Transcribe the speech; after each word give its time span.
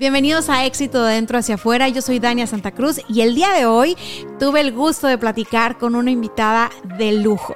Bienvenidos 0.00 0.48
a 0.48 0.64
Éxito 0.64 1.04
de 1.04 1.16
Dentro 1.16 1.36
hacia 1.36 1.56
Afuera. 1.56 1.86
Yo 1.90 2.00
soy 2.00 2.20
Dania 2.20 2.46
Santa 2.46 2.70
Cruz 2.70 3.02
y 3.06 3.20
el 3.20 3.34
día 3.34 3.50
de 3.50 3.66
hoy 3.66 3.98
tuve 4.38 4.62
el 4.62 4.72
gusto 4.72 5.08
de 5.08 5.18
platicar 5.18 5.76
con 5.76 5.94
una 5.94 6.10
invitada 6.10 6.70
de 6.96 7.12
lujo. 7.12 7.52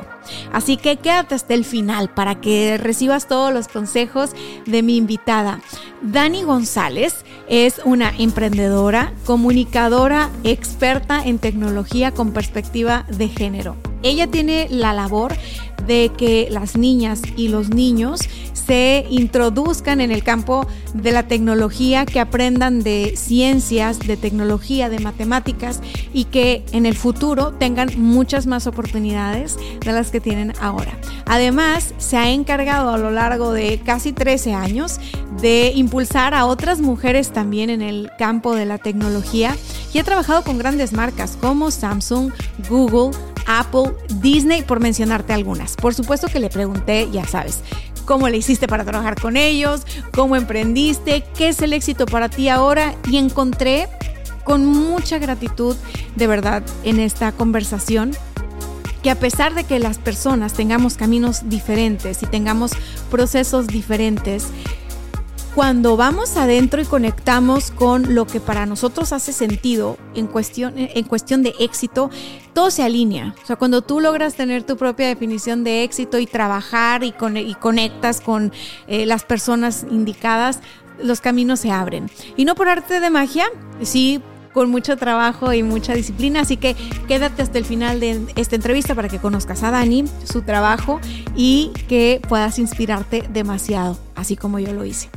Así 0.53 0.77
que 0.77 0.99
quédate 0.99 1.35
hasta 1.35 1.55
el 1.55 1.65
final 1.65 2.11
para 2.13 2.43
que 2.43 2.77
recibas 2.77 3.29
todos 3.29 3.51
los 3.51 3.67
consejos 3.67 4.33
de 4.67 4.83
mi 4.83 4.99
invitada. 4.99 5.63
Dani 6.03 6.43
González 6.43 7.25
es 7.49 7.81
una 7.83 8.13
emprendedora, 8.19 9.15
comunicadora, 9.25 10.29
experta 10.43 11.25
en 11.25 11.39
tecnología 11.39 12.11
con 12.11 12.35
perspectiva 12.35 13.07
de 13.09 13.29
género. 13.29 13.94
Ella 14.05 14.31
tiene 14.31 14.69
la 14.71 14.93
labor 14.93 15.35
de 15.87 16.13
que 16.17 16.49
las 16.51 16.77
niñas 16.77 17.23
y 17.37 17.49
los 17.49 17.71
niños 17.71 18.21
se 18.53 19.07
introduzcan 19.11 20.01
en 20.01 20.11
el 20.11 20.23
campo 20.23 20.67
de 20.95 21.13
la 21.13 21.25
tecnología, 21.25 22.07
que 22.07 22.21
aprendan 22.21 22.83
de 22.83 23.15
ciencias, 23.17 23.99
de 23.99 24.17
tecnología, 24.17 24.89
de 24.89 25.01
matemáticas 25.01 25.81
y 26.13 26.25
que 26.25 26.65
en 26.73 26.87
el 26.87 26.95
futuro 26.95 27.53
tengan 27.53 27.91
muchas 27.97 28.47
más 28.47 28.67
oportunidades 28.67 29.59
de 29.81 29.93
las 29.93 30.11
que 30.11 30.21
tienen 30.21 30.53
ahora. 30.61 30.99
Además, 31.27 31.95
se 31.99 32.17
ha 32.17 32.31
encargado 32.31 32.91
a 32.91 32.99
lo 32.99 33.11
largo 33.11 33.53
de 33.53 33.81
casi 33.85 34.13
13 34.13 34.55
años 34.55 34.99
de 35.41 35.73
impulsar 35.75 36.33
a 36.33 36.47
otras 36.47 36.81
mujeres 36.81 37.33
también 37.33 37.69
en 37.71 37.83
el 37.83 38.11
campo 38.19 38.55
de 38.55 38.67
la 38.67 38.79
tecnología 38.79 39.57
y 39.93 39.99
ha 39.99 40.05
trabajado 40.05 40.43
con 40.43 40.59
grandes 40.59 40.93
marcas 40.93 41.37
como 41.41 41.71
Samsung, 41.71 42.33
Google, 42.69 43.11
Apple, 43.47 43.93
Disney, 44.21 44.63
por 44.63 44.81
mencionarte 44.81 45.33
algunas. 45.33 45.77
Por 45.77 45.95
supuesto 45.95 46.29
que 46.29 46.41
le 46.41 46.51
pregunté, 46.51 47.09
ya 47.11 47.27
sabes, 47.27 47.61
cómo 48.05 48.29
le 48.29 48.37
hiciste 48.37 48.69
para 48.69 48.85
trabajar 48.85 49.21
con 49.21 49.37
ellos, 49.37 49.87
cómo 50.13 50.37
emprendiste, 50.37 51.25
qué 51.37 51.49
es 51.49 51.63
el 51.63 51.73
éxito 51.73 52.07
para 52.07 52.29
ti 52.29 52.49
ahora 52.49 52.95
y 53.09 53.17
encontré 53.17 53.89
con 54.45 54.67
mucha 54.67 55.19
gratitud 55.19 55.77
de 56.17 56.27
verdad 56.27 56.63
en 56.85 57.01
esta 57.01 57.33
conversación 57.33 58.13
que 59.03 59.11
a 59.11 59.19
pesar 59.19 59.55
de 59.55 59.65
que 59.65 59.79
las 59.79 59.99
personas 59.99 60.55
tengamos 60.55 60.97
caminos 60.97 61.51
diferentes 61.51 62.23
y 62.23 62.27
tengamos 62.27 62.73
procesos 63.11 63.67
diferentes, 63.67 64.47
cuando 65.55 65.97
vamos 65.97 66.37
adentro 66.37 66.83
y 66.83 66.85
conectamos 66.85 67.71
con 67.71 68.15
lo 68.15 68.27
que 68.27 68.41
para 68.41 68.67
nosotros 68.67 69.13
hace 69.13 69.33
sentido 69.33 69.97
en 70.15 70.27
cuestión, 70.27 70.75
en 70.77 71.05
cuestión 71.05 71.45
de 71.45 71.55
éxito, 71.61 72.11
todo 72.55 72.71
se 72.73 72.83
alinea. 72.83 73.35
O 73.43 73.47
sea, 73.47 73.57
cuando 73.57 73.83
tú 73.83 74.01
logras 74.01 74.35
tener 74.35 74.65
tu 74.65 74.77
propia 74.77 75.07
definición 75.07 75.63
de 75.63 75.85
éxito 75.85 76.19
y 76.19 76.27
trabajar 76.27 77.05
y, 77.05 77.13
con, 77.13 77.37
y 77.37 77.55
conectas 77.55 78.21
con 78.21 78.53
eh, 78.89 79.07
las 79.07 79.25
personas 79.25 79.87
indicadas, 79.89 80.59
los 81.01 81.21
caminos 81.21 81.61
se 81.61 81.71
abren. 81.71 82.11
Y 82.37 82.45
no 82.45 82.57
por 82.57 82.69
arte 82.69 82.99
de 82.99 83.11
magia, 83.11 83.47
sí 83.83 84.21
con 84.53 84.71
mucho 84.71 84.97
trabajo 84.97 85.53
y 85.53 85.63
mucha 85.63 85.95
disciplina. 85.95 86.41
Así 86.41 86.57
que 86.57 86.75
quédate 87.07 87.43
hasta 87.43 87.59
el 87.59 87.65
final 87.65 88.01
de 88.01 88.27
esta 88.35 88.57
entrevista 88.57 88.97
para 88.97 89.09
que 89.09 89.19
conozcas 89.19 89.63
a 89.63 89.71
Dani, 89.71 90.05
su 90.25 90.43
trabajo 90.43 91.01
y 91.37 91.71
que 91.89 92.21
puedas 92.29 92.59
inspirarte 92.59 93.25
demasiado, 93.33 93.97
así 94.17 94.37
como 94.37 94.59
yo 94.59 94.73
lo 94.73 94.85
hice. 94.85 95.11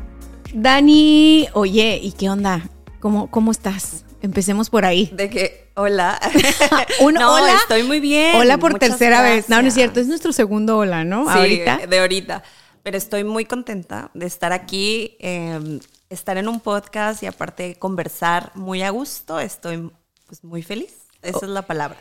Dani, 0.54 1.48
oye, 1.54 2.00
¿y 2.02 2.12
qué 2.14 2.30
onda? 2.30 2.70
¿Cómo, 3.00 3.30
cómo 3.30 3.52
estás? 3.52 4.06
Empecemos 4.22 4.70
por 4.70 4.86
ahí. 4.86 5.12
De 5.14 5.30
que, 5.30 5.72
hola. 5.76 6.20
Un 7.02 7.16
no, 7.16 7.34
hola. 7.34 7.56
estoy 7.56 7.84
muy 7.84 8.00
bien. 8.00 8.36
Hola 8.36 8.58
por 8.58 8.72
Muchas 8.74 8.90
tercera 8.90 9.22
vez. 9.22 9.50
No, 9.50 9.62
no 9.62 9.68
es 9.68 9.74
cierto. 9.74 10.00
Es 10.00 10.08
nuestro 10.08 10.32
segundo 10.32 10.78
hola, 10.78 11.04
¿no? 11.04 11.26
Sí, 11.26 11.38
Ahorita. 11.38 11.88
de 11.88 12.00
ahorita. 12.00 12.44
Pero 12.84 12.98
estoy 12.98 13.24
muy 13.24 13.46
contenta 13.46 14.10
de 14.14 14.26
estar 14.26 14.54
aquí, 14.54 15.18
eh, 15.20 15.80
estar 16.10 16.38
en 16.38 16.48
un 16.48 16.60
podcast 16.62 17.22
y 17.22 17.28
aparte 17.28 17.76
conversar 17.76 18.52
muy 18.56 18.82
a 18.82 18.90
gusto. 18.90 19.40
Estoy 19.40 19.92
pues, 20.26 20.44
muy 20.44 20.64
feliz. 20.64 20.94
Esa 21.22 21.46
es 21.46 21.52
la 21.52 21.64
palabra. 21.64 21.98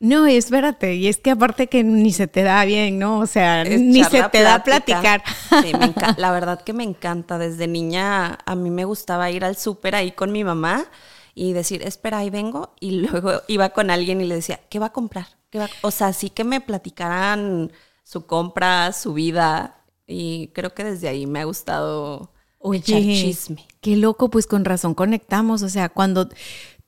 No, 0.00 0.26
espérate. 0.26 0.94
Y 0.94 1.08
es 1.08 1.18
que 1.18 1.30
aparte 1.30 1.66
que 1.68 1.84
ni 1.84 2.12
se 2.12 2.26
te 2.26 2.42
da 2.42 2.64
bien, 2.64 2.98
¿no? 2.98 3.18
O 3.20 3.26
sea, 3.26 3.62
Es 3.62 3.80
ni 3.80 4.02
se 4.02 4.22
te 4.30 4.40
da 4.42 4.62
plática. 4.64 5.00
platicar. 5.02 5.22
Sí, 5.62 5.72
me 5.74 5.94
la 6.16 6.32
verdad 6.32 6.62
que 6.62 6.72
me 6.72 6.84
encanta. 6.84 7.36
Desde 7.38 7.66
niña 7.68 8.38
a 8.46 8.54
mí 8.54 8.70
me 8.70 8.86
gustaba 8.86 9.30
ir 9.30 9.44
al 9.44 9.56
súper 9.56 9.94
ahí 9.94 10.12
con 10.12 10.32
mi 10.32 10.42
mamá 10.42 10.86
y 11.34 11.52
decir, 11.52 11.82
espera, 11.82 12.18
ahí 12.18 12.30
vengo. 12.30 12.74
Y 12.80 12.92
luego 13.08 13.42
iba 13.46 13.68
con 13.70 13.90
alguien 13.90 14.22
y 14.22 14.24
le 14.26 14.36
decía, 14.36 14.58
¿qué 14.70 14.78
va 14.78 14.86
a 14.86 14.92
comprar? 14.92 15.26
¿Qué 15.50 15.58
va 15.58 15.66
a-?" 15.66 15.70
O 15.82 15.90
sea, 15.90 16.14
sí 16.14 16.30
que 16.30 16.44
me 16.44 16.62
platicaran 16.62 17.70
su 18.02 18.24
compra, 18.24 18.94
su 18.94 19.12
vida. 19.12 19.82
Y 20.06 20.48
creo 20.54 20.72
que 20.72 20.82
desde 20.82 21.08
ahí 21.08 21.26
me 21.26 21.40
ha 21.40 21.44
gustado 21.44 22.32
echar 22.72 23.00
chisme. 23.02 23.66
Qué 23.82 23.96
loco, 23.96 24.30
pues 24.30 24.46
con 24.46 24.64
razón 24.64 24.94
conectamos. 24.94 25.62
O 25.62 25.68
sea, 25.68 25.90
cuando 25.90 26.28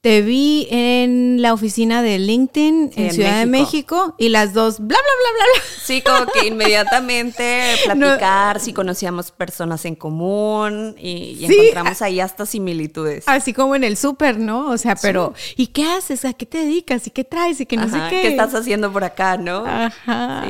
te 0.02 0.20
vi 0.20 0.66
en 0.70 1.40
la 1.40 1.54
oficina 1.54 2.02
de 2.02 2.18
LinkedIn 2.18 2.90
Sí, 2.92 3.00
en, 3.00 3.06
en 3.06 3.12
Ciudad 3.14 3.38
de 3.38 3.46
México. 3.46 4.16
Y 4.18 4.30
las 4.30 4.52
dos, 4.52 4.78
bla, 4.80 4.88
bla, 4.88 4.96
bla, 4.98 5.30
bla, 5.36 5.44
bla. 5.54 5.62
Sí, 5.80 6.02
como 6.02 6.26
que 6.32 6.48
inmediatamente 6.48 7.74
platicar, 7.84 8.58
si 8.58 8.72
conocíamos 8.72 9.30
personas 9.30 9.84
en 9.84 9.94
común 9.94 10.96
y, 10.98 11.38
y 11.40 11.46
Sí. 11.46 11.54
encontramos 11.54 12.02
ahí 12.02 12.18
hasta 12.18 12.46
similitudes. 12.46 13.22
Así 13.28 13.52
como 13.52 13.76
en 13.76 13.84
el 13.84 13.96
súper, 13.96 14.38
¿no? 14.40 14.70
O 14.70 14.76
sea, 14.76 14.96
pero, 14.96 15.34
¿y 15.56 15.68
qué 15.68 15.84
haces? 15.84 16.24
¿A 16.24 16.32
qué 16.32 16.46
te 16.46 16.58
dedicas? 16.58 17.06
¿Y 17.06 17.10
qué 17.10 17.22
traes? 17.22 17.60
¿Y 17.60 17.66
qué 17.66 17.76
no 17.76 17.84
Ajá, 17.84 18.10
sé 18.10 18.16
qué? 18.16 18.22
¿Qué 18.22 18.28
estás 18.28 18.54
haciendo 18.56 18.92
por 18.92 19.04
acá, 19.04 19.36
no? 19.36 19.64
Ajá. 19.64 20.44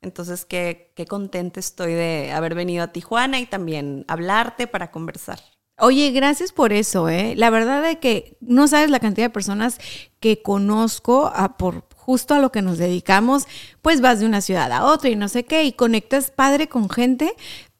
Entonces, 0.00 0.46
qué, 0.46 0.92
qué 0.96 1.04
contenta 1.06 1.60
estoy 1.60 1.92
de 1.92 2.32
haber 2.32 2.54
venido 2.54 2.84
a 2.84 2.88
Tijuana 2.88 3.38
y 3.38 3.44
también 3.46 4.04
hablarte 4.08 4.66
para 4.66 4.90
conversar. 4.90 5.40
Oye, 5.78 6.12
gracias 6.12 6.52
por 6.52 6.72
eso, 6.72 7.08
¿eh? 7.08 7.34
La 7.36 7.50
verdad 7.50 7.84
es 7.90 7.98
que 7.98 8.36
no 8.40 8.68
sabes 8.68 8.90
la 8.90 9.00
cantidad 9.00 9.26
de 9.26 9.30
personas 9.30 9.78
que 10.20 10.40
conozco 10.40 11.32
a 11.34 11.56
por 11.56 11.84
justo 11.96 12.34
a 12.34 12.38
lo 12.38 12.52
que 12.52 12.62
nos 12.62 12.78
dedicamos, 12.78 13.46
pues 13.80 14.00
vas 14.00 14.20
de 14.20 14.26
una 14.26 14.42
ciudad 14.42 14.70
a 14.70 14.84
otra 14.84 15.08
y 15.08 15.16
no 15.16 15.26
sé 15.28 15.44
qué, 15.44 15.64
y 15.64 15.72
conectas 15.72 16.30
padre 16.30 16.68
con 16.68 16.90
gente, 16.90 17.34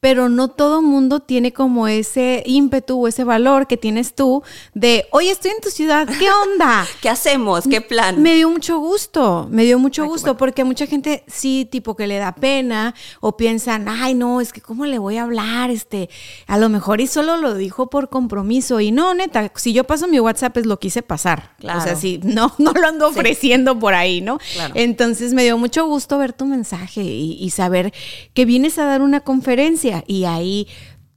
pero 0.05 0.29
no 0.29 0.49
todo 0.49 0.83
mundo 0.83 1.19
tiene 1.19 1.51
como 1.51 1.87
ese 1.87 2.43
ímpetu 2.45 3.03
o 3.03 3.07
ese 3.07 3.23
valor 3.23 3.65
que 3.65 3.75
tienes 3.75 4.13
tú 4.13 4.43
de, 4.75 5.07
oye, 5.09 5.31
estoy 5.31 5.49
en 5.49 5.61
tu 5.61 5.71
ciudad, 5.71 6.07
¿qué 6.07 6.27
onda? 6.29 6.85
¿Qué 7.01 7.09
hacemos? 7.09 7.63
¿Qué 7.67 7.81
plan? 7.81 8.21
Me 8.21 8.35
dio 8.35 8.51
mucho 8.51 8.77
gusto, 8.77 9.47
me 9.49 9.63
dio 9.63 9.79
mucho 9.79 10.03
Ay, 10.03 10.09
gusto, 10.09 10.25
bueno. 10.25 10.37
porque 10.37 10.63
mucha 10.63 10.85
gente 10.85 11.23
sí, 11.25 11.67
tipo 11.71 11.95
que 11.95 12.05
le 12.05 12.19
da 12.19 12.35
pena 12.35 12.93
o 13.19 13.35
piensan, 13.35 13.87
ay, 13.89 14.13
no, 14.13 14.41
es 14.41 14.53
que 14.53 14.61
cómo 14.61 14.85
le 14.85 14.99
voy 14.99 15.17
a 15.17 15.23
hablar, 15.23 15.71
este, 15.71 16.07
a 16.45 16.59
lo 16.59 16.69
mejor 16.69 17.01
y 17.01 17.07
solo 17.07 17.37
lo 17.37 17.55
dijo 17.55 17.89
por 17.89 18.09
compromiso. 18.09 18.79
Y 18.81 18.91
no, 18.91 19.15
neta, 19.15 19.51
si 19.55 19.73
yo 19.73 19.85
paso 19.85 20.07
mi 20.07 20.19
WhatsApp 20.19 20.55
es 20.57 20.67
lo 20.67 20.77
quise 20.77 21.01
pasar. 21.01 21.55
Claro. 21.57 21.79
O 21.79 21.81
sea, 21.81 21.95
sí, 21.95 22.19
no, 22.21 22.53
no 22.59 22.73
lo 22.73 22.87
ando 22.87 23.07
ofreciendo 23.07 23.79
por 23.79 23.95
ahí, 23.95 24.21
¿no? 24.21 24.37
Claro. 24.53 24.75
Entonces 24.77 25.33
me 25.33 25.43
dio 25.43 25.57
mucho 25.57 25.87
gusto 25.87 26.19
ver 26.19 26.31
tu 26.31 26.45
mensaje 26.45 27.01
y, 27.01 27.43
y 27.43 27.49
saber 27.49 27.91
que 28.35 28.45
vienes 28.45 28.77
a 28.77 28.85
dar 28.85 29.01
una 29.01 29.21
conferencia 29.21 29.94
y 30.07 30.25
ahí 30.25 30.67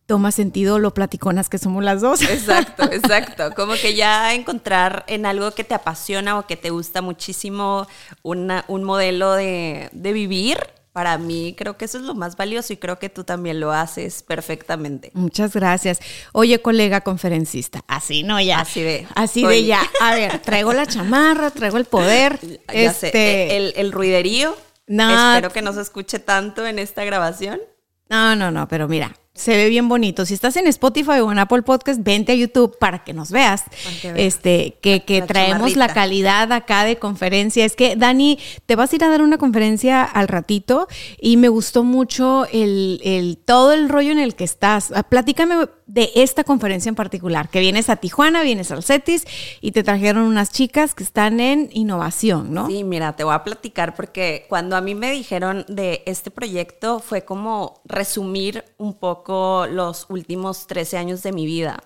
toma 0.07 0.33
sentido 0.33 0.79
lo 0.79 0.95
platiconas 0.95 1.49
que 1.51 1.59
somos 1.59 1.85
las 1.85 2.01
dos. 2.01 2.23
Exacto, 2.23 2.85
exacto. 2.93 3.51
Como 3.55 3.75
que 3.75 3.95
ya 3.95 4.33
encontrar 4.35 5.05
en 5.07 5.27
algo 5.27 5.51
que 5.51 5.65
te 5.65 5.75
apasiona 5.75 6.39
o 6.39 6.47
que 6.47 6.57
te 6.57 6.71
gusta 6.71 7.03
muchísimo 7.03 7.87
una- 8.23 8.65
un 8.69 8.85
modelo 8.85 9.33
de, 9.35 9.91
de 9.93 10.13
vivir, 10.13 10.59
para 10.95 11.17
mí 11.19 11.55
creo 11.57 11.77
que 11.77 11.85
eso 11.85 11.99
es 11.99 12.05
lo 12.05 12.15
más 12.15 12.37
valioso 12.37 12.73
y 12.73 12.77
creo 12.79 12.99
que 12.99 13.09
tú 13.11 13.23
también 13.23 13.61
lo 13.61 13.71
haces 13.71 14.23
perfectamente. 14.25 15.11
Muchas 15.15 15.53
gracias. 15.55 16.01
Oye, 16.33 16.61
colega 16.61 17.03
conferencista, 17.03 17.83
así 17.87 18.23
no 18.25 18.41
ya. 18.41 18.61
Así 18.61 18.81
de, 18.83 19.07
Así 19.15 19.45
de 19.45 19.65
ya. 19.65 19.83
A 20.01 20.15
ver, 20.15 20.39
traigo 20.41 20.73
la 20.73 20.87
chamarra, 20.87 21.51
traigo 21.51 21.77
el 21.77 21.85
poder. 21.85 22.41
Ya 22.73 22.91
este, 22.91 23.11
sé, 23.13 23.57
el, 23.59 23.75
el 23.77 23.93
ruiderío. 23.93 24.57
No. 24.87 25.35
Espero 25.35 25.53
que 25.53 25.61
no 25.63 25.73
se 25.75 25.83
escuche 25.83 26.19
tanto 26.19 26.67
en 26.67 26.79
esta 26.79 27.05
grabación. 27.05 27.61
No, 28.11 28.35
no, 28.35 28.51
no, 28.51 28.67
pero 28.69 28.89
mira, 28.89 29.15
se 29.39 29.57
ve 29.57 29.69
bien 29.69 29.89
bonito. 29.89 30.27
Si 30.27 30.35
estás 30.35 30.57
en 30.57 30.67
Spotify 30.67 31.21
o 31.21 31.33
en 31.33 31.39
Apple 31.39 31.63
Podcast, 31.63 32.01
vente 32.03 32.33
a 32.33 32.35
YouTube 32.35 32.77
para 32.79 33.05
que 33.05 33.13
nos 33.15 33.31
veas. 33.31 33.65
que. 34.03 34.27
Este, 34.27 34.77
que, 34.83 35.05
que 35.05 35.21
La 35.21 35.27
traemos 35.27 35.77
la 35.77 35.89
calidad 35.89 36.53
acá 36.53 36.85
de 36.85 36.99
conferencia. 36.99 37.65
Es 37.65 37.77
que, 37.77 37.97
Dani, 37.97 38.39
te 38.67 38.77
vas 38.77 38.93
a 38.93 38.97
ir 38.97 39.05
a 39.05 39.09
dar 39.09 39.23
una 39.23 39.39
conferencia 39.39 40.03
al 40.05 40.29
ratito 40.29 40.89
y 41.21 41.37
me 41.37 41.49
gustó 41.49 41.85
mucho 41.85 42.47
el, 42.53 43.01
el- 43.05 43.39
todo 43.45 43.73
el 43.73 43.89
rollo 43.89 44.11
en 44.13 44.19
el 44.19 44.35
que 44.35 44.45
estás. 44.45 44.93
Ah, 44.95 45.03
Platícame 45.05 45.55
de 45.87 46.11
esta 46.17 46.45
conferencia 46.45 46.91
en 46.91 46.95
particular, 46.97 47.49
que 47.49 47.61
vienes 47.61 47.89
a 47.89 47.97
Tijuana, 47.97 48.43
vienes 48.43 48.71
al 48.73 48.83
CETIS 48.83 49.25
y 49.63 49.73
te 49.73 49.83
trajeron 49.83 50.25
unas 50.25 50.51
chicas 50.51 50.95
que 50.95 51.03
están 51.03 51.41
en 51.41 51.71
innovación, 51.73 52.53
¿no? 52.53 52.67
Sí, 52.67 52.85
mira, 52.85 53.17
te 53.17 53.25
voy 53.25 53.35
a 53.35 53.43
platicar 53.43 53.95
porque 53.95 54.45
cuando 54.51 54.77
a 54.77 54.83
mí 54.83 54.95
me 54.95 55.11
dijeron 55.11 55.65
de 55.69 56.03
este 56.05 56.31
proyecto 56.31 56.99
fue 57.01 57.25
como 57.25 57.81
resumir 57.87 58.65
un 58.77 58.93
poco 58.99 59.28
los 59.29 60.07
últimos 60.09 60.67
13 60.67 60.99
años 60.99 61.23
de 61.23 61.33
mi 61.33 61.47
vida. 61.47 61.83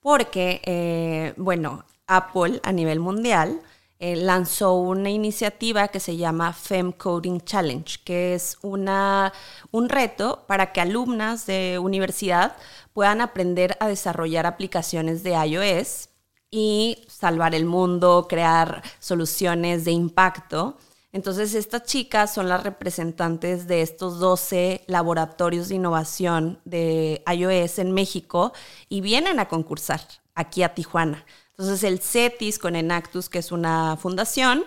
Porque, 0.00 0.60
eh, 0.64 1.34
bueno, 1.36 1.84
Apple 2.06 2.60
a 2.64 2.72
nivel 2.72 3.00
mundial 3.00 3.60
eh, 4.00 4.16
lanzó 4.16 4.74
una 4.74 5.10
iniciativa 5.10 5.86
que 5.86 6.00
se 6.00 6.16
llama 6.16 6.52
Fem 6.52 6.90
Coding 6.90 7.40
Challenge, 7.42 8.00
que 8.04 8.34
es 8.34 8.58
una, 8.62 9.32
un 9.70 9.88
reto 9.88 10.44
para 10.48 10.72
que 10.72 10.80
alumnas 10.80 11.46
de 11.46 11.78
universidad 11.78 12.56
puedan 12.92 13.20
aprender 13.20 13.76
a 13.78 13.86
desarrollar 13.86 14.44
aplicaciones 14.44 15.22
de 15.22 15.34
iOS 15.46 16.08
y 16.50 17.04
salvar 17.06 17.54
el 17.54 17.64
mundo, 17.64 18.26
crear 18.28 18.82
soluciones 18.98 19.84
de 19.84 19.92
impacto. 19.92 20.76
Entonces, 21.12 21.54
estas 21.54 21.82
chicas 21.82 22.32
son 22.32 22.48
las 22.48 22.62
representantes 22.62 23.66
de 23.66 23.82
estos 23.82 24.18
12 24.18 24.82
laboratorios 24.86 25.68
de 25.68 25.74
innovación 25.74 26.58
de 26.64 27.22
iOS 27.30 27.78
en 27.78 27.92
México 27.92 28.52
y 28.88 29.02
vienen 29.02 29.38
a 29.38 29.48
concursar 29.48 30.00
aquí 30.34 30.62
a 30.62 30.74
Tijuana. 30.74 31.24
Entonces, 31.50 31.84
el 31.84 32.00
CETIS 32.00 32.58
con 32.58 32.76
Enactus, 32.76 33.28
que 33.28 33.40
es 33.40 33.52
una 33.52 33.98
fundación, 33.98 34.64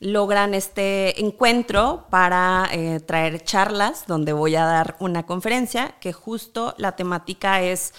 logran 0.00 0.54
este 0.54 1.20
encuentro 1.20 2.06
para 2.10 2.68
eh, 2.70 3.00
traer 3.00 3.42
charlas 3.42 4.04
donde 4.06 4.32
voy 4.32 4.54
a 4.54 4.64
dar 4.64 4.96
una 5.00 5.26
conferencia 5.26 5.96
que 6.00 6.12
justo 6.12 6.74
la 6.78 6.94
temática 6.94 7.62
es 7.62 7.92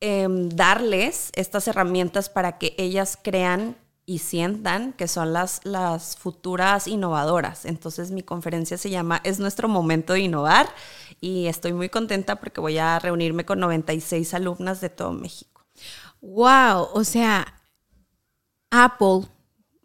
em, 0.00 0.50
darles 0.50 1.30
estas 1.34 1.66
herramientas 1.68 2.28
para 2.28 2.58
que 2.58 2.74
ellas 2.76 3.18
crean 3.22 3.76
y 4.06 4.18
sientan 4.18 4.92
que 4.92 5.08
son 5.08 5.32
las, 5.32 5.60
las 5.64 6.16
futuras 6.16 6.86
innovadoras. 6.86 7.64
Entonces 7.64 8.10
mi 8.10 8.22
conferencia 8.22 8.76
se 8.76 8.90
llama 8.90 9.20
Es 9.24 9.38
nuestro 9.38 9.68
momento 9.68 10.12
de 10.12 10.20
innovar 10.20 10.68
y 11.20 11.46
estoy 11.46 11.72
muy 11.72 11.88
contenta 11.88 12.36
porque 12.36 12.60
voy 12.60 12.76
a 12.78 12.98
reunirme 12.98 13.44
con 13.46 13.60
96 13.60 14.34
alumnas 14.34 14.80
de 14.80 14.90
todo 14.90 15.12
México. 15.12 15.64
Wow, 16.20 16.88
o 16.92 17.04
sea, 17.04 17.60
Apple, 18.70 19.22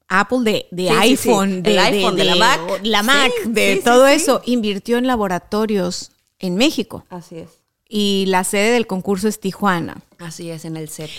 Apple 0.08 0.40
de, 0.44 0.68
de 0.72 0.88
Sí, 0.90 0.94
sí, 0.94 1.18
sí. 1.18 1.30
iPhone, 1.30 1.64
de, 1.64 1.80
iPhone, 1.80 2.16
de 2.16 2.24
la 2.26 2.36
Mac. 2.36 2.60
la 2.84 3.04
Mac, 3.04 3.32
Sí, 3.44 3.50
de 3.52 3.82
todo 3.84 4.08
eso, 4.08 4.42
invirtió 4.46 4.98
en 4.98 5.08
laboratorios 5.08 6.12
en 6.40 6.56
México 6.56 7.06
Así 7.10 7.38
es. 7.38 7.50
y 7.88 8.26
la 8.28 8.44
sede 8.44 8.72
del 8.72 8.88
concurso 8.88 9.28
es 9.28 9.40
Tijuana. 9.40 10.02
Así 10.18 10.50
es 10.50 10.66
en 10.66 10.78
el 10.78 10.90
set. 10.90 11.10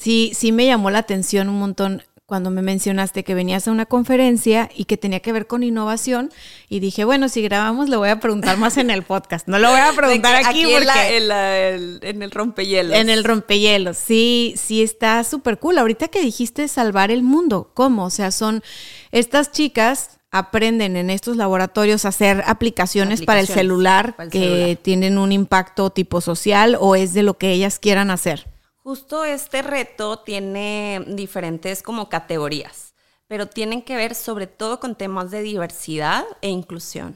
Sí, 0.00 0.32
sí 0.34 0.52
me 0.52 0.66
llamó 0.66 0.90
la 0.90 0.98
atención 1.00 1.48
un 1.48 1.58
montón 1.58 2.02
cuando 2.28 2.50
me 2.50 2.60
mencionaste 2.60 3.24
que 3.24 3.34
venías 3.34 3.66
a 3.66 3.70
una 3.70 3.86
conferencia 3.86 4.68
y 4.76 4.84
que 4.84 4.98
tenía 4.98 5.20
que 5.20 5.32
ver 5.32 5.46
con 5.46 5.62
innovación 5.62 6.30
y 6.68 6.80
dije, 6.80 7.04
bueno, 7.06 7.30
si 7.30 7.40
grabamos 7.40 7.88
le 7.88 7.96
voy 7.96 8.10
a 8.10 8.20
preguntar 8.20 8.58
más 8.58 8.76
en 8.76 8.90
el 8.90 9.02
podcast. 9.02 9.48
No 9.48 9.58
lo 9.58 9.70
voy 9.70 9.80
a 9.80 9.92
preguntar 9.96 10.36
aquí, 10.44 10.60
en, 10.60 10.70
porque 10.72 10.84
la- 10.84 11.08
en 11.10 11.28
la- 11.28 11.58
el- 11.58 12.00
en 12.02 12.22
el 12.22 12.30
rompehielos. 12.30 12.94
En 12.94 13.08
el 13.08 13.24
rompehielos, 13.24 13.96
sí, 13.96 14.52
sí 14.58 14.82
está 14.82 15.24
súper 15.24 15.58
cool. 15.58 15.78
Ahorita 15.78 16.08
que 16.08 16.20
dijiste 16.20 16.68
salvar 16.68 17.10
el 17.10 17.22
mundo, 17.22 17.70
¿cómo? 17.72 18.04
O 18.04 18.10
sea, 18.10 18.30
son 18.30 18.62
estas 19.10 19.50
chicas 19.50 20.18
aprenden 20.30 20.98
en 20.98 21.08
estos 21.08 21.38
laboratorios 21.38 22.04
a 22.04 22.08
hacer 22.08 22.44
aplicaciones, 22.46 23.22
para 23.22 23.40
el 23.40 23.46
celular 23.46 24.14
para 24.16 24.24
el 24.26 24.30
que 24.30 24.38
celular. 24.40 24.76
tienen 24.82 25.16
un 25.16 25.32
impacto 25.32 25.88
tipo 25.88 26.20
social 26.20 26.76
o 26.78 26.94
es 26.94 27.14
de 27.14 27.22
lo 27.22 27.38
que 27.38 27.52
ellas 27.52 27.78
quieran 27.78 28.10
hacer. 28.10 28.46
Justo 28.88 29.26
este 29.26 29.60
reto 29.60 30.20
tiene 30.20 31.04
diferentes 31.08 31.82
como 31.82 32.08
categorías, 32.08 32.94
pero 33.26 33.46
tienen 33.46 33.82
que 33.82 33.96
ver 33.96 34.14
sobre 34.14 34.46
todo 34.46 34.80
con 34.80 34.94
temas 34.94 35.30
de 35.30 35.42
diversidad 35.42 36.24
e 36.40 36.48
inclusión. 36.48 37.14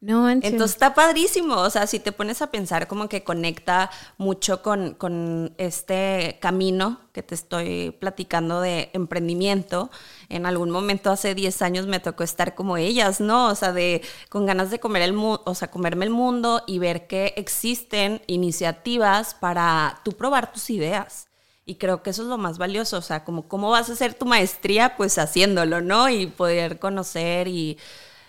No 0.00 0.22
manches. 0.22 0.52
Entonces 0.52 0.76
está 0.76 0.94
padrísimo, 0.94 1.56
o 1.56 1.70
sea, 1.70 1.88
si 1.88 1.98
te 1.98 2.12
pones 2.12 2.40
a 2.40 2.52
pensar 2.52 2.86
como 2.86 3.08
que 3.08 3.24
conecta 3.24 3.90
mucho 4.16 4.62
con, 4.62 4.94
con 4.94 5.52
este 5.58 6.38
camino 6.40 7.00
que 7.12 7.24
te 7.24 7.34
estoy 7.34 7.90
platicando 7.98 8.60
de 8.60 8.90
emprendimiento. 8.92 9.90
En 10.28 10.46
algún 10.46 10.70
momento 10.70 11.10
hace 11.10 11.34
10 11.34 11.62
años 11.62 11.86
me 11.88 11.98
tocó 11.98 12.22
estar 12.22 12.54
como 12.54 12.76
ellas, 12.76 13.20
¿no? 13.20 13.48
O 13.48 13.56
sea, 13.56 13.72
de 13.72 14.02
con 14.28 14.46
ganas 14.46 14.70
de 14.70 14.78
comer 14.78 15.02
el 15.02 15.14
mundo, 15.14 15.42
o 15.44 15.54
sea, 15.56 15.68
comerme 15.68 16.04
el 16.04 16.12
mundo 16.12 16.62
y 16.68 16.78
ver 16.78 17.08
que 17.08 17.34
existen 17.36 18.22
iniciativas 18.28 19.34
para 19.34 20.00
tú 20.04 20.12
probar 20.12 20.52
tus 20.52 20.70
ideas. 20.70 21.26
Y 21.66 21.74
creo 21.74 22.04
que 22.04 22.10
eso 22.10 22.22
es 22.22 22.28
lo 22.28 22.38
más 22.38 22.56
valioso, 22.56 22.98
o 22.98 23.02
sea, 23.02 23.24
como 23.24 23.48
cómo 23.48 23.70
vas 23.70 23.90
a 23.90 23.94
hacer 23.94 24.14
tu 24.14 24.26
maestría, 24.26 24.96
pues 24.96 25.18
haciéndolo, 25.18 25.80
¿no? 25.80 26.08
Y 26.08 26.28
poder 26.28 26.78
conocer 26.78 27.48
y... 27.48 27.78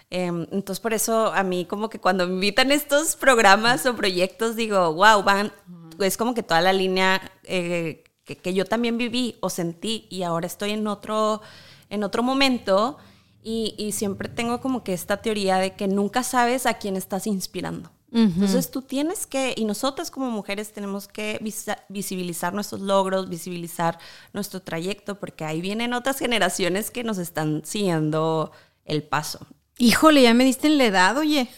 em, 0.10 0.48
entonces 0.52 0.80
por 0.80 0.94
eso 0.94 1.34
a 1.34 1.44
mí 1.44 1.66
como 1.66 1.90
que 1.90 2.00
cuando 2.00 2.28
me 2.28 2.34
invitan 2.34 2.72
estos 2.72 3.16
programas 3.16 3.86
o 3.86 3.96
proyectos 3.96 4.56
digo, 4.56 4.94
wow, 4.94 5.24
van, 5.24 5.52
es 6.00 6.18
como 6.18 6.34
que 6.34 6.44
toda 6.44 6.62
la 6.62 6.74
línea 6.74 7.22
eh, 7.44 8.04
que, 8.24 8.38
que 8.38 8.54
yo 8.54 8.66
también 8.66 8.98
viví 8.98 9.38
o 9.42 9.50
sentí 9.50 10.08
y 10.10 10.24
ahora 10.24 10.48
estoy 10.48 10.72
en 10.72 10.88
otro, 10.88 11.42
en 11.90 12.04
otro 12.04 12.24
momento 12.24 12.98
y, 13.44 13.76
y 13.78 13.92
siempre 13.94 14.30
tengo 14.30 14.62
como 14.62 14.84
que 14.84 14.94
esta 14.94 15.18
teoría 15.18 15.58
de 15.58 15.76
que 15.76 15.88
nunca 15.88 16.24
sabes 16.24 16.66
a 16.66 16.76
quién 16.76 16.96
estás 16.96 17.28
inspirando. 17.28 17.92
Entonces 18.12 18.72
tú 18.72 18.82
tienes 18.82 19.28
que, 19.28 19.54
y 19.56 19.66
nosotras 19.66 20.10
como 20.10 20.32
mujeres 20.32 20.74
tenemos 20.74 21.08
que 21.08 21.40
visibilizar 21.90 22.54
nuestros 22.54 22.82
logros, 22.82 23.30
visibilizar 23.30 24.00
nuestro 24.34 24.62
trayecto, 24.62 25.20
porque 25.20 25.46
ahí 25.46 25.62
vienen 25.62 25.94
otras 25.94 26.18
generaciones 26.18 26.90
que 26.90 27.04
nos 27.04 27.20
están 27.20 27.62
siguiendo 27.66 28.52
el 28.86 29.04
paso. 29.04 29.46
Híjole, 29.82 30.22
ya 30.22 30.34
me 30.34 30.44
diste 30.44 30.68
en 30.68 30.78
la 30.78 30.86
edad, 30.86 31.18
oye. 31.18 31.48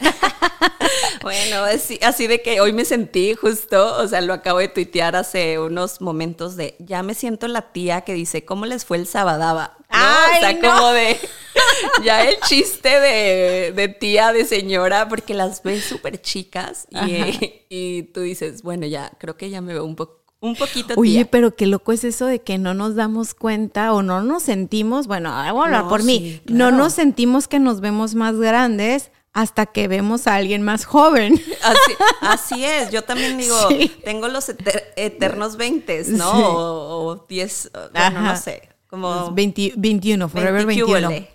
Bueno, 1.22 1.62
así, 1.64 1.98
así 2.02 2.26
de 2.26 2.42
que 2.42 2.60
hoy 2.60 2.72
me 2.72 2.84
sentí 2.84 3.34
justo, 3.34 3.96
o 3.98 4.08
sea, 4.08 4.20
lo 4.20 4.32
acabo 4.34 4.58
de 4.58 4.66
tuitear 4.68 5.14
hace 5.14 5.58
unos 5.60 6.00
momentos 6.00 6.56
de, 6.56 6.74
ya 6.80 7.02
me 7.04 7.14
siento 7.14 7.46
la 7.46 7.72
tía 7.72 8.00
que 8.02 8.12
dice, 8.14 8.44
¿cómo 8.44 8.66
les 8.66 8.84
fue 8.84 8.96
el 8.96 9.06
sabadaba? 9.06 9.76
¿No? 9.78 9.86
Ay, 9.90 10.36
o 10.36 10.40
sea, 10.40 10.52
no. 10.54 10.60
como 10.60 10.88
de, 10.90 11.16
ya 12.04 12.24
el 12.28 12.40
chiste 12.40 12.88
de, 13.00 13.72
de 13.72 13.88
tía, 13.88 14.32
de 14.32 14.44
señora, 14.44 15.08
porque 15.08 15.34
las 15.34 15.62
ves 15.62 15.84
súper 15.84 16.20
chicas 16.20 16.88
y, 16.90 17.62
y 17.68 18.02
tú 18.04 18.20
dices, 18.22 18.62
bueno, 18.62 18.86
ya, 18.86 19.12
creo 19.18 19.36
que 19.36 19.48
ya 19.48 19.60
me 19.60 19.74
veo 19.74 19.84
un, 19.84 19.94
po- 19.96 20.21
un 20.42 20.54
poquito 20.56 20.92
Oye, 20.98 21.12
tía. 21.22 21.30
pero 21.30 21.54
qué 21.56 21.64
loco 21.66 21.92
es 21.92 22.04
eso 22.04 22.26
de 22.26 22.40
que 22.40 22.58
no 22.58 22.74
nos 22.74 22.94
damos 22.96 23.32
cuenta 23.32 23.94
o 23.94 24.02
no 24.02 24.20
nos 24.22 24.42
sentimos, 24.42 25.06
bueno, 25.06 25.30
voy 25.30 25.38
a 25.62 25.64
hablar 25.64 25.84
No, 25.84 25.88
por 25.88 26.02
mí, 26.02 26.18
sí, 26.18 26.42
no 26.52 26.66
claro. 26.68 26.76
nos 26.76 26.92
sentimos 26.92 27.48
que 27.48 27.58
nos 27.60 27.80
vemos 27.80 28.14
más 28.14 28.36
grandes 28.36 29.10
hasta 29.32 29.64
que 29.64 29.88
vemos 29.88 30.26
a 30.26 30.34
alguien 30.34 30.60
más 30.60 30.84
joven. 30.84 31.40
Así, 31.62 31.92
así 32.20 32.64
es, 32.66 32.90
yo 32.90 33.02
también 33.02 33.38
digo, 33.38 33.56
Sí. 33.70 33.90
tengo 34.04 34.28
los 34.28 34.50
eter- 34.50 34.82
eternos 34.96 35.56
20, 35.56 36.04
¿no? 36.08 36.32
Sí. 36.32 36.42
O, 36.44 37.06
o 37.06 37.26
10, 37.28 37.70
bueno, 37.94 38.20
no 38.20 38.36
sé, 38.36 38.68
como... 38.88 39.30
20 39.32 39.72
21, 39.76 40.28
Forever 40.28 40.66
20 40.66 40.84
21. 40.84 41.08
cúbole. 41.08 41.28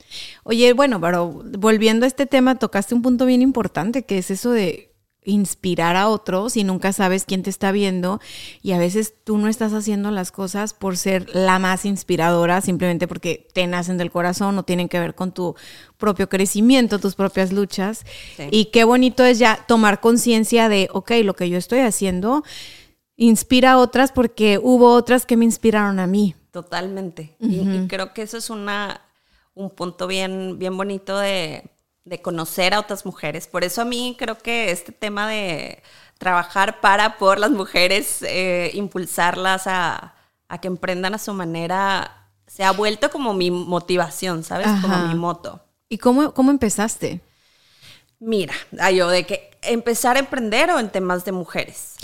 Oye, 0.43 0.73
bueno, 0.73 1.01
pero 1.01 1.27
volviendo 1.57 2.05
a 2.05 2.07
este 2.07 2.25
tema, 2.27 2.55
tocaste 2.55 2.93
un 2.93 3.01
punto 3.01 3.25
bien 3.25 3.41
importante, 3.41 4.03
que 4.03 4.19
es 4.19 4.29
eso 4.31 4.51
de 4.51 4.86
inspirar 5.27 5.97
a 5.97 6.07
otros 6.07 6.55
y 6.55 6.63
nunca 6.63 6.93
sabes 6.93 7.25
quién 7.25 7.43
te 7.43 7.49
está 7.49 7.73
viendo 7.73 8.21
y 8.63 8.71
a 8.71 8.77
veces 8.77 9.13
tú 9.25 9.37
no 9.37 9.49
estás 9.49 9.73
haciendo 9.73 10.09
las 10.09 10.31
cosas 10.31 10.73
por 10.73 10.95
ser 10.95 11.27
la 11.35 11.59
más 11.59 11.83
inspiradora, 11.83 12.61
simplemente 12.61 13.09
porque 13.09 13.45
te 13.53 13.67
nacen 13.67 13.97
del 13.97 14.09
corazón 14.09 14.57
o 14.57 14.63
tienen 14.63 14.87
que 14.87 14.99
ver 15.01 15.15
con 15.15 15.33
tu 15.33 15.55
propio 15.97 16.29
crecimiento, 16.29 16.97
tus 16.99 17.15
propias 17.15 17.51
luchas. 17.51 18.05
Sí. 18.37 18.43
Y 18.51 18.65
qué 18.65 18.85
bonito 18.85 19.25
es 19.25 19.37
ya 19.37 19.65
tomar 19.67 19.99
conciencia 19.99 20.69
de, 20.69 20.87
ok, 20.93 21.11
lo 21.25 21.35
que 21.35 21.49
yo 21.49 21.57
estoy 21.57 21.79
haciendo 21.79 22.43
inspira 23.17 23.73
a 23.73 23.77
otras 23.79 24.13
porque 24.13 24.59
hubo 24.61 24.93
otras 24.93 25.25
que 25.25 25.35
me 25.35 25.43
inspiraron 25.43 25.99
a 25.99 26.07
mí. 26.07 26.35
Totalmente. 26.51 27.35
Y- 27.39 27.59
y, 27.59 27.87
creo 27.89 28.13
que 28.13 28.21
eso 28.21 28.37
es 28.37 28.49
una, 28.49 29.01
un 29.53 29.71
punto 29.71 30.07
bien, 30.07 30.57
bien 30.57 30.77
bonito 30.77 31.17
de, 31.17 31.69
de 32.07 32.21
conocer 32.21 32.73
a 32.73 32.79
otras 32.79 33.05
mujeres. 33.05 33.47
Por 33.47 33.63
eso 33.63 33.81
a 33.81 33.85
mí 33.85 34.15
creo 34.17 34.37
que 34.37 34.71
este 34.71 34.91
tema 34.91 35.27
de 35.27 35.83
trabajar 36.17 36.79
para, 36.79 37.17
por 37.17 37.37
las 37.37 37.51
mujeres, 37.51 38.21
eh, 38.21 38.71
impulsarlas 38.73 39.67
a, 39.67 40.15
a 40.47 40.61
que 40.61 40.67
emprendan 40.67 41.13
a 41.13 41.17
su 41.17 41.33
manera, 41.33 42.29
se 42.47 42.63
ha 42.63 42.71
vuelto 42.71 43.11
como 43.11 43.33
mi 43.33 43.51
motivación, 43.51 44.43
¿sabes? 44.43 44.67
Ajá. 44.67 44.81
Como 44.81 45.07
mi 45.07 45.15
moto. 45.15 45.61
¿Y 45.89 45.97
cómo, 45.97 46.33
cómo 46.33 46.51
empezaste? 46.51 47.21
Mira, 48.19 48.53
yo 48.93 49.09
de 49.09 49.25
que 49.25 49.51
empezar 49.61 50.15
a 50.15 50.19
emprender 50.19 50.71
o 50.71 50.79
en 50.79 50.89
temas 50.89 51.25
de 51.25 51.33
mujeres. 51.33 51.95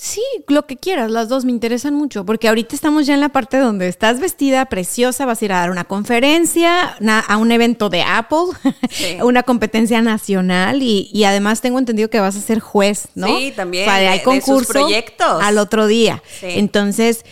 Sí, 0.00 0.22
lo 0.46 0.64
que 0.64 0.76
quieras, 0.76 1.10
las 1.10 1.28
dos 1.28 1.44
me 1.44 1.50
interesan 1.50 1.92
mucho, 1.92 2.24
porque 2.24 2.46
ahorita 2.46 2.72
estamos 2.76 3.04
ya 3.04 3.14
en 3.14 3.20
la 3.20 3.30
parte 3.30 3.56
donde 3.58 3.88
estás 3.88 4.20
vestida 4.20 4.64
preciosa, 4.66 5.26
vas 5.26 5.42
a 5.42 5.44
ir 5.44 5.52
a 5.52 5.58
dar 5.58 5.72
una 5.72 5.82
conferencia, 5.84 6.96
una- 7.00 7.18
a 7.18 7.36
un 7.36 7.50
evento 7.50 7.88
de 7.88 8.02
Apple, 8.02 8.38
Sí. 8.90 9.18
una 9.22 9.42
competencia 9.42 10.00
nacional 10.00 10.82
y, 10.84 11.10
y 11.12 11.24
además 11.24 11.60
tengo 11.62 11.80
entendido 11.80 12.10
que 12.10 12.20
vas 12.20 12.36
a 12.36 12.40
ser 12.40 12.60
juez, 12.60 13.08
¿no? 13.16 13.26
Sí, 13.26 13.52
también, 13.56 13.88
O 13.88 13.90
sea, 13.90 13.98
de- 14.00 14.06
hay 14.08 14.18
de 14.20 14.24
sus 14.24 14.32
concurso 14.44 14.72
proyectos. 14.72 15.42
al 15.42 15.58
otro 15.58 15.88
día. 15.88 16.22
Sí. 16.40 16.46
Entonces, 16.50 17.24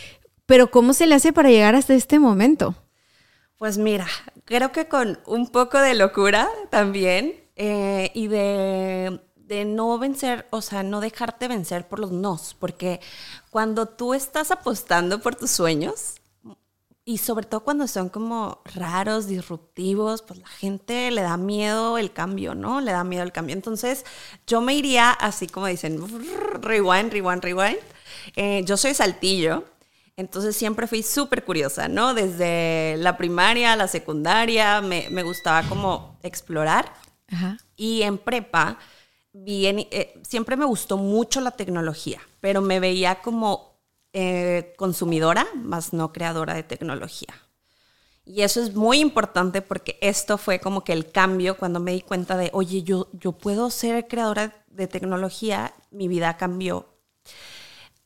pero 0.47 0.69
¿cómo 0.73 0.93
se 0.93 1.07
le 1.07 1.15
hace 1.15 1.33
para 1.33 1.51
llegar 1.51 1.77
hasta 1.77 1.95
este 1.95 2.19
momento? 2.19 2.75
Pues 3.59 3.79
mira, 3.79 4.09
creo 4.45 4.73
que 4.73 4.89
con 4.89 5.21
un 5.27 5.49
poco 5.53 5.79
de 5.79 5.95
locura 5.95 6.49
también 6.71 7.33
eh, 7.55 8.11
y 8.13 8.27
de, 8.27 9.21
de 9.47 9.65
no 9.65 9.99
vencer, 9.99 10.47
o 10.51 10.61
sea, 10.61 10.83
no 10.83 11.01
dejarte 11.01 11.49
vencer 11.49 11.87
por 11.87 12.01
los 12.01 12.11
nos, 12.11 12.55
porque 12.55 13.01
cuando 13.51 13.87
tú 13.87 14.13
estás 14.13 14.51
apostando 14.51 15.21
por 15.21 15.37
tus 15.37 15.51
sueños, 15.51 16.17
y 17.09 17.19
sobre 17.19 17.47
todo 17.47 17.61
cuando 17.61 17.87
son 17.87 18.09
como 18.09 18.63
raros, 18.75 19.29
disruptivos, 19.29 20.23
pues 20.23 20.41
la 20.41 20.49
gente 20.49 21.13
le 21.13 21.23
da 21.23 21.37
miedo 21.37 21.99
el 21.99 22.13
cambio, 22.13 22.57
¿no? 22.57 22.81
Le 22.81 22.91
da 22.91 23.05
miedo 23.05 23.23
el 23.23 23.31
cambio. 23.31 23.55
Entonces 23.55 24.05
yo 24.45 24.61
me 24.61 24.75
iría 24.75 25.13
así 25.13 25.47
como 25.47 25.67
dicen, 25.67 26.01
rewind, 26.61 27.13
rewind, 27.13 27.45
rewind. 27.45 27.79
Eh, 28.35 28.65
yo 28.67 28.77
soy 28.77 28.93
saltillo, 28.93 29.63
entonces 30.17 30.57
siempre 30.57 30.89
fui 30.89 31.05
súper 31.05 31.45
curiosa, 31.45 31.87
¿no? 31.87 32.13
Desde 32.13 32.97
la 32.99 33.17
primaria, 33.17 33.77
la 33.77 33.87
secundaria, 33.87 34.81
me, 34.81 35.07
me 35.11 35.23
gustaba 35.23 35.63
como 35.69 36.19
explorar. 36.25 36.93
Ajá. 37.29 37.57
Y 37.77 38.03
en 38.03 38.19
prepa, 38.19 38.79
eh, 39.45 40.15
siempre 40.23 40.57
me 40.57 40.65
gustó 40.65 40.97
mucho 40.97 41.41
la 41.41 41.51
tecnología, 41.51 42.21
pero 42.41 42.61
me 42.61 42.81
veía 42.81 43.21
como 43.23 43.77
eh, 44.13 44.75
consumidora, 44.77 45.47
más 45.55 45.93
no 45.93 46.13
creadora 46.13 46.55
de 46.55 46.63
tecnología. 46.63 47.35
Y 48.25 48.43
eso 48.43 48.61
es 48.61 48.75
muy 48.75 48.99
importante 48.99 49.63
porque 49.63 49.99
esto 50.01 50.37
fue 50.39 50.59
como 50.59 50.83
que 50.83 50.93
el 50.93 51.13
cambio 51.13 51.57
cuando 51.57 51.79
me 51.79 51.93
di 51.93 52.01
cuenta 52.01 52.37
de, 52.37 52.51
oye, 52.53 52.83
yo, 52.83 53.09
yo 53.13 53.33
puedo 53.33 53.71
ser 53.71 54.09
creadora 54.09 54.65
de 54.69 54.89
tecnología, 54.89 55.75
mi 55.91 56.09
vida 56.09 56.37
cambió. 56.37 56.87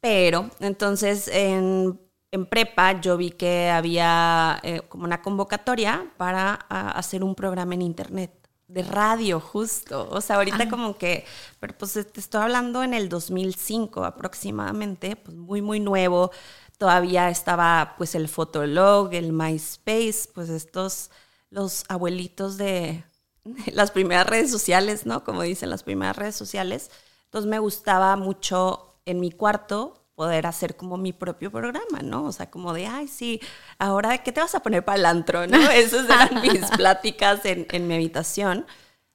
Pero 0.01 0.51
entonces 0.61 1.29
en, 1.29 1.99
en 2.33 2.47
prepa 2.47 3.01
yo 3.01 3.17
vi 3.17 3.31
que 3.31 3.71
había 3.71 4.61
eh, 4.63 4.83
como 4.89 5.05
una 5.05 5.23
convocatoria 5.23 6.13
para 6.17 6.55
hacer 6.55 7.25
un 7.25 7.35
programa 7.35 7.75
en 7.75 7.83
internet 7.83 8.40
de 8.73 8.83
radio 8.83 9.41
justo. 9.41 10.09
O 10.11 10.21
sea, 10.21 10.37
ahorita 10.37 10.69
como 10.69 10.97
que, 10.97 11.25
pero 11.59 11.77
pues 11.77 11.93
te 11.93 12.21
estoy 12.21 12.43
hablando 12.43 12.83
en 12.83 12.95
el 12.95 13.09
2005 13.09 14.05
aproximadamente, 14.05 15.17
pues 15.17 15.37
muy, 15.37 15.61
muy 15.63 15.81
nuevo. 15.81 16.31
Todavía 16.79 17.29
estaba 17.29 17.95
pues 17.99 18.15
el 18.15 18.29
Fotolog, 18.29 19.13
el 19.13 19.33
MySpace, 19.33 20.29
pues 20.33 20.49
estos, 20.49 21.11
los 21.51 21.85
abuelitos 21.89 22.57
de, 22.57 23.05
de 23.45 23.73
las 23.73 23.91
primeras 23.91 24.27
redes 24.27 24.51
sociales, 24.51 25.05
¿no? 25.07 25.25
Como 25.25 25.43
dicen 25.43 25.71
las 25.71 25.83
primeras 25.83 26.17
redes 26.17 26.37
sociales. 26.37 26.91
Entonces 27.25 27.51
me 27.51 27.59
gustaba 27.59 28.17
mucho 28.17 28.95
en 29.05 29.21
mi 29.21 29.31
cuarto 29.31 30.00
poder 30.21 30.47
hacer 30.47 30.77
como 30.77 30.99
mi 30.99 31.15
propio 31.15 31.51
programa, 31.51 32.01
¿no? 32.03 32.27
O 32.27 32.33
sea, 32.33 32.51
como 32.51 32.75
de, 32.75 32.87
ay, 32.87 33.09
sí, 33.09 33.41
ahora, 33.79 34.19
¿qué 34.19 34.33
te 34.33 34.43
vas 34.43 34.55
a 34.55 34.61
poner 34.61 34.85
para 34.85 34.99
el 34.99 35.07
antro, 35.07 35.47
no? 35.47 35.57
Esas 35.71 36.05
eran 36.05 36.43
mis 36.43 36.61
pláticas 36.73 37.43
en, 37.47 37.67
en 37.71 37.89
mi 37.89 37.95
habitación. 37.95 38.67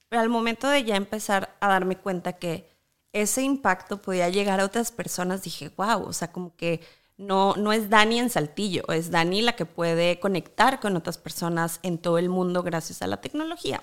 Pero 0.08 0.20
al 0.20 0.28
momento 0.28 0.68
de 0.68 0.82
ya 0.82 0.96
empezar 0.96 1.56
a 1.60 1.68
darme 1.68 1.96
cuenta 1.96 2.32
que 2.32 2.68
ese 3.12 3.42
impacto 3.42 4.02
podía 4.02 4.28
llegar 4.30 4.58
a 4.58 4.64
otras 4.64 4.90
personas, 4.90 5.44
dije, 5.44 5.70
wow, 5.76 6.02
o 6.02 6.12
sea, 6.12 6.32
como 6.32 6.56
que 6.56 6.80
no, 7.16 7.54
no 7.54 7.72
es 7.72 7.88
Dani 7.88 8.18
en 8.18 8.28
Saltillo, 8.28 8.82
es 8.88 9.12
Dani 9.12 9.42
la 9.42 9.54
que 9.54 9.64
puede 9.64 10.18
conectar 10.18 10.80
con 10.80 10.96
otras 10.96 11.18
personas 11.18 11.78
en 11.84 11.98
todo 11.98 12.18
el 12.18 12.30
mundo 12.30 12.64
gracias 12.64 13.00
a 13.00 13.06
la 13.06 13.20
tecnología. 13.20 13.80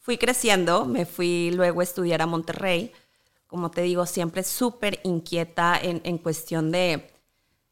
Fui 0.00 0.16
creciendo, 0.16 0.86
me 0.86 1.04
fui 1.04 1.50
luego 1.50 1.80
a 1.80 1.84
estudiar 1.84 2.22
a 2.22 2.26
Monterrey, 2.26 2.94
como 3.46 3.70
te 3.70 3.82
digo, 3.82 4.06
siempre 4.06 4.42
súper 4.44 5.00
inquieta 5.04 5.78
en, 5.80 6.00
en, 6.04 6.18
cuestión 6.18 6.70
de 6.70 7.10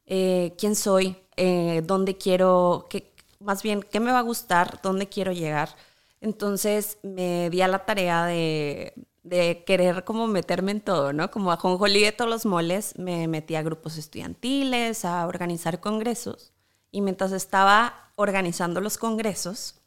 eh, 0.06 0.54
quién 0.58 0.76
soy, 0.76 1.16
eh, 1.36 1.82
dónde 1.84 2.16
quiero, 2.16 2.86
qué, 2.90 3.12
más 3.40 3.62
bien, 3.62 3.82
qué 3.82 4.00
me 4.00 4.12
va 4.12 4.20
a 4.20 4.22
gustar, 4.22 4.80
dónde 4.82 5.08
quiero 5.08 5.32
llegar. 5.32 5.76
Entonces 6.20 6.98
me 7.02 7.50
di 7.50 7.60
a 7.60 7.68
la 7.68 7.84
tarea 7.84 8.24
de, 8.26 8.94
de 9.24 9.64
querer 9.66 10.04
como 10.04 10.26
meterme 10.26 10.72
en 10.72 10.80
todo, 10.80 11.12
¿no? 11.12 11.30
Como 11.30 11.50
a 11.50 11.56
Jonjolí 11.56 12.02
de 12.02 12.12
todos 12.12 12.30
los 12.30 12.46
moles, 12.46 12.94
me 12.98 13.26
metí 13.26 13.56
a 13.56 13.62
grupos 13.62 13.96
estudiantiles, 13.96 15.04
a 15.04 15.26
organizar 15.26 15.80
congresos. 15.80 16.52
Y 16.90 17.00
mientras 17.00 17.32
estaba 17.32 18.10
organizando 18.16 18.80
los 18.80 18.98
congresos, 18.98 19.80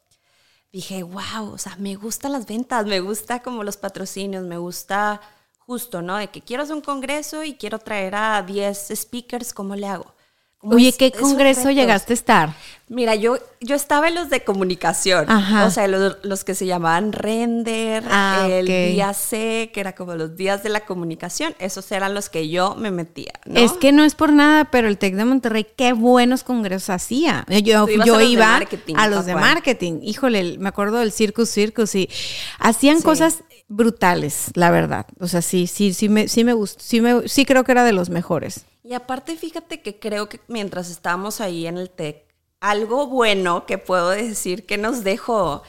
dije, 0.72 1.02
wow, 1.02 1.52
o 1.52 1.58
sea, 1.58 1.76
me 1.76 1.94
gustan 1.96 2.32
las 2.32 2.46
ventas, 2.46 2.84
me 2.86 3.00
gusta 3.00 3.40
como 3.42 3.64
los 3.64 3.76
patrocinios, 3.76 4.44
me 4.44 4.58
gusta 4.58 5.20
justo, 5.68 6.00
¿no? 6.00 6.16
De 6.16 6.28
que 6.28 6.40
quiero 6.40 6.62
hacer 6.62 6.74
un 6.74 6.80
congreso 6.80 7.44
y 7.44 7.52
quiero 7.52 7.78
traer 7.78 8.14
a 8.14 8.42
10 8.42 8.88
speakers, 8.96 9.52
¿cómo 9.52 9.76
le 9.76 9.86
hago? 9.86 10.14
Oye, 10.62 10.88
es- 10.88 10.96
¿qué 10.96 11.12
congreso 11.12 11.70
llegaste 11.70 12.14
a 12.14 12.14
estar? 12.14 12.54
Mira, 12.88 13.14
yo, 13.14 13.36
yo 13.60 13.76
estaba 13.76 14.08
en 14.08 14.14
los 14.14 14.30
de 14.30 14.42
comunicación, 14.44 15.26
Ajá. 15.30 15.66
o 15.66 15.70
sea, 15.70 15.86
los, 15.88 16.16
los 16.22 16.42
que 16.42 16.54
se 16.54 16.64
llamaban 16.64 17.12
Render, 17.12 18.02
Ah, 18.10 18.48
el 18.50 18.64
ok. 18.64 18.92
día 18.94 19.12
C, 19.12 19.70
que 19.74 19.80
era 19.80 19.94
como 19.94 20.14
los 20.16 20.36
días 20.36 20.62
de 20.62 20.70
la 20.70 20.80
comunicación, 20.86 21.54
esos 21.58 21.92
eran 21.92 22.14
los 22.14 22.30
que 22.30 22.48
yo 22.48 22.74
me 22.74 22.90
metía, 22.90 23.34
¿no? 23.44 23.60
Es 23.60 23.72
que 23.72 23.92
no 23.92 24.04
es 24.04 24.14
por 24.14 24.32
nada, 24.32 24.64
pero 24.70 24.88
el 24.88 24.96
TEC 24.96 25.16
de 25.16 25.26
Monterrey, 25.26 25.66
qué 25.76 25.92
buenos 25.92 26.44
congresos 26.44 26.88
hacía. 26.90 27.44
Yo, 27.50 27.86
yo 27.86 28.02
a 28.02 28.06
los 28.06 28.18
de 28.18 28.24
iba 28.24 28.46
marketing, 28.46 28.94
a 28.96 29.06
los 29.06 29.26
de 29.26 29.34
marketing. 29.34 30.00
Híjole, 30.02 30.56
me 30.58 30.70
acuerdo 30.70 30.96
del 31.00 31.12
Circus 31.12 31.50
Circus 31.50 31.94
y 31.94 32.08
hacían 32.58 32.96
Sí. 32.98 33.02
cosas 33.04 33.44
brutales, 33.68 34.50
la 34.54 34.70
verdad. 34.70 35.06
O 35.20 35.28
sea, 35.28 35.42
sí, 35.42 35.66
sí, 35.66 35.94
sí 35.94 36.08
me, 36.08 36.28
sí 36.28 36.44
me 36.44 36.54
gustó, 36.54 36.80
sí 36.82 37.00
me, 37.00 37.28
sí 37.28 37.44
creo 37.44 37.64
que 37.64 37.72
era 37.72 37.84
de 37.84 37.92
los 37.92 38.10
mejores. 38.10 38.64
Y 38.82 38.94
aparte, 38.94 39.36
fíjate 39.36 39.82
que 39.82 39.98
creo 39.98 40.28
que 40.28 40.40
mientras 40.48 40.90
estábamos 40.90 41.40
ahí 41.40 41.66
en 41.66 41.76
el 41.76 41.90
TEC, 41.90 42.24
algo 42.60 43.06
bueno 43.06 43.66
que 43.66 43.78
puedo 43.78 44.10
decir 44.10 44.66
que 44.66 44.78
nos 44.78 45.04
dejó 45.04 45.62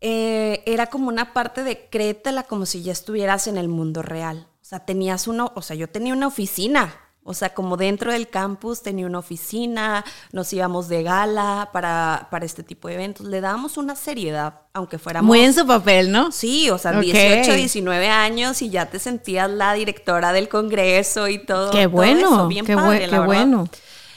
eh, 0.00 0.62
era 0.66 0.88
como 0.88 1.08
una 1.08 1.32
parte 1.32 1.64
de 1.64 1.88
créetela 1.88 2.42
como 2.42 2.66
si 2.66 2.82
ya 2.82 2.92
estuvieras 2.92 3.46
en 3.46 3.56
el 3.56 3.68
mundo 3.68 4.02
real. 4.02 4.48
O 4.60 4.64
sea, 4.64 4.84
tenías 4.84 5.28
uno, 5.28 5.52
o 5.54 5.62
sea, 5.62 5.76
yo 5.76 5.88
tenía 5.88 6.12
una 6.12 6.26
oficina. 6.26 6.94
O 7.26 7.32
sea, 7.32 7.54
como 7.54 7.78
dentro 7.78 8.12
del 8.12 8.28
campus 8.28 8.82
tenía 8.82 9.06
una 9.06 9.18
oficina, 9.18 10.04
nos 10.30 10.52
íbamos 10.52 10.88
de 10.88 11.02
gala 11.02 11.70
para, 11.72 12.28
para 12.30 12.44
este 12.44 12.62
tipo 12.62 12.88
de 12.88 12.94
eventos. 12.94 13.26
Le 13.26 13.40
dábamos 13.40 13.78
una 13.78 13.96
seriedad, 13.96 14.60
aunque 14.74 14.98
fuéramos... 14.98 15.26
Muy 15.26 15.40
en 15.40 15.54
su 15.54 15.66
papel, 15.66 16.12
¿no? 16.12 16.30
Sí, 16.32 16.68
o 16.68 16.76
sea, 16.76 16.92
Ok. 16.92 17.00
18, 17.04 17.54
19 17.54 18.08
años 18.08 18.60
y 18.60 18.68
ya 18.68 18.90
te 18.90 18.98
sentías 18.98 19.50
la 19.50 19.72
directora 19.72 20.34
del 20.34 20.50
congreso 20.50 21.28
y 21.28 21.38
todo. 21.38 21.70
Qué 21.70 21.84
todo 21.84 21.90
bueno, 21.92 22.20
eso, 22.20 22.48
bien 22.48 22.66
qué, 22.66 22.74
padre, 22.74 23.06
la 23.06 23.20
qué 23.20 23.24
bueno. 23.24 23.68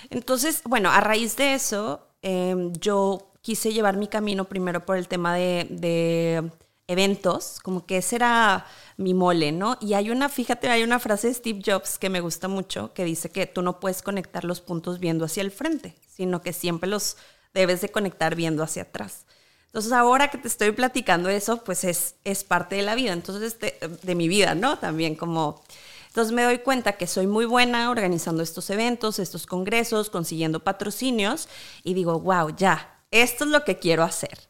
Entonces, 0.10 0.62
bueno, 0.66 0.92
a 0.92 1.00
raíz 1.00 1.38
de 1.38 1.54
eso, 1.54 2.08
eh, 2.22 2.56
yo 2.80 3.32
quise 3.42 3.72
llevar 3.72 3.96
mi 3.96 4.08
camino 4.08 4.46
primero 4.46 4.86
por 4.86 4.98
el 4.98 5.08
tema 5.08 5.34
de, 5.34 5.68
de 5.70 6.52
eventos, 6.88 7.60
como 7.62 7.86
que 7.86 7.98
ese 7.98 8.15
era 8.15 8.65
mi 8.96 9.13
mole, 9.13 9.51
¿no? 9.51 9.77
Y 9.82 9.94
hay 9.94 10.10
una, 10.10 10.29
fíjate, 10.29 10.70
hay 10.70 10.84
una 10.84 11.00
frase 11.00 11.27
de 11.27 11.34
Steve 11.34 11.62
Jobs 11.65 12.00
que 12.00 12.10
me 12.10 12.22
gusta 12.22 12.48
mucho, 12.48 12.94
que 12.94 13.03
dice 13.03 13.29
que 13.29 13.46
tú 13.46 13.62
no 13.62 13.79
puedes 13.79 14.01
conectar 14.01 14.46
los 14.46 14.62
puntos 14.62 15.00
viendo 15.00 15.25
hacia 15.25 15.41
el 15.41 15.51
frente, 15.51 15.96
sino 16.08 16.41
que 16.41 16.53
siempre 16.53 16.89
los 16.89 17.17
debes 17.53 17.82
de 17.82 17.89
conectar 17.89 18.36
viendo 18.36 18.63
hacia 18.63 18.84
atrás. 18.84 19.25
Entonces 19.65 19.91
ahora 19.91 20.29
que 20.29 20.38
te 20.38 20.48
estoy 20.48 20.72
platicando 20.72 21.29
eso, 21.29 21.63
pues 21.63 21.84
es, 21.84 22.15
es 22.24 22.44
parte 22.44 22.77
de 22.77 22.82
la 22.84 22.96
vida, 22.96 23.12
entonces 23.12 23.60
de, 23.60 23.77
de 24.01 24.15
mi 24.15 24.27
vida, 24.27 24.56
¿no? 24.56 24.79
También 24.79 25.15
como... 25.15 25.62
Entonces 26.08 26.34
me 26.34 26.44
doy 26.44 26.60
cuenta 26.60 26.94
que 26.94 27.06
soy 27.06 27.27
muy 27.27 27.46
buena 27.46 27.91
organizando 27.91 28.41
estos 28.41 28.72
eventos, 28.72 29.20
estos 29.20 29.46
congresos, 29.46 30.10
consiguiendo 30.10 30.63
patrocinios 30.63 31.48
y 31.84 31.94
digo, 31.94 32.20
wow, 32.20 32.56
ya, 32.56 33.03
esto 33.12 33.44
es 33.44 33.51
lo 33.51 33.63
que 33.63 33.77
quiero 33.77 34.03
hacer. 34.03 34.47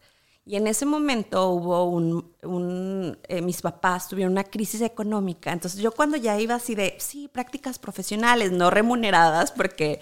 Y 0.48 0.56
en 0.56 0.66
ese 0.66 0.86
momento 0.86 1.50
hubo 1.50 1.90
un, 1.90 3.18
eh, 3.28 3.42
mis 3.42 3.62
papás 3.62 4.08
tuvieron 4.08 4.32
una 4.32 4.46
crisis 4.46 4.80
económica. 4.80 5.52
Entonces 5.52 5.82
yo 5.82 5.92
cuando 5.92 6.16
ya 6.16 6.40
iba 6.40 6.56
así 6.56 6.74
de, 6.74 6.96
sí, 7.00 7.28
prácticas 7.28 7.78
profesionales, 7.78 8.54
no 8.54 8.70
remuneradas, 8.70 9.52
porque 9.52 10.00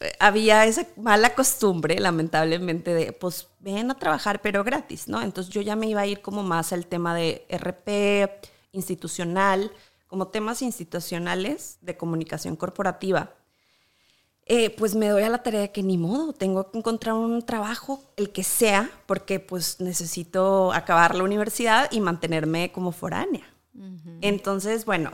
eh, 0.00 0.12
había 0.18 0.66
esa 0.66 0.88
mala 0.96 1.36
costumbre, 1.36 2.00
lamentablemente, 2.00 2.94
de, 2.94 3.12
pues 3.12 3.46
ven 3.60 3.88
a 3.92 3.94
trabajar, 3.94 4.42
pero 4.42 4.64
gratis, 4.64 5.06
¿no? 5.06 5.22
Entonces 5.22 5.54
yo 5.54 5.60
ya 5.60 5.76
me 5.76 5.86
iba 5.86 6.00
a 6.00 6.06
ir 6.06 6.20
como 6.20 6.42
más 6.42 6.72
al 6.72 6.86
tema 6.86 7.14
de 7.14 7.46
RP, 7.48 8.28
institucional, 8.72 9.70
como 10.08 10.28
temas 10.28 10.62
institucionales 10.62 11.78
de 11.80 11.96
comunicación 11.96 12.56
corporativa 12.56 13.35
eh, 14.48 14.70
pues 14.70 14.94
me 14.94 15.08
doy 15.08 15.24
a 15.24 15.28
la 15.28 15.42
tarea 15.42 15.60
de 15.60 15.72
que 15.72 15.82
ni 15.82 15.98
modo, 15.98 16.32
tengo 16.32 16.70
que 16.70 16.78
encontrar 16.78 17.16
un 17.16 17.42
trabajo, 17.42 18.02
el 18.16 18.30
que 18.30 18.44
sea, 18.44 18.90
porque 19.06 19.40
pues 19.40 19.80
necesito 19.80 20.72
acabar 20.72 21.16
la 21.16 21.24
universidad 21.24 21.90
y 21.90 22.00
mantenerme 22.00 22.70
como 22.70 22.92
foránea. 22.92 23.44
Entonces, 24.22 24.86
bueno, 24.86 25.10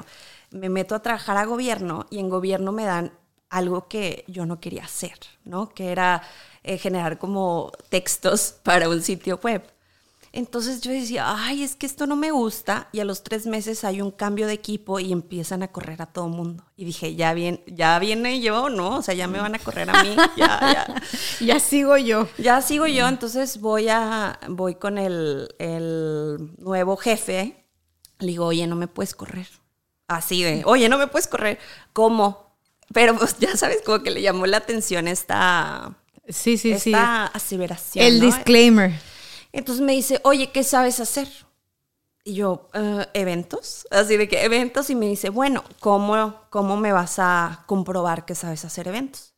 me 0.52 0.68
meto 0.68 0.94
a 0.94 1.02
trabajar 1.02 1.36
a 1.36 1.46
gobierno 1.46 2.06
y 2.10 2.18
en 2.18 2.28
gobierno 2.28 2.70
me 2.70 2.84
dan 2.84 3.12
algo 3.48 3.88
que 3.88 4.24
yo 4.28 4.46
no 4.46 4.60
quería 4.60 4.84
hacer, 4.84 5.18
¿no? 5.44 5.70
Que 5.70 5.90
era 5.90 6.22
eh, 6.62 6.78
generar 6.78 7.18
como 7.18 7.72
textos 7.88 8.54
para 8.62 8.88
un 8.88 9.02
sitio 9.02 9.40
web. 9.42 9.62
Entonces 10.34 10.80
yo 10.80 10.90
decía, 10.90 11.26
ay, 11.28 11.62
es 11.62 11.76
que 11.76 11.84
esto 11.84 12.06
no 12.06 12.16
me 12.16 12.30
gusta. 12.30 12.88
Y 12.92 13.00
a 13.00 13.04
los 13.04 13.22
tres 13.22 13.46
meses 13.46 13.84
hay 13.84 14.00
un 14.00 14.10
cambio 14.10 14.46
de 14.46 14.54
equipo 14.54 14.98
y 14.98 15.12
empiezan 15.12 15.62
a 15.62 15.68
correr 15.68 16.00
a 16.00 16.06
todo 16.06 16.28
mundo. 16.28 16.64
Y 16.74 16.86
dije, 16.86 17.14
ya, 17.14 17.34
bien, 17.34 17.62
ya 17.66 17.98
viene 17.98 18.40
yo, 18.40 18.70
¿no? 18.70 18.96
O 18.96 19.02
sea, 19.02 19.12
ya 19.14 19.28
me 19.28 19.38
van 19.40 19.54
a 19.54 19.58
correr 19.58 19.90
a 19.90 20.02
mí. 20.02 20.16
Ya, 20.36 20.58
ya. 20.88 21.02
ya 21.44 21.60
sigo 21.60 21.98
yo. 21.98 22.28
Ya 22.38 22.62
sigo 22.62 22.86
yo. 22.86 23.06
Entonces 23.08 23.60
voy, 23.60 23.88
a, 23.90 24.40
voy 24.48 24.76
con 24.76 24.96
el, 24.96 25.54
el 25.58 26.54
nuevo 26.58 26.96
jefe. 26.96 27.66
Le 28.18 28.28
digo, 28.28 28.46
oye, 28.46 28.66
no 28.66 28.76
me 28.76 28.88
puedes 28.88 29.14
correr. 29.14 29.48
Así 30.08 30.42
de, 30.42 30.62
oye, 30.64 30.88
no 30.88 30.96
me 30.96 31.08
puedes 31.08 31.28
correr. 31.28 31.58
¿Cómo? 31.92 32.56
Pero 32.94 33.16
pues 33.18 33.36
ya 33.38 33.54
sabes, 33.56 33.82
como 33.84 34.02
que 34.02 34.10
le 34.10 34.22
llamó 34.22 34.46
la 34.46 34.58
atención 34.58 35.08
esta, 35.08 35.94
Sí, 36.28 36.56
sí, 36.56 36.78
sí. 36.78 36.92
aseveración. 36.94 38.04
El 38.04 38.20
¿no? 38.20 38.26
disclaimer. 38.26 38.92
Entonces 39.52 39.84
me 39.84 39.92
dice, 39.92 40.20
oye, 40.24 40.50
¿qué 40.50 40.64
sabes 40.64 41.00
hacer? 41.00 41.28
Y 42.24 42.34
yo, 42.34 42.68
"Eh, 42.74 43.06
eventos. 43.14 43.86
Así 43.90 44.16
de 44.16 44.28
que 44.28 44.44
eventos. 44.44 44.90
Y 44.90 44.94
me 44.94 45.06
dice, 45.08 45.30
bueno, 45.30 45.64
¿cómo, 45.80 46.36
¿cómo 46.50 46.76
me 46.76 46.92
vas 46.92 47.18
a 47.18 47.64
comprobar 47.66 48.24
que 48.24 48.34
sabes 48.34 48.64
hacer 48.64 48.88
eventos? 48.88 49.34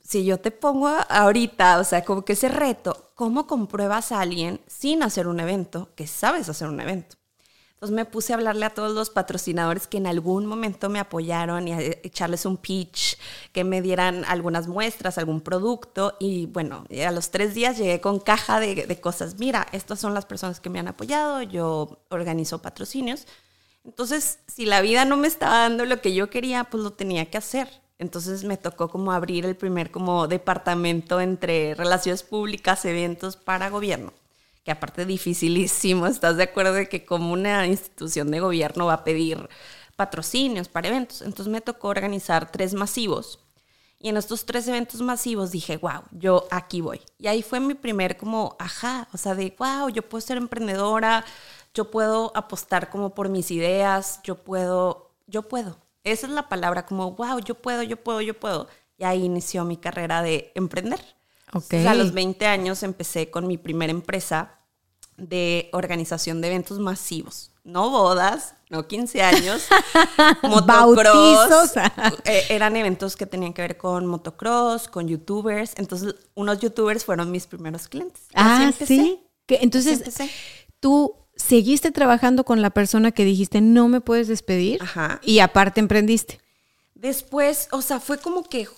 Si 0.00 0.24
yo 0.24 0.38
te 0.40 0.50
pongo 0.50 0.88
ahorita, 1.08 1.78
o 1.80 1.84
sea, 1.84 2.04
como 2.04 2.24
que 2.24 2.34
ese 2.34 2.48
reto, 2.48 3.10
¿cómo 3.14 3.46
compruebas 3.46 4.12
a 4.12 4.20
alguien 4.20 4.60
sin 4.66 5.02
hacer 5.02 5.26
un 5.28 5.40
evento 5.40 5.90
que 5.96 6.06
sabes 6.06 6.48
hacer 6.48 6.68
un 6.68 6.80
evento? 6.80 7.16
Entonces 7.82 7.96
me 7.96 8.04
puse 8.04 8.32
a 8.32 8.36
hablarle 8.36 8.64
a 8.64 8.70
todos 8.70 8.92
los 8.92 9.10
patrocinadores 9.10 9.88
que 9.88 9.96
en 9.96 10.06
algún 10.06 10.46
momento 10.46 10.88
me 10.88 11.00
apoyaron 11.00 11.66
y 11.66 11.72
a 11.72 11.80
echarles 11.80 12.46
un 12.46 12.56
pitch, 12.56 13.18
que 13.50 13.64
me 13.64 13.82
dieran 13.82 14.24
algunas 14.26 14.68
muestras, 14.68 15.18
algún 15.18 15.40
producto. 15.40 16.16
Y 16.20 16.46
bueno, 16.46 16.86
a 17.04 17.10
los 17.10 17.32
tres 17.32 17.54
días 17.54 17.76
llegué 17.76 18.00
con 18.00 18.20
caja 18.20 18.60
de, 18.60 18.86
de 18.86 19.00
cosas. 19.00 19.40
Mira, 19.40 19.66
estas 19.72 19.98
son 19.98 20.14
las 20.14 20.26
personas 20.26 20.60
que 20.60 20.70
me 20.70 20.78
han 20.78 20.86
apoyado, 20.86 21.42
yo 21.42 21.98
organizo 22.08 22.62
patrocinios. 22.62 23.26
Entonces, 23.84 24.38
si 24.46 24.64
la 24.64 24.80
vida 24.80 25.04
no 25.04 25.16
me 25.16 25.26
estaba 25.26 25.58
dando 25.58 25.84
lo 25.84 26.00
que 26.00 26.14
yo 26.14 26.30
quería, 26.30 26.62
pues 26.62 26.84
lo 26.84 26.92
tenía 26.92 27.32
que 27.32 27.38
hacer. 27.38 27.68
Entonces 27.98 28.44
me 28.44 28.58
tocó 28.58 28.90
como 28.90 29.10
abrir 29.10 29.44
el 29.44 29.56
primer 29.56 29.90
como 29.90 30.28
departamento 30.28 31.20
entre 31.20 31.74
relaciones 31.74 32.22
públicas, 32.22 32.84
eventos 32.84 33.36
para 33.36 33.70
gobierno 33.70 34.12
que 34.64 34.70
aparte 34.70 35.04
dificilísimo, 35.06 36.06
¿estás 36.06 36.36
de 36.36 36.44
acuerdo 36.44 36.74
de 36.74 36.88
que 36.88 37.04
como 37.04 37.32
una 37.32 37.66
institución 37.66 38.30
de 38.30 38.40
gobierno 38.40 38.86
va 38.86 38.94
a 38.94 39.04
pedir 39.04 39.48
patrocinios 39.96 40.68
para 40.68 40.88
eventos? 40.88 41.22
Entonces 41.22 41.48
me 41.48 41.60
tocó 41.60 41.88
organizar 41.88 42.50
tres 42.50 42.74
masivos. 42.74 43.40
Y 43.98 44.08
en 44.08 44.16
estos 44.16 44.44
tres 44.44 44.66
eventos 44.66 45.00
masivos 45.00 45.52
dije, 45.52 45.76
wow, 45.76 46.02
yo 46.10 46.48
aquí 46.50 46.80
voy. 46.80 47.00
Y 47.18 47.28
ahí 47.28 47.42
fue 47.42 47.60
mi 47.60 47.74
primer 47.74 48.16
como, 48.16 48.56
ajá, 48.58 49.08
o 49.12 49.16
sea, 49.16 49.36
de, 49.36 49.54
wow, 49.58 49.88
yo 49.90 50.08
puedo 50.08 50.20
ser 50.20 50.38
emprendedora, 50.38 51.24
yo 51.72 51.90
puedo 51.90 52.32
apostar 52.34 52.90
como 52.90 53.14
por 53.14 53.28
mis 53.28 53.52
ideas, 53.52 54.20
yo 54.24 54.42
puedo, 54.42 55.12
yo 55.28 55.42
puedo. 55.48 55.78
Esa 56.02 56.26
es 56.26 56.32
la 56.32 56.48
palabra, 56.48 56.84
como, 56.84 57.12
wow, 57.12 57.38
yo 57.38 57.54
puedo, 57.54 57.84
yo 57.84 57.96
puedo, 57.96 58.20
yo 58.20 58.34
puedo. 58.38 58.68
Y 58.98 59.04
ahí 59.04 59.24
inició 59.24 59.64
mi 59.64 59.76
carrera 59.76 60.20
de 60.22 60.50
emprender. 60.56 61.00
A 61.52 61.94
los 61.94 62.12
20 62.12 62.46
años 62.46 62.82
empecé 62.82 63.30
con 63.30 63.46
mi 63.46 63.58
primera 63.58 63.90
empresa 63.90 64.58
de 65.18 65.68
organización 65.72 66.40
de 66.40 66.48
eventos 66.48 66.78
masivos. 66.78 67.50
No 67.64 67.90
bodas, 67.90 68.54
no 68.70 68.88
15 68.88 69.22
años, 69.22 69.66
motocross. 70.42 71.74
Eh, 72.24 72.46
eran 72.48 72.76
eventos 72.76 73.16
que 73.16 73.26
tenían 73.26 73.52
que 73.52 73.62
ver 73.62 73.76
con 73.76 74.06
motocross, 74.06 74.88
con 74.88 75.06
youtubers. 75.06 75.74
Entonces, 75.76 76.14
unos 76.34 76.58
youtubers 76.58 77.04
fueron 77.04 77.30
mis 77.30 77.46
primeros 77.46 77.86
clientes. 77.88 78.22
Ah, 78.34 78.64
empecé. 78.64 78.86
sí. 78.86 79.20
Que, 79.46 79.58
entonces, 79.62 79.98
empecé. 79.98 80.30
tú 80.80 81.14
seguiste 81.36 81.92
trabajando 81.92 82.44
con 82.44 82.62
la 82.62 82.70
persona 82.70 83.12
que 83.12 83.24
dijiste 83.24 83.60
no 83.60 83.88
me 83.88 84.00
puedes 84.00 84.28
despedir 84.28 84.82
Ajá. 84.82 85.20
y 85.22 85.40
aparte 85.40 85.80
emprendiste. 85.80 86.40
Después, 86.94 87.68
o 87.72 87.82
sea, 87.82 88.00
fue 88.00 88.18
como 88.18 88.44
que 88.44 88.68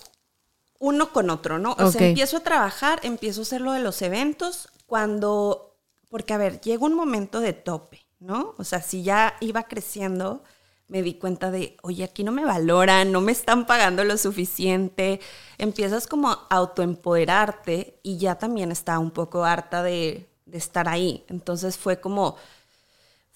uno 0.79 1.11
con 1.11 1.29
otro, 1.29 1.59
¿no? 1.59 1.75
O 1.79 1.91
sea, 1.91 2.07
empiezo 2.07 2.37
a 2.37 2.41
trabajar, 2.41 2.99
empiezo 3.03 3.41
a 3.41 3.43
hacer 3.43 3.61
lo 3.61 3.71
de 3.71 3.79
los 3.79 4.01
eventos 4.01 4.69
cuando, 4.85 5.77
porque 6.09 6.33
a 6.33 6.37
ver, 6.37 6.61
llega 6.61 6.85
un 6.85 6.93
momento 6.93 7.39
de 7.39 7.53
tope, 7.53 8.05
¿no? 8.19 8.55
O 8.57 8.63
sea, 8.63 8.81
si 8.81 9.03
ya 9.03 9.35
iba 9.39 9.63
creciendo, 9.63 10.43
me 10.87 11.01
di 11.01 11.15
cuenta 11.15 11.49
de, 11.49 11.77
oye, 11.81 12.03
aquí 12.03 12.23
no 12.23 12.31
me 12.31 12.45
valoran, 12.45 13.11
no 13.11 13.21
me 13.21 13.31
están 13.31 13.65
pagando 13.65 14.03
lo 14.03 14.17
suficiente. 14.17 15.19
Empiezas 15.57 16.07
como 16.07 16.29
a 16.29 16.47
autoempoderarte 16.49 17.99
y 18.03 18.17
ya 18.17 18.35
también 18.35 18.71
estaba 18.71 18.99
un 18.99 19.11
poco 19.11 19.45
harta 19.45 19.81
de, 19.81 20.29
de 20.45 20.57
estar 20.57 20.87
ahí. 20.87 21.25
Entonces 21.27 21.77
fue 21.77 21.99
como, 21.99 22.37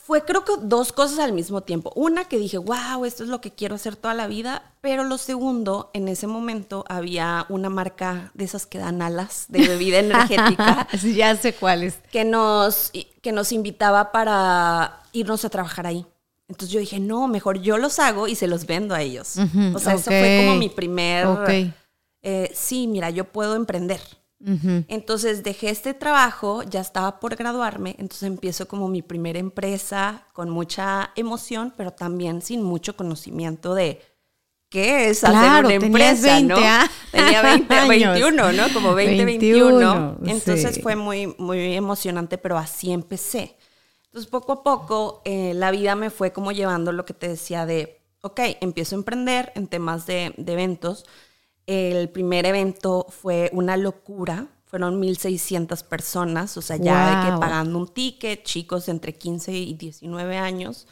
fue 0.09 0.25
creo 0.25 0.43
que 0.43 0.53
dos 0.63 0.91
cosas 0.91 1.19
al 1.19 1.33
mismo 1.33 1.61
tiempo. 1.61 1.93
Una 1.95 2.25
que 2.25 2.39
dije, 2.39 2.57
wow, 2.57 3.05
esto 3.05 3.21
es 3.21 3.29
lo 3.29 3.41
que 3.41 3.51
quiero 3.51 3.75
hacer 3.75 3.95
toda 3.95 4.15
la 4.15 4.25
vida, 4.25 4.73
pero 4.81 5.03
lo 5.03 5.19
segundo, 5.19 5.91
en 5.93 6.07
ese 6.07 6.25
momento 6.25 6.83
había 6.89 7.45
una 7.47 7.69
marca 7.69 8.31
de 8.33 8.45
esas 8.45 8.65
que 8.65 8.79
dan 8.79 9.03
alas 9.03 9.45
de 9.49 9.67
bebida 9.67 9.99
energética 9.99 10.87
ya 11.15 11.35
sé 11.35 11.53
cuál 11.53 11.83
es. 11.83 11.99
que 12.11 12.25
nos, 12.25 12.91
que 13.21 13.31
nos 13.31 13.51
invitaba 13.51 14.11
para 14.11 15.03
irnos 15.11 15.45
a 15.45 15.49
trabajar 15.51 15.85
ahí. 15.85 16.07
Entonces 16.47 16.73
yo 16.73 16.79
dije, 16.79 16.99
no, 16.99 17.27
mejor 17.27 17.61
yo 17.61 17.77
los 17.77 17.99
hago 17.99 18.27
y 18.27 18.33
se 18.33 18.47
los 18.47 18.65
vendo 18.65 18.95
a 18.95 19.03
ellos. 19.03 19.35
O 19.75 19.77
sea, 19.77 19.93
eso 19.93 20.05
fue 20.05 20.43
como 20.43 20.57
mi 20.57 20.69
primer, 20.69 21.27
eh, 22.23 22.49
sí, 22.55 22.87
mira, 22.87 23.11
yo 23.11 23.25
puedo 23.25 23.55
emprender. 23.55 24.01
Entonces 24.41 25.43
dejé 25.43 25.69
este 25.69 25.93
trabajo, 25.93 26.63
ya 26.63 26.79
estaba 26.79 27.19
por 27.19 27.35
graduarme, 27.35 27.95
entonces 27.99 28.23
empiezo 28.23 28.69
como 28.69 28.87
mi 28.87 29.01
primera 29.01 29.37
empresa 29.37 30.25
con 30.31 30.49
mucha 30.49 31.11
emoción, 31.17 31.73
pero 31.75 31.91
también 31.91 32.41
sin 32.41 32.63
mucho 32.63 32.95
conocimiento 32.95 33.75
de 33.75 34.01
qué 34.69 35.09
es 35.09 35.23
hacer 35.23 35.39
Claro, 35.39 35.67
una 35.67 35.79
tenías 35.79 36.23
empresa, 36.23 36.33
20, 36.35 36.53
¿no? 36.53 36.59
¿ah? 36.63 36.89
Tenía 37.11 37.41
20, 37.41 37.73
Años. 37.75 37.89
21, 37.89 38.51
¿no? 38.53 38.73
Como 38.73 38.95
20, 38.95 39.25
21, 39.25 40.15
21. 40.19 40.19
Entonces 40.25 40.75
sí. 40.75 40.81
fue 40.81 40.95
muy, 40.95 41.35
muy 41.37 41.75
emocionante, 41.75 42.37
pero 42.37 42.57
así 42.57 42.93
empecé. 42.93 43.57
Entonces 44.05 44.29
poco 44.29 44.53
a 44.53 44.63
poco 44.63 45.21
eh, 45.25 45.53
la 45.53 45.71
vida 45.71 45.95
me 45.95 46.09
fue 46.09 46.31
como 46.31 46.51
llevando 46.51 46.91
lo 46.91 47.05
que 47.05 47.13
te 47.13 47.27
decía 47.27 47.65
de, 47.65 48.01
ok, 48.21 48.39
empiezo 48.61 48.95
a 48.95 48.99
emprender 48.99 49.51
en 49.55 49.67
temas 49.67 50.05
de, 50.05 50.33
de 50.37 50.53
eventos. 50.53 51.05
El 51.71 52.09
primer 52.09 52.47
evento 52.47 53.05
fue 53.09 53.51
una 53.53 53.77
locura. 53.77 54.47
Fueron 54.65 54.99
1.600 54.99 55.83
personas, 55.83 56.57
o 56.57 56.63
sea, 56.63 56.77
ya 56.77 57.23
de 57.23 57.31
que 57.31 57.37
pagando 57.37 57.77
un 57.77 57.87
ticket, 57.87 58.43
chicos 58.43 58.89
entre 58.89 59.13
15 59.13 59.51
y 59.51 59.75
19 59.75 60.37
años, 60.37 60.87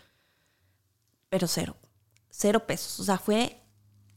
pero 1.29 1.47
cero, 1.47 1.75
cero 2.29 2.67
pesos. 2.67 2.99
O 2.99 3.03
sea, 3.03 3.17
fue 3.17 3.59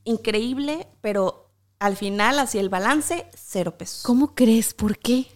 increíble, 0.05 0.87
pero 1.01 1.51
al 1.79 1.96
final, 1.96 2.38
hacia 2.38 2.61
el 2.61 2.68
balance, 2.68 3.27
cero 3.35 3.79
pesos. 3.79 4.03
¿Cómo 4.03 4.35
crees? 4.35 4.75
¿Por 4.75 4.99
qué? 4.99 5.29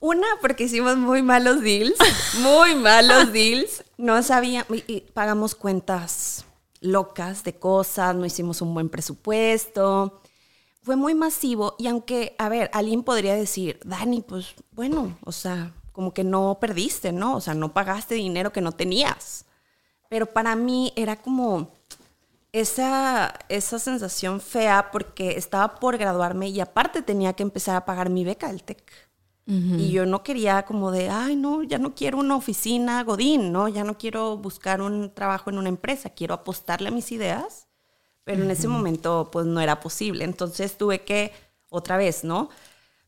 Una, 0.00 0.26
porque 0.42 0.64
hicimos 0.64 0.98
muy 0.98 1.22
malos 1.22 1.62
deals, 1.62 1.96
muy 2.40 2.74
malos 2.74 3.32
deals. 3.32 3.84
No 3.96 4.22
sabía, 4.22 4.66
y 4.86 5.00
pagamos 5.14 5.54
cuentas 5.54 6.44
locas 6.80 7.44
de 7.44 7.58
cosas, 7.58 8.14
no 8.14 8.26
hicimos 8.26 8.62
un 8.62 8.74
buen 8.74 8.88
presupuesto. 8.88 10.20
Fue 10.82 10.96
muy 10.96 11.14
masivo 11.14 11.74
y 11.78 11.88
aunque, 11.88 12.34
a 12.38 12.48
ver, 12.48 12.70
alguien 12.72 13.02
podría 13.02 13.34
decir, 13.34 13.78
Dani, 13.84 14.22
pues 14.22 14.54
bueno, 14.72 15.18
o 15.24 15.32
sea, 15.32 15.74
como 15.92 16.14
que 16.14 16.24
no 16.24 16.58
perdiste, 16.60 17.12
¿no? 17.12 17.36
O 17.36 17.40
sea, 17.40 17.54
no 17.54 17.72
pagaste 17.74 18.14
dinero 18.14 18.52
que 18.52 18.62
no 18.62 18.72
tenías. 18.72 19.44
Pero 20.08 20.26
para 20.26 20.56
mí 20.56 20.92
era 20.96 21.16
como 21.16 21.72
esa, 22.52 23.34
esa 23.48 23.78
sensación 23.78 24.40
fea 24.40 24.90
porque 24.90 25.36
estaba 25.36 25.76
por 25.76 25.98
graduarme 25.98 26.48
y 26.48 26.60
aparte 26.60 27.02
tenía 27.02 27.34
que 27.34 27.42
empezar 27.42 27.76
a 27.76 27.84
pagar 27.84 28.10
mi 28.10 28.24
beca 28.24 28.48
del 28.48 28.62
TEC. 28.62 29.09
Y 29.52 29.90
yo 29.90 30.06
no 30.06 30.22
quería 30.22 30.62
como 30.62 30.92
de, 30.92 31.10
ay, 31.10 31.34
no, 31.34 31.64
ya 31.64 31.78
no 31.78 31.94
quiero 31.94 32.18
una 32.18 32.36
oficina 32.36 33.02
Godín, 33.02 33.50
¿no? 33.50 33.66
Ya 33.66 33.82
no 33.82 33.98
quiero 33.98 34.36
buscar 34.36 34.80
un 34.80 35.12
trabajo 35.12 35.50
en 35.50 35.58
una 35.58 35.68
empresa, 35.68 36.10
quiero 36.10 36.34
apostarle 36.34 36.88
a 36.88 36.92
mis 36.92 37.10
ideas. 37.10 37.66
Pero 38.22 38.44
en 38.44 38.50
ese 38.52 38.68
momento, 38.68 39.28
pues 39.32 39.46
no 39.46 39.60
era 39.60 39.80
posible. 39.80 40.24
Entonces 40.24 40.78
tuve 40.78 41.02
que, 41.02 41.32
otra 41.68 41.96
vez, 41.96 42.22
¿no? 42.22 42.48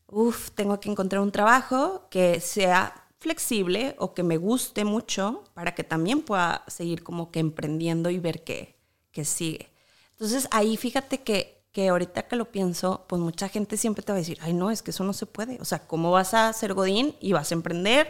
Uf, 0.07 0.51
tengo 0.51 0.79
que 0.81 0.91
encontrar 0.91 1.21
un 1.21 1.31
trabajo 1.31 2.07
que 2.09 2.41
sea 2.41 3.03
flexible 3.19 3.95
o 3.99 4.13
que 4.13 4.21
me 4.21 4.35
guste 4.35 4.83
mucho 4.83 5.45
para 5.53 5.73
que 5.73 5.85
también 5.85 6.21
pueda 6.21 6.65
seguir 6.67 7.03
como 7.03 7.31
que 7.31 7.39
emprendiendo 7.39 8.09
y 8.09 8.19
ver 8.19 8.43
qué, 8.43 8.75
qué 9.11 9.23
sigue. 9.23 9.69
Entonces 10.11 10.47
ahí 10.51 10.75
fíjate 10.75 11.21
que, 11.21 11.52
que 11.73 11.89
ahorita 11.89 12.27
que 12.27 12.35
lo 12.35 12.51
pienso, 12.51 13.03
pues 13.07 13.21
mucha 13.21 13.49
gente 13.49 13.77
siempre 13.77 14.03
te 14.03 14.11
va 14.11 14.17
a 14.17 14.19
decir, 14.19 14.37
ay 14.41 14.53
no, 14.53 14.71
es 14.71 14.83
que 14.83 14.91
eso 14.91 15.03
no 15.03 15.11
se 15.11 15.25
puede. 15.25 15.57
O 15.59 15.65
sea, 15.65 15.79
¿cómo 15.79 16.11
vas 16.11 16.33
a 16.35 16.53
ser 16.53 16.73
Godín 16.75 17.15
y 17.19 17.33
vas 17.33 17.51
a 17.51 17.55
emprender? 17.55 18.07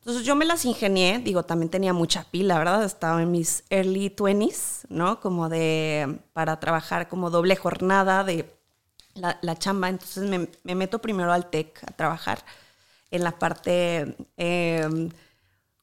Entonces 0.00 0.24
yo 0.24 0.36
me 0.36 0.44
las 0.44 0.66
ingenié, 0.66 1.18
digo, 1.18 1.44
también 1.44 1.70
tenía 1.70 1.94
mucha 1.94 2.24
pila, 2.30 2.58
¿verdad? 2.58 2.84
Estaba 2.84 3.22
en 3.22 3.30
mis 3.30 3.64
early 3.70 4.10
20s, 4.10 4.86
¿no? 4.90 5.18
Como 5.18 5.48
de, 5.48 6.20
para 6.34 6.60
trabajar 6.60 7.08
como 7.08 7.30
doble 7.30 7.56
jornada 7.56 8.22
de 8.22 8.54
la, 9.14 9.38
la 9.40 9.58
chamba. 9.58 9.88
Entonces 9.88 10.28
me, 10.28 10.50
me, 10.62 10.74
meto 10.74 11.00
primero 11.00 11.32
al 11.32 11.48
TEC 11.48 11.84
a 11.84 11.92
trabajar 11.92 12.44
en 13.10 13.24
la 13.24 13.38
parte 13.38 14.14
eh, 14.36 15.08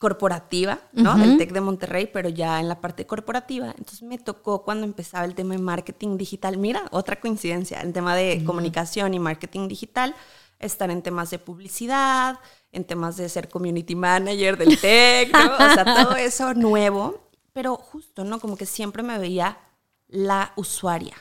corporativa, 0.02 0.80
¿no? 0.94 1.16
Del 1.16 1.38
TEC 1.38 1.52
de 1.52 1.62
Monterrey, 1.62 2.10
pero 2.12 2.28
ya 2.28 2.60
en 2.60 2.68
la 2.68 2.82
parte 2.82 3.06
corporativa. 3.06 3.68
Entonces 3.68 4.02
me 4.02 4.18
tocó 4.18 4.64
cuando 4.64 4.84
empezaba 4.84 5.26
el 5.26 5.36
tema 5.36 5.54
de 5.54 5.62
marketing 5.62 6.18
digital. 6.18 6.58
Mira, 6.58 6.86
otra 6.90 7.20
coincidencia, 7.20 7.80
el 7.82 7.94
tema 7.94 8.16
de 8.16 8.44
comunicación 8.44 9.14
y 9.14 9.20
marketing 9.20 9.68
digital, 9.68 10.16
estar 10.58 10.90
en 10.90 11.04
temas 11.04 11.30
de 11.30 11.38
publicidad, 11.38 12.40
en 12.72 12.84
temas 12.84 13.16
de 13.16 13.30
ser 13.30 13.48
community 13.48 13.94
manager 13.94 14.58
del 14.58 14.82
tech, 14.82 15.32
¿no? 15.32 15.54
O 15.54 15.74
sea, 15.76 15.86
todo 15.86 16.16
eso 16.18 16.56
nuevo, 16.56 17.22
pero 17.54 17.76
justo, 17.76 18.24
¿no? 18.24 18.40
Como 18.40 18.58
que 18.58 18.66
siempre 18.66 19.04
me 19.04 19.20
veía 19.20 19.60
la 20.08 20.52
usuaria, 20.56 21.16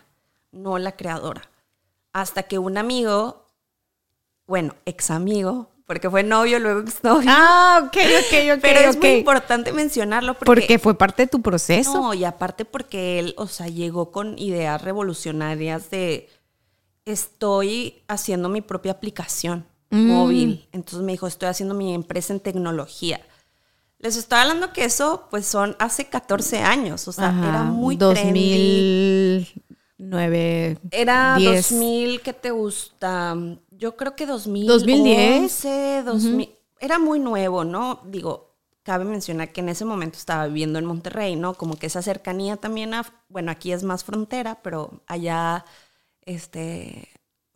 no 0.53 0.79
la 0.79 0.93
creadora. 0.93 1.51
Hasta 2.15 2.45
que 2.45 2.59
un 2.59 2.79
amigo, 2.79 3.45
bueno, 4.47 4.75
ex 4.87 5.11
amigo, 5.11 5.69
porque 5.91 6.09
fue 6.09 6.23
novio, 6.23 6.61
luego 6.61 6.83
ex 6.83 7.03
novio. 7.03 7.29
Ah, 7.33 7.81
ok, 7.83 7.97
ok, 7.97 8.55
ok. 8.55 8.59
Pero 8.63 8.79
es 8.91 8.97
muy 8.97 9.09
importante 9.09 9.73
mencionarlo 9.73 10.35
porque, 10.35 10.45
Porque 10.47 10.79
fue 10.79 10.95
parte 10.97 11.25
de 11.25 11.27
tu 11.27 11.43
proceso. 11.43 11.93
no, 11.93 12.15
y 12.15 12.23
aparte 12.23 12.65
porque 12.65 13.19
él, 13.19 13.35
o 13.37 13.49
sea, 13.49 13.67
llegó 13.67 14.13
con 14.13 14.39
ideas 14.39 14.81
revolucionarias 14.81 15.91
de 15.91 16.29
estoy 17.05 18.05
haciendo 18.07 18.49
mi 18.49 18.61
propia 18.61 18.93
aplicación 18.93 19.67
Mm. 19.91 20.07
móvil. 20.07 20.69
Entonces 20.71 21.01
me 21.05 21.11
dijo, 21.11 21.27
estoy 21.27 21.49
haciendo 21.49 21.75
mi 21.75 21.93
empresa 21.93 22.33
en 22.33 22.39
tecnología. 22.39 23.21
Les 23.99 24.15
estoy 24.17 24.39
hablando 24.39 24.73
que 24.73 24.85
eso, 24.85 25.27
pues 25.29 25.45
son 25.45 25.75
hace 25.81 26.05
14 26.05 26.59
años, 26.63 27.09
o 27.09 27.13
sea, 27.13 27.31
Ajá, 27.31 27.49
era 27.49 27.63
muy 27.65 27.97
trendy. 27.97 29.45
2009. 29.99 30.79
Era 30.93 31.35
10. 31.37 31.69
2000, 31.71 32.21
¿qué 32.23 32.33
te 32.33 32.53
gusta? 32.53 33.37
Yo 33.81 33.97
creo 33.97 34.15
que 34.15 34.27
2000. 34.27 34.67
2010. 34.67 36.05
2000. 36.05 36.51
Era 36.79 36.99
muy 36.99 37.19
nuevo, 37.19 37.65
¿no? 37.65 38.01
Digo, 38.05 38.55
cabe 38.83 39.07
mencionar 39.07 39.53
que 39.53 39.63
en 39.63 39.71
ese 39.71 39.87
momento 39.87 40.19
estaba 40.19 40.47
viviendo 40.47 40.79
en 40.79 40.85
Monterrey, 40.85 41.35
¿no? 41.35 41.55
Como 41.55 41.79
que 41.79 41.87
esa 41.87 42.03
cercanía 42.03 42.57
también 42.59 42.93
a, 42.93 43.07
bueno, 43.29 43.51
aquí 43.51 43.73
es 43.73 43.83
más 43.83 44.05
frontera, 44.05 44.61
pero 44.63 45.01
allá, 45.07 45.65
este, 46.23 47.09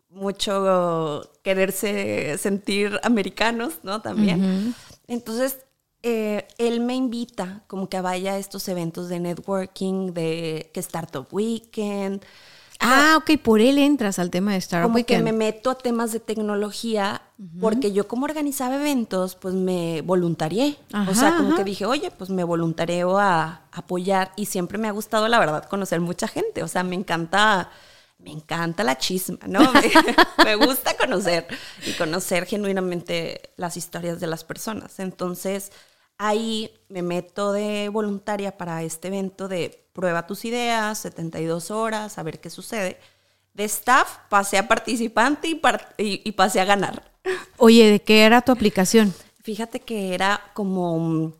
mucho 0.08 1.30
quererse 1.42 2.38
sentir 2.38 2.98
americanos, 3.02 3.80
¿no? 3.82 4.00
También. 4.00 4.74
Entonces, 5.06 5.58
eh, 6.02 6.48
él 6.56 6.80
me 6.80 6.94
invita 6.94 7.64
como 7.66 7.90
que 7.90 8.00
vaya 8.00 8.32
a 8.32 8.38
estos 8.38 8.66
eventos 8.68 9.10
de 9.10 9.20
networking, 9.20 10.14
de 10.14 10.70
que 10.72 10.80
Startup 10.80 11.26
Weekend, 11.30 12.24
Ah, 12.84 13.16
ok, 13.16 13.40
por 13.40 13.60
él 13.60 13.78
entras 13.78 14.18
al 14.18 14.30
tema 14.30 14.52
de 14.52 14.58
Startup 14.58 14.90
como 14.92 15.04
que 15.04 15.18
me 15.20 15.32
meto 15.32 15.70
a 15.70 15.78
temas 15.78 16.12
de 16.12 16.20
tecnología 16.20 17.22
porque 17.60 17.92
yo 17.92 18.06
como 18.06 18.26
organizaba 18.26 18.76
eventos, 18.76 19.34
pues 19.34 19.54
me 19.54 20.02
voluntarié. 20.02 20.76
o 21.08 21.14
sea, 21.14 21.36
como 21.36 21.48
ajá. 21.50 21.58
que 21.58 21.64
dije, 21.64 21.86
oye, 21.86 22.10
pues 22.10 22.30
me 22.30 22.44
voluntareo 22.44 23.18
a 23.18 23.62
apoyar 23.72 24.32
y 24.36 24.46
siempre 24.46 24.78
me 24.78 24.88
ha 24.88 24.92
gustado, 24.92 25.28
la 25.28 25.38
verdad, 25.38 25.64
conocer 25.64 26.00
mucha 26.00 26.28
gente. 26.28 26.62
O 26.62 26.68
sea, 26.68 26.84
me 26.84 26.94
encanta, 26.94 27.70
me 28.18 28.30
encanta 28.30 28.84
la 28.84 28.98
chisma, 28.98 29.38
¿no? 29.48 29.60
Me, 30.38 30.44
me 30.44 30.66
gusta 30.66 30.96
conocer 30.96 31.46
y 31.86 31.92
conocer 31.92 32.46
genuinamente 32.46 33.50
las 33.56 33.76
historias 33.76 34.20
de 34.20 34.26
las 34.26 34.44
personas. 34.44 35.00
Entonces, 35.00 35.72
ahí 36.18 36.70
me 36.88 37.02
meto 37.02 37.52
de 37.52 37.88
voluntaria 37.88 38.56
para 38.56 38.82
este 38.82 39.08
evento 39.08 39.48
de 39.48 39.86
prueba 39.92 40.26
tus 40.26 40.44
ideas, 40.44 40.98
72 40.98 41.70
horas, 41.70 42.18
a 42.18 42.22
ver 42.22 42.40
qué 42.40 42.50
sucede. 42.50 42.98
De 43.52 43.64
staff 43.64 44.18
pasé 44.28 44.58
a 44.58 44.66
participante 44.68 45.48
y, 45.48 45.54
par- 45.54 45.94
y- 45.98 46.20
y 46.24 46.32
pasé 46.32 46.60
a 46.60 46.64
ganar. 46.64 47.12
Oye, 47.56 47.90
¿de 47.90 48.00
qué 48.02 48.24
era 48.24 48.42
tu 48.42 48.50
aplicación? 48.52 49.14
Fíjate 49.42 49.80
que 49.80 50.14
era 50.14 50.40
como 50.54 50.98
mm, 50.98 51.32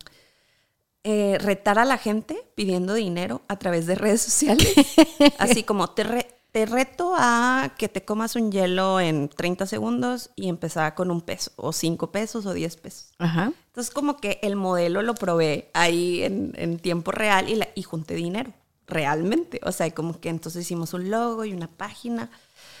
eh, 1.03 1.37
retar 1.39 1.77
a 1.79 1.85
la 1.85 1.97
gente 1.97 2.41
pidiendo 2.55 2.93
dinero 2.93 3.41
a 3.47 3.57
través 3.57 3.85
de 3.85 3.95
redes 3.95 4.21
sociales. 4.21 4.73
Así 5.37 5.63
como 5.63 5.89
te, 5.91 6.03
re- 6.03 6.35
te 6.51 6.65
reto 6.65 7.13
a 7.17 7.73
que 7.77 7.89
te 7.89 8.03
comas 8.05 8.35
un 8.35 8.51
hielo 8.51 8.99
en 8.99 9.29
30 9.29 9.65
segundos 9.67 10.31
y 10.35 10.49
empezaba 10.49 10.95
con 10.95 11.11
un 11.11 11.21
peso, 11.21 11.51
o 11.57 11.73
5 11.73 12.11
pesos, 12.11 12.45
o 12.45 12.53
10 12.53 12.77
pesos. 12.77 13.11
Ajá. 13.19 13.51
Entonces 13.75 13.93
como 13.93 14.15
que 14.17 14.39
el 14.41 14.55
modelo 14.55 15.01
lo 15.01 15.15
probé 15.15 15.69
ahí 15.73 16.23
en, 16.23 16.53
en 16.55 16.79
tiempo 16.79 17.11
real 17.11 17.49
y, 17.49 17.55
la- 17.55 17.67
y 17.75 17.83
junté 17.83 18.13
dinero, 18.15 18.53
realmente. 18.87 19.59
O 19.63 19.73
sea, 19.73 19.91
como 19.93 20.17
que 20.21 20.29
entonces 20.29 20.61
hicimos 20.61 20.93
un 20.93 21.09
logo 21.11 21.43
y 21.43 21.51
una 21.53 21.67
página. 21.67 22.29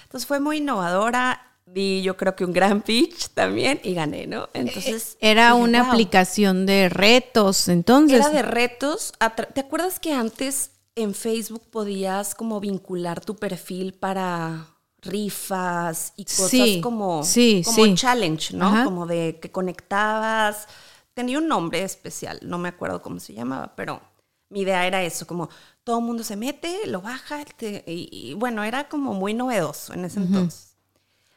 Entonces 0.05 0.25
fue 0.25 0.39
muy 0.39 0.57
innovadora. 0.57 1.51
Di 1.65 2.01
yo 2.03 2.15
creo 2.15 2.35
que 2.35 2.45
un 2.45 2.53
gran 2.53 2.81
pitch 2.81 3.29
también 3.33 3.81
y 3.83 3.93
gané, 3.95 4.25
¿no? 4.27 4.47
Entonces... 4.53 5.17
Era 5.19 5.51
dije, 5.51 5.63
una 5.63 5.81
"Wow". 5.83 5.91
aplicación 5.91 6.65
de 6.65 6.87
retos, 6.89 7.67
entonces. 7.67 8.17
Era 8.19 8.29
de 8.29 8.43
retos. 8.43 9.11
¿Te 9.53 9.61
acuerdas 9.61 9.99
que 9.99 10.13
antes 10.13 10.71
en 10.95 11.13
Facebook 11.15 11.63
podías 11.71 12.35
como 12.35 12.59
vincular 12.61 13.19
tu 13.19 13.35
perfil 13.35 13.95
para 13.95 14.67
rifas 15.05 16.13
y 16.15 16.25
cosas 16.25 16.49
Sí, 16.49 16.81
como, 16.81 17.23
sí, 17.23 17.63
como 17.63 17.75
sí. 17.75 17.95
challenge, 17.95 18.55
¿no? 18.55 18.67
Ajá. 18.67 18.83
Como 18.85 19.05
de 19.05 19.39
que 19.41 19.51
conectabas. 19.51 20.67
Tenía 21.13 21.37
un 21.39 21.47
nombre 21.47 21.81
especial, 21.83 22.39
no 22.43 22.57
me 22.57 22.69
acuerdo 22.69 23.01
cómo 23.01 23.19
se 23.19 23.33
llamaba, 23.33 23.73
pero 23.75 24.01
mi 24.49 24.61
idea 24.61 24.85
era 24.85 25.01
eso, 25.03 25.25
como 25.25 25.49
todo 25.83 25.99
el 25.99 26.05
mundo 26.05 26.23
se 26.23 26.35
mete, 26.35 26.87
lo 26.87 27.01
baja, 27.01 27.43
te- 27.57 27.83
y, 27.87 28.09
y 28.11 28.33
bueno, 28.33 28.63
era 28.63 28.89
como 28.89 29.13
muy 29.13 29.33
novedoso 29.33 29.93
en 29.93 30.05
ese 30.05 30.19
entonces. 30.19 30.75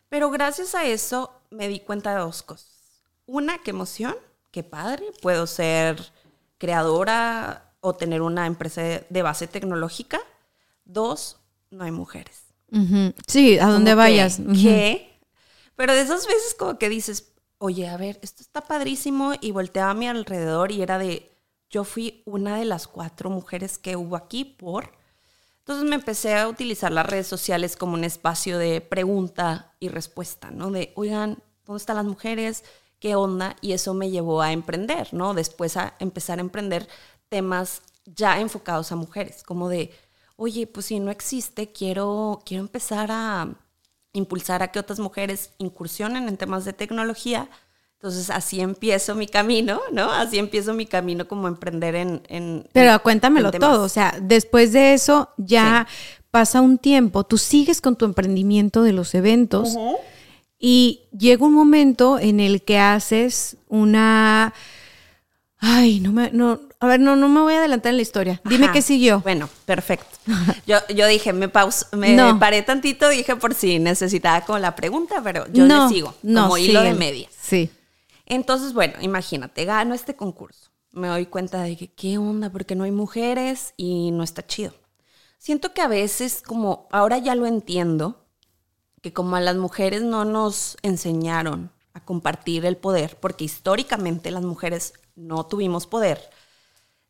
Pero 0.08 0.30
gracias 0.30 0.74
a 0.74 0.84
eso 0.84 1.32
me 1.50 1.68
di 1.68 1.80
cuenta 1.80 2.12
de 2.14 2.20
dos 2.20 2.42
cosas. 2.42 2.68
Una, 3.26 3.58
qué 3.58 3.70
emoción, 3.70 4.16
qué 4.50 4.62
padre, 4.64 5.04
puedo 5.22 5.46
ser 5.46 6.12
creadora 6.58 7.72
o 7.80 7.94
tener 7.94 8.22
una 8.22 8.46
empresa 8.46 8.82
de 8.82 9.22
base 9.22 9.46
tecnológica. 9.46 10.20
Dos, 10.84 11.38
no 11.70 11.84
hay 11.84 11.90
mujeres. 11.92 12.44
Sí, 13.26 13.58
a 13.58 13.66
donde 13.66 13.92
que, 13.92 13.94
vayas. 13.94 14.40
¿Qué? 14.54 15.18
Pero 15.76 15.94
de 15.94 16.00
esas 16.00 16.26
veces 16.26 16.54
como 16.58 16.78
que 16.78 16.88
dices, 16.88 17.32
oye, 17.58 17.88
a 17.88 17.96
ver, 17.96 18.18
esto 18.22 18.42
está 18.42 18.62
padrísimo 18.62 19.32
y 19.40 19.52
volteaba 19.52 19.90
a 19.90 19.94
mi 19.94 20.08
alrededor 20.08 20.72
y 20.72 20.82
era 20.82 20.98
de, 20.98 21.30
yo 21.70 21.84
fui 21.84 22.22
una 22.24 22.56
de 22.56 22.64
las 22.64 22.86
cuatro 22.86 23.30
mujeres 23.30 23.78
que 23.78 23.96
hubo 23.96 24.16
aquí 24.16 24.44
por... 24.44 24.96
Entonces 25.60 25.86
me 25.86 25.96
empecé 25.96 26.34
a 26.34 26.48
utilizar 26.48 26.90
las 26.90 27.04
redes 27.04 27.26
sociales 27.26 27.76
como 27.76 27.92
un 27.92 28.02
espacio 28.02 28.56
de 28.56 28.80
pregunta 28.80 29.74
y 29.78 29.88
respuesta, 29.88 30.50
¿no? 30.50 30.70
De, 30.70 30.94
oigan, 30.96 31.42
¿dónde 31.66 31.78
están 31.78 31.96
las 31.96 32.06
mujeres? 32.06 32.64
¿Qué 32.98 33.14
onda? 33.14 33.54
Y 33.60 33.72
eso 33.72 33.92
me 33.92 34.10
llevó 34.10 34.40
a 34.40 34.52
emprender, 34.52 35.12
¿no? 35.12 35.34
Después 35.34 35.76
a 35.76 35.94
empezar 35.98 36.38
a 36.38 36.40
emprender 36.40 36.88
temas 37.28 37.82
ya 38.06 38.40
enfocados 38.40 38.92
a 38.92 38.96
mujeres, 38.96 39.42
como 39.42 39.68
de, 39.68 39.92
oye, 40.40 40.68
pues 40.68 40.86
si 40.86 41.00
no 41.00 41.10
existe, 41.10 41.72
quiero, 41.72 42.40
quiero 42.46 42.62
empezar 42.62 43.08
a 43.10 43.48
impulsar 44.12 44.62
a 44.62 44.68
que 44.68 44.78
otras 44.78 45.00
mujeres 45.00 45.50
incursionen 45.58 46.28
en 46.28 46.36
temas 46.36 46.64
de 46.64 46.72
tecnología. 46.72 47.50
Entonces 47.94 48.30
así 48.30 48.60
empiezo 48.60 49.16
mi 49.16 49.26
camino, 49.26 49.80
¿no? 49.92 50.12
Así 50.12 50.38
empiezo 50.38 50.72
mi 50.74 50.86
camino 50.86 51.26
como 51.26 51.48
emprender 51.48 51.96
en... 51.96 52.22
en 52.28 52.68
Pero 52.72 52.92
en- 52.92 52.98
cuéntamelo 53.00 53.50
en 53.52 53.58
todo, 53.58 53.82
o 53.82 53.88
sea, 53.88 54.14
después 54.22 54.72
de 54.72 54.94
eso 54.94 55.30
ya 55.36 55.88
pasa 56.30 56.60
un 56.60 56.78
tiempo, 56.78 57.24
tú 57.24 57.36
sigues 57.36 57.80
con 57.80 57.96
tu 57.96 58.04
emprendimiento 58.04 58.82
de 58.84 58.92
los 58.92 59.14
eventos 59.16 59.76
y 60.56 61.02
llega 61.18 61.44
un 61.44 61.54
momento 61.54 62.20
en 62.20 62.38
el 62.38 62.62
que 62.62 62.78
haces 62.78 63.56
una... 63.68 64.54
Ay, 65.58 65.98
no 65.98 66.12
me... 66.12 66.30
No, 66.30 66.60
a 66.80 66.86
ver, 66.86 67.00
no, 67.00 67.16
no 67.16 67.28
me 67.28 67.40
voy 67.40 67.54
a 67.54 67.58
adelantar 67.58 67.90
en 67.90 67.96
la 67.96 68.02
historia. 68.02 68.40
Dime 68.44 68.66
Ajá. 68.66 68.72
qué 68.72 68.82
siguió. 68.82 69.20
Bueno, 69.20 69.48
perfecto. 69.64 70.06
Yo, 70.66 70.76
yo 70.94 71.06
dije, 71.06 71.32
me 71.32 71.48
paus, 71.48 71.86
me 71.92 72.14
No. 72.14 72.38
paré 72.38 72.62
tantito, 72.62 73.08
dije 73.08 73.34
por 73.36 73.54
si 73.54 73.78
necesitaba 73.78 74.44
como 74.44 74.58
la 74.58 74.76
pregunta, 74.76 75.20
pero 75.22 75.46
yo 75.52 75.66
no, 75.66 75.88
le 75.88 75.94
sigo, 75.94 76.14
no, 76.22 76.42
como 76.42 76.58
hilo 76.58 76.82
de 76.82 76.94
media. 76.94 77.28
Sí. 77.40 77.70
Entonces, 78.26 78.74
bueno, 78.74 78.94
imagínate, 79.00 79.64
gano 79.64 79.94
este 79.94 80.14
concurso. 80.14 80.70
Me 80.92 81.08
doy 81.08 81.26
cuenta 81.26 81.62
de 81.62 81.76
que, 81.76 81.88
¿qué 81.88 82.18
onda? 82.18 82.50
Porque 82.50 82.74
no 82.74 82.84
hay 82.84 82.92
mujeres 82.92 83.72
y 83.76 84.10
no 84.10 84.22
está 84.22 84.46
chido. 84.46 84.74
Siento 85.38 85.72
que 85.72 85.80
a 85.80 85.88
veces, 85.88 86.42
como 86.44 86.88
ahora 86.92 87.18
ya 87.18 87.34
lo 87.34 87.46
entiendo, 87.46 88.24
que 89.02 89.12
como 89.12 89.36
a 89.36 89.40
las 89.40 89.56
mujeres 89.56 90.02
no 90.02 90.24
nos 90.24 90.76
enseñaron 90.82 91.70
a 91.94 92.04
compartir 92.04 92.66
el 92.66 92.76
poder, 92.76 93.16
porque 93.20 93.44
históricamente 93.44 94.30
las 94.30 94.42
mujeres 94.42 94.92
no 95.14 95.46
tuvimos 95.46 95.86
poder, 95.86 96.20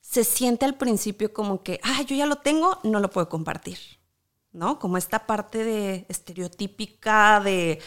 se 0.08 0.24
siente 0.24 0.64
al 0.64 0.74
principio 0.74 1.34
como 1.34 1.62
que, 1.62 1.80
ah, 1.82 2.00
yo 2.00 2.16
ya 2.16 2.24
lo 2.24 2.36
tengo, 2.36 2.78
no 2.82 2.98
lo 2.98 3.10
puedo 3.10 3.28
compartir, 3.28 3.78
¿no? 4.52 4.78
Como 4.78 4.96
esta 4.96 5.26
parte 5.26 5.64
de 5.64 6.06
estereotípica 6.08 7.40
de, 7.40 7.78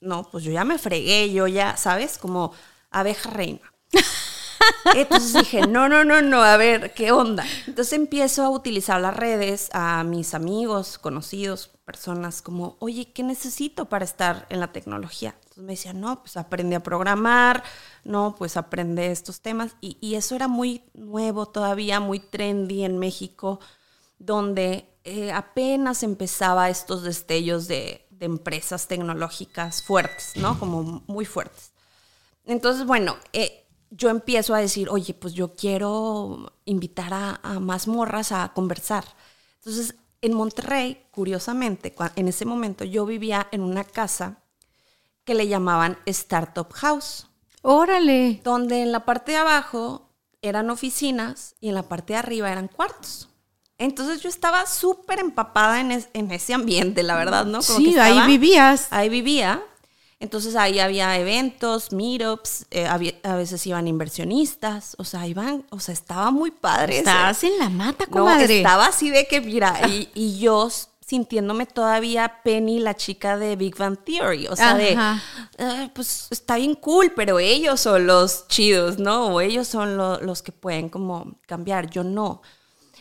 no, 0.00 0.28
pues 0.28 0.42
yo 0.42 0.50
ya 0.50 0.64
me 0.64 0.76
fregué, 0.76 1.32
yo 1.32 1.46
ya, 1.46 1.76
¿sabes? 1.76 2.18
Como 2.18 2.52
abeja 2.90 3.30
reina. 3.30 3.60
Entonces 4.96 5.34
dije, 5.34 5.68
no, 5.68 5.88
no, 5.88 6.04
no, 6.04 6.20
no, 6.20 6.42
a 6.42 6.56
ver, 6.56 6.94
¿qué 6.94 7.12
onda? 7.12 7.44
Entonces 7.68 7.92
empiezo 7.92 8.42
a 8.42 8.50
utilizar 8.50 9.00
las 9.00 9.16
redes 9.16 9.70
a 9.72 10.02
mis 10.02 10.34
amigos, 10.34 10.98
conocidos, 10.98 11.70
personas 11.84 12.42
como, 12.42 12.76
oye, 12.80 13.12
¿qué 13.12 13.22
necesito 13.22 13.84
para 13.84 14.04
estar 14.04 14.46
en 14.50 14.58
la 14.58 14.72
tecnología? 14.72 15.36
Entonces 15.52 15.64
me 15.66 15.72
decían, 15.74 16.00
no, 16.00 16.22
pues 16.22 16.38
aprende 16.38 16.76
a 16.76 16.82
programar, 16.82 17.62
no, 18.04 18.34
pues 18.38 18.56
aprende 18.56 19.10
estos 19.10 19.42
temas. 19.42 19.76
Y, 19.82 20.14
eso 20.14 20.34
era 20.34 20.48
muy 20.48 20.82
nuevo 20.94 21.46
todavía, 21.46 22.00
muy 22.00 22.20
trendy 22.20 22.84
en 22.84 22.96
México, 22.96 23.60
donde 24.18 24.88
eh, 25.04 25.30
apenas 25.30 26.02
empezaba 26.02 26.70
estos 26.70 27.02
destellos 27.02 27.68
de, 27.68 28.06
de 28.08 28.24
empresas 28.24 28.88
tecnológicas 28.88 29.82
fuertes, 29.82 30.32
¿no? 30.36 30.58
Como 30.58 31.02
muy 31.06 31.26
fuertes. 31.26 31.72
Entonces, 32.46 32.86
bueno, 32.86 33.16
eh, 33.34 33.66
yo 33.90 34.08
empiezo 34.08 34.54
a 34.54 34.58
decir, 34.58 34.88
oye, 34.88 35.12
pues 35.12 35.34
yo 35.34 35.54
quiero 35.54 36.54
invitar 36.64 37.12
a, 37.12 37.40
a, 37.42 37.60
más 37.60 37.88
morras 37.88 38.32
a 38.32 38.54
conversar. 38.54 39.04
Entonces, 39.56 39.96
en 40.22 40.32
Monterrey, 40.32 41.04
curiosamente, 41.10 41.94
en 42.16 42.28
ese 42.28 42.46
momento 42.46 42.84
yo 42.84 43.04
vivía 43.04 43.48
en 43.52 43.60
una 43.60 43.84
casa 43.84 44.41
que 45.24 45.34
le 45.34 45.48
llamaban 45.48 45.98
Startup 46.06 46.70
House. 46.72 47.28
Órale. 47.62 48.40
Donde 48.44 48.82
en 48.82 48.92
la 48.92 49.04
parte 49.04 49.32
de 49.32 49.38
abajo 49.38 50.10
eran 50.42 50.70
oficinas 50.70 51.54
y 51.60 51.68
en 51.68 51.74
la 51.74 51.84
parte 51.84 52.14
de 52.14 52.18
arriba 52.18 52.50
eran 52.50 52.68
cuartos. 52.68 53.28
Entonces 53.78 54.20
yo 54.20 54.28
estaba 54.28 54.66
súper 54.66 55.18
empapada 55.18 55.80
en, 55.80 55.92
es, 55.92 56.08
en, 56.12 56.30
ese 56.30 56.54
ambiente, 56.54 57.02
la 57.02 57.16
verdad, 57.16 57.44
¿no? 57.46 57.60
Como 57.62 57.78
sí, 57.78 57.90
estaba, 57.90 58.06
ahí 58.06 58.26
vivías. 58.26 58.88
Ahí 58.90 59.08
vivía. 59.08 59.62
Entonces 60.20 60.54
ahí 60.54 60.78
había 60.78 61.18
eventos, 61.18 61.90
meetups, 61.90 62.66
eh, 62.70 62.86
había, 62.86 63.14
a 63.24 63.34
veces 63.34 63.66
iban 63.66 63.88
inversionistas, 63.88 64.94
o 64.98 65.04
sea, 65.04 65.26
iban, 65.26 65.66
o 65.70 65.80
sea, 65.80 65.92
estaba 65.92 66.30
muy 66.30 66.52
padre. 66.52 66.98
Estabas 66.98 67.42
en 67.42 67.58
la 67.58 67.68
mata, 67.68 68.06
comadre. 68.06 68.46
No, 68.46 68.54
estaba 68.54 68.86
así 68.86 69.10
de 69.10 69.26
que, 69.26 69.40
mira, 69.40 69.80
y, 69.88 70.08
y, 70.14 70.38
yo 70.38 70.70
sintiéndome 71.12 71.66
todavía 71.66 72.40
Penny, 72.42 72.78
la 72.80 72.94
chica 72.94 73.36
de 73.36 73.54
Big 73.54 73.76
Bang 73.76 73.98
Theory, 74.02 74.46
o 74.46 74.56
sea, 74.56 74.70
Ajá. 74.70 75.22
de, 75.58 75.62
eh, 75.62 75.90
pues 75.94 76.28
está 76.30 76.56
bien 76.56 76.74
cool, 76.74 77.12
pero 77.14 77.38
ellos 77.38 77.80
son 77.80 78.06
los 78.06 78.48
chidos, 78.48 78.98
¿no? 78.98 79.26
O 79.26 79.42
ellos 79.42 79.68
son 79.68 79.98
lo, 79.98 80.18
los 80.22 80.40
que 80.40 80.52
pueden 80.52 80.88
como 80.88 81.38
cambiar, 81.46 81.90
yo 81.90 82.02
no. 82.02 82.40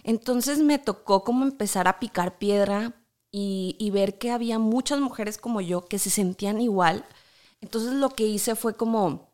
Entonces 0.04 0.60
me 0.60 0.78
tocó 0.78 1.24
como 1.24 1.46
empezar 1.46 1.88
a 1.88 2.02
picar 2.02 2.38
piedra 2.38 2.92
y, 3.32 3.78
y, 3.80 3.92
ver 3.92 4.18
que 4.18 4.32
había 4.32 4.60
muchas 4.60 5.00
mujeres 5.00 5.38
como 5.38 5.62
yo 5.62 5.86
que 5.86 5.98
se 5.98 6.10
sentían 6.10 6.60
igual. 6.60 7.06
Entonces 7.62 7.94
lo 7.94 8.10
que 8.10 8.26
hice 8.26 8.56
fue 8.56 8.76
como, 8.76 9.31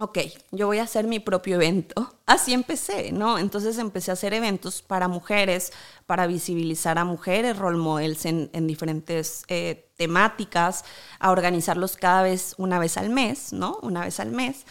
ok, 0.00 0.18
yo 0.50 0.66
voy 0.66 0.78
a 0.78 0.84
hacer 0.84 1.06
mi 1.06 1.20
propio 1.20 1.56
evento. 1.56 2.14
Así 2.24 2.54
empecé, 2.54 3.12
¿no? 3.12 3.38
Entonces 3.38 3.76
empecé 3.76 4.10
a 4.10 4.14
hacer 4.14 4.32
eventos 4.32 4.80
para 4.80 5.08
mujeres, 5.08 5.72
para 6.06 6.26
visibilizar 6.26 6.98
a 6.98 7.04
mujeres, 7.04 7.58
role 7.58 7.76
models 7.76 8.24
en, 8.24 8.48
en 8.54 8.66
diferentes 8.66 9.44
eh, 9.48 9.90
temáticas, 9.98 10.86
a 11.18 11.30
organizarlos 11.30 11.98
cada 11.98 12.22
vez, 12.22 12.54
una 12.56 12.78
vez 12.78 12.96
al 12.96 13.10
mes, 13.10 13.52
¿no? 13.52 13.78
Una 13.82 14.00
vez 14.00 14.20
al 14.20 14.30
mes. 14.30 14.64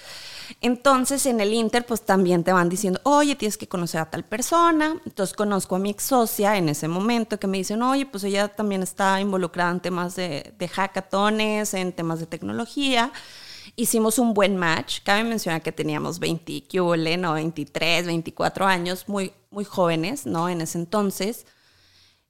Entonces 0.62 1.28
en 1.28 1.42
el 1.42 1.54
Inter 1.54 1.86
pues 1.86 2.02
también 2.02 2.44
te 2.44 2.52
van 2.52 2.68
diciendo, 2.68 3.00
oye, 3.04 3.36
tienes 3.36 3.58
que 3.60 3.68
conocer 3.68 4.02
a 4.02 4.10
tal 4.10 4.24
persona. 4.24 5.00
Entonces 5.06 5.36
conozco 5.36 5.76
a 5.76 5.80
mi 5.80 5.92
ex 5.92 6.06
socia 6.06 6.58
en 6.58 6.70
ese 6.70 6.88
momento 6.88 7.40
que 7.40 7.46
me 7.46 7.60
dicen, 7.60 7.84
oye, 7.84 8.08
pues 8.08 8.24
ella 8.24 8.48
también 8.48 8.82
está 8.82 9.22
involucrada 9.22 9.70
en 9.70 9.80
temas 9.80 10.16
de, 10.16 10.56
de 10.58 10.68
hackatones, 10.68 11.76
en 11.76 11.94
temas 11.94 12.20
de 12.20 12.26
tecnología. 12.26 13.12
Hicimos 13.80 14.20
un 14.20 14.34
buen 14.34 14.58
match. 14.58 15.00
Cabe 15.06 15.24
mencionar 15.24 15.62
que 15.62 15.72
teníamos 15.72 16.20
20, 16.20 16.66
¿qué 16.66 16.80
no? 17.18 17.34
23, 17.34 18.08
24 18.08 18.66
años, 18.66 19.08
muy, 19.08 19.32
muy 19.52 19.64
jóvenes, 19.64 20.26
¿no? 20.26 20.50
En 20.50 20.60
ese 20.60 20.80
entonces. 20.80 21.46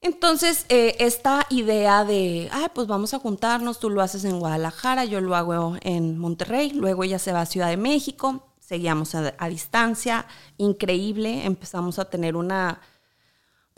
Entonces, 0.00 0.64
eh, 0.68 0.94
esta 1.00 1.46
idea 1.50 2.04
de, 2.04 2.48
ah, 2.52 2.70
pues 2.72 2.86
vamos 2.86 3.14
a 3.14 3.18
juntarnos, 3.18 3.80
tú 3.80 3.90
lo 3.90 4.00
haces 4.00 4.24
en 4.24 4.38
Guadalajara, 4.38 5.04
yo 5.06 5.20
lo 5.20 5.34
hago 5.34 5.76
en 5.80 6.18
Monterrey, 6.18 6.70
luego 6.70 7.02
ella 7.02 7.18
se 7.18 7.32
va 7.32 7.40
a 7.40 7.46
Ciudad 7.46 7.68
de 7.68 7.76
México, 7.76 8.46
seguíamos 8.60 9.16
a, 9.16 9.34
a 9.36 9.48
distancia, 9.48 10.26
increíble, 10.56 11.44
empezamos 11.44 11.98
a 11.98 12.04
tener 12.04 12.36
una, 12.36 12.80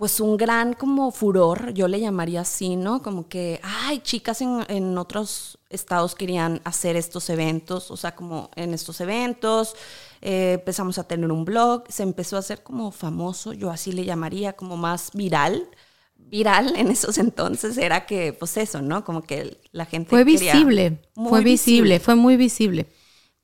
pues 0.02 0.18
un 0.18 0.36
gran 0.36 0.72
como 0.72 1.12
furor, 1.12 1.72
yo 1.74 1.86
le 1.86 2.00
llamaría 2.00 2.40
así, 2.40 2.74
¿no? 2.74 3.02
Como 3.02 3.28
que, 3.28 3.60
ay, 3.62 4.00
chicas 4.00 4.40
en, 4.40 4.64
en, 4.66 4.98
otros 4.98 5.60
estados 5.70 6.16
querían 6.16 6.60
hacer 6.64 6.96
estos 6.96 7.30
eventos, 7.30 7.88
o 7.92 7.96
sea, 7.96 8.16
como 8.16 8.50
en 8.56 8.74
estos 8.74 9.00
eventos, 9.00 9.76
eh, 10.20 10.54
empezamos 10.54 10.98
a 10.98 11.04
tener 11.04 11.30
un 11.30 11.44
blog, 11.44 11.84
se 11.88 12.02
empezó 12.02 12.34
a 12.34 12.40
hacer 12.40 12.64
como 12.64 12.90
famoso, 12.90 13.52
yo 13.52 13.70
así 13.70 13.92
le 13.92 14.04
llamaría, 14.04 14.54
como 14.54 14.76
más 14.76 15.12
viral 15.14 15.68
viral 16.16 16.74
en 16.76 16.88
esos 16.88 17.18
entonces 17.18 17.78
era 17.78 18.04
que, 18.04 18.32
pues 18.32 18.56
eso, 18.56 18.82
¿no? 18.82 19.04
Como 19.04 19.22
que 19.22 19.60
la 19.70 19.84
gente... 19.84 20.10
Fue 20.10 20.24
visible, 20.24 20.98
fue 21.14 21.44
visible, 21.44 21.44
visible, 21.44 22.00
fue 22.00 22.16
muy 22.16 22.36
visible. 22.36 22.88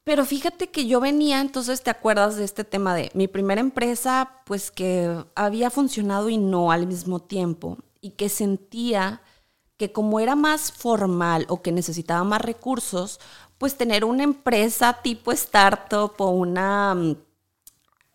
Pero 0.08 0.24
fíjate 0.24 0.70
que 0.70 0.86
yo 0.86 1.00
venía, 1.00 1.38
entonces 1.42 1.82
te 1.82 1.90
acuerdas 1.90 2.36
de 2.36 2.44
este 2.44 2.64
tema 2.64 2.94
de 2.94 3.10
mi 3.12 3.28
primera 3.28 3.60
empresa, 3.60 4.40
pues 4.46 4.70
que 4.70 5.22
había 5.34 5.68
funcionado 5.68 6.30
y 6.30 6.38
no 6.38 6.72
al 6.72 6.86
mismo 6.86 7.20
tiempo, 7.20 7.76
y 8.00 8.12
que 8.12 8.30
sentía 8.30 9.20
que 9.76 9.92
como 9.92 10.18
era 10.18 10.34
más 10.34 10.72
formal 10.72 11.44
o 11.50 11.60
que 11.60 11.72
necesitaba 11.72 12.24
más 12.24 12.40
recursos, 12.40 13.20
pues 13.58 13.76
tener 13.76 14.06
una 14.06 14.22
empresa 14.22 14.98
tipo 15.02 15.30
startup 15.30 16.14
o 16.16 16.30
una, 16.30 16.96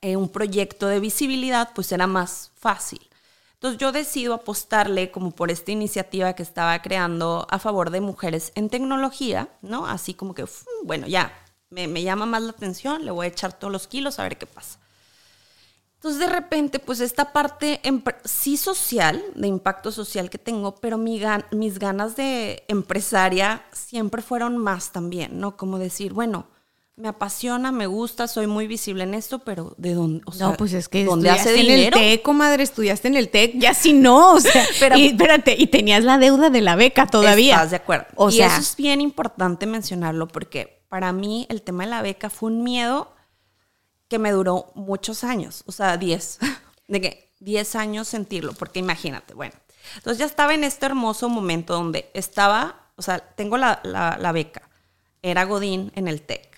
eh, 0.02 0.16
un 0.16 0.30
proyecto 0.30 0.88
de 0.88 1.00
visibilidad, 1.00 1.74
pues 1.76 1.92
era 1.92 2.08
más 2.08 2.54
fácil. 2.56 3.08
Entonces 3.54 3.80
yo 3.80 3.92
decido 3.92 4.34
apostarle 4.34 5.12
como 5.12 5.30
por 5.30 5.52
esta 5.52 5.72
iniciativa 5.72 6.34
que 6.34 6.42
estaba 6.42 6.82
creando 6.82 7.46
a 7.52 7.60
favor 7.60 7.92
de 7.92 8.02
mujeres 8.02 8.52
en 8.56 8.70
tecnología, 8.70 9.50
¿no? 9.62 9.86
Así 9.86 10.16
como 10.16 10.34
que, 10.34 10.44
bueno, 10.86 11.06
ya, 11.06 11.32
me, 11.74 11.88
me, 11.88 12.04
llama 12.04 12.26
más 12.26 12.42
la 12.42 12.52
atención, 12.52 13.06
le 13.06 13.12
voy 13.12 13.26
a 13.26 13.30
echar 13.30 13.58
todos 13.58 13.72
los 13.72 13.88
kilos 13.88 14.20
a 14.20 14.24
ver 14.24 14.38
qué 14.38 14.46
pasa. 14.46 14.80
Entonces 16.04 16.20
de 16.20 16.28
repente, 16.28 16.80
pues 16.80 17.00
esta 17.00 17.32
parte 17.32 17.80
sí 18.26 18.58
social, 18.58 19.24
de 19.36 19.48
impacto 19.48 19.90
social 19.90 20.30
que 20.30 20.38
tengo, 20.38 20.76
pero 20.76 20.98
mi 20.98 21.18
gan 21.18 21.46
mis 21.52 21.80
ganas 21.80 22.18
de 22.18 22.66
empresaria 22.68 23.64
siempre 23.72 24.22
fueron 24.22 24.58
más 24.58 24.92
también, 24.92 25.40
¿no? 25.40 25.56
Como 25.56 25.80
decir, 25.80 26.12
bueno, 26.12 26.48
me 26.98 27.08
apasiona, 27.08 27.72
me 27.72 27.88
gusta, 27.88 28.28
soy 28.28 28.48
muy 28.48 28.68
visible 28.68 29.04
en 29.04 29.14
esto, 29.14 29.40
pero 29.40 29.76
¿de 29.78 29.94
dónde? 29.94 30.22
O 30.26 30.34
sea, 30.34 30.48
no, 30.48 30.58
pues 30.58 30.74
es 30.74 30.90
que 30.90 31.06
¿dónde 31.06 31.30
hace 31.30 31.54
dinero? 31.54 31.98
en 31.98 32.04
el 32.04 32.12
TEC, 32.12 32.22
comadre, 32.22 32.64
estudiaste 32.64 33.08
en 33.08 33.16
el 33.16 33.30
TEC, 33.30 33.54
ya 33.56 33.74
si 33.74 33.94
no, 33.94 34.34
o 34.34 34.40
sea, 34.42 34.64
pero, 34.82 34.98
y, 34.98 35.08
espérate, 35.08 35.56
y 35.58 35.68
tenías 35.68 36.04
la 36.04 36.18
deuda 36.18 36.50
de 36.50 36.60
la 36.60 36.76
beca 36.76 37.08
todavía. 37.08 37.56
Estás 37.56 37.72
de 37.72 37.78
acuerdo. 37.78 38.08
O 38.16 38.30
y 38.30 38.34
sea, 38.34 38.48
eso 38.48 38.60
es 38.60 38.76
bien 38.76 39.00
importante 39.00 39.66
mencionarlo 39.66 40.28
porque 40.28 40.83
para 40.94 41.12
mí 41.12 41.48
el 41.50 41.64
tema 41.64 41.86
de 41.86 41.90
la 41.90 42.04
beca 42.04 42.30
fue 42.30 42.52
un 42.52 42.62
miedo 42.62 43.16
que 44.10 44.20
me 44.20 44.30
duró 44.30 44.72
muchos 44.76 45.24
años, 45.24 45.64
o 45.66 45.72
sea, 45.72 45.98
10, 45.98 46.38
de 46.88 47.02
que 47.02 47.34
10 47.40 47.76
años 47.78 48.08
sentirlo, 48.08 48.54
porque 48.54 48.78
imagínate, 48.78 49.34
bueno, 49.34 49.56
entonces 49.96 50.20
ya 50.20 50.28
estaba 50.28 50.54
en 50.54 50.64
este 50.64 50.86
hermoso 50.86 51.30
momento 51.30 51.74
donde 51.74 52.12
estaba, 52.14 52.92
o 52.96 53.02
sea, 53.02 53.18
tengo 53.18 53.58
la, 53.58 53.82
la, 53.84 54.32
beca, 54.34 54.70
era 55.24 55.46
Godín 55.46 55.92
en 55.96 56.08
el 56.08 56.22
TEC 56.22 56.53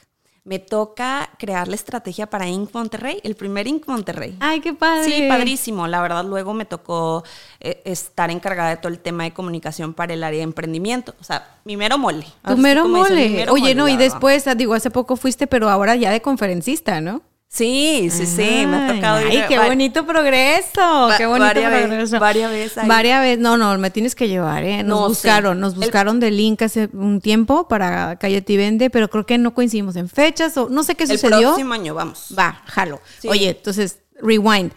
me 0.45 0.59
toca 0.59 1.31
crear 1.39 1.67
la 1.67 1.73
estrategia 1.73 2.27
para 2.27 2.47
Inc. 2.47 2.71
Monterrey, 2.71 3.19
el 3.23 3.35
primer 3.35 3.67
Inc. 3.67 3.87
Monterrey. 3.87 4.37
Ay, 4.39 4.61
qué 4.61 4.75
padre. 4.75 5.03
Sí, 5.03 5.25
padrísimo. 5.27 5.87
La 5.87 6.01
verdad, 6.01 6.23
luego 6.23 6.53
me 6.53 6.65
tocó 6.65 7.23
eh, 7.59 7.81
estar 7.83 8.29
encargada 8.29 8.69
de 8.69 8.77
todo 8.77 8.89
el 8.89 8.99
tema 8.99 9.23
de 9.23 9.33
comunicación 9.33 9.95
para 9.95 10.13
el 10.13 10.23
área 10.23 10.37
de 10.37 10.43
emprendimiento. 10.43 11.15
O 11.19 11.23
sea, 11.23 11.57
mi 11.65 11.75
mero 11.75 11.97
mole. 11.97 12.27
Tu 12.47 12.57
mero 12.57 12.87
mole. 12.87 13.29
Mero 13.29 13.53
Oye, 13.53 13.61
mole, 13.61 13.75
no, 13.75 13.89
y 13.89 13.97
después, 13.97 14.45
digo, 14.55 14.75
hace 14.75 14.91
poco 14.91 15.15
fuiste, 15.15 15.47
pero 15.47 15.67
ahora 15.67 15.95
ya 15.95 16.11
de 16.11 16.21
conferencista, 16.21 17.01
¿no? 17.01 17.23
Sí, 17.47 18.09
sí, 18.11 18.25
sí, 18.25 18.65
me 18.67 18.75
ha 18.75 18.93
tocado 18.95 19.21
ir. 19.21 19.27
Ay, 19.27 19.45
qué 19.47 19.57
bonito 19.57 20.05
progreso, 20.05 21.09
qué 21.17 21.25
bonito 21.25 21.45
varias 21.45 21.71
progreso. 21.71 22.19
Varias 22.19 22.51
veces. 22.51 22.77
Ahí. 22.79 22.87
Varias 22.87 23.21
veces, 23.21 23.39
no, 23.39 23.55
no, 23.55 23.77
me 23.77 23.91
tienes 23.91 24.13
que 24.13 24.27
llevar, 24.27 24.65
¿eh? 24.65 24.83
Nos 24.83 24.99
no, 24.99 25.07
buscaron, 25.07 25.57
sí. 25.57 25.61
nos 25.61 25.75
buscaron 25.75 26.15
El, 26.15 26.19
de 26.19 26.31
link 26.31 26.61
hace 26.63 26.89
un 26.91 27.21
tiempo 27.21 27.67
para 27.69 28.17
Calle 28.17 28.43
Vende, 28.45 28.89
pero 28.89 29.09
creo 29.09 29.25
que 29.25 29.37
no 29.37 29.53
coincidimos 29.53 29.95
en 29.95 30.09
fechas 30.09 30.57
o 30.57 30.67
no 30.69 30.83
sé 30.83 30.95
qué 30.95 31.07
sucedió. 31.07 31.37
El 31.37 31.43
próximo 31.45 31.73
año, 31.73 31.93
vamos. 31.93 32.33
Va, 32.37 32.61
jalo. 32.65 32.99
Sí. 33.19 33.29
Oye, 33.29 33.51
entonces, 33.51 33.99
rewind. 34.21 34.73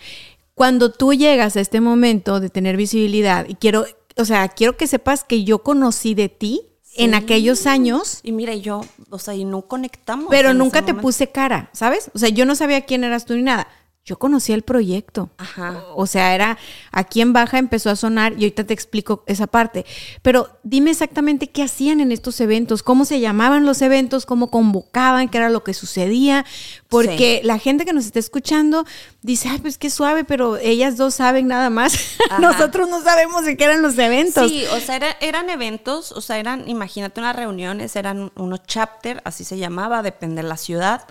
Cuando 0.54 0.92
tú 0.92 1.14
llegas 1.14 1.56
a 1.56 1.60
este 1.60 1.80
momento 1.80 2.38
de 2.38 2.48
tener 2.48 2.76
visibilidad, 2.76 3.44
y 3.48 3.54
quiero, 3.56 3.86
o 4.16 4.24
sea, 4.24 4.48
quiero 4.48 4.76
que 4.76 4.86
sepas 4.86 5.24
que 5.24 5.42
yo 5.42 5.64
conocí 5.64 6.14
de 6.14 6.28
ti 6.28 6.67
en 6.98 7.14
aquellos 7.14 7.66
años. 7.66 8.20
Y 8.22 8.32
mira, 8.32 8.54
yo, 8.54 8.82
o 9.10 9.18
sea, 9.18 9.34
y 9.34 9.44
no 9.44 9.62
conectamos. 9.62 10.26
Pero 10.30 10.52
nunca 10.52 10.80
te 10.80 10.92
momento. 10.92 11.02
puse 11.02 11.30
cara, 11.30 11.70
¿sabes? 11.72 12.10
O 12.14 12.18
sea, 12.18 12.28
yo 12.28 12.44
no 12.44 12.54
sabía 12.54 12.82
quién 12.82 13.04
eras 13.04 13.24
tú 13.24 13.34
ni 13.34 13.42
nada. 13.42 13.68
Yo 14.08 14.18
conocía 14.18 14.54
el 14.54 14.62
proyecto. 14.62 15.28
Ajá. 15.36 15.84
O 15.94 16.06
sea, 16.06 16.34
era 16.34 16.56
aquí 16.92 17.20
en 17.20 17.34
Baja 17.34 17.58
empezó 17.58 17.90
a 17.90 17.96
sonar 17.96 18.32
y 18.32 18.36
ahorita 18.36 18.64
te 18.64 18.72
explico 18.72 19.22
esa 19.26 19.46
parte. 19.46 19.84
Pero 20.22 20.48
dime 20.62 20.90
exactamente 20.90 21.50
qué 21.50 21.62
hacían 21.62 22.00
en 22.00 22.10
estos 22.10 22.40
eventos, 22.40 22.82
cómo 22.82 23.04
se 23.04 23.20
llamaban 23.20 23.66
los 23.66 23.82
eventos, 23.82 24.24
cómo 24.24 24.50
convocaban, 24.50 25.28
qué 25.28 25.36
era 25.36 25.50
lo 25.50 25.62
que 25.62 25.74
sucedía. 25.74 26.46
Porque 26.88 27.42
la 27.44 27.58
gente 27.58 27.84
que 27.84 27.92
nos 27.92 28.06
está 28.06 28.18
escuchando 28.18 28.86
dice, 29.20 29.50
ay, 29.50 29.58
pues 29.58 29.76
qué 29.76 29.90
suave, 29.90 30.24
pero 30.24 30.56
ellas 30.56 30.96
dos 30.96 31.16
saben 31.16 31.46
nada 31.46 31.68
más. 31.68 31.92
Nosotros 32.40 32.88
no 32.88 33.02
sabemos 33.02 33.44
de 33.44 33.58
qué 33.58 33.64
eran 33.64 33.82
los 33.82 33.98
eventos. 33.98 34.50
Sí, 34.50 34.64
o 34.72 34.80
sea, 34.80 35.18
eran 35.20 35.50
eventos, 35.50 36.12
o 36.12 36.22
sea, 36.22 36.38
eran, 36.38 36.66
imagínate 36.66 37.20
unas 37.20 37.36
reuniones, 37.36 37.94
eran 37.94 38.32
unos 38.36 38.62
chapter, 38.66 39.20
así 39.26 39.44
se 39.44 39.58
llamaba, 39.58 40.02
depende 40.02 40.40
de 40.40 40.48
la 40.48 40.56
ciudad. 40.56 41.04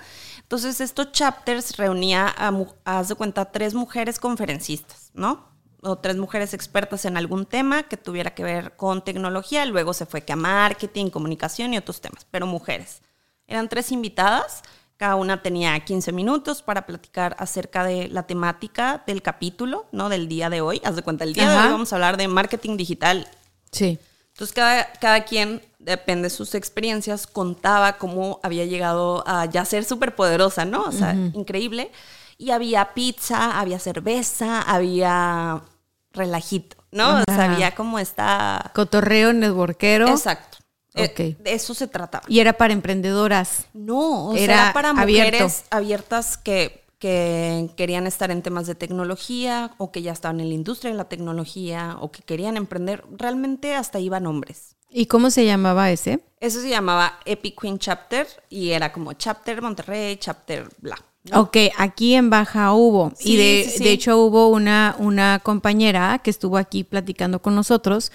Entonces, 0.48 0.80
estos 0.80 1.12
chapters 1.12 1.76
reunía, 1.76 2.34
a, 2.38 2.54
haz 2.86 3.10
de 3.10 3.16
cuenta, 3.16 3.52
tres 3.52 3.74
mujeres 3.74 4.18
conferencistas, 4.18 5.12
¿no? 5.14 5.46
O 5.82 5.98
tres 5.98 6.16
mujeres 6.16 6.54
expertas 6.54 7.04
en 7.04 7.18
algún 7.18 7.46
tema 7.46 7.84
que 7.84 7.98
tuviera 7.98 8.34
que 8.34 8.46
ver 8.46 8.78
con 8.78 9.04
tecnología. 9.04 9.66
Luego 9.66 9.94
se 9.94 10.06
fue 10.06 10.22
que 10.22 10.32
a 10.32 10.38
marketing, 10.38 11.10
comunicación 11.10 11.74
y 11.74 11.78
otros 11.78 12.00
temas, 12.00 12.26
pero 12.32 12.48
mujeres. 12.48 13.02
Eran 13.46 13.68
tres 13.68 13.92
invitadas. 13.92 14.64
Cada 14.96 15.18
una 15.18 15.44
tenía 15.44 15.78
15 15.78 16.14
minutos 16.14 16.62
para 16.62 16.86
platicar 16.86 17.36
acerca 17.40 17.84
de 17.84 18.08
la 18.08 18.24
temática 18.24 19.04
del 19.06 19.22
capítulo, 19.22 19.86
¿no? 19.92 20.08
Del 20.08 20.30
día 20.30 20.50
de 20.50 20.62
hoy. 20.62 20.82
Haz 20.86 20.96
de 20.96 21.02
cuenta, 21.02 21.26
el 21.26 21.34
día 21.34 21.50
de 21.50 21.58
hoy 21.58 21.72
vamos 21.74 21.92
a 21.92 21.98
hablar 21.98 22.16
de 22.16 22.30
marketing 22.30 22.78
digital. 22.78 23.28
Sí. 23.70 24.00
Entonces, 24.32 24.54
cada, 24.56 24.94
cada 24.94 25.26
quien 25.26 25.62
depende 25.88 26.24
de 26.24 26.30
sus 26.30 26.54
experiencias, 26.54 27.26
contaba 27.28 27.98
cómo 27.98 28.40
había 28.44 28.66
llegado 28.66 29.24
a 29.26 29.46
ya 29.46 29.66
ser 29.66 29.86
súper 29.86 30.16
poderosa, 30.16 30.66
¿no? 30.66 30.84
O 30.84 30.92
sea, 30.92 31.14
increíble. 31.14 31.92
Y 32.38 32.52
había 32.52 32.94
pizza, 32.94 33.60
había 33.60 33.80
cerveza, 33.80 34.62
había 34.62 35.64
relajito, 36.12 36.78
¿no? 36.92 37.22
O 37.22 37.34
sea, 37.34 37.52
había 37.52 37.74
como 37.74 38.00
esta... 38.00 38.72
Cotorreo 38.76 39.34
networkero. 39.34 40.10
Exacto. 40.10 40.58
Eh, 40.94 41.38
de 41.40 41.54
eso 41.54 41.74
se 41.74 41.88
trataba. 41.88 42.24
¿Y 42.28 42.40
era 42.40 42.54
para 42.54 42.74
emprendedoras? 42.74 43.68
No, 43.74 44.30
o 44.30 44.34
sea, 44.34 44.44
era 44.44 44.74
para 44.74 44.94
mujeres 44.94 45.66
abiertas 45.70 46.38
que, 46.38 46.84
que 46.98 47.70
querían 47.78 48.08
estar 48.08 48.32
en 48.32 48.42
temas 48.42 48.66
de 48.66 48.74
tecnología 48.74 49.76
o 49.78 49.92
que 49.92 50.02
ya 50.02 50.12
estaban 50.12 50.40
en 50.40 50.50
la 50.50 50.56
industria 50.56 50.92
de 50.92 50.98
la 50.98 51.06
tecnología 51.06 51.98
o 52.00 52.12
que 52.12 52.24
querían 52.24 52.58
emprender. 52.58 53.04
Realmente 53.12 53.76
hasta 53.76 54.00
iban 54.00 54.26
hombres. 54.26 54.77
¿Y 54.90 55.08
cómo 55.08 55.30
se 55.30 55.46
llamaba 55.46 55.92
ese? 55.92 56.20
Eso 56.40 56.62
se 56.62 56.70
llamaba 56.70 57.20
Epic 57.26 57.60
Queen 57.60 57.80
Chapter 57.80 58.28
y 58.50 58.72
era 58.72 58.94
como 58.94 59.14
Chapter 59.14 59.62
Monterrey, 59.62 60.18
Chapter 60.18 60.68
bla. 60.80 60.98
Ok, 61.34 61.58
aquí 61.78 62.14
en 62.14 62.30
Baja 62.30 62.72
hubo. 62.74 63.12
y 63.20 63.36
de, 63.36 63.74
de, 63.80 63.92
hecho 63.92 64.18
hubo 64.18 64.48
una, 64.48 64.96
una 64.98 65.40
compañera 65.44 66.20
que 66.24 66.30
estuvo 66.30 66.58
aquí 66.58 66.86
platicando 66.86 67.42
con 67.42 67.54
nosotros 67.54 68.12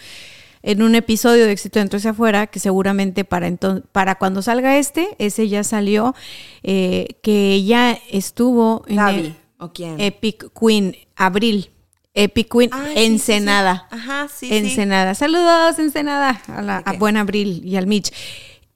en 0.63 0.83
un 0.83 0.95
episodio 0.95 1.45
de 1.45 1.53
Éxito 1.53 1.79
Dentro 1.79 1.99
hacia 1.99 2.13
afuera, 2.13 2.47
que 2.47 2.61
seguramente 2.61 3.25
para, 3.25 3.49
entonces, 3.49 3.85
para 3.93 4.15
cuando 4.15 4.43
salga 4.43 4.79
este, 4.79 5.09
ese 5.19 5.49
ya 5.49 5.65
salió, 5.65 6.15
eh, 6.63 7.17
que 7.23 7.53
ella 7.53 7.99
estuvo 8.11 8.85
en 8.87 9.37
¿o 9.59 9.73
quién? 9.73 10.01
Epic 10.01 10.51
Queen, 10.59 10.97
Abril. 11.17 11.72
Epic 12.15 12.53
Queen, 12.53 12.71
Ensenada. 12.95 13.89
Ajá, 13.91 14.29
sí. 14.35 14.49
Ensenada. 14.55 15.15
Saludos, 15.15 15.79
Ensenada, 15.79 16.43
a, 16.49 16.63
la, 16.63 16.79
a 16.79 16.93
Buen 16.95 17.17
Abril 17.17 17.63
y 17.65 17.77
al 17.77 17.87
Mitch. 17.87 18.13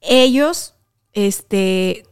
Ellos, 0.00 0.74
este, 1.12 2.04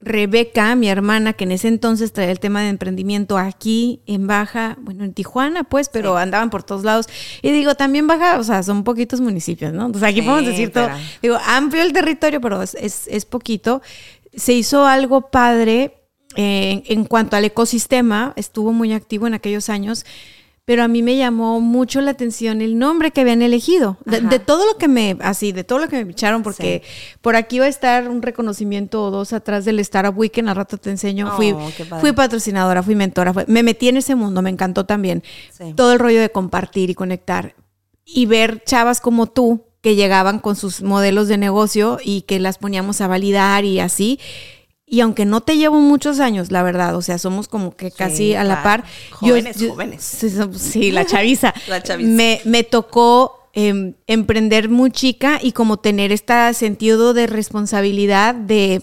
Rebeca, 0.00 0.74
mi 0.76 0.88
hermana, 0.88 1.34
que 1.34 1.44
en 1.44 1.52
ese 1.52 1.68
entonces 1.68 2.12
traía 2.12 2.30
el 2.30 2.40
tema 2.40 2.62
de 2.62 2.70
emprendimiento 2.70 3.36
aquí 3.36 4.00
en 4.06 4.26
Baja, 4.26 4.78
bueno, 4.80 5.04
en 5.04 5.12
Tijuana, 5.12 5.64
pues, 5.64 5.90
pero 5.90 6.16
andaban 6.16 6.48
por 6.48 6.62
todos 6.62 6.84
lados. 6.84 7.06
Y 7.42 7.50
digo, 7.50 7.74
también 7.74 8.06
Baja, 8.06 8.38
o 8.38 8.44
sea, 8.44 8.62
son 8.62 8.82
poquitos 8.82 9.20
municipios, 9.20 9.74
¿no? 9.74 9.86
Entonces 9.86 10.08
aquí 10.08 10.22
podemos 10.22 10.46
decir 10.46 10.72
todo. 10.72 10.88
Digo, 11.20 11.38
amplio 11.46 11.82
el 11.82 11.92
territorio, 11.92 12.40
pero 12.40 12.62
es, 12.62 12.74
es, 12.74 13.24
poquito. 13.26 13.82
Se 14.34 14.54
hizo 14.54 14.86
algo 14.86 15.30
padre 15.30 15.98
eh, 16.34 16.82
en 16.86 17.04
cuanto 17.04 17.36
al 17.36 17.44
ecosistema, 17.44 18.32
estuvo 18.36 18.72
muy 18.72 18.94
activo 18.94 19.26
en 19.26 19.34
aquellos 19.34 19.68
años 19.68 20.06
pero 20.64 20.84
a 20.84 20.88
mí 20.88 21.02
me 21.02 21.16
llamó 21.16 21.60
mucho 21.60 22.00
la 22.00 22.12
atención 22.12 22.60
el 22.60 22.78
nombre 22.78 23.10
que 23.10 23.22
habían 23.22 23.42
elegido. 23.42 23.96
De, 24.04 24.38
todo 24.38 24.66
lo 24.66 24.78
que 24.78 24.88
me, 24.88 25.16
así, 25.20 25.52
de 25.52 25.64
todo 25.64 25.78
lo 25.78 25.88
que 25.88 26.04
me 26.04 26.12
echaron, 26.12 26.42
porque 26.42 26.82
por 27.20 27.34
aquí 27.34 27.58
va 27.58 27.64
a 27.64 27.68
estar 27.68 28.08
un 28.08 28.22
reconocimiento 28.22 29.02
o 29.04 29.10
dos 29.10 29.32
atrás 29.32 29.64
del 29.64 29.80
Startup 29.80 30.16
Weekend, 30.16 30.48
al 30.48 30.56
rato 30.56 30.76
te 30.76 30.90
enseño. 30.90 31.34
fui, 31.36 31.52
oh, 31.52 31.70
fui 32.00 32.12
patrocinadora, 32.12 32.82
fui 32.82 32.94
mentora, 32.94 33.32
me 33.46 33.62
metí 33.62 33.88
en 33.88 33.96
ese 33.96 34.14
mundo, 34.14 34.42
me 34.42 34.50
encantó 34.50 34.86
también. 34.86 35.22
Todo 35.74 35.92
el 35.92 35.98
rollo 35.98 36.20
de 36.20 36.30
compartir 36.30 36.90
y 36.90 36.94
conectar. 36.94 37.54
Y 38.04 38.26
ver 38.26 38.62
chavas 38.64 39.00
como 39.00 39.26
tú 39.26 39.64
que 39.80 39.94
llegaban 39.94 40.38
con 40.40 40.56
sus 40.56 40.82
modelos 40.82 41.28
de 41.28 41.38
negocio 41.38 41.98
y 42.04 42.22
que 42.22 42.38
las 42.38 42.58
poníamos 42.58 43.00
a 43.00 43.06
validar 43.06 43.64
y 43.64 43.80
así 43.80 44.20
y 44.90 45.00
aunque 45.02 45.24
no 45.24 45.40
te 45.40 45.56
llevo 45.56 45.78
muchos 45.78 46.18
años, 46.18 46.50
la 46.50 46.64
verdad, 46.64 46.96
o 46.96 47.00
sea, 47.00 47.16
somos 47.16 47.46
como 47.46 47.76
que 47.76 47.92
casi 47.92 48.34
a 48.34 48.42
la 48.42 48.64
par. 48.64 48.84
Jóvenes, 49.12 49.56
jóvenes. 49.56 50.02
Sí, 50.58 50.90
la 50.90 51.06
chaviza. 51.06 51.54
la 51.68 51.80
chaviza. 51.80 52.10
Me, 52.10 52.40
me 52.44 52.64
tocó 52.64 53.48
em, 53.52 53.94
emprender 54.08 54.68
muy 54.68 54.90
chica 54.90 55.38
y 55.40 55.52
como 55.52 55.76
tener 55.76 56.10
este 56.10 56.52
sentido 56.54 57.14
de 57.14 57.28
responsabilidad 57.28 58.34
de 58.34 58.82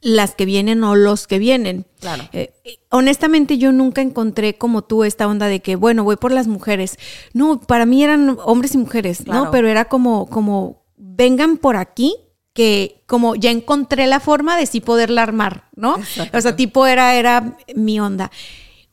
las 0.00 0.34
que 0.34 0.46
vienen 0.46 0.82
o 0.84 0.94
los 0.94 1.26
que 1.26 1.38
vienen. 1.38 1.84
Claro. 2.00 2.24
Eh, 2.32 2.54
honestamente, 2.88 3.58
yo 3.58 3.72
nunca 3.72 4.00
encontré 4.00 4.56
como 4.56 4.84
tú 4.84 5.04
esta 5.04 5.28
onda 5.28 5.48
de 5.48 5.60
que, 5.60 5.76
bueno, 5.76 6.02
voy 6.02 6.16
por 6.16 6.32
las 6.32 6.46
mujeres. 6.46 6.96
No, 7.34 7.60
para 7.60 7.84
mí 7.84 8.02
eran 8.02 8.38
hombres 8.42 8.74
y 8.74 8.78
mujeres, 8.78 9.26
¿no? 9.26 9.50
Pero 9.50 9.68
era 9.68 9.84
como, 9.84 10.28
como, 10.28 10.82
vengan 10.96 11.58
por 11.58 11.76
aquí 11.76 12.16
que 12.56 13.02
como 13.06 13.34
ya 13.36 13.50
encontré 13.50 14.06
la 14.06 14.18
forma 14.18 14.56
de 14.56 14.64
sí 14.64 14.80
poderla 14.80 15.22
armar, 15.22 15.68
¿no? 15.76 15.96
O 16.32 16.40
sea, 16.40 16.56
tipo 16.56 16.86
era, 16.86 17.14
era 17.14 17.58
mi 17.74 18.00
onda. 18.00 18.32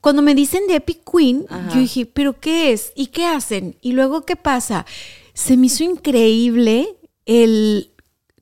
Cuando 0.02 0.22
me 0.22 0.36
dicen 0.36 0.68
de 0.68 0.76
Epic 0.76 1.00
Queen, 1.10 1.46
yo 1.74 1.80
dije, 1.80 2.06
¿pero 2.06 2.38
qué 2.42 2.74
es? 2.74 2.92
¿Y 2.94 3.08
qué 3.08 3.26
hacen? 3.26 3.78
Y 3.80 3.94
luego, 3.94 4.26
¿qué 4.26 4.36
pasa? 4.36 4.86
Se 5.34 5.56
me 5.56 5.68
hizo 5.68 5.86
increíble 5.86 6.98
el 7.26 7.94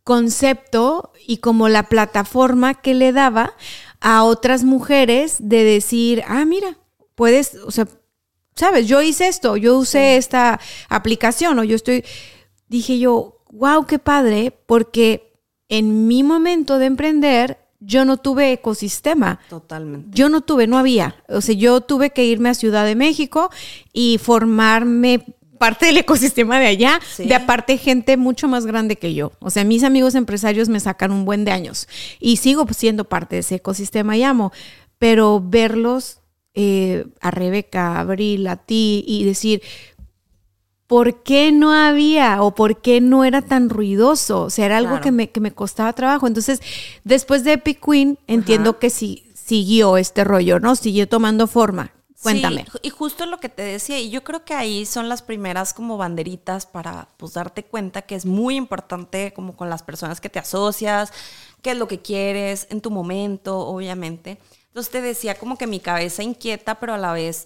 concepto 0.03 1.13
y 1.27 1.38
como 1.38 1.69
la 1.69 1.84
plataforma 1.84 2.73
que 2.73 2.95
le 2.95 3.12
daba 3.12 3.53
a 3.99 4.23
otras 4.23 4.63
mujeres 4.63 5.38
de 5.38 5.63
decir, 5.63 6.23
ah, 6.27 6.45
mira, 6.45 6.79
puedes, 7.13 7.53
o 7.63 7.69
sea, 7.69 7.88
sabes, 8.55 8.88
yo 8.88 9.03
hice 9.03 9.27
esto, 9.27 9.55
yo 9.55 9.77
usé 9.77 10.17
esta 10.17 10.60
aplicación 10.89 11.60
o 11.60 11.63
yo 11.63 11.75
estoy, 11.75 12.03
dije 12.69 12.97
yo, 12.97 13.40
wow, 13.51 13.85
qué 13.85 13.99
padre, 13.99 14.57
porque 14.65 15.33
en 15.69 16.07
mi 16.07 16.23
momento 16.23 16.77
de 16.77 16.85
emprender 16.85 17.57
yo 17.81 18.05
no 18.05 18.17
tuve 18.17 18.51
ecosistema. 18.53 19.39
Totalmente. 19.49 20.09
Yo 20.11 20.29
no 20.29 20.41
tuve, 20.41 20.67
no 20.67 20.77
había. 20.77 21.15
O 21.27 21.41
sea, 21.41 21.55
yo 21.55 21.81
tuve 21.81 22.11
que 22.11 22.25
irme 22.25 22.49
a 22.49 22.53
Ciudad 22.53 22.85
de 22.85 22.95
México 22.95 23.49
y 23.91 24.19
formarme 24.19 25.25
parte 25.57 25.87
del 25.87 25.97
ecosistema 25.97 26.59
de 26.59 26.67
allá, 26.67 26.99
de 27.17 27.35
aparte 27.35 27.77
gente 27.77 28.17
mucho 28.17 28.47
más 28.47 28.65
grande 28.65 28.95
que 28.95 29.13
yo. 29.13 29.31
O 29.39 29.49
sea, 29.49 29.63
mis 29.63 29.83
amigos 29.83 30.15
empresarios 30.15 30.69
me 30.69 30.79
sacan 30.79 31.11
un 31.11 31.25
buen 31.25 31.45
de 31.45 31.51
años 31.51 31.87
y 32.19 32.37
sigo 32.37 32.65
siendo 32.71 33.05
parte 33.05 33.35
de 33.35 33.41
ese 33.41 33.55
ecosistema 33.55 34.17
y 34.17 34.23
amo, 34.23 34.51
pero 34.97 35.39
verlos 35.39 36.19
eh, 36.55 37.05
a 37.19 37.29
Rebeca, 37.29 37.97
a 37.97 37.99
Abril, 37.99 38.47
a 38.47 38.55
ti 38.55 39.03
y 39.07 39.23
decir, 39.23 39.61
¿por 40.91 41.23
qué 41.23 41.54
no 41.54 41.71
había 41.71 42.43
o 42.43 42.54
por 42.54 42.82
qué 42.82 42.99
no 42.99 43.23
era 43.23 43.41
tan 43.41 43.69
ruidoso? 43.69 44.41
O 44.41 44.49
sea, 44.49 44.65
era 44.65 44.75
algo 44.75 44.99
que, 44.99 45.13
me, 45.13 45.30
que 45.30 45.39
me 45.39 45.54
costaba 45.54 45.93
trabajo. 45.93 46.27
Entonces, 46.27 46.60
después 47.06 47.45
de 47.45 47.54
Epic 47.54 47.80
Queen, 47.82 48.19
entiendo 48.27 48.77
que 48.77 48.89
sí 48.89 49.23
siguió 49.34 49.95
este 49.95 50.25
rollo, 50.25 50.60
¿no? 50.60 50.75
Siguió 50.75 51.08
tomando 51.08 51.47
forma. 51.47 51.93
Cuéntame. 52.21 52.65
y 52.82 52.89
justo 52.89 53.25
lo 53.25 53.39
que 53.39 53.47
te 53.47 53.62
decía, 53.62 53.99
y 53.99 54.10
yo 54.10 54.25
creo 54.25 54.43
que 54.43 54.54
ahí 54.54 54.86
son 54.86 55.08
las 55.08 55.21
primeras 55.21 55.73
como 55.73 55.95
banderitas 55.95 56.65
para 56.65 57.08
pues 57.15 57.34
darte 57.34 57.63
cuenta 57.63 58.01
que 58.01 58.15
es 58.15 58.25
muy 58.25 58.58
importante 58.58 59.32
como 59.34 59.56
con 59.56 59.69
las 59.69 59.84
personas 59.84 60.19
que 60.19 60.30
te 60.30 60.39
asocias, 60.39 61.13
qué 61.62 61.71
es 61.71 61.77
lo 61.77 61.88
que 61.88 62.01
quieres 62.01 62.67
en 62.69 62.82
tu 62.82 62.91
momento, 62.91 63.60
obviamente. 63.60 64.39
Entonces 64.67 64.91
te 64.91 65.01
decía 65.01 65.36
como 65.36 65.58
que 65.58 65.67
mi 65.67 65.80
cabeza 65.80 66.21
inquieta, 66.21 66.82
pero 66.82 66.93
a 66.93 66.97
la 66.97 67.13
vez 67.13 67.45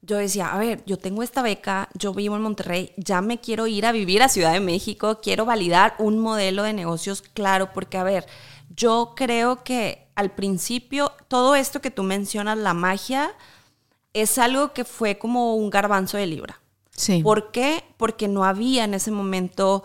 yo 0.00 0.16
decía, 0.16 0.48
a 0.48 0.58
ver, 0.58 0.84
yo 0.86 0.96
tengo 0.96 1.22
esta 1.22 1.42
beca, 1.42 1.88
yo 1.94 2.14
vivo 2.14 2.36
en 2.36 2.42
Monterrey, 2.42 2.92
ya 2.96 3.20
me 3.20 3.40
quiero 3.40 3.66
ir 3.66 3.84
a 3.84 3.92
vivir 3.92 4.22
a 4.22 4.28
Ciudad 4.28 4.52
de 4.52 4.60
México, 4.60 5.20
quiero 5.22 5.44
validar 5.44 5.94
un 5.98 6.18
modelo 6.18 6.62
de 6.62 6.72
negocios 6.72 7.22
claro, 7.22 7.72
porque 7.72 7.98
a 7.98 8.04
ver, 8.04 8.26
yo 8.74 9.14
creo 9.16 9.64
que 9.64 10.08
al 10.14 10.30
principio 10.30 11.12
todo 11.28 11.54
esto 11.56 11.80
que 11.80 11.90
tú 11.90 12.02
mencionas, 12.02 12.58
la 12.58 12.74
magia, 12.74 13.32
es 14.12 14.38
algo 14.38 14.72
que 14.72 14.84
fue 14.84 15.18
como 15.18 15.54
un 15.54 15.70
garbanzo 15.70 16.16
de 16.16 16.26
libra. 16.26 16.60
Sí. 16.90 17.22
¿Por 17.22 17.52
qué? 17.52 17.84
Porque 17.96 18.26
no 18.28 18.44
había 18.44 18.84
en 18.84 18.94
ese 18.94 19.10
momento 19.10 19.84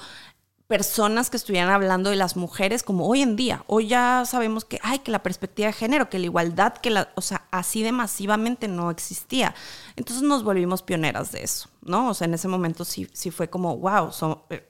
personas 0.74 1.30
que 1.30 1.38
estuvieran 1.38 1.70
hablando 1.70 2.10
de 2.10 2.16
las 2.16 2.36
mujeres 2.36 2.82
como 2.82 3.08
hoy 3.08 3.22
en 3.22 3.36
día. 3.36 3.64
Hoy 3.68 3.86
ya 3.86 4.24
sabemos 4.26 4.66
que, 4.66 4.80
hay 4.82 4.98
que 4.98 5.12
la 5.12 5.22
perspectiva 5.22 5.68
de 5.68 5.74
género, 5.74 6.10
que 6.10 6.18
la 6.18 6.26
igualdad, 6.26 6.74
que 6.74 6.90
la, 6.90 7.10
o 7.14 7.22
sea, 7.22 7.46
así 7.52 7.84
de 7.84 7.92
masivamente 7.92 8.68
no 8.68 8.90
existía. 8.90 9.54
Entonces 9.96 10.24
nos 10.24 10.44
volvimos 10.44 10.82
pioneras 10.82 11.32
de 11.32 11.44
eso, 11.44 11.70
¿no? 11.84 12.10
O 12.10 12.16
sea, 12.16 12.26
en 12.26 12.34
ese 12.34 12.48
momento 12.48 12.86
sí, 12.86 13.08
sí 13.14 13.30
fue 13.30 13.52
como, 13.52 13.78
wow, 13.78 14.06
o 14.06 14.12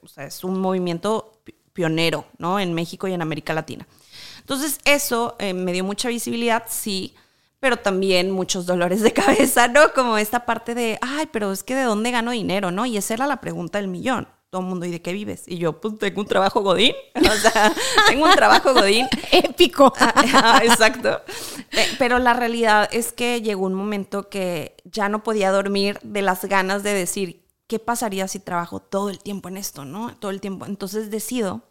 sea, 0.06 0.26
es 0.26 0.44
un 0.44 0.60
movimiento 0.60 1.40
pionero, 1.72 2.26
¿no? 2.36 2.60
En 2.60 2.74
México 2.74 3.08
y 3.08 3.14
en 3.14 3.22
América 3.22 3.54
Latina. 3.54 3.88
Entonces 4.40 4.80
eso 4.84 5.36
eh, 5.38 5.54
me 5.54 5.72
dio 5.72 5.84
mucha 5.84 6.10
visibilidad, 6.10 6.64
sí, 6.68 7.14
pero 7.60 7.78
también 7.78 8.30
muchos 8.30 8.66
dolores 8.66 9.00
de 9.00 9.12
cabeza, 9.14 9.68
¿no? 9.68 9.94
Como 9.94 10.18
esta 10.18 10.44
parte 10.44 10.74
de, 10.74 10.98
ay, 11.00 11.30
pero 11.32 11.50
es 11.50 11.62
que 11.62 11.74
de 11.74 11.84
dónde 11.84 12.10
gano 12.10 12.32
dinero, 12.32 12.70
¿no? 12.70 12.84
Y 12.84 12.98
esa 12.98 13.14
era 13.14 13.26
la 13.26 13.40
pregunta 13.40 13.78
del 13.78 13.88
millón 13.88 14.28
todo 14.54 14.62
el 14.62 14.68
mundo, 14.68 14.86
¿y 14.86 14.92
de 14.92 15.02
qué 15.02 15.12
vives? 15.12 15.42
Y 15.48 15.58
yo, 15.58 15.80
pues 15.80 15.98
tengo 15.98 16.20
un 16.20 16.28
trabajo 16.28 16.62
godín. 16.62 16.94
O 17.16 17.36
sea, 17.36 17.74
tengo 18.06 18.24
un 18.24 18.34
trabajo 18.36 18.72
godín. 18.72 19.08
Épico. 19.32 19.92
Ah, 19.98 20.14
ah, 20.32 20.60
exacto. 20.62 21.20
Pero 21.98 22.20
la 22.20 22.34
realidad 22.34 22.88
es 22.92 23.12
que 23.12 23.42
llegó 23.42 23.66
un 23.66 23.74
momento 23.74 24.28
que 24.28 24.76
ya 24.84 25.08
no 25.08 25.24
podía 25.24 25.50
dormir 25.50 25.98
de 26.04 26.22
las 26.22 26.44
ganas 26.44 26.84
de 26.84 26.94
decir, 26.94 27.44
¿qué 27.66 27.80
pasaría 27.80 28.28
si 28.28 28.38
trabajo 28.38 28.78
todo 28.78 29.10
el 29.10 29.18
tiempo 29.18 29.48
en 29.48 29.56
esto, 29.56 29.84
no? 29.84 30.14
Todo 30.20 30.30
el 30.30 30.40
tiempo. 30.40 30.66
Entonces 30.66 31.10
decido 31.10 31.62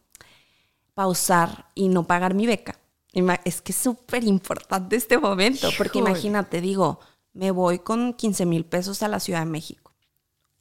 pausar 0.94 1.68
y 1.76 1.88
no 1.88 2.04
pagar 2.06 2.34
mi 2.34 2.48
beca. 2.48 2.78
Es 3.46 3.62
que 3.62 3.72
es 3.72 3.78
súper 3.78 4.26
importante 4.26 4.98
este 4.98 5.18
momento, 5.18 5.70
porque 5.78 6.00
imagínate, 6.00 6.60
digo, 6.60 7.00
me 7.32 7.52
voy 7.52 7.80
con 7.80 8.14
15 8.14 8.46
mil 8.46 8.66
pesos 8.66 9.04
a 9.04 9.08
la 9.08 9.22
Ciudad 9.22 9.40
de 9.40 9.46
México 9.46 9.83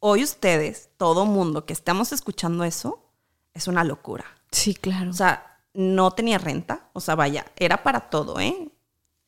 hoy 0.04 0.24
ustedes, 0.24 0.90
todo 0.96 1.26
mundo 1.26 1.64
que 1.64 1.72
estamos 1.72 2.12
escuchando 2.12 2.64
eso, 2.64 2.98
es 3.54 3.68
una 3.68 3.84
locura. 3.84 4.24
Sí, 4.50 4.74
claro. 4.74 5.10
O 5.10 5.12
sea, 5.12 5.60
no 5.74 6.10
tenía 6.10 6.38
renta, 6.38 6.90
o 6.92 7.00
sea, 7.00 7.14
vaya, 7.14 7.46
era 7.56 7.84
para 7.84 8.10
todo, 8.10 8.40
¿eh? 8.40 8.72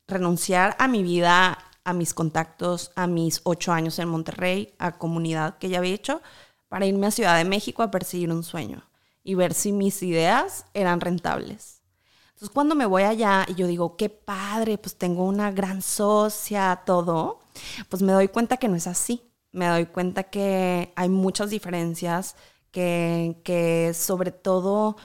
Renunciar 0.08 0.74
a 0.80 0.88
mi 0.88 1.04
vida, 1.04 1.58
a 1.84 1.92
mis 1.92 2.12
contactos, 2.12 2.90
a 2.96 3.06
mis 3.06 3.40
ocho 3.44 3.72
años 3.72 4.00
en 4.00 4.08
Monterrey, 4.08 4.74
a 4.78 4.98
comunidad 4.98 5.58
que 5.58 5.68
ya 5.68 5.78
había 5.78 5.94
hecho, 5.94 6.20
para 6.68 6.86
irme 6.86 7.06
a 7.06 7.12
Ciudad 7.12 7.38
de 7.38 7.44
México 7.44 7.84
a 7.84 7.92
perseguir 7.92 8.32
un 8.32 8.42
sueño 8.42 8.82
y 9.22 9.36
ver 9.36 9.54
si 9.54 9.70
mis 9.70 10.02
ideas 10.02 10.66
eran 10.74 11.00
rentables. 11.00 11.82
Entonces, 12.30 12.50
cuando 12.50 12.74
me 12.74 12.86
voy 12.86 13.04
allá 13.04 13.46
y 13.46 13.54
yo 13.54 13.68
digo, 13.68 13.96
qué 13.96 14.08
padre, 14.08 14.76
pues 14.76 14.96
tengo 14.96 15.24
una 15.24 15.52
gran 15.52 15.82
socia, 15.82 16.82
todo, 16.84 17.42
pues 17.88 18.02
me 18.02 18.12
doy 18.12 18.26
cuenta 18.26 18.56
que 18.56 18.66
no 18.66 18.74
es 18.74 18.88
así 18.88 19.22
me 19.54 19.66
doy 19.68 19.86
cuenta 19.86 20.24
que 20.24 20.92
hay 20.96 21.08
muchas 21.08 21.50
diferencias, 21.50 22.36
que, 22.70 23.40
que 23.44 23.94
sobre 23.94 24.32
todo, 24.32 24.96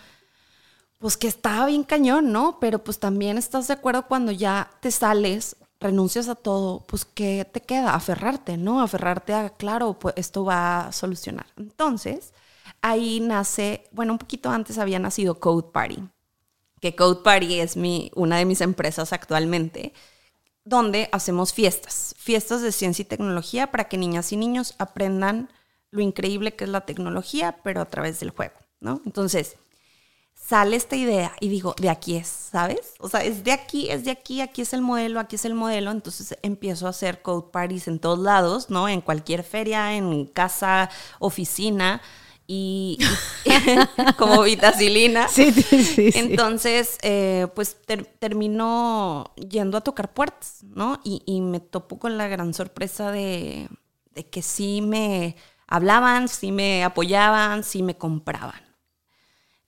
pues 0.97 1.17
que 1.17 1.27
estaba 1.27 1.67
bien 1.67 1.83
cañón, 1.83 2.31
¿no? 2.31 2.59
Pero 2.59 2.83
pues 2.83 2.99
también 2.99 3.37
estás 3.37 3.67
de 3.67 3.75
acuerdo 3.75 4.07
cuando 4.07 4.31
ya 4.31 4.71
te 4.81 4.91
sales, 4.91 5.55
renuncias 5.79 6.27
a 6.27 6.35
todo, 6.35 6.83
pues 6.87 7.05
¿qué 7.05 7.47
te 7.51 7.61
queda? 7.61 7.95
Aferrarte, 7.95 8.57
¿no? 8.57 8.81
Aferrarte 8.81 9.33
a, 9.33 9.49
claro, 9.49 9.93
pues 9.97 10.15
esto 10.17 10.43
va 10.43 10.87
a 10.87 10.91
solucionar. 10.91 11.47
Entonces, 11.57 12.33
ahí 12.81 13.19
nace, 13.21 13.87
bueno, 13.91 14.13
un 14.13 14.19
poquito 14.19 14.49
antes 14.49 14.77
había 14.77 14.99
nacido 14.99 15.39
Code 15.39 15.69
Party, 15.71 16.03
que 16.81 16.95
Code 16.95 17.23
Party 17.23 17.59
es 17.59 17.77
mi, 17.77 18.11
una 18.15 18.37
de 18.37 18.45
mis 18.45 18.61
empresas 18.61 19.13
actualmente 19.13 19.93
donde 20.69 21.09
hacemos 21.11 21.51
fiestas, 21.51 22.13
fiestas 22.17 22.61
de 22.61 22.71
ciencia 22.71 23.01
y 23.01 23.05
tecnología 23.05 23.71
para 23.71 23.85
que 23.85 23.97
niñas 23.97 24.31
y 24.31 24.37
niños 24.37 24.75
aprendan 24.77 25.49
lo 25.91 26.01
increíble 26.01 26.55
que 26.55 26.65
es 26.65 26.69
la 26.69 26.81
tecnología, 26.81 27.57
pero 27.63 27.81
a 27.81 27.85
través 27.85 28.19
del 28.19 28.29
juego, 28.29 28.53
¿no? 28.79 29.01
Entonces, 29.05 29.57
sale 30.35 30.75
esta 30.75 30.95
idea 30.95 31.33
y 31.39 31.49
digo, 31.49 31.75
de 31.79 31.89
aquí 31.89 32.15
es, 32.15 32.27
¿sabes? 32.27 32.93
O 32.99 33.09
sea, 33.09 33.23
es 33.23 33.43
de 33.43 33.51
aquí, 33.51 33.89
es 33.89 34.05
de 34.05 34.11
aquí, 34.11 34.41
aquí 34.41 34.61
es 34.61 34.73
el 34.73 34.81
modelo, 34.81 35.19
aquí 35.19 35.35
es 35.35 35.45
el 35.45 35.55
modelo. 35.55 35.89
Entonces 35.89 36.37
empiezo 36.43 36.85
a 36.85 36.91
hacer 36.91 37.21
code 37.21 37.51
parties 37.51 37.87
en 37.87 37.99
todos 37.99 38.19
lados, 38.19 38.69
¿no? 38.69 38.87
En 38.87 39.01
cualquier 39.01 39.43
feria, 39.43 39.95
en 39.95 40.25
casa, 40.25 40.89
oficina 41.19 42.01
y, 42.51 42.97
como 44.17 44.41
vitacilina. 44.41 45.27
Sí, 45.27 45.51
sí, 45.51 45.83
sí. 45.83 46.09
Entonces, 46.15 46.97
eh, 47.03 47.45
pues 47.53 47.77
terminó 48.17 49.31
yendo 49.35 49.77
a 49.77 49.81
tocar 49.81 50.11
puertas, 50.15 50.63
¿no? 50.63 50.99
Y, 51.03 51.41
me 51.41 51.59
topo 51.59 51.99
con 51.99 52.17
la 52.17 52.27
gran 52.27 52.55
sorpresa 52.55 53.11
de, 53.11 53.69
de, 54.15 54.25
que 54.25 54.41
sí 54.41 54.81
me 54.81 55.35
hablaban, 55.67 56.27
sí 56.27 56.51
me 56.51 56.83
apoyaban, 56.83 57.63
sí 57.63 57.83
me 57.83 57.95
compraban. 57.97 58.68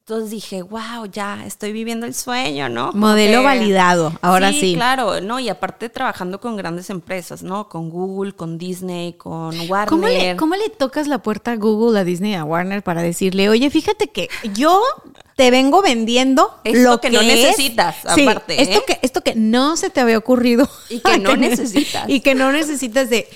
Entonces 0.04 0.32
dije, 0.32 0.64
wow, 0.64 1.06
ya 1.12 1.46
estoy 1.46 1.72
viviendo 1.72 2.08
el 2.08 2.16
sueño, 2.16 2.70
¿no? 2.70 2.92
Modelo 2.94 3.44
validado, 3.44 4.12
ahora 4.24 4.52
sí, 4.52 4.60
sí. 4.60 4.74
claro, 4.74 5.22
¿no? 5.22 5.40
Y 5.40 5.48
aparte 5.48 5.90
trabajando 5.90 6.42
con 6.42 6.58
grandes 6.58 6.90
empresas, 6.90 7.44
¿no? 7.44 7.70
Con 7.70 7.92
Google, 7.92 8.34
con 8.34 8.58
Disney, 8.58 9.14
con 9.14 9.56
Warner. 9.70 9.88
¿Cómo 9.88 10.08
le, 10.08 10.36
cómo 10.38 10.56
le 10.56 10.70
tocas 10.70 11.08
la 11.08 11.20
puerta 11.20 11.52
a 11.52 11.56
Google, 11.56 12.00
a 12.00 12.04
Disney, 12.04 12.34
a 12.34 12.44
Warner 12.44 12.82
para 12.82 13.04
decirle, 13.04 13.48
oye, 13.48 13.70
fíjate 13.70 14.08
que 14.08 14.28
yo 14.56 14.82
te 15.36 15.52
vengo 15.52 15.84
vendiendo 15.84 16.60
lo 16.66 17.00
que, 17.00 17.12
no 17.12 17.22
necesitas, 17.22 18.04
aparte. 18.04 18.60
Esto, 18.60 18.80
¿eh? 18.80 18.84
que, 18.88 19.00
esto 19.04 19.22
que 19.22 19.36
no 19.36 19.78
se 19.78 19.92
te 19.92 20.02
había 20.02 20.18
ocurrido. 20.18 20.68
Y 20.90 21.00
que 21.02 21.18
no 21.20 21.38
necesitas. 21.38 22.10
Y 22.10 22.22
que 22.22 22.34
no 22.34 22.52
necesitas 22.52 23.12
de 23.12 23.30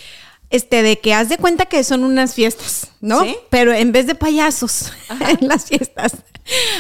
este, 0.50 0.84
de 0.84 1.00
que 1.00 1.14
haz 1.14 1.30
de 1.30 1.38
cuenta 1.38 1.66
que 1.66 1.84
son 1.84 2.04
unas 2.04 2.34
fiestas, 2.34 2.91
¿no? 3.02 3.24
Pero 3.50 3.74
en 3.74 3.91
vez 3.91 4.08
de 4.08 4.16
payasos 4.16 4.91
en 5.39 5.48
las 5.48 5.66
fiestas, 5.66 6.14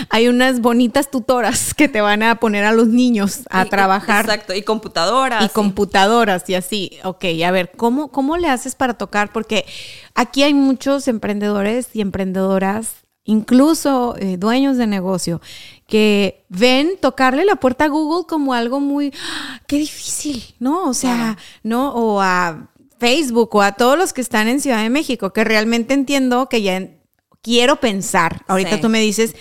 hay 0.09 0.27
unas 0.27 0.61
bonitas 0.61 1.09
tutoras 1.09 1.73
que 1.73 1.87
te 1.87 2.01
van 2.01 2.23
a 2.23 2.35
poner 2.35 2.65
a 2.65 2.71
los 2.71 2.87
niños 2.87 3.41
a 3.49 3.65
trabajar. 3.65 4.25
Exacto, 4.25 4.53
y 4.53 4.61
computadoras. 4.61 5.43
Y 5.43 5.49
computadoras 5.49 6.49
y 6.49 6.55
así. 6.55 6.91
Ok, 7.03 7.25
a 7.45 7.51
ver, 7.51 7.71
¿cómo, 7.75 8.09
¿cómo 8.09 8.37
le 8.37 8.49
haces 8.49 8.75
para 8.75 8.93
tocar? 8.93 9.31
Porque 9.31 9.65
aquí 10.13 10.43
hay 10.43 10.53
muchos 10.53 11.07
emprendedores 11.07 11.89
y 11.93 12.01
emprendedoras 12.01 13.05
incluso 13.25 14.15
eh, 14.17 14.37
dueños 14.37 14.77
de 14.77 14.85
negocio, 14.85 15.41
que 15.87 16.45
ven 16.47 16.91
tocarle 17.01 17.43
la 17.43 17.55
puerta 17.55 17.85
a 17.85 17.87
Google 17.87 18.27
como 18.27 18.53
algo 18.53 18.79
muy, 18.79 19.11
¡ah! 19.19 19.59
qué 19.67 19.77
difícil, 19.77 20.55
¿no? 20.59 20.83
O 20.87 20.93
sea, 20.93 21.37
¿no? 21.63 21.91
O 21.93 22.21
a 22.21 22.69
Facebook 23.05 23.55
o 23.55 23.61
a 23.61 23.73
todos 23.73 23.99
los 23.99 24.13
que 24.13 24.21
están 24.21 24.47
en 24.47 24.59
Ciudad 24.59 24.81
de 24.81 24.89
México, 24.89 25.31
que 25.31 25.43
realmente 25.43 25.93
entiendo 25.93 26.49
que 26.49 26.63
ya 26.63 26.87
quiero 27.43 27.75
pensar. 27.75 28.43
Ahorita 28.47 28.81
tú 28.81 28.89
me 28.89 28.99
dices 28.99 29.35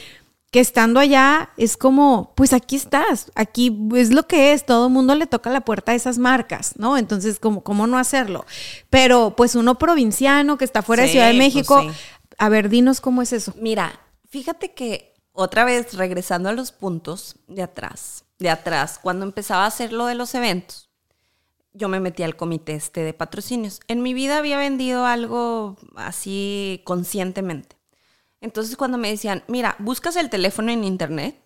que 0.51 0.61
estando 0.61 1.01
allá 1.01 1.49
es 1.57 1.79
como, 1.79 2.35
pues 2.37 2.53
aquí 2.53 2.77
estás, 2.77 3.33
aquí 3.35 3.75
es 3.97 4.13
lo 4.13 4.27
que 4.27 4.53
es, 4.53 4.67
todo 4.67 4.89
el 4.89 4.93
mundo 4.93 5.15
le 5.15 5.27
toca 5.27 5.49
la 5.49 5.63
puerta 5.63 5.93
a 5.93 5.95
esas 5.95 6.19
marcas, 6.19 6.75
¿no? 6.77 6.99
Entonces, 6.99 7.41
¿cómo, 7.41 7.65
cómo 7.65 7.87
no 7.87 7.97
hacerlo? 7.97 8.45
Pero 8.91 9.35
pues 9.35 9.55
uno 9.55 9.79
provinciano 9.79 10.59
que 10.59 10.67
está 10.67 10.83
fuera 10.83 11.05
de 11.05 11.09
Ciudad 11.09 11.29
de 11.29 11.33
pues 11.33 11.55
México, 11.55 11.83
a 12.37 12.49
ver, 12.51 12.69
dinos 12.69 13.01
cómo 13.01 13.23
es 13.23 13.33
eso. 13.33 13.55
Mira, 13.57 13.99
fíjate 14.29 14.75
que 14.75 15.15
otra 15.33 15.65
vez 15.65 15.95
regresando 15.95 16.51
a 16.51 16.53
los 16.53 16.71
puntos 16.71 17.37
de 17.49 17.63
atrás, 17.63 18.27
de 18.39 18.51
atrás, 18.51 19.01
cuando 19.03 19.25
empezaba 19.25 19.65
a 19.65 19.69
hacer 19.69 19.91
lo 19.93 20.05
de 20.05 20.17
los 20.17 20.35
eventos, 20.35 20.84
yo 21.75 21.89
me 21.89 22.01
metí 22.01 22.23
al 22.23 22.37
comité 22.37 22.75
este 22.75 23.03
de 23.03 23.13
patrocinios. 23.13 23.81
En 23.89 24.03
mi 24.03 24.15
vida 24.15 24.39
había 24.39 24.57
vendido 24.57 25.05
algo 25.05 25.77
así 25.97 26.81
conscientemente. 26.85 27.77
Entonces 28.41 28.77
cuando 28.77 28.97
me 28.97 29.11
decían, 29.11 29.43
mira, 29.49 29.75
buscas 29.81 30.17
el 30.17 30.31
teléfono 30.31 30.71
en 30.71 30.85
internet, 30.85 31.37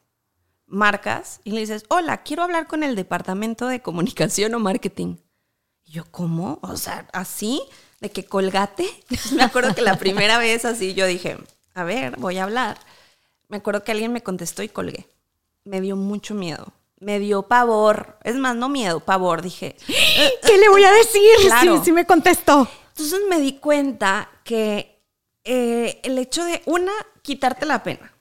marcas 0.66 1.40
y 1.44 1.52
le 1.52 1.60
dices, 1.60 1.84
hola, 1.88 2.22
quiero 2.22 2.42
hablar 2.42 2.66
con 2.66 2.82
el 2.82 2.94
departamento 2.94 3.66
de 3.68 3.80
comunicación 3.80 4.54
o 4.54 4.58
marketing. 4.58 5.16
Y 5.84 5.92
yo, 5.92 6.04
¿cómo? 6.10 6.58
O 6.62 6.76
sea, 6.76 7.08
así, 7.12 7.62
de 8.00 8.10
que 8.10 8.26
colgate. 8.26 8.86
me 9.34 9.42
acuerdo 9.42 9.74
que 9.74 9.82
la 9.82 9.98
primera 9.98 10.38
vez 10.38 10.66
así 10.66 10.92
yo 10.92 11.06
dije, 11.06 11.38
a 11.72 11.84
ver, 11.84 12.16
voy 12.18 12.36
a 12.36 12.44
hablar. 12.44 12.78
Me 13.48 13.56
acuerdo 13.56 13.82
que 13.82 13.92
alguien 13.92 14.12
me 14.12 14.22
contestó 14.22 14.62
y 14.62 14.68
colgué. 14.68 15.06
Me 15.64 15.80
dio 15.80 15.96
mucho 15.96 16.34
miedo 16.34 16.74
me 17.00 17.18
dio 17.18 17.42
pavor. 17.42 18.18
Es 18.24 18.36
más, 18.36 18.56
no 18.56 18.68
miedo, 18.68 19.00
pavor. 19.00 19.42
Dije, 19.42 19.76
¿qué 19.86 20.58
le 20.58 20.68
voy 20.68 20.84
a 20.84 20.92
decir? 20.92 21.30
Claro. 21.42 21.82
Sí, 21.84 21.92
me 21.92 22.06
contestó. 22.06 22.68
Entonces 22.90 23.20
me 23.28 23.40
di 23.40 23.54
cuenta 23.54 24.28
que 24.44 25.02
eh, 25.44 26.00
el 26.02 26.18
hecho 26.18 26.44
de, 26.44 26.62
una, 26.66 26.92
quitarte 27.22 27.66
la 27.66 27.82
pena. 27.82 28.12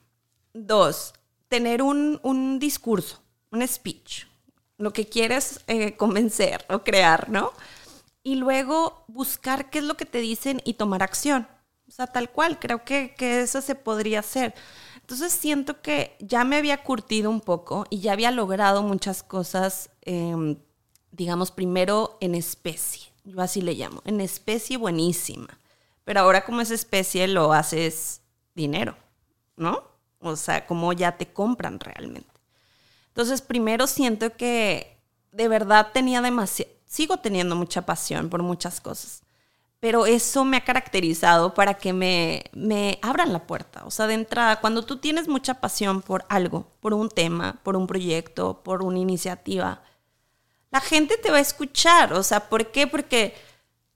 Dos, 0.53 1.13
tener 1.47 1.81
un, 1.81 2.57
discurso, 2.59 3.21
un 3.51 3.67
speech, 3.67 4.25
lo 4.77 4.93
que 4.93 5.07
quieres 5.07 5.61
eh, 5.67 5.95
convencer 5.95 6.65
o 6.69 6.83
crear, 6.83 7.29
¿no? 7.29 7.53
Y 8.23 8.35
luego 8.35 9.03
buscar 9.07 9.69
qué 9.69 9.79
es 9.79 9.85
lo 9.85 9.95
que 9.95 10.05
te 10.05 10.19
dicen 10.19 10.61
y 10.65 10.73
tomar 10.73 11.03
acción. 11.03 11.47
O 11.87 11.91
sea, 11.91 12.07
tal 12.07 12.29
cual, 12.29 12.59
creo 12.59 12.83
que, 12.83 13.15
que 13.17 13.41
eso 13.41 13.61
se 13.61 13.75
podría 13.75 14.19
hacer. 14.19 14.53
Entonces 15.07 15.31
siento 15.31 15.81
que 15.81 16.17
ya 16.19 16.43
me 16.43 16.57
había 16.57 16.83
curtido 16.83 17.29
un 17.29 17.39
poco 17.39 17.85
y 17.89 18.01
ya 18.01 18.11
había 18.11 18.29
logrado 18.29 18.83
muchas 18.83 19.23
cosas, 19.23 19.89
em, 20.01 20.57
digamos, 21.11 21.49
primero 21.49 22.17
en 22.19 22.35
especie, 22.35 23.07
yo 23.23 23.39
así 23.41 23.61
le 23.61 23.73
llamo, 23.73 24.01
en 24.03 24.19
especie 24.19 24.75
buenísima. 24.75 25.47
Pero 26.03 26.19
ahora 26.19 26.43
como 26.43 26.59
es 26.59 26.71
especie 26.71 27.27
lo 27.29 27.53
haces 27.53 28.21
dinero, 28.53 28.97
¿no? 29.55 29.81
o 30.19 30.35
sea, 30.35 30.65
cómo 30.65 30.93
ya 30.93 31.17
te 31.17 31.31
compran 31.31 31.79
realmente. 31.79 32.29
Entonces, 33.07 33.41
primero 33.41 33.87
siento 33.87 34.35
que 34.35 34.97
de 35.31 35.47
verdad 35.47 35.91
tenía 35.93 36.21
demasiado, 36.21 36.71
sigo 36.85 37.17
teniendo 37.17 37.55
mucha 37.55 37.85
pasión 37.85 38.29
por 38.29 38.43
muchas 38.43 38.81
cosas, 38.81 39.21
pero 39.79 40.05
eso 40.05 40.43
me 40.43 40.57
ha 40.57 40.63
caracterizado 40.63 41.53
para 41.53 41.75
que 41.75 41.93
me, 41.93 42.45
me 42.53 42.99
abran 43.01 43.31
la 43.31 43.45
puerta. 43.45 43.85
O 43.85 43.91
sea, 43.91 44.07
de 44.07 44.15
entrada, 44.15 44.59
cuando 44.59 44.83
tú 44.83 44.97
tienes 44.97 45.27
mucha 45.27 45.55
pasión 45.55 46.01
por 46.01 46.25
algo, 46.29 46.71
por 46.79 46.93
un 46.93 47.09
tema, 47.09 47.59
por 47.63 47.75
un 47.75 47.85
proyecto, 47.85 48.63
por 48.63 48.83
una 48.83 48.99
iniciativa, 48.99 49.83
la 50.71 50.81
gente 50.81 51.17
te 51.17 51.31
va 51.31 51.37
a 51.37 51.41
escuchar. 51.41 52.13
O 52.13 52.23
sea, 52.23 52.49
¿por 52.49 52.71
qué? 52.71 52.87
Porque 52.87 53.35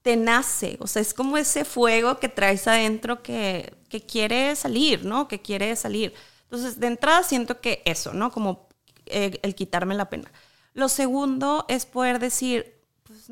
te 0.02 0.18
nace. 0.18 0.78
O 0.82 0.88
sea, 0.88 1.02
es 1.02 1.14
como 1.14 1.38
ese 1.38 1.66
fuego 1.66 2.20
que 2.20 2.30
traes 2.30 2.68
adentro 2.68 3.24
que, 3.24 3.76
que 3.90 4.02
quiere 4.02 4.56
salir, 4.56 5.06
¿no? 5.06 5.28
Que 5.28 5.42
quiere 5.42 5.76
salir. 5.76 6.14
Entonces, 6.44 6.80
de 6.80 6.88
entrada 6.88 7.24
siento 7.24 7.60
que 7.62 7.82
eso, 7.86 8.14
¿no? 8.14 8.32
Como 8.32 8.68
eh, 9.08 9.40
el 9.42 9.56
quitarme 9.56 9.96
la 9.96 10.10
pena. 10.10 10.32
Lo 10.74 10.90
segundo 10.90 11.66
es 11.68 11.86
poder 11.86 12.20
decir, 12.20 12.76
pues, 13.04 13.30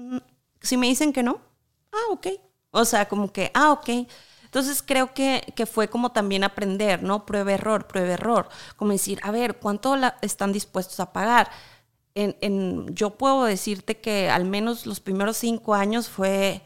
si 0.61 0.77
me 0.77 0.87
dicen 0.87 1.13
que 1.13 1.23
no, 1.23 1.41
ah, 1.99 2.13
ok. 2.13 2.27
O 2.71 2.85
sea, 2.85 3.07
como 3.07 3.31
que, 3.31 3.51
ah, 3.53 3.71
ok. 3.71 3.89
Entonces 4.45 4.81
creo 4.81 5.13
que, 5.13 5.53
que 5.55 5.65
fue 5.65 5.89
como 5.89 6.11
también 6.11 6.43
aprender, 6.43 7.03
¿no? 7.03 7.25
Prueba 7.25 7.53
error, 7.53 7.87
prueba 7.87 8.13
error. 8.13 8.49
Como 8.77 8.91
decir, 8.91 9.19
a 9.23 9.31
ver, 9.31 9.57
¿cuánto 9.59 9.95
están 10.21 10.51
dispuestos 10.53 10.99
a 10.99 11.13
pagar? 11.13 11.51
En, 12.15 12.35
en, 12.41 12.95
yo 12.95 13.11
puedo 13.11 13.45
decirte 13.45 13.99
que 14.01 14.29
al 14.29 14.45
menos 14.45 14.85
los 14.85 14.99
primeros 14.99 15.37
cinco 15.37 15.75
años 15.75 16.09
fue 16.09 16.61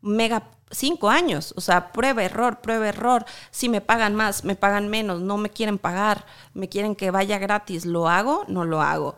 mega 0.00 0.50
cinco 0.70 1.10
años, 1.10 1.52
o 1.56 1.60
sea, 1.60 1.92
prueba, 1.92 2.22
error, 2.24 2.60
prueba, 2.60 2.88
error. 2.88 3.24
Si 3.50 3.68
me 3.68 3.80
pagan 3.80 4.14
más, 4.14 4.44
me 4.44 4.56
pagan 4.56 4.88
menos, 4.88 5.20
no 5.20 5.36
me 5.36 5.50
quieren 5.50 5.78
pagar, 5.78 6.26
me 6.54 6.68
quieren 6.68 6.96
que 6.96 7.10
vaya 7.10 7.38
gratis, 7.38 7.84
¿lo 7.86 8.08
hago? 8.08 8.44
No 8.48 8.64
lo 8.64 8.80
hago. 8.82 9.16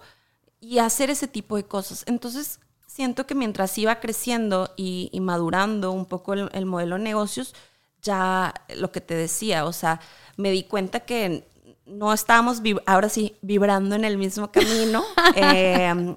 Y 0.60 0.78
hacer 0.78 1.10
ese 1.10 1.28
tipo 1.28 1.56
de 1.56 1.64
cosas. 1.64 2.04
Entonces, 2.06 2.60
siento 2.92 3.26
que 3.26 3.34
mientras 3.34 3.78
iba 3.78 4.00
creciendo 4.00 4.70
y, 4.76 5.10
madurando 5.20 5.92
un 5.92 6.04
poco 6.04 6.34
el, 6.34 6.66
modelo 6.66 6.96
de 6.98 7.02
negocios, 7.02 7.54
ya 8.02 8.52
lo 8.76 8.92
que 8.92 9.00
te 9.00 9.14
decía, 9.14 9.64
o 9.64 9.72
sea, 9.72 10.00
me 10.36 10.50
di 10.50 10.64
cuenta 10.64 11.00
que 11.00 11.48
no 11.86 12.12
estábamos, 12.12 12.60
ahora 12.86 13.08
sí, 13.08 13.36
vibrando 13.40 13.94
en 13.94 14.04
el 14.04 14.18
mismo 14.18 14.50
camino. 14.52 15.04
Em, 15.36 16.14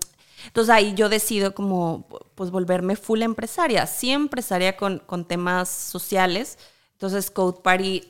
entonces 0.47 0.69
ahí 0.73 0.93
yo 0.95 1.07
decido 1.07 1.55
como, 1.55 2.07
pues, 2.35 2.51
volverme 2.51 2.97
full 2.97 3.21
empresaria, 3.21 3.87
sí 3.87 4.11
empresaria 4.11 4.75
con, 4.75 4.99
con 4.99 5.25
temas 5.25 5.69
sociales. 5.69 6.57
Entonces 6.93 7.31
Code 7.31 7.61
Party 7.61 8.03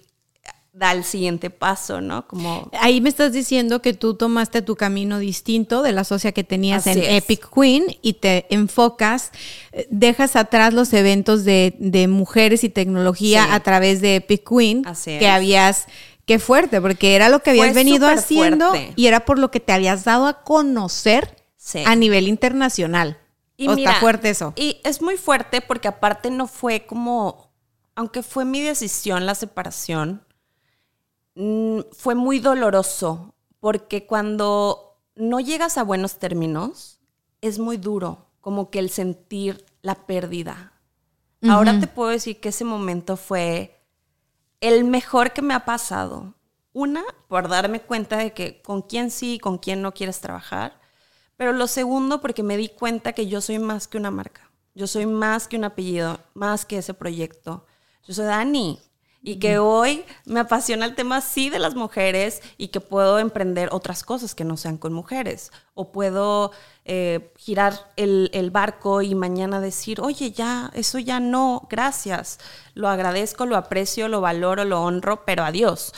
da 0.75 0.91
el 0.91 1.05
siguiente 1.05 1.49
paso, 1.49 2.01
¿no? 2.01 2.27
Como 2.27 2.69
ahí 2.79 2.99
me 2.99 3.07
estás 3.07 3.31
diciendo 3.31 3.81
que 3.81 3.93
tú 3.93 4.15
tomaste 4.15 4.61
tu 4.61 4.75
camino 4.75 5.19
distinto 5.19 5.81
de 5.81 5.93
la 5.93 6.03
socia 6.03 6.33
que 6.33 6.43
tenías 6.43 6.85
en 6.85 7.01
Epic 7.01 7.49
Queen 7.49 7.85
y 8.01 8.13
te 8.13 8.45
enfocas, 8.53 9.31
eh, 9.71 9.87
dejas 9.89 10.35
atrás 10.35 10.73
los 10.73 10.91
eventos 10.91 11.45
de, 11.45 11.75
de 11.79 12.09
mujeres 12.09 12.65
y 12.65 12.69
tecnología 12.69 13.53
a 13.53 13.61
través 13.61 14.01
de 14.01 14.17
Epic 14.17 14.47
Queen 14.47 14.83
que 15.05 15.29
habías 15.29 15.85
qué 16.25 16.39
fuerte, 16.39 16.81
porque 16.81 17.15
era 17.15 17.29
lo 17.29 17.41
que 17.41 17.51
habías 17.51 17.73
venido 17.73 18.07
haciendo 18.09 18.73
y 18.97 19.07
era 19.07 19.21
por 19.21 19.39
lo 19.39 19.51
que 19.51 19.61
te 19.61 19.71
habías 19.71 20.03
dado 20.03 20.27
a 20.27 20.43
conocer 20.43 21.37
a 21.85 21.95
nivel 21.95 22.27
internacional. 22.27 23.17
Y 23.55 23.69
está 23.69 23.93
fuerte 24.01 24.29
eso. 24.29 24.51
Y 24.57 24.81
es 24.83 25.01
muy 25.01 25.15
fuerte 25.15 25.61
porque 25.61 25.87
aparte 25.87 26.29
no 26.29 26.47
fue 26.47 26.85
como, 26.85 27.53
aunque 27.95 28.21
fue 28.23 28.43
mi 28.43 28.61
decisión 28.61 29.25
la 29.25 29.35
separación, 29.35 30.25
fue 31.35 32.15
muy 32.15 32.39
doloroso 32.39 33.35
porque 33.59 34.05
cuando 34.05 35.01
no 35.15 35.39
llegas 35.39 35.77
a 35.77 35.83
buenos 35.83 36.17
términos, 36.17 36.99
es 37.41 37.59
muy 37.59 37.77
duro, 37.77 38.27
como 38.41 38.69
que 38.69 38.79
el 38.79 38.89
sentir 38.89 39.65
la 39.81 39.95
pérdida. 40.05 40.73
Ahora 41.47 41.79
te 41.79 41.85
puedo 41.85 42.09
decir 42.09 42.39
que 42.39 42.49
ese 42.49 42.65
momento 42.65 43.17
fue 43.17 43.79
el 44.61 44.83
mejor 44.83 45.31
que 45.31 45.43
me 45.43 45.53
ha 45.53 45.63
pasado. 45.63 46.33
Una, 46.73 47.03
por 47.27 47.47
darme 47.47 47.81
cuenta 47.81 48.17
de 48.17 48.33
que 48.33 48.63
con 48.63 48.81
quién 48.81 49.11
sí 49.11 49.35
y 49.35 49.39
con 49.39 49.59
quién 49.59 49.81
no 49.83 49.93
quieres 49.93 50.21
trabajar. 50.21 50.79
Pero 51.37 51.53
lo 51.53 51.67
segundo, 51.67 52.19
porque 52.19 52.41
me 52.41 52.57
di 52.57 52.69
cuenta 52.69 53.13
que 53.13 53.27
yo 53.27 53.41
soy 53.41 53.59
más 53.59 53.87
que 53.87 53.97
una 53.97 54.09
marca. 54.09 54.49
Yo 54.73 54.87
soy 54.87 55.05
más 55.05 55.47
que 55.47 55.57
un 55.57 55.65
apellido, 55.65 56.19
más 56.33 56.65
que 56.65 56.79
ese 56.79 56.95
proyecto. 56.95 57.65
Yo 58.03 58.13
soy 58.15 58.25
Dani 58.25 58.79
y 59.25 59.37
que 59.37 59.57
hoy 59.57 60.05
me 60.25 60.39
apasiona 60.39 60.85
el 60.85 60.93
tema 60.93 61.19
sí 61.19 61.49
de 61.49 61.57
las 61.57 61.73
mujeres 61.73 62.43
y 62.59 62.67
que 62.67 62.79
puedo 62.79 63.17
emprender 63.17 63.69
otras 63.71 64.03
cosas 64.03 64.35
que 64.35 64.43
no 64.43 64.55
sean 64.55 64.77
con 64.77 64.93
mujeres. 64.93 65.51
O 65.73 65.91
puedo 65.91 66.51
eh, 66.85 67.33
girar 67.35 67.91
el, 67.95 68.29
el, 68.33 68.51
barco 68.51 69.01
y 69.01 69.15
mañana 69.15 69.59
decir, 69.59 69.99
oye, 69.99 70.31
ya, 70.31 70.69
eso 70.75 70.99
ya 70.99 71.19
no, 71.19 71.67
gracias. 71.71 72.37
Lo 72.75 72.87
agradezco, 72.87 73.47
lo 73.47 73.57
aprecio, 73.57 74.09
lo 74.09 74.21
valoro, 74.21 74.63
lo 74.63 74.83
honro, 74.83 75.25
pero 75.25 75.43
adiós. 75.43 75.91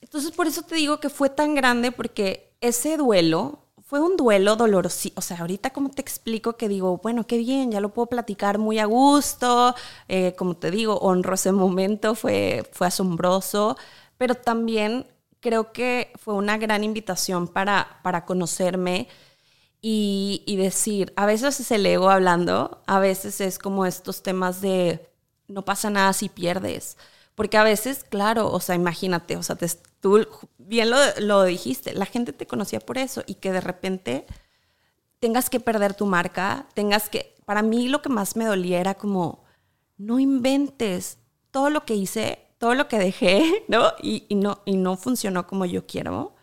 Entonces 0.00 0.32
por 0.32 0.48
eso 0.48 0.62
te 0.62 0.74
digo 0.74 0.98
que 0.98 1.10
fue 1.10 1.30
tan 1.30 1.54
grande 1.54 1.92
porque 1.92 2.56
ese 2.60 2.96
duelo 2.96 3.67
fue 3.88 4.00
un 4.00 4.18
duelo 4.18 4.54
doloroso. 4.56 5.08
O 5.14 5.22
sea, 5.22 5.38
ahorita 5.38 5.70
como 5.70 5.88
te 5.90 6.02
explico 6.02 6.58
que 6.58 6.68
digo, 6.68 6.98
bueno, 6.98 7.26
qué 7.26 7.38
bien, 7.38 7.72
ya 7.72 7.80
lo 7.80 7.88
puedo 7.94 8.06
platicar 8.06 8.58
muy 8.58 8.78
a 8.78 8.84
gusto. 8.84 9.74
Eh, 10.08 10.34
como 10.36 10.56
te 10.58 10.70
digo, 10.70 10.98
honro 10.98 11.34
ese 11.34 11.52
momento, 11.52 12.14
fue, 12.14 12.68
fue 12.72 12.86
asombroso, 12.88 13.78
pero 14.18 14.34
también 14.34 15.06
creo 15.40 15.72
que 15.72 16.12
fue 16.16 16.34
una 16.34 16.58
gran 16.58 16.84
invitación 16.84 17.48
para, 17.48 18.00
para 18.02 18.26
conocerme 18.26 19.08
y, 19.80 20.42
y 20.46 20.56
decir, 20.56 21.12
a 21.16 21.26
veces 21.26 21.60
es 21.60 21.70
el 21.70 21.86
ego 21.86 22.10
hablando, 22.10 22.82
a 22.86 22.98
veces 23.00 23.40
es 23.40 23.58
como 23.58 23.86
estos 23.86 24.22
temas 24.22 24.60
de 24.60 25.08
no 25.48 25.64
pasa 25.64 25.90
nada 25.90 26.12
si 26.12 26.28
pierdes. 26.28 26.98
Porque 27.34 27.56
a 27.56 27.62
veces, 27.62 28.04
claro, 28.04 28.50
o 28.52 28.60
sea, 28.60 28.74
imagínate, 28.74 29.36
o 29.36 29.42
sea, 29.42 29.56
tú 30.00 30.26
bien 30.58 30.90
lo, 30.90 30.96
lo, 31.20 31.44
dijiste, 31.44 31.92
la 31.92 32.06
gente 32.06 32.32
te 32.32 32.46
conocía 32.46 32.80
por 32.80 32.98
eso 32.98 33.22
y 33.26 33.34
que 33.34 33.52
de 33.52 33.60
repente 33.60 34.26
tengas 35.20 35.50
que 35.50 35.60
perder 35.60 35.94
tu 35.94 36.06
marca, 36.06 36.66
tengas 36.74 37.08
que, 37.08 37.34
para 37.44 37.62
mí 37.62 37.88
lo 37.88 38.02
que 38.02 38.08
más 38.08 38.36
me 38.36 38.44
dolía 38.44 38.80
era 38.80 38.94
como, 38.94 39.44
no 39.96 40.18
inventes 40.18 41.18
todo 41.50 41.70
lo 41.70 41.84
que 41.84 41.94
hice, 41.94 42.46
todo 42.58 42.74
lo 42.74 42.88
que 42.88 42.98
dejé, 42.98 43.64
¿no? 43.68 43.92
Y, 44.02 44.26
no, 44.34 44.60
y 44.64 44.76
no 44.76 44.96
funcionó 44.96 45.46
como 45.46 45.64
yo 45.64 45.86
quiero. 45.86 46.34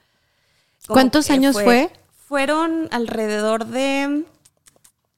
¿Cuántos 0.88 1.30
años 1.30 1.53
fue? 1.53 1.91
Fueron 2.28 2.88
alrededor 2.91 3.66
de 3.66 4.26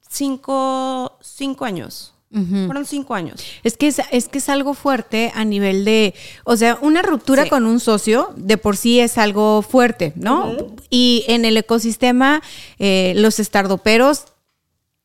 cinco, 0.07 1.17
cinco 1.21 1.65
años. 1.65 2.13
Fueron 2.30 2.86
cinco 2.86 3.15
años. 3.15 3.41
Es 3.63 3.78
que 3.78 3.88
es, 3.88 4.01
es, 4.11 4.28
que 4.28 4.39
es 4.39 4.49
algo 4.49 4.73
fuerte 4.73 5.32
a 5.34 5.45
nivel 5.45 5.86
de, 5.86 6.13
o 6.43 6.57
sea, 6.57 6.78
una 6.82 7.01
ruptura 7.01 7.47
con 7.47 7.65
un 7.65 7.80
socio 7.80 8.34
de 8.36 8.57
por 8.57 8.75
sí 8.75 8.99
es 8.99 9.17
algo 9.17 9.61
fuerte, 9.61 10.11
¿no? 10.15 10.55
Y 10.89 11.23
en 11.28 11.45
el 11.45 11.55
ecosistema, 11.55 12.41
eh, 12.80 13.13
los 13.15 13.39
estardoperos, 13.39 14.25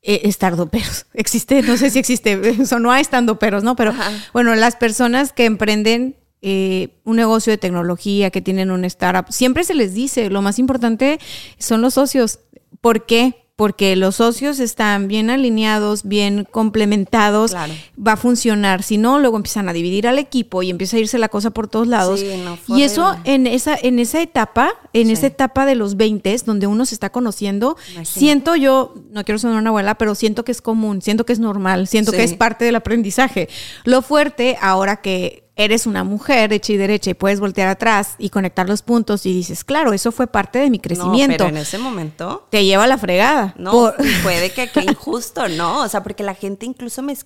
eh, 0.03 0.23
estardoperos, 0.25 1.07
existe, 1.15 1.63
no 1.63 1.77
sé 1.77 1.91
si 1.91 2.01
existe, 2.01 2.67
sonó 2.67 2.91
a 2.91 3.01
estandoperos, 3.01 3.63
¿no? 3.63 3.77
Pero 3.77 3.95
bueno, 4.33 4.55
las 4.57 4.75
personas 4.75 5.33
que 5.33 5.45
emprenden 5.45 6.17
eh, 6.45 6.89
un 7.05 7.15
negocio 7.15 7.53
de 7.53 7.59
tecnología, 7.59 8.31
que 8.31 8.43
tienen 8.43 8.73
un 8.73 8.85
startup, 8.85 9.33
siempre 9.33 9.63
se 9.63 9.75
les 9.75 9.95
dice, 9.95 10.29
lo 10.29 10.43
más 10.43 10.59
importante 10.59 11.21
son 11.59 11.83
los 11.83 11.95
socios. 11.95 12.41
¿Por 12.81 13.07
qué? 13.07 13.42
Porque 13.57 13.97
los 13.97 14.17
socios 14.17 14.61
están 14.61 15.09
bien 15.09 15.29
alineados, 15.29 16.05
bien 16.05 16.47
complementados, 16.51 17.55
va 17.55 18.13
a 18.13 18.17
funcionar. 18.17 18.83
Si 18.83 18.97
no, 18.97 19.19
luego 19.19 19.37
empiezan 19.37 19.69
a 19.69 19.73
dividir 19.73 20.09
al 20.09 20.19
equipo 20.19 20.63
y 20.63 20.71
empieza 20.71 20.97
a 20.97 21.01
irse 21.01 21.19
la 21.19 21.29
cosa 21.29 21.51
por 21.51 21.69
todos 21.69 21.87
lados. 21.87 22.25
y 22.69 22.83
eso 22.83 23.17
en 23.25 23.47
esa, 23.47 23.77
en 23.81 23.99
esa 23.99 24.23
etapa, 24.23 24.73
en 24.93 25.11
esa 25.11 25.27
etapa 25.27 25.67
de 25.67 25.75
los 25.75 25.97
20, 25.97 26.35
donde 26.47 26.67
uno 26.67 26.87
se 26.87 26.95
está 26.95 27.11
conociendo, 27.11 27.77
siento 28.05 28.57
yo, 28.57 28.95
no 29.11 29.25
quiero 29.25 29.39
sonar 29.39 29.59
una 29.59 29.71
abuela, 29.71 29.97
pero 29.97 30.15
siento 30.15 30.45
que 30.45 30.53
es 30.53 30.63
común, 30.63 31.03
siento 31.03 31.27
que 31.27 31.35
es 31.35 31.39
normal, 31.39 31.89
siento 31.89 32.13
que 32.13 32.25
es 32.25 32.35
parte 32.35 32.65
del 32.65 32.77
aprendizaje. 32.77 33.49
Lo 33.85 34.01
fuerte, 34.03 34.57
ahora 34.61 35.03
que 35.03 35.43
eres 35.57 35.87
una 35.87 36.05
mujer 36.05 36.53
hecha 36.53 36.73
y 36.73 36.77
derecha 36.77 37.11
y 37.11 37.15
puedes 37.15 37.41
voltear 37.41 37.69
atrás 37.69 38.15
y 38.19 38.31
conectar 38.31 38.69
los 38.69 38.83
puntos 38.83 39.27
y 39.27 39.33
dices, 39.33 39.65
claro, 39.65 39.93
eso 39.93 40.13
fue 40.13 40.27
parte 40.27 40.59
de 40.59 40.71
mi 40.71 40.79
crecimiento. 40.79 41.45
pero 41.45 41.49
en 41.49 41.59
ese 41.59 41.79
momento 41.79 42.47
te 42.51 42.65
lleva 42.65 42.85
a 42.85 42.87
la 42.87 42.99
fregada. 42.99 43.55
No, 43.59 43.93
puede 44.23 44.51
que 44.55 44.71
qué 44.71 44.81
injusto, 44.89 45.49
¿no? 45.49 45.81
O 45.83 45.89
sea, 45.89 46.03
porque 46.03 46.23
la 46.23 46.35
gente 46.35 46.67
incluso 46.67 47.03
me 47.03 47.17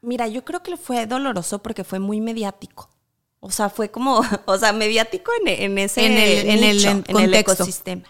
Mira, 0.00 0.26
yo 0.26 0.44
creo 0.44 0.64
que 0.64 0.76
fue 0.76 1.06
doloroso 1.06 1.62
porque 1.62 1.84
fue 1.84 2.00
muy 2.00 2.20
mediático. 2.20 2.90
O 3.38 3.52
sea, 3.52 3.70
fue 3.70 3.90
como, 3.90 4.20
o 4.46 4.58
sea, 4.58 4.72
mediático 4.72 5.30
en, 5.44 5.78
ese 5.78 6.06
en 6.06 6.12
el, 6.12 6.48
en, 6.48 6.64
el, 6.64 7.04
en 7.06 7.16
el 7.16 7.34
ecosistema. 7.34 8.02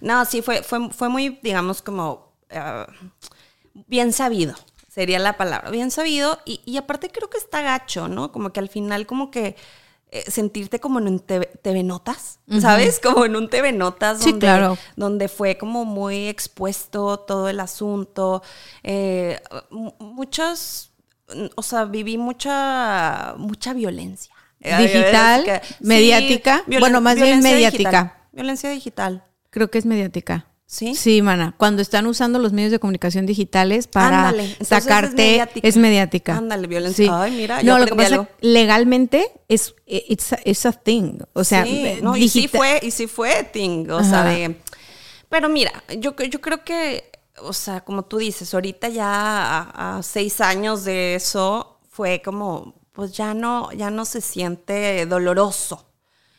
No, 0.00 0.24
sí, 0.24 0.42
fue, 0.42 0.62
fue, 0.62 0.90
fue 0.90 1.08
muy, 1.08 1.38
digamos, 1.42 1.82
como 1.82 2.32
ah, 2.50 2.88
bien 3.86 4.12
sabido 4.12 4.56
sería 4.92 5.18
la 5.18 5.36
palabra, 5.36 5.70
bien 5.70 5.90
sabido. 5.90 6.38
Y, 6.44 6.76
aparte 6.76 7.08
creo 7.10 7.30
que 7.30 7.38
está 7.38 7.62
gacho, 7.62 8.08
¿no? 8.08 8.30
Como 8.32 8.52
que 8.52 8.60
al 8.60 8.68
final 8.68 9.06
como 9.06 9.30
que 9.30 9.56
eh, 10.10 10.30
sentirte 10.30 10.78
como 10.80 10.98
en 10.98 11.08
un 11.08 11.20
TV, 11.20 11.46
TV 11.62 11.82
Notas, 11.82 12.40
¿sabes? 12.60 13.00
Como 13.00 13.24
en 13.24 13.34
un 13.34 13.48
TV 13.48 13.72
Notas 13.72 14.18
Sí, 14.18 14.32
donde, 14.32 14.46
claro. 14.46 14.76
donde 14.96 15.28
fue 15.28 15.56
como 15.56 15.86
muy 15.86 16.28
expuesto 16.28 17.18
todo 17.20 17.48
el 17.48 17.60
asunto. 17.60 18.42
eh, 18.82 19.40
mu- 19.70 19.94
muchos, 19.98 20.92
o 21.56 21.62
sea, 21.62 21.86
viví 21.86 22.18
mucha, 22.18 23.34
mucha 23.38 23.72
violencia. 23.72 24.34
Digital, 24.60 25.62
mediática, 25.80 26.62
bueno, 26.78 27.00
más 27.00 27.16
bien 27.16 27.40
mediática. 27.40 27.88
digital, 27.90 28.12
Violencia 28.32 28.70
digital. 28.70 29.24
Creo 29.50 29.70
que 29.70 29.78
es 29.78 29.86
mediática. 29.86 30.46
¿Sí? 30.72 30.94
Sí, 30.94 31.20
mana. 31.20 31.54
Cuando 31.58 31.82
están 31.82 32.06
usando 32.06 32.38
los 32.38 32.54
medios 32.54 32.72
de 32.72 32.78
comunicación 32.78 33.26
digitales 33.26 33.88
para 33.88 34.28
Ándale, 34.28 34.44
entonces 34.44 34.62
es 34.62 34.68
sacarte, 34.84 35.16
mediática. 35.16 35.68
es 35.68 35.76
mediática. 35.76 36.36
Ándale, 36.38 36.66
violencia. 36.66 37.22
Ay, 37.22 37.32
mira, 37.32 37.60
yo 37.60 37.74
no, 37.74 37.78
lo 37.80 37.84
que 37.84 37.94
pasa 37.94 38.14
algo. 38.14 38.28
legalmente 38.40 39.30
es 39.48 39.74
it's 39.86 40.32
a, 40.32 40.38
it's 40.46 40.64
a 40.64 40.72
thing. 40.72 41.18
O 41.34 41.44
sea, 41.44 41.64
sí, 41.64 41.84
eh, 41.84 42.00
no, 42.02 42.16
y 42.16 42.26
sí 42.26 42.48
fue, 42.48 42.80
y 42.82 42.90
sí 42.90 43.06
fue 43.06 43.44
Ting, 43.52 43.90
o 43.90 44.02
sea, 44.02 44.24
de... 44.24 44.56
Pero 45.28 45.50
mira, 45.50 45.84
yo, 45.98 46.16
yo 46.16 46.40
creo 46.40 46.64
que, 46.64 47.04
o 47.42 47.52
sea, 47.52 47.82
como 47.82 48.06
tú 48.06 48.16
dices, 48.16 48.54
ahorita 48.54 48.88
ya 48.88 49.10
a, 49.12 49.98
a 49.98 50.02
seis 50.02 50.40
años 50.40 50.84
de 50.84 51.16
eso 51.16 51.80
fue 51.90 52.22
como, 52.24 52.76
pues 52.92 53.12
ya 53.12 53.34
no, 53.34 53.70
ya 53.72 53.90
no 53.90 54.06
se 54.06 54.22
siente 54.22 55.04
doloroso. 55.04 55.84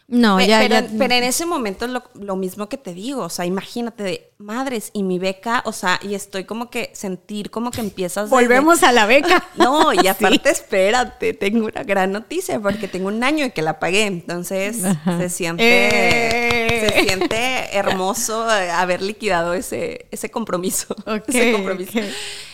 No, 0.08 0.38
Pe- 0.38 0.48
ya, 0.48 0.60
pero, 0.60 0.76
ya. 0.82 0.88
pero 0.98 1.14
en 1.16 1.24
ese 1.24 1.46
momento 1.46 1.88
lo, 1.88 2.04
lo 2.16 2.36
mismo 2.36 2.68
que 2.68 2.78
te 2.78 2.94
digo, 2.94 3.22
o 3.24 3.30
sea, 3.30 3.46
imagínate 3.46 4.04
de 4.04 4.32
madres 4.38 4.90
y 4.94 5.02
mi 5.02 5.18
beca, 5.18 5.64
o 5.66 5.72
sea, 5.72 5.98
y 6.04 6.14
estoy 6.14 6.44
como 6.44 6.70
que 6.70 6.92
sentir 6.94 7.50
como 7.50 7.72
que 7.72 7.80
empiezas 7.80 8.30
Volvemos 8.30 8.84
a 8.84 8.92
la 8.92 9.06
beca. 9.06 9.48
no, 9.56 9.94
y 9.94 10.00
Sí. 10.02 10.08
aparte, 10.10 10.50
espérate, 10.52 11.34
tengo 11.34 11.66
una 11.68 11.84
gran 11.84 12.12
noticia 12.12 12.60
porque 12.60 12.88
tengo 12.90 13.08
un 13.08 13.24
año 13.24 13.46
y 13.46 13.52
que 13.52 13.62
la 13.62 13.80
pagué, 13.80 14.04
entonces 14.06 14.84
Ajá. 14.84 15.18
se 15.20 15.30
siente, 15.30 15.64
Eh. 15.64 16.90
se 16.90 17.04
siente 17.06 17.78
hermoso 17.78 18.46
eh, 18.56 18.70
haber 18.72 19.02
liquidado 19.02 19.54
ese, 19.54 20.08
ese 20.12 20.30
compromiso. 20.30 20.96
Ese 21.28 21.54
compromiso. 21.54 22.00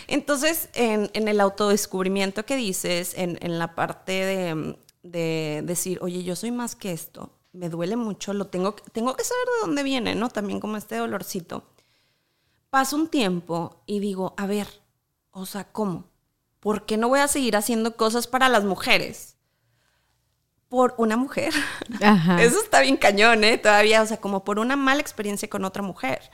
Entonces, 0.08 0.70
en, 0.76 1.10
en 1.14 1.28
el 1.28 1.39
autodescubrimiento 1.41 2.45
que 2.45 2.56
dices, 2.56 3.14
en, 3.18 3.38
en 3.41 3.60
la 3.60 3.76
parte 3.76 4.12
de, 4.14 4.76
de 5.04 5.62
decir, 5.66 5.97
oye, 6.02 6.24
yo 6.24 6.36
soy 6.36 6.52
más 6.52 6.76
que 6.76 6.91
esto, 6.91 7.32
me 7.52 7.70
duele 7.70 7.95
mucho, 7.95 8.34
lo 8.34 8.47
tengo, 8.47 8.76
que- 8.76 8.89
tengo 8.91 9.16
que 9.16 9.24
saber 9.24 9.45
de 9.45 9.68
dónde 9.68 9.84
viene, 9.84 10.16
¿no? 10.16 10.30
También 10.30 10.60
como 10.60 10.78
este 10.78 10.95
dolorcito. 10.97 11.64
Pasa 12.70 12.95
un 12.95 13.08
tiempo 13.08 13.82
y 13.86 14.00
digo, 14.00 14.34
a 14.38 14.45
ver, 14.45 14.68
o 15.32 15.45
sea, 15.45 15.66
¿cómo? 15.72 16.06
¿Por 16.60 16.86
qué 16.86 16.97
no 16.97 17.08
voy 17.10 17.20
a 17.20 17.28
seguir 17.28 17.56
haciendo 17.56 17.95
cosas 17.95 18.28
para 18.28 18.50
las 18.50 18.64
mujeres? 18.64 19.38
Por 20.68 20.93
una 20.97 21.18
mujer. 21.18 21.54
Ajá. 22.04 22.41
Eso 22.43 22.62
está 22.62 22.82
bien 22.82 22.97
cañón, 22.97 23.43
¿eh? 23.43 23.58
Todavía, 23.58 24.02
o 24.04 24.06
sea, 24.06 24.18
como 24.18 24.43
por 24.43 24.60
una 24.60 24.76
mala 24.76 25.02
experiencia 25.02 25.50
con 25.50 25.66
otra 25.66 25.82
mujer. 25.82 26.30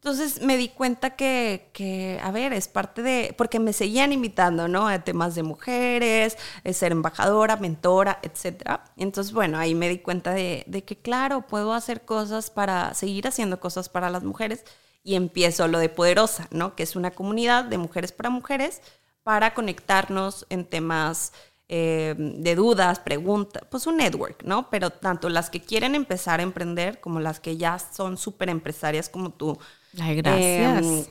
Entonces 0.00 0.40
me 0.42 0.56
di 0.56 0.68
cuenta 0.68 1.16
que, 1.16 1.70
que, 1.72 2.20
a 2.22 2.30
ver, 2.30 2.52
es 2.52 2.68
parte 2.68 3.02
de, 3.02 3.34
porque 3.36 3.58
me 3.58 3.72
seguían 3.72 4.12
invitando, 4.12 4.68
¿no? 4.68 4.86
A 4.86 5.00
temas 5.00 5.34
de 5.34 5.42
mujeres, 5.42 6.38
eh, 6.62 6.72
ser 6.72 6.92
embajadora, 6.92 7.56
mentora, 7.56 8.20
etc. 8.22 8.80
Entonces, 8.96 9.32
bueno, 9.32 9.58
ahí 9.58 9.74
me 9.74 9.88
di 9.88 9.98
cuenta 9.98 10.32
de, 10.32 10.64
de 10.68 10.84
que, 10.84 10.96
claro, 10.96 11.46
puedo 11.48 11.74
hacer 11.74 12.02
cosas 12.04 12.50
para, 12.50 12.94
seguir 12.94 13.26
haciendo 13.26 13.58
cosas 13.60 13.88
para 13.88 14.08
las 14.08 14.22
mujeres. 14.22 14.64
Y 15.02 15.14
empiezo 15.16 15.66
lo 15.68 15.78
de 15.78 15.88
Poderosa, 15.88 16.48
¿no? 16.52 16.76
Que 16.76 16.82
es 16.84 16.94
una 16.94 17.10
comunidad 17.10 17.64
de 17.64 17.78
mujeres 17.78 18.12
para 18.12 18.30
mujeres 18.30 18.82
para 19.22 19.52
conectarnos 19.52 20.46
en 20.48 20.64
temas 20.64 21.32
eh, 21.68 22.14
de 22.16 22.54
dudas, 22.54 22.98
preguntas, 22.98 23.62
pues 23.70 23.86
un 23.86 23.98
network, 23.98 24.42
¿no? 24.44 24.70
Pero 24.70 24.88
tanto 24.88 25.28
las 25.28 25.50
que 25.50 25.60
quieren 25.60 25.94
empezar 25.94 26.40
a 26.40 26.42
emprender 26.42 26.98
como 27.00 27.20
las 27.20 27.40
que 27.40 27.58
ya 27.58 27.78
son 27.78 28.16
súper 28.16 28.48
empresarias 28.48 29.10
como 29.10 29.30
tú. 29.30 29.58
Gracias. 29.92 31.08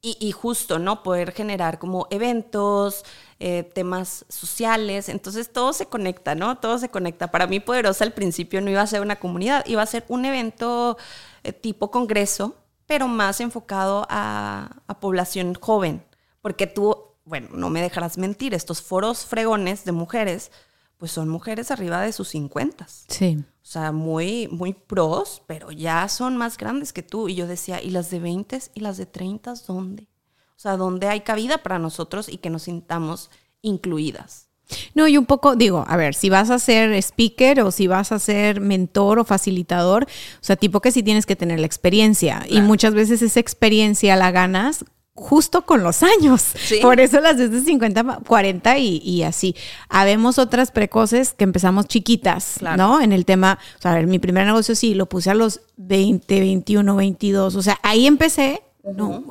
Y, 0.00 0.18
y 0.20 0.32
justo, 0.32 0.78
¿no? 0.78 1.02
Poder 1.02 1.32
generar 1.32 1.78
como 1.78 2.06
eventos, 2.10 3.04
eh, 3.40 3.62
temas 3.62 4.26
sociales. 4.28 5.08
Entonces 5.08 5.50
todo 5.50 5.72
se 5.72 5.86
conecta, 5.86 6.34
¿no? 6.34 6.58
Todo 6.58 6.78
se 6.78 6.90
conecta. 6.90 7.30
Para 7.30 7.46
mí, 7.46 7.60
Poderosa 7.60 8.04
al 8.04 8.12
principio 8.12 8.60
no 8.60 8.70
iba 8.70 8.82
a 8.82 8.86
ser 8.86 9.00
una 9.00 9.16
comunidad, 9.16 9.64
iba 9.66 9.80
a 9.80 9.86
ser 9.86 10.04
un 10.08 10.26
evento 10.26 10.98
eh, 11.42 11.52
tipo 11.52 11.90
congreso, 11.90 12.54
pero 12.86 13.08
más 13.08 13.40
enfocado 13.40 14.06
a, 14.10 14.82
a 14.86 15.00
población 15.00 15.54
joven. 15.54 16.04
Porque 16.42 16.66
tú, 16.66 16.96
bueno, 17.24 17.48
no 17.52 17.70
me 17.70 17.80
dejarás 17.80 18.18
mentir, 18.18 18.52
estos 18.52 18.82
foros 18.82 19.24
fregones 19.24 19.86
de 19.86 19.92
mujeres, 19.92 20.50
pues 20.98 21.12
son 21.12 21.28
mujeres 21.28 21.70
arriba 21.70 22.00
de 22.00 22.12
sus 22.12 22.28
50. 22.28 22.86
sí. 23.08 23.44
O 23.64 23.66
sea, 23.66 23.92
muy, 23.92 24.46
muy 24.48 24.74
pros, 24.74 25.40
pero 25.46 25.72
ya 25.72 26.06
son 26.10 26.36
más 26.36 26.58
grandes 26.58 26.92
que 26.92 27.02
tú. 27.02 27.30
Y 27.30 27.34
yo 27.34 27.46
decía, 27.46 27.82
¿y 27.82 27.88
las 27.88 28.10
de 28.10 28.20
20 28.20 28.60
y 28.74 28.80
las 28.80 28.98
de 28.98 29.06
30 29.06 29.54
dónde? 29.66 30.06
O 30.50 30.58
sea, 30.58 30.76
¿dónde 30.76 31.08
hay 31.08 31.22
cabida 31.22 31.56
para 31.56 31.78
nosotros 31.78 32.28
y 32.28 32.36
que 32.36 32.50
nos 32.50 32.64
sintamos 32.64 33.30
incluidas? 33.62 34.48
No, 34.94 35.08
y 35.08 35.16
un 35.16 35.26
poco, 35.26 35.56
digo, 35.56 35.84
a 35.88 35.96
ver, 35.96 36.14
si 36.14 36.30
vas 36.30 36.50
a 36.50 36.58
ser 36.58 36.92
speaker 36.94 37.60
o 37.62 37.70
si 37.70 37.86
vas 37.86 38.12
a 38.12 38.18
ser 38.18 38.60
mentor 38.60 39.18
o 39.18 39.24
facilitador, 39.24 40.04
o 40.04 40.44
sea, 40.44 40.56
tipo 40.56 40.80
que 40.80 40.92
sí 40.92 41.02
tienes 41.02 41.26
que 41.26 41.36
tener 41.36 41.58
la 41.60 41.66
experiencia. 41.66 42.44
Y 42.48 42.60
muchas 42.60 42.94
veces 42.94 43.22
esa 43.22 43.40
experiencia 43.40 44.16
la 44.16 44.30
ganas 44.30 44.84
justo 45.14 45.64
con 45.64 45.82
los 45.82 46.02
años. 46.02 46.42
Sí. 46.42 46.80
Por 46.82 47.00
eso 47.00 47.20
las 47.20 47.36
desde 47.36 47.60
50, 47.62 48.20
40 48.26 48.78
y, 48.78 48.98
y 48.98 49.22
así. 49.22 49.54
Habemos 49.88 50.38
otras 50.38 50.70
precoces 50.70 51.32
que 51.34 51.44
empezamos 51.44 51.86
chiquitas, 51.86 52.56
Claro. 52.58 52.76
¿no? 52.76 53.00
En 53.00 53.12
el 53.12 53.24
tema, 53.24 53.58
o 53.78 53.82
sea, 53.82 53.92
a 53.92 53.94
ver, 53.94 54.06
mi 54.06 54.18
primer 54.18 54.46
negocio 54.46 54.74
sí, 54.74 54.94
lo 54.94 55.06
puse 55.06 55.30
a 55.30 55.34
los 55.34 55.60
20, 55.76 56.40
21, 56.40 56.96
22. 56.96 57.54
O 57.54 57.62
sea, 57.62 57.78
ahí 57.82 58.06
empecé, 58.06 58.62
no, 58.82 59.24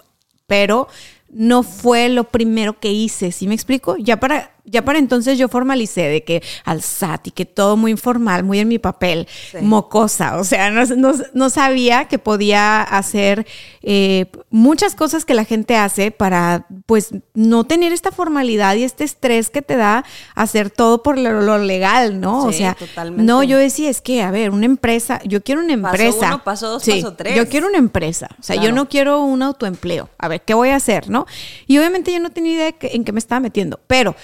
pero 0.48 0.88
no 1.30 1.64
fue 1.64 2.10
lo 2.10 2.26
primero 2.26 2.80
que 2.80 2.92
hice, 2.92 3.32
¿sí 3.32 3.48
me 3.48 3.56
explico? 3.56 3.98
Ya 3.98 4.20
para, 4.20 4.53
ya 4.66 4.84
para 4.86 5.00
entonces 5.00 5.38
yo 5.38 5.48
formalicé 5.50 6.02
de 6.04 6.24
que 6.24 6.42
al 6.64 6.82
SAT 6.82 7.28
y 7.28 7.32
que 7.32 7.46
todo 7.46 7.76
muy 7.78 7.92
informal, 7.92 8.44
muy 8.44 8.60
en 8.60 8.68
mi 8.68 8.80
papel, 8.80 9.28
Sí. 9.52 9.58
mocosa, 9.62 10.38
o 10.38 10.44
sea, 10.44 10.72
no, 10.72 10.86
no- 10.96 11.14
no 11.34 11.50
sabía 11.50 12.06
que 12.06 12.18
podía 12.20 12.82
hacer 12.82 13.46
eh, 13.82 14.28
muchas 14.50 14.96
cosas 14.96 15.26
que 15.26 15.34
la 15.34 15.44
gente 15.44 15.76
hace 15.76 16.12
para, 16.12 16.66
pues, 16.86 17.10
no 17.34 17.66
tener 17.66 17.92
esta 17.92 18.12
formalidad 18.12 18.76
y 18.76 18.84
este 18.84 19.04
estrés 19.04 19.50
que 19.50 19.62
te 19.62 19.76
da 19.76 20.06
hacer 20.36 20.70
todo 20.70 21.04
por 21.04 21.18
lo, 21.18 21.42
lo 21.42 21.58
legal, 21.58 22.22
¿no? 22.22 22.46
o 22.46 22.54
sea, 22.54 22.76
totalmente. 22.76 23.24
no, 23.24 23.44
yo 23.44 23.58
decía, 23.58 23.90
es 23.90 24.00
que, 24.02 24.22
a 24.22 24.32
ver, 24.32 24.52
una 24.52 24.66
empresa, 24.66 25.20
yo 25.26 25.44
quiero 25.44 25.62
una 25.62 25.74
Paso 25.82 25.96
empresa. 26.04 26.28
uno, 26.28 26.44
paso 26.44 26.70
dos, 26.70 26.84
Sí, 26.84 27.02
paso 27.02 27.14
tres. 27.16 27.36
Yo 27.36 27.50
quiero 27.50 27.68
una 27.68 27.78
empresa, 27.78 28.30
o 28.40 28.44
sea, 28.44 28.56
yo 28.56 28.72
no 28.72 28.88
quiero 28.88 29.22
un 29.24 29.42
autoempleo. 29.42 30.10
A 30.18 30.28
ver, 30.30 30.42
¿qué 30.44 30.54
voy 30.54 30.70
a 30.70 30.76
hacer, 30.78 31.10
no? 31.10 31.26
Y 31.68 31.78
obviamente 31.78 32.14
yo 32.14 32.20
no 32.22 32.30
tenía 32.30 32.54
idea 32.54 32.76
en 32.82 33.04
qué 33.04 33.12
me 33.12 33.20
estaba 33.20 33.40
metiendo, 33.42 33.80
pero 33.88 34.16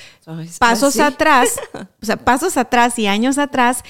Pasos 0.59 0.99
atrás, 0.99 1.59
o 2.01 2.05
sea, 2.05 2.17
pasos 2.17 2.57
atrás 2.57 2.97
y 2.99 3.07
años 3.07 3.37
atrás, 3.37 3.83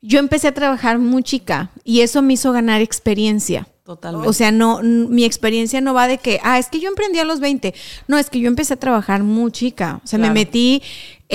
yo 0.00 0.18
empecé 0.18 0.48
a 0.48 0.54
trabajar 0.54 0.98
muy 0.98 1.22
chica 1.22 1.70
y 1.82 2.00
eso 2.00 2.22
me 2.22 2.34
hizo 2.34 2.52
ganar 2.52 2.80
experiencia. 2.80 3.66
Totalmente. 3.84 4.28
O 4.28 4.32
sea, 4.32 4.50
no, 4.50 4.80
mi 4.82 5.24
experiencia 5.24 5.80
no 5.82 5.92
va 5.92 6.08
de 6.08 6.16
que, 6.16 6.40
ah, 6.42 6.58
es 6.58 6.68
que 6.68 6.80
yo 6.80 6.88
emprendí 6.88 7.18
a 7.18 7.24
los 7.24 7.40
20. 7.40 7.74
No, 8.08 8.16
es 8.16 8.30
que 8.30 8.40
yo 8.40 8.48
empecé 8.48 8.74
a 8.74 8.78
trabajar 8.78 9.22
muy 9.22 9.52
chica. 9.52 10.00
O 10.02 10.06
sea, 10.06 10.18
me 10.18 10.30
metí 10.30 10.82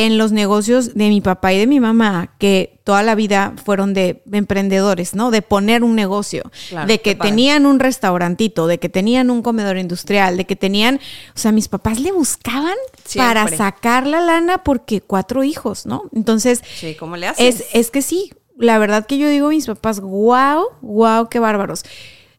en 0.06 0.18
los 0.18 0.32
negocios 0.32 0.94
de 0.96 1.10
mi 1.10 1.20
papá 1.20 1.52
y 1.52 1.60
de 1.60 1.68
mi 1.68 1.82
mamá, 1.82 2.34
que 2.40 2.80
toda 2.86 3.04
la 3.04 3.16
vida 3.16 3.54
fueron 3.66 3.94
de 3.94 4.24
emprendedores, 4.32 5.14
¿no? 5.14 5.30
De 5.30 5.42
poner 5.42 5.84
un 5.84 5.94
negocio, 5.94 6.50
Claro, 6.70 6.88
de 6.88 7.02
que 7.02 7.16
tenían 7.16 7.66
un 7.66 7.80
restaurantito, 7.80 8.68
de 8.68 8.78
que 8.78 8.88
tenían 8.88 9.30
un 9.30 9.42
comedor 9.42 9.78
industrial, 9.78 10.38
de 10.38 10.46
que 10.46 10.56
tenían, 10.56 11.02
o 11.36 11.38
sea, 11.38 11.52
mis 11.52 11.68
papás 11.68 12.00
le 12.00 12.14
buscaban 12.14 12.78
para 13.18 13.46
sacar 13.50 14.08
la 14.08 14.22
lana 14.22 14.64
porque 14.64 15.02
cuatro 15.02 15.44
hijos, 15.44 15.86
¿no? 15.86 16.04
Entonces, 16.16 16.62
Sí, 16.76 16.96
¿cómo 16.96 17.18
le 17.18 17.28
haces? 17.28 17.60
es, 17.62 17.66
es 17.74 17.92
que 17.92 18.02
sí, 18.02 18.32
la 18.58 18.78
verdad 18.78 19.06
que 19.06 19.18
yo 19.18 19.28
digo 19.28 19.48
a 19.48 19.50
mis 19.50 19.66
papás, 19.66 20.00
wow, 20.00 20.64
wow, 20.82 21.28
qué 21.30 21.40
bárbaros. 21.40 21.84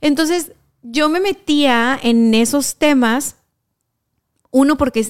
Entonces, 0.00 0.52
yo 0.82 1.10
me 1.10 1.20
metía 1.20 1.98
en 2.02 2.32
esos 2.32 2.76
temas, 2.76 3.36
uno 4.50 4.78
porque 4.78 5.06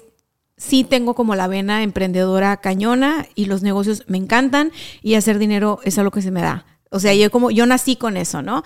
sí 0.61 0.85
tengo 0.85 1.15
como 1.15 1.35
la 1.35 1.49
vena 1.49 1.83
emprendedora 1.83 2.59
cañona 2.59 3.27
y 3.35 3.47
los 3.47 3.63
negocios 3.63 4.05
me 4.09 4.19
encantan 4.19 4.73
y 5.03 5.15
hacer 5.15 5.39
dinero 5.39 5.81
es 5.85 5.97
algo 5.99 6.11
que 6.11 6.21
se 6.23 6.31
me 6.31 6.43
da. 6.43 6.67
O 6.91 7.01
sea, 7.01 7.15
yo 7.15 7.31
como 7.31 7.51
yo 7.51 7.65
nací 7.67 7.97
con 7.97 8.17
eso, 8.19 8.43
¿no? 8.43 8.63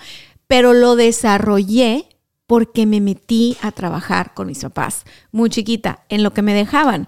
Pero 0.47 0.73
lo 0.73 0.95
desarrollé 0.95 2.07
porque 2.47 2.85
me 2.85 2.99
metí 3.01 3.57
a 3.61 3.71
trabajar 3.71 4.33
con 4.33 4.47
mis 4.47 4.59
papás, 4.61 5.03
muy 5.31 5.49
chiquita, 5.49 5.99
en 6.09 6.21
lo 6.21 6.33
que 6.33 6.41
me 6.41 6.53
dejaban. 6.53 7.07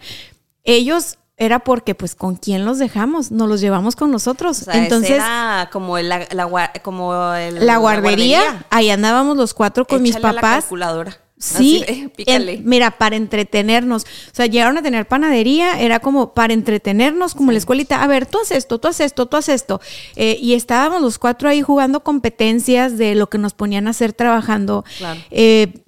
Ellos 0.64 1.18
era 1.40 1.60
porque 1.60 1.94
pues 1.94 2.16
con 2.16 2.36
quién 2.36 2.66
los 2.66 2.80
dejamos, 2.80 3.30
nos 3.32 3.48
los 3.48 3.62
llevamos 3.62 3.96
con 3.96 4.10
nosotros. 4.10 4.62
O 4.62 4.66
sea, 4.66 4.74
ese 4.74 4.84
Entonces, 4.84 5.12
era 5.12 5.70
como 5.72 6.00
la, 6.00 6.28
la 6.32 6.72
como 6.82 7.34
el- 7.36 7.64
la 7.66 7.78
guardería, 7.78 8.66
ahí 8.72 8.90
andábamos 8.90 9.38
los 9.38 9.54
cuatro 9.54 9.86
con 9.86 10.02
mis 10.02 10.16
a 10.16 10.20
la 10.20 10.34
papás. 10.34 10.64
calculadora. 10.64 11.18
Sí, 11.40 11.84
Así 11.88 12.02
de, 12.02 12.10
pícale. 12.16 12.54
en- 12.56 12.66
mira, 12.68 12.92
para 12.98 13.16
entretenernos. 13.16 14.04
O 14.04 14.36
sea, 14.36 14.48
llegaron 14.48 14.78
a 14.78 14.82
tener 14.82 15.08
panadería, 15.08 15.80
era 15.80 16.00
como 16.00 16.34
para 16.34 16.54
entretenernos, 16.54 17.36
como 17.36 17.52
la 17.52 17.60
escuelita. 17.60 18.02
A 18.02 18.08
ver, 18.08 18.26
tú 18.26 18.40
haces 18.42 18.58
esto, 18.58 18.80
tú 18.80 18.88
haces 18.88 19.08
esto, 19.08 19.26
tú 19.28 19.38
haces 19.38 19.56
esto. 19.56 19.80
Eh, 20.16 20.38
y 20.42 20.54
estábamos 20.54 21.02
los 21.02 21.20
cuatro 21.20 21.48
ahí 21.50 21.62
jugando 21.62 22.02
competencias 22.04 22.98
de 22.98 23.14
lo 23.16 23.30
que 23.30 23.38
nos 23.38 23.54
ponían 23.54 23.88
a 23.88 23.92
hacer 23.92 24.14
trabajando. 24.14 24.84
Claro. 24.98 25.20
Eh, 25.30 25.84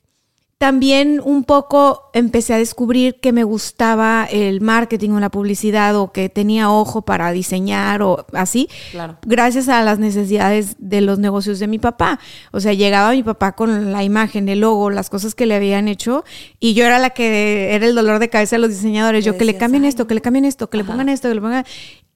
también 0.60 1.22
un 1.24 1.46
poco 1.46 2.10
empecé 2.14 2.54
a 2.54 2.58
descubrir 2.58 3.22
que 3.22 3.32
me 3.32 3.46
gustaba 3.46 4.28
el 4.30 4.60
marketing 4.60 5.12
o 5.12 5.20
la 5.22 5.30
publicidad 5.30 5.96
o 5.96 6.12
que 6.12 6.28
tenía 6.28 6.70
ojo 6.70 7.02
para 7.02 7.32
diseñar 7.32 8.02
o 8.02 8.26
así. 8.34 8.68
Claro. 8.92 9.18
Gracias 9.26 9.70
a 9.70 9.82
las 9.84 10.00
necesidades 10.00 10.76
de 10.78 11.00
los 11.00 11.18
negocios 11.18 11.60
de 11.60 11.68
mi 11.68 11.80
papá. 11.80 12.20
O 12.52 12.60
sea, 12.60 12.74
llegaba 12.74 13.12
mi 13.12 13.24
papá 13.24 13.54
con 13.54 13.94
la 13.94 14.04
imagen, 14.04 14.50
el 14.50 14.60
logo, 14.60 14.90
las 14.90 15.10
cosas 15.10 15.34
que 15.34 15.46
le 15.46 15.56
habían 15.56 15.88
hecho 15.88 16.26
y 16.60 16.74
yo 16.74 16.86
era 16.86 17.00
la 17.00 17.12
que 17.12 17.74
era 17.74 17.86
el 17.86 17.96
dolor 17.96 18.20
de 18.20 18.30
cabeza 18.30 18.58
de 18.58 18.60
los 18.62 18.70
diseñadores. 18.72 19.24
Yo 19.24 19.38
que 19.38 19.46
le 19.46 19.56
cambien 19.56 19.84
"Ay, 19.84 19.90
esto, 19.90 20.08
que 20.08 20.14
le 20.16 20.22
cambien 20.22 20.44
esto, 20.44 20.70
que 20.70 20.76
le 20.76 20.84
pongan 20.84 21.08
esto, 21.08 21.30
que 21.30 21.36
le 21.36 21.42
pongan... 21.42 21.64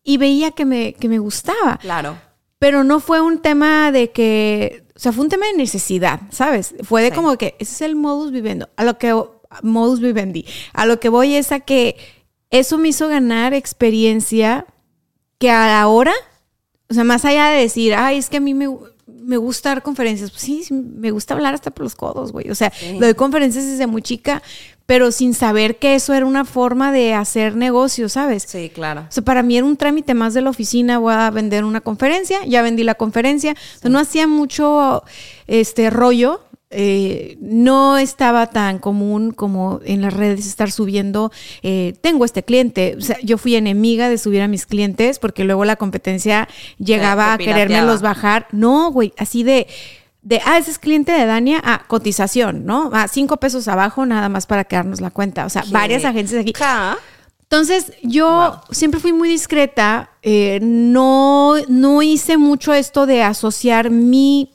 Y 0.04 0.18
veía 0.18 0.52
que 0.52 0.66
me, 0.66 0.92
que 0.96 1.08
me 1.08 1.18
gustaba 1.18 1.78
Claro. 1.82 2.18
pero 2.60 2.84
no 2.84 3.00
fue 3.00 3.22
un 3.22 3.40
tema 3.40 3.90
de 3.94 4.12
que, 4.12 4.83
o 4.96 5.00
sea, 5.00 5.12
fue 5.12 5.24
un 5.24 5.30
tema 5.30 5.46
de 5.48 5.54
necesidad, 5.54 6.22
¿sabes? 6.32 6.76
Fue 6.84 7.02
de 7.02 7.10
Sí. 7.10 7.16
como 7.16 7.36
que 7.38 7.56
ese 7.60 7.74
es 7.74 7.82
el 7.82 7.96
modus 7.96 8.32
vivendi, 8.32 8.66
a 8.76 8.84
lo 8.84 8.98
que 8.98 9.14
modus 9.62 10.00
vivendi, 10.00 10.46
a 10.74 10.86
lo 10.86 11.00
que 11.00 11.10
voy 11.10 11.36
es 11.36 11.52
a 11.52 11.60
que 11.60 11.96
eso 12.50 12.78
me 12.78 12.90
hizo 12.90 13.08
ganar 13.08 13.54
experiencia 13.54 14.66
que 15.40 15.50
a 15.52 15.68
la 15.68 15.88
hora, 15.88 16.14
o 16.90 16.94
sea, 16.94 17.04
más 17.04 17.26
allá 17.26 17.50
de 17.50 17.62
decir, 17.62 17.94
ay, 17.96 18.18
es 18.18 18.30
que 18.30 18.38
a 18.38 18.40
mí 18.40 18.54
me, 18.54 18.68
me 19.08 19.38
gusta 19.38 19.70
dar 19.70 19.84
conferencias, 19.84 20.30
pues 20.32 20.42
sí, 20.44 20.64
me 20.72 21.12
gusta 21.12 21.34
hablar 21.34 21.54
hasta 21.54 21.72
por 21.72 21.84
los 21.84 21.96
codos, 21.96 22.32
güey, 22.32 22.50
o 22.52 22.56
sea, 22.56 22.72
Sí. 22.72 22.98
doy 23.00 23.14
conferencias 23.16 23.66
desde 23.66 23.88
muy 23.88 24.02
chica, 24.02 24.42
pero 24.86 25.12
sin 25.12 25.34
saber 25.34 25.78
que 25.78 25.96
eso 25.96 26.14
era 26.14 26.26
una 26.26 26.46
forma 26.46 26.92
de 26.92 27.14
hacer 27.14 27.56
negocio, 27.56 28.10
¿sabes? 28.10 28.44
Sí, 28.48 28.70
claro. 28.74 29.02
O 29.10 29.12
sea, 29.12 29.24
para 29.24 29.44
mí 29.44 29.58
era 29.58 29.66
un 29.66 29.78
trámite 29.78 30.14
más 30.14 30.34
de 30.34 30.42
la 30.42 30.50
oficina, 30.50 30.98
voy 30.98 31.14
a 31.14 31.30
vender 31.30 31.64
una 31.64 31.82
conferencia, 31.82 32.46
ya 32.46 32.62
vendí 32.62 32.84
la 32.84 32.96
conferencia, 32.96 33.54
O 33.54 33.80
sea, 33.80 33.90
no 33.90 34.00
hacía 34.00 34.28
mucho 34.28 35.04
este 35.48 35.90
rollo, 35.90 36.42
eh, 36.76 37.38
no 37.40 38.00
estaba 38.00 38.48
tan 38.48 38.80
común 38.80 39.32
como 39.32 39.80
en 39.86 40.02
las 40.02 40.12
redes 40.12 40.48
estar 40.48 40.72
subiendo, 40.72 41.32
eh, 41.62 41.94
tengo 42.02 42.26
este 42.26 42.42
cliente, 42.44 42.96
o 42.98 43.02
sea, 43.02 43.18
yo 43.22 43.38
fui 43.38 43.56
enemiga 43.56 44.10
de 44.10 44.18
subir 44.18 44.42
a 44.42 44.48
mis 44.48 44.66
clientes 44.66 45.20
porque 45.20 45.44
luego 45.44 45.66
la 45.66 45.76
competencia 45.76 46.50
llegaba 46.80 47.34
a 47.34 47.38
te 47.38 47.46
querérmelos 47.46 48.02
bajar, 48.02 48.48
no, 48.52 48.92
güey, 48.92 49.14
así 49.18 49.44
de... 49.44 49.68
De, 50.24 50.42
ah, 50.46 50.58
ese 50.58 50.72
es 50.72 50.80
cliente 50.80 51.12
de 51.12 51.26
Dania, 51.26 51.62
ah, 51.64 51.84
cotización, 51.88 52.66
¿no? 52.66 52.90
Ah, 52.94 53.08
cinco 53.10 53.38
pesos 53.38 53.68
abajo 53.68 54.06
nada 54.06 54.30
más 54.30 54.46
para 54.48 54.64
quedarnos 54.64 55.02
la 55.02 55.12
cuenta. 55.12 55.46
O 55.46 55.50
sea, 55.50 55.64
varias 55.74 56.04
agencias 56.10 56.42
aquí. 56.42 56.52
Entonces, 57.44 57.92
yo 58.02 58.62
siempre 58.72 59.00
fui 59.00 59.14
muy 59.14 59.28
discreta, 59.30 60.12
eh, 60.24 60.60
no, 60.62 61.56
no 61.68 62.02
hice 62.02 62.38
mucho 62.38 62.74
esto 62.74 63.06
de 63.06 63.22
asociar 63.22 63.90
mi 63.92 64.54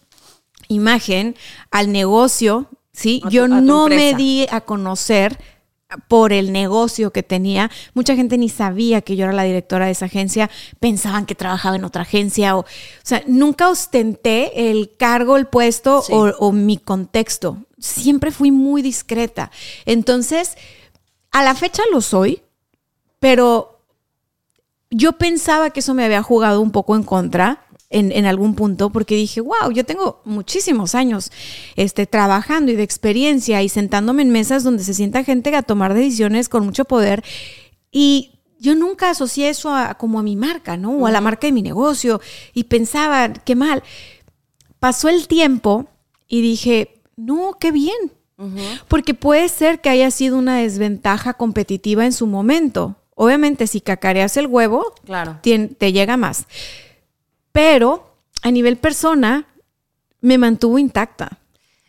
imagen 0.68 1.36
al 1.70 1.92
negocio, 1.92 2.66
¿sí? 2.92 3.20
A 3.24 3.28
tu- 3.28 3.34
yo 3.34 3.44
a 3.44 3.48
no 3.48 3.88
me 3.88 3.96
di 4.16 4.46
a 4.50 4.60
conocer 4.62 5.38
por 6.08 6.32
el 6.32 6.52
negocio 6.52 7.12
que 7.12 7.22
tenía. 7.22 7.70
Mucha 7.94 8.14
gente 8.14 8.36
ni 8.36 8.48
sabía 8.48 9.00
que 9.00 9.16
yo 9.16 9.24
era 9.24 9.32
la 9.32 9.44
directora 9.44 9.86
de 9.86 9.92
esa 9.92 10.04
agencia, 10.06 10.50
pensaban 10.80 11.24
que 11.24 11.34
trabajaba 11.34 11.76
en 11.76 11.84
otra 11.84 12.02
agencia 12.02 12.56
o, 12.56 12.60
o 12.60 12.66
sea, 13.02 13.22
nunca 13.26 13.68
ostenté 13.70 14.70
el 14.70 14.94
cargo, 14.96 15.36
el 15.36 15.46
puesto 15.46 16.02
Sí. 16.02 16.12
o, 16.12 16.26
o 16.38 16.52
mi 16.52 16.76
contexto. 16.76 17.58
Siempre 17.78 18.30
fui 18.30 18.50
muy 18.50 18.82
discreta. 18.82 19.50
Entonces, 19.86 20.56
a 21.30 21.42
la 21.42 21.54
fecha 21.54 21.82
lo 21.92 22.00
soy, 22.00 22.42
pero 23.18 23.80
yo 24.90 25.12
pensaba 25.12 25.70
que 25.70 25.80
eso 25.80 25.94
me 25.94 26.04
había 26.04 26.22
jugado 26.22 26.60
un 26.60 26.70
poco 26.70 26.96
en 26.96 27.02
contra 27.02 27.64
en, 27.90 28.12
en 28.12 28.26
algún 28.26 28.54
punto 28.54 28.90
porque 28.90 29.14
dije, 29.16 29.40
wow, 29.40 29.70
yo 29.72 29.84
tengo 29.84 30.20
muchísimos 30.24 30.94
años 30.94 31.30
este, 31.76 32.06
trabajando 32.06 32.70
y 32.70 32.76
de 32.76 32.82
experiencia 32.82 33.62
y 33.62 33.68
sentándome 33.68 34.22
en 34.22 34.30
mesas 34.30 34.62
donde 34.64 34.84
se 34.84 34.92
sienta 34.94 35.24
gente 35.24 35.54
a 35.56 35.62
tomar 35.62 35.94
decisiones 35.94 36.48
con 36.48 36.64
mucho 36.66 36.84
poder 36.84 37.24
y 37.90 38.32
yo 38.60 38.74
nunca 38.74 39.10
asocié 39.10 39.48
eso 39.48 39.72
a, 39.74 39.94
como 39.94 40.18
a 40.18 40.22
mi 40.22 40.34
marca, 40.36 40.76
¿no? 40.76 40.90
O 40.90 41.06
a 41.06 41.10
la 41.12 41.20
marca 41.20 41.46
de 41.46 41.52
mi 41.52 41.62
negocio 41.62 42.20
y 42.52 42.64
pensaba, 42.64 43.32
qué 43.32 43.54
mal. 43.54 43.82
Pasó 44.80 45.08
el 45.08 45.28
tiempo 45.28 45.86
y 46.26 46.42
dije, 46.42 47.00
no, 47.16 47.56
qué 47.58 47.72
bien. 47.72 47.94
Porque 48.86 49.14
puede 49.14 49.48
ser 49.48 49.80
que 49.80 49.88
haya 49.90 50.10
sido 50.12 50.38
una 50.38 50.58
desventaja 50.58 51.34
competitiva 51.34 52.04
en 52.04 52.12
su 52.12 52.26
momento. 52.28 52.94
Obviamente, 53.16 53.66
si 53.66 53.80
cacareas 53.80 54.36
el 54.36 54.46
huevo, 54.46 54.92
Claro. 55.04 55.38
te 55.42 55.92
llega 55.92 56.16
más. 56.16 56.46
Pero 57.58 58.14
a 58.42 58.52
nivel 58.52 58.76
persona, 58.76 59.48
me 60.20 60.38
mantuvo 60.38 60.78
intacta. 60.78 61.40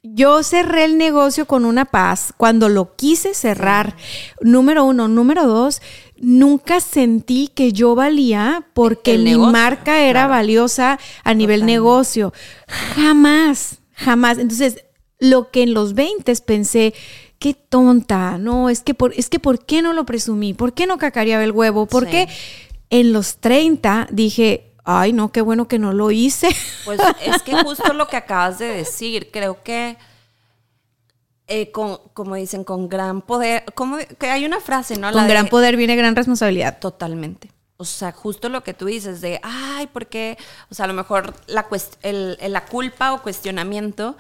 Yo 0.01 0.41
cerré 0.41 0.85
el 0.85 0.97
negocio 0.97 1.45
con 1.45 1.63
una 1.63 1.85
paz 1.85 2.33
cuando 2.35 2.69
lo 2.69 2.95
quise 2.95 3.35
cerrar. 3.35 3.95
Número 4.41 4.83
uno. 4.83 5.07
Número 5.07 5.45
dos, 5.45 5.79
nunca 6.17 6.79
sentí 6.79 7.49
que 7.49 7.71
yo 7.71 7.93
valía 7.93 8.65
porque 8.73 9.19
mi 9.19 9.25
negocio, 9.25 9.51
marca 9.51 9.99
era 10.01 10.21
claro. 10.21 10.29
valiosa 10.31 10.97
a 11.23 11.33
nivel 11.35 11.59
Totalmente. 11.59 11.71
negocio. 11.71 12.33
Jamás, 12.95 13.77
jamás. 13.93 14.39
Entonces, 14.39 14.83
lo 15.19 15.51
que 15.51 15.61
en 15.61 15.75
los 15.75 15.93
20 15.93 16.33
pensé, 16.47 16.95
qué 17.37 17.53
tonta, 17.53 18.39
no, 18.39 18.71
es 18.71 18.81
que 18.81 18.95
por, 18.95 19.13
es 19.13 19.29
que 19.29 19.37
¿por 19.37 19.63
qué 19.67 19.83
no 19.83 19.93
lo 19.93 20.03
presumí? 20.07 20.55
¿Por 20.55 20.73
qué 20.73 20.87
no 20.87 20.97
cacareaba 20.97 21.43
el 21.43 21.51
huevo? 21.51 21.85
¿Por 21.85 22.05
Sí. 22.05 22.09
qué 22.09 22.27
en 22.89 23.13
los 23.13 23.37
30 23.37 24.07
dije, 24.11 24.68
ay, 24.83 25.13
no, 25.13 25.31
qué 25.31 25.41
bueno 25.41 25.67
que 25.67 25.79
no 25.79 25.93
lo 25.93 26.11
hice? 26.11 26.49
Pues 26.85 26.99
es 27.21 27.41
que 27.43 27.55
justo 27.63 27.93
lo 27.93 28.07
que 28.07 28.17
acabas 28.17 28.57
de 28.59 28.65
decir, 28.67 29.29
creo 29.31 29.61
que, 29.63 29.97
eh, 31.47 31.71
con, 31.71 31.97
como 32.13 32.35
dicen, 32.35 32.63
con 32.63 32.89
gran 32.89 33.21
poder, 33.21 33.63
como 33.75 33.97
que 34.19 34.29
hay 34.29 34.45
una 34.45 34.59
frase, 34.59 34.97
¿no? 34.97 35.07
La 35.07 35.13
Con 35.13 35.23
de- 35.23 35.29
gran 35.33 35.47
poder 35.47 35.75
viene 35.77 35.95
gran 35.95 36.15
responsabilidad. 36.15 36.79
Totalmente. 36.79 37.51
O 37.77 37.85
sea, 37.85 38.11
justo 38.11 38.49
lo 38.49 38.61
que 38.63 38.73
tú 38.73 38.85
dices 38.85 39.21
de, 39.21 39.39
ay, 39.41 39.87
¿por 39.87 40.07
qué? 40.07 40.37
O 40.69 40.75
sea, 40.75 40.85
a 40.85 40.87
lo 40.87 40.93
mejor 40.93 41.33
la, 41.47 41.65
el- 42.01 42.37
la 42.49 42.65
culpa 42.65 43.13
o 43.13 43.21
cuestionamiento, 43.21 44.17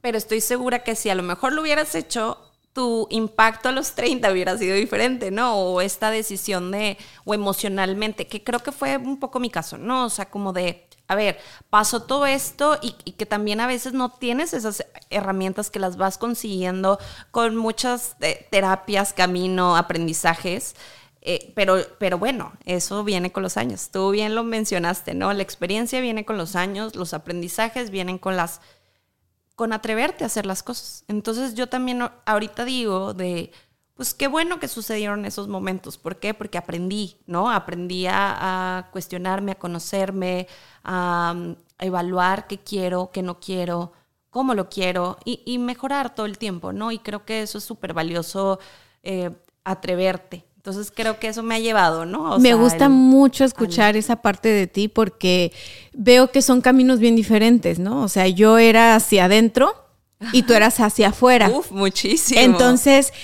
pero 0.00 0.16
estoy 0.16 0.40
segura 0.40 0.84
que 0.84 0.94
si 0.96 1.10
a 1.10 1.14
lo 1.14 1.22
mejor 1.22 1.52
lo 1.52 1.62
hubieras 1.62 1.94
hecho, 1.94 2.38
tu 2.72 3.08
impacto 3.10 3.68
a 3.68 3.72
los 3.72 3.94
30 3.94 4.30
hubiera 4.30 4.56
sido 4.56 4.76
diferente, 4.76 5.30
¿no? 5.30 5.56
O 5.56 5.80
esta 5.80 6.10
decisión 6.10 6.70
de, 6.70 6.96
o 7.24 7.34
emocionalmente, 7.34 8.26
que 8.26 8.44
creo 8.44 8.60
que 8.60 8.72
fue 8.72 8.96
un 8.96 9.18
poco 9.18 9.40
mi 9.40 9.50
caso, 9.50 9.76
¿no? 9.76 10.06
O 10.06 10.10
sea, 10.10 10.30
como 10.30 10.52
de, 10.52 10.86
a 11.08 11.16
ver, 11.16 11.38
pasó 11.70 12.02
todo 12.02 12.26
esto 12.26 12.78
y, 12.80 12.92
que 12.92 13.26
también 13.26 13.60
a 13.60 13.66
veces 13.66 13.92
no 13.92 14.10
tienes 14.10 14.54
esas 14.54 14.86
herramientas 15.10 15.68
que 15.68 15.80
las 15.80 15.96
vas 15.96 16.18
consiguiendo 16.18 17.00
con 17.32 17.56
muchas 17.56 18.16
eh, 18.20 18.46
terapias, 18.50 19.12
camino, 19.12 19.76
aprendizajes. 19.76 20.76
Eh, 21.22 21.52
pero, 21.54 21.78
pero 21.98 22.16
bueno, 22.16 22.52
eso 22.64 23.02
viene 23.02 23.32
con 23.32 23.42
los 23.42 23.56
años. 23.56 23.90
Tú 23.90 24.10
bien 24.10 24.36
lo 24.36 24.44
mencionaste, 24.44 25.14
¿no? 25.14 25.32
La 25.32 25.42
experiencia 25.42 26.00
viene 26.00 26.24
con 26.24 26.38
los 26.38 26.54
años, 26.54 26.94
los 26.94 27.12
aprendizajes 27.12 27.90
vienen 27.90 28.16
con 28.18 28.36
las 28.36 28.60
con 29.60 29.74
atreverte 29.74 30.24
a 30.24 30.28
hacer 30.28 30.46
las 30.46 30.62
cosas. 30.62 31.04
Entonces 31.06 31.54
yo 31.54 31.68
también 31.68 32.02
ahorita 32.24 32.64
digo 32.64 33.12
de, 33.12 33.52
pues 33.94 34.14
qué 34.14 34.26
bueno 34.26 34.58
que 34.58 34.68
sucedieron 34.68 35.26
esos 35.26 35.48
momentos. 35.48 35.98
¿Por 35.98 36.16
qué? 36.16 36.32
Porque 36.32 36.56
aprendí, 36.56 37.18
¿no? 37.26 37.50
Aprendí 37.50 38.06
a, 38.08 38.88
cuestionarme, 38.90 39.52
a 39.52 39.58
conocerme, 39.58 40.48
a, 40.82 41.34
evaluar 41.78 42.46
qué 42.46 42.56
quiero, 42.56 43.10
qué 43.12 43.20
no 43.20 43.38
quiero, 43.38 43.92
cómo 44.30 44.54
lo 44.54 44.70
quiero 44.70 45.18
y, 45.26 45.42
y 45.44 45.58
mejorar 45.58 46.14
todo 46.14 46.24
el 46.24 46.38
tiempo, 46.38 46.72
¿no? 46.72 46.90
Y 46.90 46.98
creo 46.98 47.26
que 47.26 47.42
eso 47.42 47.58
es 47.58 47.64
súper 47.64 47.92
valioso, 47.92 48.60
eh, 49.02 49.30
atreverte. 49.62 50.46
Entonces 50.60 50.92
creo 50.94 51.18
que 51.18 51.28
eso 51.28 51.42
me 51.42 51.54
ha 51.54 51.58
llevado, 51.58 52.04
¿no? 52.04 52.34
O 52.34 52.38
me 52.38 52.50
sea, 52.50 52.54
gusta 52.56 52.84
el- 52.84 52.90
mucho 52.90 53.44
escuchar 53.46 53.96
esa 53.96 54.16
parte 54.16 54.50
de 54.50 54.66
ti 54.66 54.88
porque 54.88 55.52
veo 55.94 56.30
que 56.30 56.42
son 56.42 56.60
caminos 56.60 56.98
bien 56.98 57.16
diferentes, 57.16 57.78
¿no? 57.78 58.02
O 58.02 58.08
sea, 58.08 58.28
yo 58.28 58.58
era 58.58 58.94
hacia 58.94 59.24
adentro 59.24 59.72
y 60.34 60.42
tú 60.42 60.52
eras 60.52 60.78
hacia 60.80 61.08
afuera. 61.08 61.48
Uf, 61.56 61.70
muchísimo. 61.72 62.38
Entonces, 62.42 63.14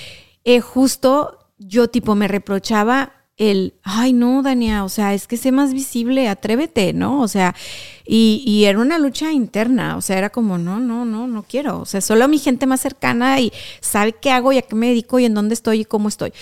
eh, 0.44 0.60
justo 0.62 1.50
yo 1.58 1.88
tipo 1.88 2.14
me 2.14 2.26
reprochaba 2.26 3.12
el, 3.36 3.74
ay 3.82 4.14
no, 4.14 4.40
Dania, 4.42 4.82
o 4.82 4.88
sea, 4.88 5.12
es 5.12 5.26
que 5.26 5.36
sé 5.36 5.52
más 5.52 5.74
visible, 5.74 6.28
atrévete, 6.30 6.94
¿no? 6.94 7.20
O 7.20 7.28
sea, 7.28 7.54
y, 8.06 8.42
y 8.46 8.64
era 8.64 8.78
una 8.78 8.98
lucha 8.98 9.30
interna, 9.30 9.98
o 9.98 10.00
sea, 10.00 10.16
era 10.16 10.30
como, 10.30 10.56
no, 10.56 10.80
no, 10.80 11.04
no, 11.04 11.26
no 11.26 11.42
quiero, 11.42 11.80
o 11.80 11.84
sea, 11.84 12.00
solo 12.00 12.28
mi 12.28 12.38
gente 12.38 12.64
más 12.64 12.80
cercana 12.80 13.38
y 13.40 13.52
sabe 13.82 14.14
qué 14.14 14.30
hago 14.30 14.54
y 14.54 14.56
a 14.56 14.62
qué 14.62 14.74
me 14.74 14.88
dedico 14.88 15.18
y 15.18 15.26
en 15.26 15.34
dónde 15.34 15.52
estoy 15.52 15.80
y 15.80 15.84
cómo 15.84 16.08
estoy. 16.08 16.32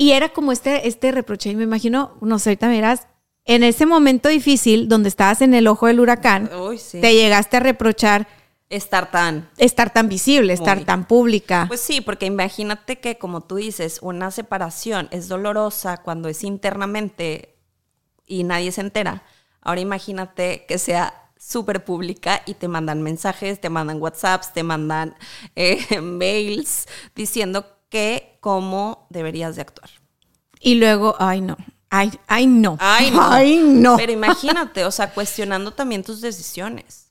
Y 0.00 0.12
era 0.12 0.28
como 0.30 0.52
este, 0.52 0.86
este 0.86 1.10
reproche, 1.10 1.50
y 1.50 1.56
me 1.56 1.64
imagino, 1.64 2.16
no 2.20 2.38
sé, 2.38 2.50
ahorita 2.50 2.68
miras, 2.68 3.08
en 3.44 3.64
ese 3.64 3.84
momento 3.84 4.28
difícil 4.28 4.88
donde 4.88 5.08
estabas 5.08 5.42
en 5.42 5.54
el 5.54 5.66
ojo 5.66 5.88
del 5.88 5.98
huracán, 5.98 6.48
Uy, 6.54 6.78
sí. 6.78 7.00
te 7.00 7.14
llegaste 7.14 7.56
a 7.56 7.60
reprochar, 7.60 8.28
estar 8.70 9.10
tan... 9.10 9.50
Estar 9.56 9.92
tan 9.92 10.08
visible, 10.08 10.52
estar 10.52 10.76
Muy. 10.76 10.86
tan 10.86 11.06
pública. 11.06 11.64
Pues 11.66 11.80
sí, 11.80 12.00
porque 12.00 12.26
imagínate 12.26 13.00
que 13.00 13.18
como 13.18 13.40
tú 13.40 13.56
dices, 13.56 13.98
una 14.00 14.30
separación 14.30 15.08
es 15.10 15.26
dolorosa 15.26 15.96
cuando 15.96 16.28
es 16.28 16.44
internamente 16.44 17.56
y 18.24 18.44
nadie 18.44 18.70
se 18.70 18.82
entera. 18.82 19.24
Ahora 19.62 19.80
imagínate 19.80 20.64
que 20.68 20.78
sea 20.78 21.32
súper 21.36 21.84
pública 21.84 22.42
y 22.46 22.54
te 22.54 22.68
mandan 22.68 23.02
mensajes, 23.02 23.60
te 23.60 23.70
mandan 23.70 24.00
WhatsApps, 24.00 24.52
te 24.52 24.62
mandan 24.62 25.16
eh, 25.56 26.00
mails 26.02 26.86
diciendo 27.16 27.77
que 27.88 28.36
cómo 28.40 29.06
deberías 29.10 29.56
de 29.56 29.62
actuar. 29.62 29.90
y 30.60 30.74
luego, 30.76 31.14
ay 31.18 31.40
no, 31.40 31.56
ay, 31.90 32.10
ay 32.26 32.46
no, 32.46 32.76
Ay, 32.80 33.10
no. 33.10 33.22
ay 33.22 33.56
no. 33.62 33.96
Pero 33.96 34.12
imagínate, 34.12 34.84
o 34.84 34.90
sea, 34.90 35.12
cuestionando 35.14 35.72
también 35.72 36.02
tus 36.02 36.20
decisiones. 36.20 37.06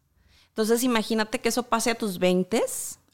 Entonces, 0.49 0.83
imagínate 0.83 1.39
que 1.39 1.49
eso 1.49 1.63
pase 1.63 1.91
a 1.91 1.95
tus 1.95 2.17
20 2.19 2.63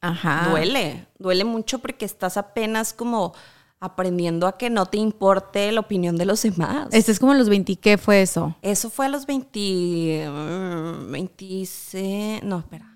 Ajá. 0.02 0.48
Duele, 0.50 1.08
duele 1.18 1.44
mucho 1.46 1.80
porque 1.80 2.04
estás 2.06 2.36
apenas 2.38 2.94
como 2.94 3.34
aprendiendo 3.80 4.48
a 4.48 4.58
que 4.58 4.70
no 4.70 4.86
te 4.86 4.98
importe 4.98 5.70
la 5.74 5.82
opinión 5.82 6.16
de 6.18 6.26
los 6.26 6.42
demás. 6.42 6.88
Este 6.92 7.12
es 7.12 7.20
como 7.20 7.34
a 7.34 7.36
los 7.36 7.50
20, 7.50 7.76
¿qué 7.78 7.98
fue 7.98 8.22
eso? 8.22 8.56
Eso 8.62 8.90
fue 8.90 9.06
a 9.08 9.10
los 9.10 9.26
20, 9.26 10.30
mm, 10.30 11.12
26, 11.12 12.44
no, 12.44 12.60
espera. 12.60 12.93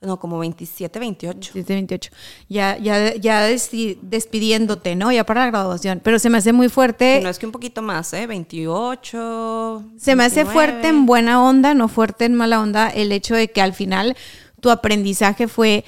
No, 0.00 0.20
como 0.20 0.38
27, 0.38 0.98
28. 0.98 1.52
17, 1.54 1.74
28. 1.74 2.10
Ya, 2.48 2.78
ya, 2.78 3.16
ya 3.16 3.42
despidiéndote, 3.46 4.94
¿no? 4.94 5.10
Ya 5.10 5.24
para 5.24 5.40
la 5.40 5.50
graduación. 5.50 6.00
Pero 6.04 6.20
se 6.20 6.30
me 6.30 6.38
hace 6.38 6.52
muy 6.52 6.68
fuerte. 6.68 7.20
No 7.20 7.28
es 7.28 7.38
que 7.38 7.46
un 7.46 7.52
poquito 7.52 7.82
más, 7.82 8.12
¿eh? 8.12 8.28
28. 8.28 9.82
Se 9.98 10.14
me 10.14 10.24
hace 10.24 10.44
29. 10.44 10.52
fuerte 10.52 10.88
en 10.88 11.06
buena 11.06 11.42
onda, 11.42 11.74
no 11.74 11.88
fuerte 11.88 12.26
en 12.26 12.34
mala 12.34 12.60
onda, 12.60 12.88
el 12.88 13.10
hecho 13.10 13.34
de 13.34 13.50
que 13.50 13.60
al 13.60 13.74
final 13.74 14.16
tu 14.60 14.70
aprendizaje 14.70 15.48
fue 15.48 15.84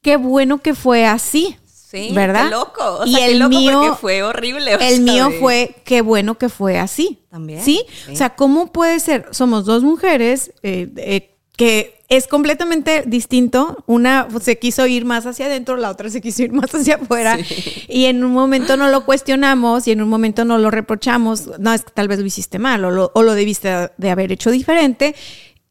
qué 0.00 0.16
bueno 0.16 0.58
que 0.58 0.74
fue 0.74 1.04
así. 1.04 1.56
Sí, 1.66 2.12
¿verdad? 2.14 2.44
qué 2.44 2.50
loco. 2.50 2.98
O 3.00 3.06
y 3.06 3.12
sea, 3.12 3.26
qué 3.26 3.32
el 3.32 3.38
loco 3.38 3.50
mío 3.50 3.80
porque 3.80 4.00
fue 4.00 4.22
horrible. 4.22 4.74
El 4.80 5.00
mío 5.02 5.30
fue 5.38 5.76
qué 5.84 6.00
bueno 6.00 6.36
que 6.36 6.48
fue 6.48 6.78
así. 6.78 7.18
También, 7.30 7.62
¿Sí? 7.62 7.84
sí. 8.06 8.12
O 8.12 8.16
sea, 8.16 8.30
¿cómo 8.30 8.72
puede 8.72 9.00
ser? 9.00 9.26
Somos 9.32 9.66
dos 9.66 9.82
mujeres 9.82 10.52
eh, 10.62 10.90
eh, 10.96 11.34
que 11.56 11.97
es 12.08 12.26
completamente 12.26 13.04
distinto. 13.06 13.84
Una 13.86 14.26
se 14.40 14.58
quiso 14.58 14.86
ir 14.86 15.04
más 15.04 15.26
hacia 15.26 15.46
adentro, 15.46 15.76
la 15.76 15.90
otra 15.90 16.08
se 16.10 16.20
quiso 16.20 16.42
ir 16.42 16.52
más 16.52 16.74
hacia 16.74 16.96
afuera. 16.96 17.38
Y 17.88 18.06
en 18.06 18.24
un 18.24 18.32
momento 18.32 18.76
no 18.76 18.88
lo 18.88 19.04
cuestionamos 19.04 19.86
y 19.86 19.92
en 19.92 20.00
un 20.02 20.08
momento 20.08 20.44
no 20.44 20.58
lo 20.58 20.70
reprochamos. 20.70 21.58
No, 21.58 21.72
es 21.74 21.82
que 21.82 21.90
tal 21.92 22.08
vez 22.08 22.18
lo 22.18 22.26
hiciste 22.26 22.58
mal 22.58 22.84
o 22.84 22.90
lo, 22.90 23.10
o 23.14 23.22
lo 23.22 23.34
debiste 23.34 23.90
de 23.96 24.10
haber 24.10 24.32
hecho 24.32 24.50
diferente. 24.50 25.14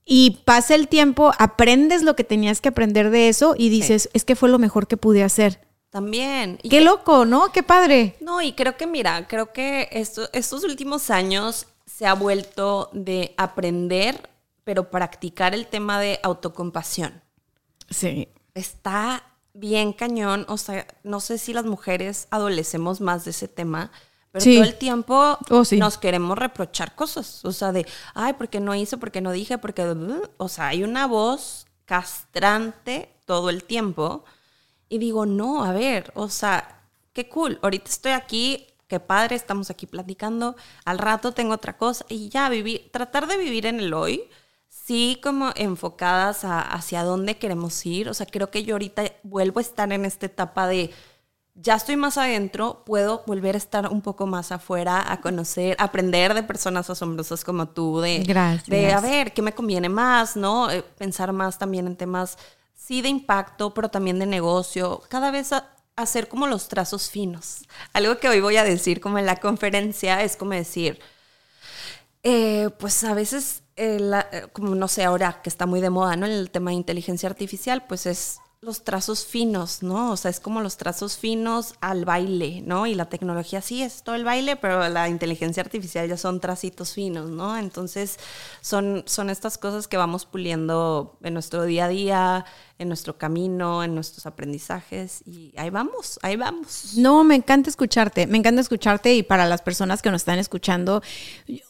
Y 0.05 0.39
pasa 0.45 0.75
el 0.75 0.87
tiempo, 0.87 1.33
aprendes 1.37 2.01
lo 2.03 2.15
que 2.15 2.23
tenías 2.23 2.61
que 2.61 2.69
aprender 2.69 3.09
de 3.09 3.27
eso 3.29 3.55
y 3.57 3.67
dices, 3.69 4.09
es 4.13 4.23
que 4.23 4.35
fue 4.37 4.47
lo 4.47 4.57
mejor 4.59 4.87
que 4.87 4.95
pude 4.95 5.21
hacer. 5.23 5.59
También. 5.89 6.59
Y 6.63 6.69
Qué 6.69 6.81
loco, 6.81 7.25
¿no? 7.25 7.51
Qué 7.51 7.63
padre. 7.63 8.15
No, 8.21 8.41
y 8.41 8.53
creo 8.53 8.77
que, 8.77 8.87
mira, 8.87 9.27
creo 9.27 9.51
que 9.51 9.89
esto- 9.91 10.29
estos 10.33 10.63
últimos 10.63 11.09
años 11.09 11.67
se 11.85 12.05
ha 12.05 12.13
vuelto 12.13 12.89
de 12.93 13.33
aprender, 13.37 14.29
pero 14.67 14.91
practicar 14.91 15.55
el 15.55 15.65
tema 15.65 15.97
de 15.97 16.19
autocompasión. 16.23 17.21
Sí. 17.89 18.27
Está 18.53 19.23
bien 19.53 19.93
cañón, 19.93 20.45
o 20.49 20.57
sea, 20.57 20.85
no 21.03 21.21
sé 21.21 21.37
si 21.37 21.53
las 21.53 21.63
mujeres 21.63 22.27
adolecemos 22.31 22.99
más 22.99 23.23
de 23.23 23.31
ese 23.31 23.47
tema, 23.47 23.91
pero 24.33 24.43
Sí. 24.43 24.55
todo 24.55 24.65
el 24.65 24.75
tiempo 24.77 25.37
Oh, 25.49 25.63
sí. 25.63 25.77
nos 25.77 25.97
queremos 25.97 26.37
reprochar 26.37 26.95
cosas, 26.95 27.45
o 27.45 27.53
sea, 27.53 27.71
de, 27.71 27.85
ay, 28.13 28.33
¿por 28.33 28.49
qué 28.49 28.59
no 28.59 28.75
hice? 28.75 28.97
¿Por 28.97 29.09
qué 29.09 29.21
no 29.21 29.31
dije? 29.31 29.57
Porque, 29.57 29.83
o 30.35 30.49
sea, 30.49 30.67
hay 30.67 30.83
una 30.83 31.07
voz 31.07 31.65
castrante 31.85 33.09
todo 33.25 33.49
el 33.49 33.63
tiempo 33.63 34.25
y 34.89 34.97
digo, 34.97 35.25
no, 35.25 35.63
a 35.63 35.71
ver, 35.71 36.11
o 36.13 36.27
sea, 36.27 36.81
qué 37.13 37.29
cool, 37.29 37.57
ahorita 37.61 37.89
estoy 37.89 38.11
aquí, 38.11 38.67
qué 38.89 38.99
padre, 38.99 39.37
estamos 39.37 39.69
aquí 39.69 39.87
platicando, 39.87 40.57
al 40.83 40.97
rato 40.99 41.31
tengo 41.31 41.53
otra 41.53 41.77
cosa 41.77 42.05
y 42.09 42.27
ya 42.27 42.49
vivir, 42.49 42.89
tratar 42.91 43.27
de 43.27 43.37
vivir 43.37 43.65
en 43.65 43.79
el 43.79 43.93
hoy, 43.93 44.29
sí 44.87 45.19
como 45.21 45.51
enfocadas 45.55 46.45
a- 46.45 46.61
hacia 46.61 47.03
dónde 47.03 47.37
queremos 47.37 47.85
ir, 47.85 48.07
o 48.09 48.13
sea, 48.13 48.25
creo 48.25 48.49
que 48.49 48.63
yo 48.63 48.75
ahorita 48.75 49.03
vuelvo 49.23 49.59
a 49.59 49.61
estar 49.61 49.91
en 49.91 50.05
esta 50.05 50.27
etapa 50.27 50.65
de, 50.67 50.91
ya 51.55 51.75
estoy 51.75 51.97
más 51.97 52.17
adentro, 52.17 52.83
puedo 52.85 53.23
volver 53.27 53.55
a 53.55 53.57
estar 53.57 53.87
un 53.89 54.01
poco 54.01 54.27
más 54.27 54.51
afuera, 54.51 55.11
a 55.11 55.19
conocer, 55.19 55.75
aprender 55.79 56.33
de 56.33 56.43
personas 56.43 56.89
asombrosas 56.89 57.43
como 57.43 57.67
tú, 57.67 57.99
de, 57.99 58.19
Gracias. 58.23 58.67
de 58.67 58.93
a 58.93 59.01
ver, 59.01 59.33
qué 59.33 59.41
me 59.41 59.53
conviene 59.53 59.89
más, 59.89 60.37
¿no? 60.37 60.71
Eh, 60.71 60.83
pensar 60.97 61.33
más 61.33 61.57
también 61.57 61.87
en 61.87 61.95
temas, 61.97 62.37
sí, 62.73 63.01
de 63.01 63.09
impacto, 63.09 63.73
pero 63.73 63.89
también 63.89 64.19
de 64.19 64.25
negocio, 64.25 65.01
cada 65.09 65.31
vez 65.31 65.51
a- 65.51 65.67
hacer 65.97 66.27
como 66.29 66.47
los 66.47 66.67
trazos 66.69 67.09
finos. 67.09 67.65
Algo 67.91 68.19
que 68.19 68.29
hoy 68.29 68.39
voy 68.39 68.55
a 68.57 68.63
decir 68.63 69.01
como 69.01 69.17
en 69.17 69.25
la 69.25 69.35
conferencia 69.37 70.21
es 70.23 70.37
como 70.37 70.51
decir, 70.51 70.99
eh, 72.23 72.69
pues 72.79 73.03
a 73.03 73.13
veces, 73.13 73.63
eh, 73.77 73.99
la- 73.99 74.27
eh, 74.31 74.47
como 74.53 74.75
no 74.75 74.87
sé, 74.87 75.03
ahora 75.05 75.41
que 75.41 75.49
está 75.49 75.65
muy 75.65 75.81
de 75.81 75.89
moda, 75.89 76.15
¿no? 76.15 76.25
El 76.25 76.49
tema 76.51 76.71
de 76.71 76.77
inteligencia 76.77 77.29
artificial, 77.29 77.85
pues 77.87 78.05
es 78.05 78.39
los 78.59 78.83
trazos 78.83 79.23
finos, 79.25 79.83
¿no? 79.83 80.11
O 80.11 80.17
sea, 80.17 80.31
es 80.31 80.39
como 80.39 80.61
los 80.61 80.77
trazos 80.77 81.15
finos 81.17 81.75
al 81.79 82.05
baile, 82.05 82.61
¿no? 82.65 82.87
Y 82.87 82.95
la 82.95 83.05
tecnología 83.07 83.61
sí 83.61 83.83
es 83.83 84.01
todo 84.03 84.15
el 84.15 84.23
baile, 84.25 84.55
pero 84.55 84.89
la 84.89 85.07
inteligencia 85.09 85.61
artificial 85.61 86.09
ya 86.09 86.17
son 86.17 86.39
tracitos 86.39 86.93
finos, 86.93 87.29
¿no? 87.29 87.55
Entonces, 87.57 88.17
son, 88.61 89.03
son 89.05 89.29
estas 89.29 89.57
cosas 89.59 89.87
que 89.87 89.97
vamos 89.97 90.25
puliendo 90.25 91.17
en 91.23 91.33
nuestro 91.35 91.63
día 91.65 91.85
a 91.85 91.87
día, 91.89 92.45
en 92.79 92.87
nuestro 92.89 93.17
camino, 93.17 93.83
en 93.83 93.95
nuestros 93.95 94.25
aprendizajes, 94.27 95.23
y 95.25 95.51
ahí 95.57 95.69
vamos, 95.71 96.19
ahí 96.21 96.35
vamos. 96.35 96.93
No, 96.95 97.23
me 97.23 97.35
encanta 97.35 97.69
escucharte, 97.69 98.27
me 98.27 98.37
encanta 98.37 98.61
escucharte 98.61 99.15
y 99.15 99.23
para 99.23 99.47
las 99.47 99.61
personas 99.61 100.01
que 100.01 100.11
nos 100.11 100.21
están 100.21 100.37
escuchando, 100.37 101.01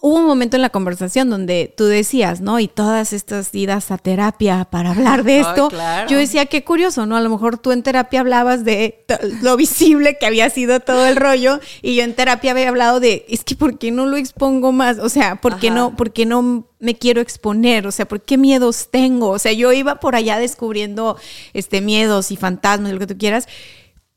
hubo 0.01 0.16
un 0.16 0.26
momento 0.26 0.58
en 0.58 0.62
la 0.62 0.70
conversación 0.70 1.30
donde 1.30 1.74
tú 1.76 1.86
decías, 1.86 2.41
¿no? 2.41 2.60
Y 2.60 2.68
todas 2.68 3.14
estas 3.14 3.53
idas 3.55 3.89
a 3.91 3.97
terapia 3.97 4.68
para 4.70 4.91
hablar 4.91 5.24
de 5.24 5.36
Ay, 5.36 5.41
esto, 5.41 5.70
claro. 5.70 6.10
yo 6.10 6.18
decía, 6.18 6.45
qué 6.45 6.64
curioso, 6.66 7.05
¿no? 7.05 7.16
A 7.16 7.22
lo 7.22 7.30
mejor 7.30 7.58
tú 7.58 7.72
en 7.72 7.84
terapia 7.84 8.20
hablabas 8.20 8.66
de 8.66 9.05
lo 9.41 9.55
visible 9.55 10.18
que 10.18 10.26
había 10.26 10.49
sido 10.49 10.82
todo 10.82 11.05
el 11.05 11.16
rollo 11.16 11.60
y 11.82 11.95
yo 11.95 12.03
en 12.03 12.16
terapia 12.16 12.51
había 12.51 12.68
hablado 12.68 12.99
de, 12.99 13.26
es 13.30 13.43
que 13.43 13.55
¿por 13.55 13.78
qué 13.78 13.91
no 13.91 14.05
lo 14.05 14.18
expongo 14.18 14.74
más? 14.74 14.99
O 14.99 15.10
sea, 15.10 15.39
¿por 15.39 15.58
qué 15.60 15.68
Ajá. 15.68 15.76
no, 15.76 15.95
por 15.95 16.12
qué 16.12 16.26
no 16.26 16.68
me 16.80 16.95
quiero 16.95 17.21
exponer? 17.21 17.88
O 17.88 17.91
sea, 17.91 18.07
¿por 18.07 18.21
qué 18.21 18.38
miedos 18.38 18.89
tengo? 18.91 19.30
O 19.30 19.39
sea, 19.39 19.53
yo 19.53 19.71
iba 19.73 19.95
por 19.95 20.15
allá 20.15 20.38
descubriendo 20.38 21.17
este 21.53 21.82
miedos 21.82 22.32
y 22.32 22.38
fantasmas, 22.38 22.93
lo 22.93 22.99
que 22.99 23.07
tú 23.07 23.17
quieras. 23.17 23.47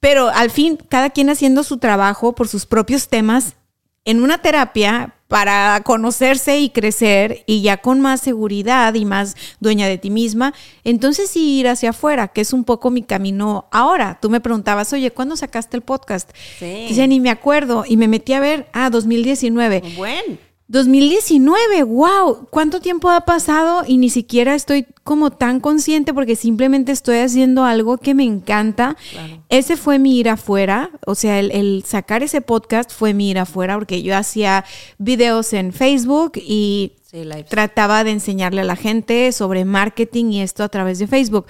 Pero 0.00 0.28
al 0.30 0.50
fin, 0.50 0.78
cada 0.88 1.10
quien 1.10 1.30
haciendo 1.30 1.62
su 1.62 1.78
trabajo 1.78 2.34
por 2.34 2.48
sus 2.48 2.66
propios 2.66 3.08
temas 3.08 3.54
en 4.04 4.22
una 4.22 4.38
terapia 4.38 5.14
para 5.28 5.80
conocerse 5.84 6.58
y 6.58 6.70
crecer 6.70 7.44
y 7.46 7.62
ya 7.62 7.76
con 7.76 8.00
más 8.00 8.20
seguridad 8.20 8.94
y 8.94 9.04
más 9.04 9.36
dueña 9.60 9.86
de 9.86 9.96
ti 9.96 10.10
misma, 10.10 10.54
entonces 10.82 11.30
sí 11.30 11.60
ir 11.60 11.68
hacia 11.68 11.90
afuera, 11.90 12.28
que 12.28 12.40
es 12.40 12.52
un 12.52 12.64
poco 12.64 12.90
mi 12.90 13.02
camino 13.02 13.68
ahora. 13.70 14.18
Tú 14.20 14.28
me 14.28 14.40
preguntabas, 14.40 14.92
oye, 14.92 15.12
¿cuándo 15.12 15.36
sacaste 15.36 15.76
el 15.76 15.82
podcast? 15.82 16.30
Sí. 16.58 16.86
Dice, 16.88 17.06
ni 17.06 17.20
me 17.20 17.30
acuerdo 17.30 17.84
y 17.86 17.96
me 17.96 18.08
metí 18.08 18.32
a 18.32 18.40
ver, 18.40 18.68
ah, 18.72 18.90
2019. 18.90 19.82
Bueno. 19.96 20.49
2019, 20.70 21.82
wow, 21.82 22.46
¿cuánto 22.48 22.80
tiempo 22.80 23.10
ha 23.10 23.22
pasado? 23.22 23.82
Y 23.84 23.96
ni 23.96 24.08
siquiera 24.08 24.54
estoy 24.54 24.86
como 25.02 25.32
tan 25.32 25.58
consciente 25.58 26.14
porque 26.14 26.36
simplemente 26.36 26.92
estoy 26.92 27.18
haciendo 27.18 27.64
algo 27.64 27.98
que 27.98 28.14
me 28.14 28.22
encanta. 28.22 28.96
Claro. 29.10 29.42
Ese 29.48 29.76
fue 29.76 29.98
mi 29.98 30.20
ir 30.20 30.28
afuera, 30.28 30.90
o 31.06 31.16
sea, 31.16 31.40
el, 31.40 31.50
el 31.50 31.82
sacar 31.84 32.22
ese 32.22 32.40
podcast 32.40 32.92
fue 32.92 33.14
mi 33.14 33.30
ir 33.30 33.40
afuera 33.40 33.74
porque 33.74 34.02
yo 34.02 34.16
hacía 34.16 34.64
videos 34.98 35.52
en 35.54 35.72
Facebook 35.72 36.32
y 36.36 36.92
Sí, 37.10 37.28
trataba 37.48 38.04
de 38.04 38.12
enseñarle 38.12 38.60
a 38.60 38.64
la 38.64 38.76
gente 38.76 39.32
sobre 39.32 39.64
marketing 39.64 40.26
y 40.26 40.42
esto 40.42 40.62
a 40.62 40.68
través 40.68 41.00
de 41.00 41.08
Facebook. 41.08 41.46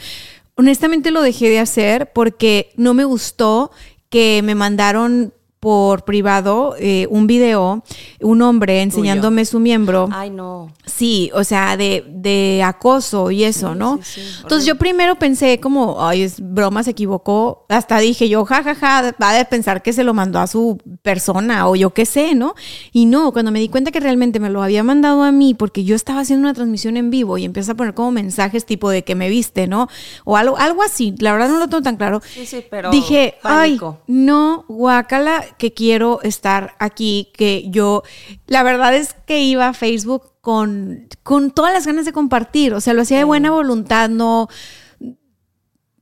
Honestamente 0.54 1.10
lo 1.10 1.20
dejé 1.20 1.50
de 1.50 1.58
hacer 1.58 2.10
porque 2.14 2.72
no 2.76 2.94
me 2.94 3.04
gustó 3.04 3.70
que 4.08 4.40
me 4.42 4.54
mandaron 4.54 5.34
por 5.60 6.04
privado 6.04 6.74
eh, 6.78 7.06
un 7.10 7.26
video, 7.26 7.84
un 8.22 8.40
hombre 8.40 8.80
enseñándome 8.80 9.44
su 9.44 9.60
miembro. 9.60 10.08
Ay, 10.10 10.30
no. 10.30 10.72
Sí, 10.86 11.30
o 11.34 11.44
sea, 11.44 11.76
de, 11.76 12.02
de 12.08 12.62
acoso 12.64 13.30
y 13.30 13.44
eso, 13.44 13.74
¿no? 13.74 13.98
sí, 14.02 14.22
sí, 14.22 14.38
Entonces 14.42 14.66
yo 14.66 14.76
primero 14.76 15.16
pensé 15.16 15.60
como, 15.60 16.02
ay, 16.02 16.22
es 16.22 16.36
broma, 16.40 16.82
se 16.82 16.92
equivocó. 16.92 17.66
Hasta 17.68 17.98
dije 17.98 18.30
yo, 18.30 18.46
jajaja, 18.46 19.14
va 19.22 19.38
a 19.38 19.44
pensar 19.44 19.82
que 19.82 19.92
se 19.92 20.02
lo 20.02 20.14
mandó 20.14 20.38
a 20.38 20.46
su 20.46 20.78
persona 21.02 21.68
o 21.68 21.76
yo 21.76 21.90
qué 21.90 22.06
sé, 22.06 22.34
¿no? 22.34 22.54
Y 22.90 23.04
no, 23.04 23.32
cuando 23.32 23.50
me 23.50 23.60
di 23.60 23.68
cuenta 23.68 23.90
que 23.90 24.00
realmente 24.00 24.40
me 24.40 24.48
lo 24.48 24.62
había 24.62 24.82
mandado 24.82 25.22
a 25.22 25.30
mí 25.30 25.52
porque 25.52 25.84
yo 25.84 25.94
estaba 25.94 26.20
haciendo 26.20 26.46
una 26.46 26.54
transmisión 26.54 26.96
en 26.96 27.10
vivo 27.10 27.36
y 27.36 27.44
empieza 27.44 27.72
a 27.72 27.74
poner 27.74 27.92
como 27.92 28.12
mensajes 28.12 28.64
tipo 28.64 28.88
de 28.88 29.04
que 29.04 29.14
me 29.14 29.28
viste, 29.28 29.66
¿no? 29.66 29.88
O 30.24 30.38
algo, 30.38 30.56
algo 30.56 30.82
así. 30.82 31.14
La 31.18 31.32
verdad 31.32 31.50
no 31.50 31.58
lo 31.58 31.68
tengo 31.68 31.82
tan 31.82 31.96
claro. 31.96 32.22
Sí, 32.24 32.46
sí, 32.46 32.64
pero 32.70 32.90
Dije, 32.90 33.34
pánico. 33.42 33.98
ay, 34.00 34.14
no, 34.14 34.64
guácala, 34.68 35.44
que 35.58 35.72
quiero 35.72 36.20
estar 36.22 36.74
aquí, 36.78 37.30
que 37.34 37.66
yo, 37.70 38.02
la 38.46 38.62
verdad 38.62 38.94
es 38.94 39.14
que 39.26 39.42
iba 39.42 39.68
a 39.68 39.74
Facebook 39.74 40.32
con, 40.40 41.08
con 41.22 41.50
todas 41.50 41.72
las 41.72 41.86
ganas 41.86 42.04
de 42.04 42.12
compartir, 42.12 42.74
o 42.74 42.80
sea, 42.80 42.94
lo 42.94 43.02
hacía 43.02 43.18
de 43.18 43.24
buena 43.24 43.50
voluntad, 43.50 44.08
no, 44.08 44.48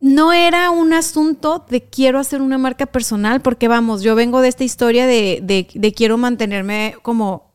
no 0.01 0.33
era 0.33 0.71
un 0.71 0.93
asunto 0.93 1.67
de 1.69 1.83
quiero 1.83 2.19
hacer 2.19 2.41
una 2.41 2.59
marca 2.59 2.87
personal, 2.87 3.41
porque 3.41 3.69
vamos, 3.69 4.03
yo 4.03 4.15
vengo 4.15 4.41
de 4.41 4.49
esta 4.49 4.65
historia 4.65 5.07
de, 5.07 5.41
de, 5.43 5.69
de 5.75 5.93
quiero 5.93 6.19
mantenerme 6.19 6.95
como 7.03 7.55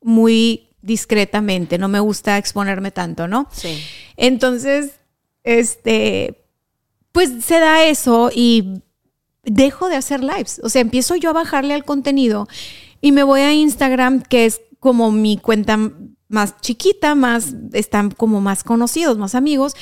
muy 0.00 0.68
discretamente, 0.82 1.78
no 1.78 1.88
me 1.88 2.00
gusta 2.00 2.36
exponerme 2.36 2.90
tanto, 2.90 3.26
¿no? 3.26 3.48
Sí. 3.52 3.82
Entonces, 4.16 5.00
este, 5.42 6.44
pues 7.12 7.44
se 7.44 7.60
da 7.60 7.84
eso 7.84 8.30
y 8.34 8.82
dejo 9.44 9.88
de 9.88 9.96
hacer 9.96 10.22
lives. 10.22 10.60
O 10.62 10.68
sea, 10.68 10.80
empiezo 10.80 11.16
yo 11.16 11.30
a 11.30 11.34
bajarle 11.34 11.74
al 11.74 11.84
contenido 11.84 12.48
y 13.00 13.12
me 13.12 13.22
voy 13.22 13.40
a 13.40 13.52
Instagram, 13.52 14.22
que 14.22 14.46
es 14.46 14.60
como 14.80 15.10
mi 15.10 15.36
cuenta 15.38 15.78
más 16.28 16.60
chiquita, 16.60 17.14
más, 17.14 17.54
están 17.72 18.10
como 18.10 18.40
más 18.40 18.64
conocidos, 18.64 19.18
más 19.18 19.34
amigos. 19.34 19.74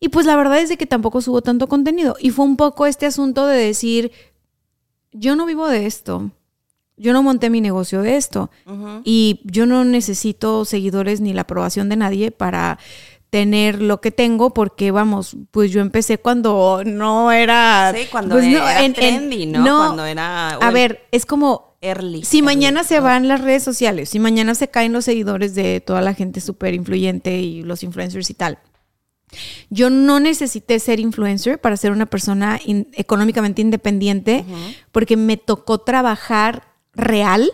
Y 0.00 0.08
pues 0.08 0.26
la 0.26 0.36
verdad 0.36 0.58
es 0.58 0.68
de 0.68 0.76
que 0.76 0.86
tampoco 0.86 1.20
subo 1.20 1.40
tanto 1.40 1.66
contenido. 1.66 2.16
Y 2.20 2.30
fue 2.30 2.44
un 2.44 2.56
poco 2.56 2.86
este 2.86 3.06
asunto 3.06 3.46
de 3.46 3.56
decir, 3.56 4.12
yo 5.12 5.36
no 5.36 5.46
vivo 5.46 5.68
de 5.68 5.86
esto. 5.86 6.30
Yo 6.96 7.12
no 7.12 7.22
monté 7.22 7.50
mi 7.50 7.60
negocio 7.60 8.02
de 8.02 8.16
esto. 8.16 8.50
Y 9.04 9.40
yo 9.44 9.66
no 9.66 9.84
necesito 9.84 10.64
seguidores 10.64 11.20
ni 11.20 11.32
la 11.32 11.42
aprobación 11.42 11.88
de 11.88 11.96
nadie 11.96 12.30
para 12.30 12.78
tener 13.34 13.82
lo 13.82 14.00
que 14.00 14.12
tengo 14.12 14.50
porque 14.54 14.92
vamos, 14.92 15.36
pues 15.50 15.72
yo 15.72 15.80
empecé 15.80 16.18
cuando 16.18 16.82
no 16.86 17.32
era 17.32 17.92
Sí, 17.92 18.06
cuando 18.08 18.36
pues, 18.36 18.44
era 18.46 18.94
trendy, 18.94 19.46
¿no? 19.46 19.64
Cuando 19.64 20.04
era- 20.04 20.50
A 20.50 20.70
ver, 20.70 21.08
es 21.10 21.26
como 21.26 21.76
Early. 21.80 22.22
si 22.22 22.36
early, 22.38 22.46
mañana 22.46 22.84
se 22.84 22.98
¿no? 22.98 23.02
van 23.02 23.26
las 23.26 23.40
redes 23.40 23.64
sociales, 23.64 24.10
si 24.10 24.20
mañana 24.20 24.54
se 24.54 24.68
caen 24.68 24.92
los 24.92 25.04
seguidores 25.06 25.56
de 25.56 25.80
toda 25.80 26.00
la 26.00 26.14
gente 26.14 26.40
súper 26.40 26.74
influyente 26.74 27.40
y 27.40 27.64
los 27.64 27.82
influencers 27.82 28.30
y 28.30 28.34
tal. 28.34 28.60
Yo 29.68 29.90
no 29.90 30.20
necesité 30.20 30.78
ser 30.78 31.00
influencer 31.00 31.60
para 31.60 31.76
ser 31.76 31.90
una 31.90 32.06
persona 32.06 32.60
in- 32.64 32.86
económicamente 32.92 33.62
independiente 33.62 34.44
porque 34.92 35.16
me 35.16 35.36
tocó 35.38 35.78
trabajar 35.78 36.68
real 36.92 37.50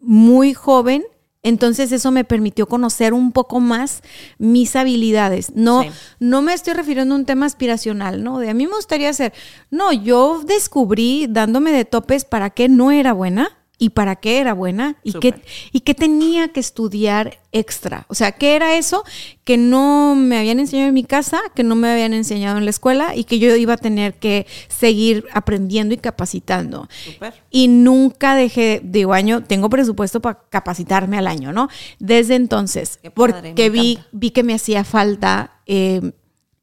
muy 0.00 0.54
joven. 0.54 1.04
Entonces 1.46 1.92
eso 1.92 2.10
me 2.10 2.24
permitió 2.24 2.66
conocer 2.66 3.14
un 3.14 3.30
poco 3.30 3.60
más 3.60 4.02
mis 4.38 4.74
habilidades. 4.74 5.52
No, 5.54 5.84
Sí. 5.84 5.90
no 6.18 6.42
me 6.42 6.52
estoy 6.52 6.74
refiriendo 6.74 7.14
a 7.14 7.18
un 7.18 7.24
tema 7.24 7.46
aspiracional, 7.46 8.24
¿no? 8.24 8.40
De 8.40 8.50
a 8.50 8.54
mí 8.54 8.66
me 8.66 8.74
gustaría 8.74 9.12
ser. 9.12 9.32
No, 9.70 9.92
yo 9.92 10.42
descubrí 10.44 11.26
dándome 11.28 11.70
de 11.70 11.84
topes 11.84 12.24
para 12.24 12.50
qué 12.50 12.68
no 12.68 12.90
era 12.90 13.12
buena 13.12 13.55
y 13.78 13.90
para 13.90 14.16
qué 14.16 14.40
era 14.40 14.54
buena 14.54 14.96
y 15.02 15.12
qué, 15.12 15.34
y 15.70 15.80
qué 15.80 15.94
tenía 15.94 16.48
que 16.48 16.60
estudiar 16.60 17.38
extra. 17.52 18.06
O 18.08 18.14
sea, 18.14 18.32
¿qué 18.32 18.56
era 18.56 18.76
eso 18.76 19.04
que 19.44 19.58
no 19.58 20.14
me 20.14 20.38
habían 20.38 20.58
enseñado 20.60 20.88
en 20.88 20.94
mi 20.94 21.04
casa, 21.04 21.40
que 21.54 21.62
no 21.62 21.76
me 21.76 21.90
habían 21.90 22.14
enseñado 22.14 22.56
en 22.56 22.64
la 22.64 22.70
escuela 22.70 23.14
y 23.14 23.24
que 23.24 23.38
yo 23.38 23.54
iba 23.54 23.74
a 23.74 23.76
tener 23.76 24.14
que 24.14 24.46
seguir 24.68 25.26
aprendiendo 25.32 25.94
y 25.94 25.98
capacitando? 25.98 26.88
Y 27.50 27.68
nunca 27.68 28.34
dejé, 28.34 28.80
digo, 28.82 29.12
año, 29.12 29.42
tengo 29.44 29.68
presupuesto 29.68 30.20
para 30.20 30.40
capacitarme 30.48 31.18
al 31.18 31.26
año, 31.26 31.52
¿no? 31.52 31.68
Desde 31.98 32.34
entonces, 32.34 32.98
padre, 33.02 33.10
porque 33.10 33.70
vi, 33.70 33.98
vi 34.12 34.30
que 34.30 34.42
me 34.42 34.54
hacía 34.54 34.84
falta. 34.84 35.60
eh, 35.66 36.12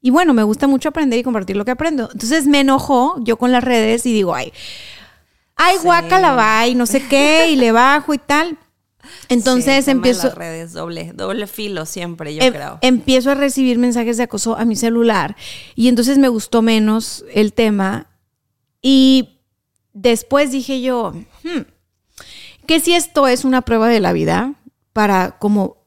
y 0.06 0.10
bueno, 0.10 0.34
me 0.34 0.44
gusta 0.44 0.68
mucho 0.68 0.90
aprender 0.90 1.18
y 1.18 1.24
compartir 1.24 1.56
lo 1.56 1.64
que 1.64 1.72
aprendo. 1.72 2.10
Entonces 2.12 2.46
me 2.46 2.60
enojó 2.60 3.16
yo 3.24 3.38
con 3.38 3.54
las 3.54 3.64
redes 3.64 4.06
y 4.06 4.12
digo, 4.12 4.36
ay, 4.36 4.52
ay, 5.56 5.78
Sí. 5.78 5.84
guácala, 5.86 6.34
va, 6.36 6.68
y 6.68 6.76
no 6.76 6.86
sé 6.86 7.06
qué, 7.08 7.50
y 7.50 7.56
le 7.56 7.72
bajo 7.72 8.14
y 8.14 8.18
tal. 8.18 8.58
Entonces 9.28 9.86
Sí, 9.86 9.92
empiezo, 9.92 10.28
las 10.28 10.36
redes, 10.36 10.72
doble, 10.74 11.12
doble 11.14 11.46
filo 11.48 11.86
siempre, 11.86 12.34
yo 12.36 12.42
em- 12.42 12.54
creo. 12.54 12.78
empiezo 12.82 13.32
a 13.32 13.36
recibir 13.36 13.78
mensajes 13.78 14.16
de 14.18 14.24
acoso 14.24 14.56
a 14.58 14.64
mi 14.64 14.76
celular 14.78 15.36
y 15.76 15.90
entonces 15.90 16.18
me 16.18 16.30
gustó 16.30 16.62
menos 16.62 17.26
el 17.34 17.52
tema 17.52 18.08
y 18.82 19.40
después 19.92 20.52
dije 20.52 20.82
yo, 20.82 21.12
"Hmm, 21.44 21.62
que 22.66 22.80
si 22.80 22.94
esto 22.94 23.28
es 23.28 23.44
una 23.44 23.62
prueba 23.62 23.90
de 23.90 24.00
la 24.00 24.14
vida 24.14 24.54
para 24.94 25.38
como 25.38 25.78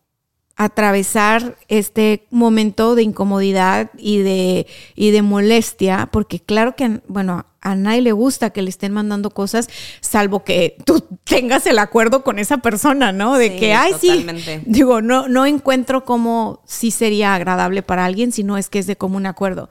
atravesar 0.57 1.57
este 1.69 2.27
momento 2.31 2.95
de 2.95 3.03
incomodidad 3.03 3.91
y 3.99 4.19
de, 4.19 4.67
y 4.95 5.11
de 5.11 5.23
molestia, 5.23 6.09
porque 6.12 6.41
claro 6.41 6.77
que, 6.77 7.01
bueno, 7.09 7.47
a 7.71 7.75
nadie 7.75 8.01
le 8.03 8.12
gusta 8.12 8.51
que 8.51 8.62
le 8.62 8.71
estén 8.71 8.93
mandando 8.93 9.31
cosas, 9.31 9.69
salvo 10.01 10.45
que 10.45 10.77
tú 10.85 11.05
tengas 11.25 11.67
el 11.67 11.79
acuerdo 11.79 12.23
con 12.23 12.39
esa 12.39 12.59
persona, 12.59 13.12
¿no? 13.12 13.37
De 13.37 13.51
Sí, 13.51 13.57
que, 13.59 13.75
ay, 13.75 13.93
totalmente. 13.93 14.59
sí, 14.61 14.64
digo, 14.67 15.03
no, 15.03 15.29
no 15.29 15.47
encuentro 15.47 16.05
cómo 16.05 16.62
sí 16.67 16.91
sería 16.91 17.35
agradable 17.35 17.83
para 17.83 18.05
alguien 18.05 18.33
si 18.33 18.45
no 18.45 18.57
es 18.57 18.69
que 18.69 18.79
es 18.79 18.87
de 18.87 18.97
común 18.97 19.27
acuerdo. 19.27 19.69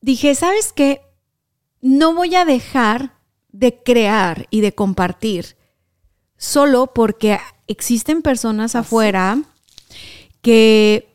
Dije, 0.00 0.34
¿sabes 0.34 0.72
qué? 0.72 1.02
No 1.80 2.14
voy 2.14 2.34
a 2.34 2.44
dejar 2.44 3.14
de 3.52 3.82
crear 3.82 4.46
y 4.50 4.60
de 4.60 4.72
compartir 4.72 5.56
solo 6.36 6.92
porque 6.94 7.38
existen 7.66 8.22
personas 8.22 8.74
afuera 8.74 9.38
que 10.42 11.09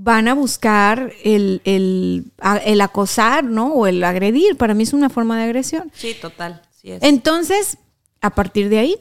van 0.00 0.28
a 0.28 0.34
buscar 0.34 1.12
el, 1.24 1.60
el, 1.64 2.30
el 2.64 2.80
acosar, 2.80 3.44
¿no? 3.44 3.74
O 3.74 3.86
el 3.86 4.02
agredir. 4.04 4.56
Para 4.56 4.74
mí 4.74 4.84
es 4.84 4.92
una 4.92 5.10
forma 5.10 5.36
de 5.36 5.44
agresión. 5.44 5.90
Sí, 5.92 6.14
total. 6.20 6.62
Sí 6.70 6.92
es. 6.92 7.02
Entonces, 7.02 7.78
a 8.20 8.30
partir 8.30 8.68
de 8.68 8.78
ahí, 8.78 8.96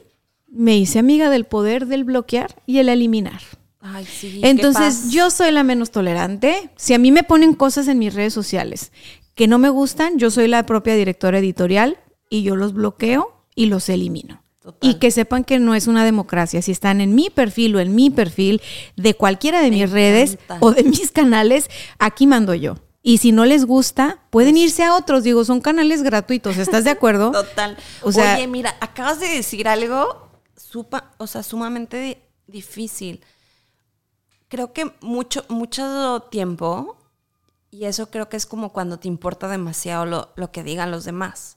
me 0.47 0.77
hice 0.77 0.97
amiga 0.99 1.29
del 1.29 1.45
poder 1.45 1.85
del 1.85 2.03
bloquear 2.03 2.55
y 2.65 2.79
el 2.79 2.89
eliminar. 2.89 3.41
Ay, 3.79 4.05
sí. 4.05 4.41
Entonces, 4.43 5.11
yo 5.11 5.29
soy 5.29 5.51
la 5.51 5.63
menos 5.63 5.91
tolerante. 5.91 6.71
Si 6.77 6.93
a 6.93 6.97
mí 6.97 7.11
me 7.11 7.23
ponen 7.23 7.53
cosas 7.53 7.87
en 7.87 7.99
mis 7.99 8.13
redes 8.13 8.33
sociales 8.33 8.91
que 9.35 9.47
no 9.47 9.59
me 9.59 9.69
gustan, 9.69 10.17
yo 10.17 10.31
soy 10.31 10.47
la 10.47 10.65
propia 10.65 10.95
directora 10.95 11.37
editorial 11.37 11.97
y 12.27 12.41
yo 12.41 12.55
los 12.55 12.73
bloqueo 12.73 13.43
y 13.53 13.67
los 13.67 13.87
elimino. 13.87 14.41
Total. 14.67 14.89
Y 14.89 14.95
que 14.95 15.11
sepan 15.11 15.45
que 15.45 15.59
no 15.59 15.75
es 15.75 15.87
una 15.87 16.03
democracia. 16.03 16.61
Si 16.61 16.73
están 16.73 16.99
en 16.99 17.15
mi 17.15 17.29
perfil 17.29 17.75
o 17.77 17.79
en 17.79 17.95
mi 17.95 18.09
perfil 18.09 18.61
de 18.97 19.13
cualquiera 19.13 19.61
de 19.61 19.69
mis 19.71 19.89
redes 19.89 20.37
o 20.59 20.71
de 20.71 20.83
mis 20.83 21.11
canales, 21.11 21.69
aquí 21.99 22.27
mando 22.27 22.53
yo. 22.53 22.75
Y 23.01 23.19
si 23.19 23.31
no 23.31 23.45
les 23.45 23.63
gusta, 23.65 24.19
pueden 24.29 24.57
irse 24.57 24.83
a 24.83 24.93
otros. 24.95 25.23
Digo, 25.23 25.45
son 25.45 25.61
canales 25.61 26.03
gratuitos. 26.03 26.57
¿Estás 26.57 26.83
de 26.83 26.89
acuerdo? 26.89 27.31
Total. 27.43 27.77
O 28.01 28.11
sea- 28.11 28.35
Oye, 28.35 28.47
mira, 28.47 28.75
acabas 28.81 29.21
de 29.21 29.27
decir 29.29 29.69
algo 29.69 30.27
supa, 30.57 31.11
o 31.17 31.27
sea, 31.27 31.43
sumamente 31.43 32.01
di- 32.01 32.17
difícil. 32.47 33.21
Creo 34.49 34.73
que 34.73 34.91
mucho, 35.01 35.45
mucho 35.49 36.27
tiempo, 36.31 36.97
y 37.71 37.85
eso 37.85 38.09
creo 38.09 38.27
que 38.29 38.37
es 38.37 38.45
como 38.45 38.73
cuando 38.73 38.97
te 38.99 39.07
importa 39.07 39.47
demasiado 39.47 40.05
lo, 40.05 40.29
lo 40.35 40.51
que 40.51 40.63
digan 40.63 40.91
los 40.91 41.05
demás. 41.05 41.56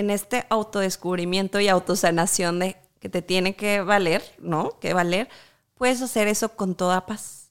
En 0.00 0.10
este 0.10 0.46
autodescubrimiento 0.50 1.60
y 1.60 1.68
autosanación 1.68 2.58
de 2.60 2.76
que 3.00 3.08
te 3.08 3.22
tiene 3.22 3.56
que 3.56 3.80
valer, 3.82 4.22
¿no? 4.38 4.78
Que 4.80 4.94
valer, 4.94 5.28
puedes 5.74 6.02
hacer 6.02 6.28
eso 6.28 6.56
con 6.56 6.74
toda 6.74 7.06
paz. 7.06 7.50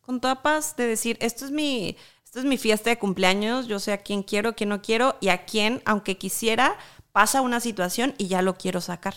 Con 0.00 0.20
toda 0.20 0.42
paz 0.42 0.76
de 0.76 0.86
decir, 0.86 1.16
esto 1.20 1.44
es 1.46 1.50
mi, 1.50 1.96
esto 2.24 2.38
es 2.40 2.44
mi 2.44 2.58
fiesta 2.58 2.90
de 2.90 2.98
cumpleaños, 2.98 3.66
yo 3.68 3.78
sé 3.80 3.92
a 3.92 3.98
quién 4.02 4.22
quiero, 4.22 4.50
a 4.50 4.52
quién 4.54 4.70
no 4.70 4.82
quiero, 4.82 5.16
y 5.20 5.28
a 5.28 5.44
quién, 5.46 5.82
aunque 5.84 6.18
quisiera, 6.18 6.78
pasa 7.12 7.40
una 7.42 7.60
situación 7.60 8.14
y 8.18 8.28
ya 8.28 8.42
lo 8.42 8.56
quiero 8.56 8.80
sacar. 8.80 9.14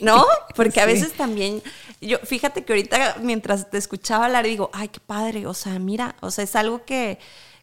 ¿No? 0.00 0.24
Porque 0.54 0.80
a 0.80 0.86
Sí. 0.86 0.86
veces 0.86 1.16
también, 1.16 1.62
yo, 2.00 2.18
fíjate 2.18 2.64
que 2.64 2.72
ahorita 2.72 3.16
mientras 3.22 3.70
te 3.70 3.78
escuchaba 3.78 4.26
hablar, 4.26 4.44
digo, 4.44 4.70
ay, 4.72 4.88
qué 4.88 5.00
padre, 5.00 5.46
o 5.46 5.54
sea, 5.54 5.78
mira, 5.78 6.16
o 6.20 6.30
sea, 6.30 6.44
es 6.44 6.54
algo 6.56 6.84
que, 6.84 7.18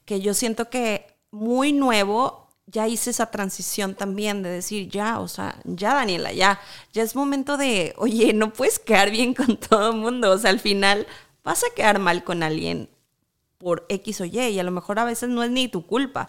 que 0.06 0.20
yo 0.22 0.34
siento 0.34 0.70
que 0.70 1.06
muy 1.32 1.74
nuevo, 1.74 2.43
ya 2.66 2.88
hice 2.88 3.10
esa 3.10 3.28
transición 3.28 3.96
también 3.96 4.42
de 4.42 4.50
decir, 4.50 4.90
ya, 4.90 5.20
o 5.20 5.28
sea, 5.28 5.60
ya 5.66 5.94
Daniela, 5.94 6.32
ya, 6.32 6.60
ya 6.94 7.04
es 7.04 7.16
momento 7.16 7.58
de, 7.58 7.94
oye, 7.98 8.34
no 8.34 8.54
puedes 8.54 8.80
quedar 8.80 9.12
bien 9.12 9.34
con 9.34 9.58
todo 9.70 9.92
el 9.92 9.98
mundo, 9.98 10.32
o 10.32 10.38
sea, 10.38 10.50
al 10.50 10.60
final 10.60 11.08
vas 11.44 11.64
a 11.64 11.74
quedar 11.76 12.00
mal 12.00 12.24
con 12.24 12.44
alguien 12.44 12.90
por 13.58 13.86
X 13.90 14.22
o 14.22 14.26
Y, 14.26 14.40
y 14.40 14.60
a 14.60 14.64
lo 14.64 14.72
mejor 14.72 15.00
a 15.00 15.06
veces 15.06 15.30
no 15.30 15.44
es 15.44 15.52
ni 15.52 15.68
tu 15.68 15.86
culpa, 15.86 16.28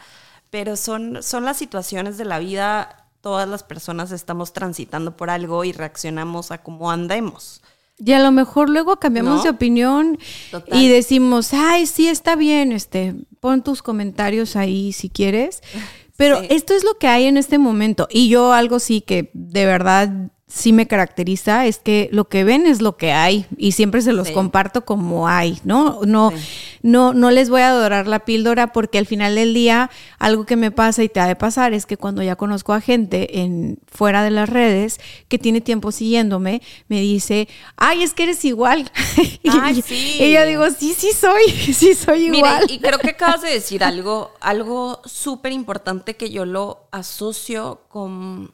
pero 0.50 0.76
son, 0.76 1.22
son 1.22 1.44
las 1.44 1.56
situaciones 1.56 2.18
de 2.18 2.24
la 2.24 2.38
vida, 2.38 3.08
todas 3.20 3.48
las 3.48 3.62
personas 3.62 4.12
estamos 4.12 4.52
transitando 4.52 5.16
por 5.16 5.30
algo 5.30 5.64
y 5.64 5.72
reaccionamos 5.72 6.50
a 6.50 6.58
cómo 6.58 6.90
andemos. 6.90 7.62
Y 7.96 8.12
a 8.12 8.18
lo 8.18 8.32
mejor 8.32 8.68
luego 8.68 8.98
cambiamos 8.98 9.36
¿No? 9.36 9.42
de 9.44 9.50
opinión 9.50 10.18
Total. 10.50 10.78
y 10.78 10.88
decimos, 10.88 11.54
ay, 11.54 11.86
sí, 11.86 12.08
está 12.08 12.34
bien, 12.34 12.72
este, 12.72 13.14
pon 13.38 13.62
tus 13.62 13.82
comentarios 13.82 14.56
ahí 14.56 14.92
si 14.92 15.08
quieres. 15.08 15.62
Pero 16.16 16.40
Sí. 16.40 16.46
esto 16.50 16.74
es 16.74 16.84
lo 16.84 16.94
que 16.98 17.08
hay 17.08 17.24
en 17.24 17.36
este 17.36 17.58
momento. 17.58 18.06
Y 18.10 18.28
yo 18.28 18.52
algo 18.52 18.78
sí 18.78 19.00
que 19.00 19.30
de 19.34 19.66
verdad 19.66 20.30
sí 20.46 20.74
me 20.74 20.86
caracteriza 20.86 21.64
es 21.66 21.78
que 21.78 22.08
lo 22.12 22.28
que 22.28 22.44
ven 22.44 22.66
es 22.66 22.82
lo 22.82 22.96
que 22.98 23.12
hay 23.12 23.46
y 23.56 23.72
siempre 23.72 24.02
se 24.02 24.12
los 24.12 24.28
Sí. 24.28 24.34
comparto 24.34 24.84
como 24.84 25.26
hay, 25.26 25.58
¿no? 25.64 26.00
No, 26.04 26.30
Sí. 26.32 26.36
no, 26.82 27.14
no 27.14 27.30
les 27.30 27.48
voy 27.48 27.62
a 27.62 27.70
adorar 27.70 28.06
la 28.06 28.20
píldora 28.26 28.72
porque 28.72 28.98
al 28.98 29.06
final 29.06 29.34
del 29.36 29.54
día 29.54 29.90
algo 30.18 30.44
que 30.44 30.56
me 30.56 30.70
pasa 30.70 31.02
y 31.02 31.08
te 31.08 31.18
ha 31.18 31.26
de 31.26 31.34
pasar 31.34 31.72
es 31.72 31.86
que 31.86 31.96
cuando 31.96 32.22
ya 32.22 32.36
conozco 32.36 32.74
a 32.74 32.82
gente 32.82 33.40
en 33.40 33.78
fuera 33.90 34.22
de 34.22 34.30
las 34.30 34.48
redes 34.50 35.00
que 35.28 35.38
tiene 35.38 35.62
tiempo 35.62 35.90
siguiéndome, 35.92 36.60
me 36.88 37.00
dice, 37.00 37.48
ay, 37.76 38.02
es 38.02 38.12
que 38.12 38.24
eres 38.24 38.44
igual. 38.44 38.90
Y- 39.42 39.48
Ay, 39.50 39.82
sí. 39.82 40.16
Y 40.20 40.32
yo 40.34 40.44
digo, 40.44 40.64
sí, 40.78 40.94
sí 40.96 41.10
soy, 41.18 41.42
sí 41.74 41.94
soy 41.94 42.28
Mira, 42.30 42.36
igual. 42.60 42.70
y 42.70 42.78
creo 42.80 42.98
que 42.98 43.10
acabas 43.10 43.40
de 43.40 43.48
decir 43.50 43.82
algo, 43.82 44.32
algo 44.40 45.00
súper 45.06 45.52
importante 45.52 46.16
que 46.16 46.30
yo 46.30 46.44
lo 46.44 46.86
asocio 46.92 47.80
con, 47.88 48.52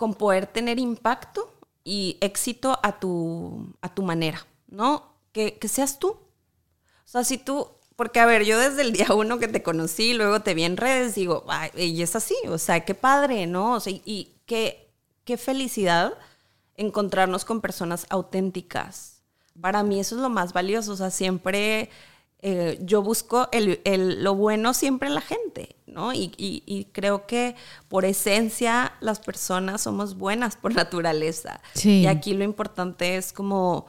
con 0.00 0.14
poder 0.14 0.46
tener 0.46 0.78
impacto 0.78 1.52
y 1.84 2.16
éxito 2.22 2.80
a 2.82 2.98
tu, 2.98 3.70
a 3.82 3.94
tu 3.94 4.02
manera, 4.02 4.46
¿no? 4.66 5.12
Que, 5.30 5.58
que 5.58 5.68
seas 5.68 5.98
tú. 5.98 6.12
O 6.12 6.18
sea, 7.04 7.22
si 7.22 7.36
tú, 7.36 7.68
porque 7.96 8.18
a 8.18 8.24
ver, 8.24 8.46
yo 8.46 8.58
desde 8.58 8.80
el 8.80 8.94
día 8.94 9.08
uno 9.14 9.38
que 9.38 9.46
te 9.46 9.62
conocí, 9.62 10.14
luego 10.14 10.40
te 10.40 10.54
vi 10.54 10.64
en 10.64 10.78
redes, 10.78 11.16
digo, 11.16 11.44
ay, 11.48 11.70
y 11.74 12.00
es 12.00 12.16
así, 12.16 12.34
o 12.48 12.56
sea, 12.56 12.80
qué 12.86 12.94
padre, 12.94 13.46
¿no? 13.46 13.74
O 13.74 13.80
sea, 13.80 13.92
y, 13.92 14.00
y 14.06 14.36
qué, 14.46 14.90
qué 15.24 15.36
felicidad 15.36 16.14
encontrarnos 16.78 17.44
con 17.44 17.60
personas 17.60 18.06
auténticas. 18.08 19.20
Para 19.60 19.82
mí 19.82 20.00
eso 20.00 20.14
es 20.14 20.22
lo 20.22 20.30
más 20.30 20.54
valioso, 20.54 20.92
o 20.92 20.96
sea, 20.96 21.10
siempre 21.10 21.90
eh, 22.42 22.78
yo 22.82 23.02
busco 23.02 23.48
el- 23.52 23.80
el- 23.84 24.24
lo 24.24 24.34
bueno 24.34 24.72
siempre 24.74 25.08
en 25.08 25.14
la 25.14 25.20
gente, 25.20 25.76
¿no? 25.86 26.12
Y, 26.14 26.32
y- 26.38 26.62
y 26.66 26.86
creo 26.86 27.26
que 27.26 27.54
por 27.88 28.04
esencia 28.04 28.92
las 29.00 29.20
personas 29.20 29.82
somos 29.82 30.16
buenas 30.16 30.56
por 30.56 30.74
naturaleza. 30.74 31.60
Sí. 31.74 32.00
Y 32.00 32.06
aquí 32.06 32.32
lo 32.34 32.44
importante 32.44 33.16
es 33.16 33.32
como 33.32 33.86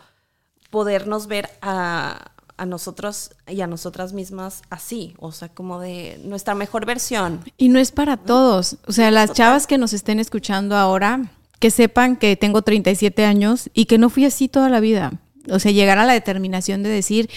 podernos 0.69 1.27
ver 1.27 1.49
a, 1.61 2.31
a 2.57 2.65
nosotros 2.65 3.31
y 3.47 3.61
a 3.61 3.67
nosotras 3.67 4.13
mismas 4.13 4.61
así, 4.69 5.13
o 5.19 5.31
sea, 5.31 5.49
como 5.49 5.79
de 5.79 6.19
nuestra 6.23 6.55
mejor 6.55 6.85
versión. 6.85 7.41
Y 7.57 7.69
no 7.69 7.79
es 7.79 7.91
para 7.91 8.17
todos. 8.17 8.77
O 8.87 8.91
sea, 8.91 9.11
las 9.11 9.33
chavas 9.33 9.67
que 9.67 9.77
nos 9.77 9.93
estén 9.93 10.19
escuchando 10.19 10.75
ahora, 10.75 11.31
que 11.59 11.71
sepan 11.71 12.15
que 12.15 12.35
tengo 12.35 12.61
37 12.61 13.25
años 13.25 13.69
y 13.73 13.85
que 13.85 13.97
no 13.97 14.09
fui 14.09 14.25
así 14.25 14.47
toda 14.47 14.69
la 14.69 14.79
vida. 14.79 15.13
O 15.49 15.59
sea, 15.59 15.71
llegar 15.71 15.97
a 15.97 16.05
la 16.05 16.13
determinación 16.13 16.83
de 16.83 16.89
decir, 16.89 17.29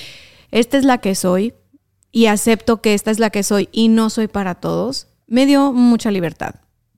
esta 0.54 0.78
es 0.78 0.84
la 0.84 0.98
que 0.98 1.14
soy 1.14 1.52
y 2.12 2.26
acepto 2.26 2.80
que 2.80 2.94
esta 2.94 3.10
es 3.10 3.18
la 3.18 3.30
que 3.30 3.42
soy 3.42 3.68
y 3.72 3.88
no 3.88 4.08
soy 4.08 4.28
para 4.28 4.54
todos, 4.54 5.08
me 5.26 5.46
dio 5.46 5.72
mucha 5.72 6.10
libertad. 6.10 6.54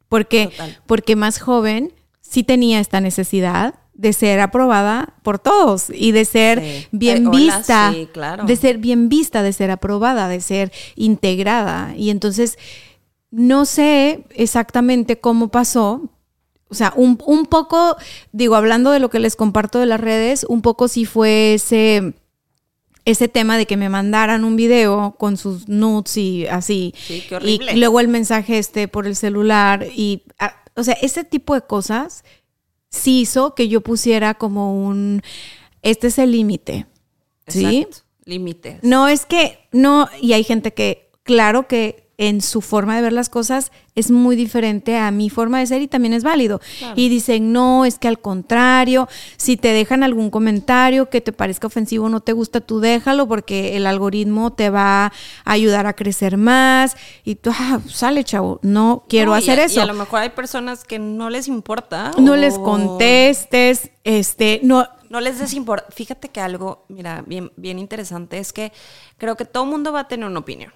Porque, 0.09 0.49
Total. 0.49 0.79
porque 0.87 1.17
más 1.17 1.41
joven 1.41 1.93
sí 2.21 2.43
tenía 2.45 2.81
esta 2.81 3.01
necesidad 3.01 3.75
de 3.95 4.13
ser 4.13 4.41
aprobada 4.41 5.15
por 5.23 5.39
todos 5.39 5.87
y 5.93 6.13
de 6.13 6.27
ser 6.27 6.61
Sí. 6.61 6.87
bien 6.93 7.17
Ay, 7.19 7.27
hola, 7.27 7.39
vista, 7.39 7.93
sí, 7.95 8.09
claro. 8.13 8.45
de 8.45 8.57
ser 8.57 8.77
bien 8.79 9.09
vista, 9.09 9.43
de 9.43 9.55
ser 9.55 9.71
aprobada, 9.71 10.29
de 10.29 10.41
ser 10.43 10.71
integrada. 10.97 11.95
Y 11.97 12.11
entonces 12.11 12.59
no 13.31 13.65
sé 13.65 14.25
exactamente 14.35 15.19
cómo 15.19 15.49
pasó. 15.49 16.11
O 16.69 16.75
sea, 16.75 16.93
un, 16.95 17.19
un 17.27 17.47
poco, 17.47 17.97
digo, 18.33 18.55
hablando 18.55 18.91
de 18.91 18.99
lo 19.01 19.09
que 19.09 19.19
les 19.19 19.35
comparto 19.35 19.79
de 19.79 19.87
las 19.87 20.01
redes, 20.01 20.45
un 20.49 20.61
poco 20.63 20.89
sí 20.89 21.07
fue 21.07 21.55
ese, 21.55 22.13
ese 23.07 23.29
tema 23.29 23.57
de 23.57 23.67
que 23.67 23.77
me 23.77 23.89
mandaran 23.89 24.45
un 24.45 24.57
video 24.57 25.15
con 25.19 25.37
sus 25.37 25.69
nudes 25.69 26.17
y 26.17 26.47
así. 26.49 26.93
Sí, 26.99 27.25
qué 27.27 27.37
horrible. 27.37 27.73
Y 27.73 27.77
luego 27.77 28.01
el 28.01 28.09
mensaje 28.09 28.59
este 28.59 28.89
por 28.89 29.07
el 29.07 29.15
celular. 29.17 29.87
Y, 29.95 30.25
ah, 30.41 30.57
o 30.75 30.83
sea, 30.83 30.95
ese 31.01 31.23
tipo 31.23 31.55
de 31.55 31.63
cosas 31.63 32.25
sí 32.91 33.21
hizo 33.21 33.55
que 33.55 33.69
yo 33.69 33.81
pusiera 33.81 34.35
como 34.35 34.77
un, 34.85 35.23
este 35.83 36.09
es 36.09 36.19
el 36.19 36.33
límite. 36.33 36.87
¿Sí? 37.47 37.87
Límites. 38.25 38.81
No, 38.83 39.07
es 39.07 39.25
que 39.25 39.61
no, 39.71 40.09
y 40.21 40.33
hay 40.33 40.43
gente 40.43 40.75
que, 40.75 41.13
claro 41.23 41.69
que 41.69 42.06
en 42.19 42.41
su 42.41 42.63
forma 42.63 42.97
de 42.97 43.03
ver 43.03 43.13
las 43.13 43.29
cosas 43.29 43.73
es 43.95 44.11
muy 44.11 44.37
diferente 44.37 44.97
a 44.97 45.11
mi 45.11 45.29
forma 45.31 45.59
de 45.59 45.67
ser 45.67 45.83
y 45.83 45.87
también 45.89 46.15
es 46.15 46.23
válido. 46.23 46.61
Y 46.95 47.09
dicen, 47.11 47.53
no, 47.53 47.85
es 47.85 47.99
que 47.99 48.09
al 48.09 48.19
contrario, 48.21 49.07
si 49.37 49.57
te 49.57 49.73
dejan 49.73 50.03
algún 50.03 50.31
comentario 50.31 51.11
que 51.11 51.21
te 51.21 51.33
parezca 51.33 51.67
ofensivo, 51.67 52.09
no 52.09 52.21
te 52.21 52.33
gusta, 52.33 52.61
tú 52.61 52.81
déjalo 52.81 53.29
porque 53.29 53.77
el 53.77 53.87
algoritmo 53.87 54.53
te 54.53 54.71
va 54.71 55.07
a 55.07 55.13
ayudar 55.45 55.87
a 55.87 55.93
crecer 55.95 56.37
más. 56.39 56.97
Y 57.25 57.35
tú, 57.37 57.51
ah, 57.55 57.81
sale, 57.89 58.25
chavo, 58.25 58.61
no 58.63 59.05
quiero 59.09 59.33
No, 59.33 59.37
y 59.37 59.41
hacer 59.41 59.61
a- 59.61 59.65
eso 59.65 59.81
Y 59.81 59.83
a 59.83 59.87
lo 59.87 59.95
mejor 59.95 60.21
hay 60.21 60.31
personas 60.31 60.85
que 60.85 60.99
no 60.99 61.29
les 61.31 61.49
importa. 61.49 62.13
no 62.19 62.33
o- 62.33 62.37
les 62.37 62.59
contestes, 62.59 63.91
este, 64.05 64.61
no, 64.63 64.87
No 65.09 65.21
les 65.21 65.39
desimporta. 65.39 65.87
Fíjate 65.93 66.31
que 66.31 66.41
algo, 66.41 66.85
mira, 66.89 67.23
bien, 67.27 67.53
bien 67.57 67.79
interesante 67.79 68.39
es 68.39 68.53
que 68.53 68.73
creo 69.19 69.37
que 69.37 69.45
todo 69.45 69.65
mundo 69.65 69.93
va 69.93 70.01
a 70.01 70.09
tener 70.09 70.27
una 70.27 70.41
opinión. 70.41 70.73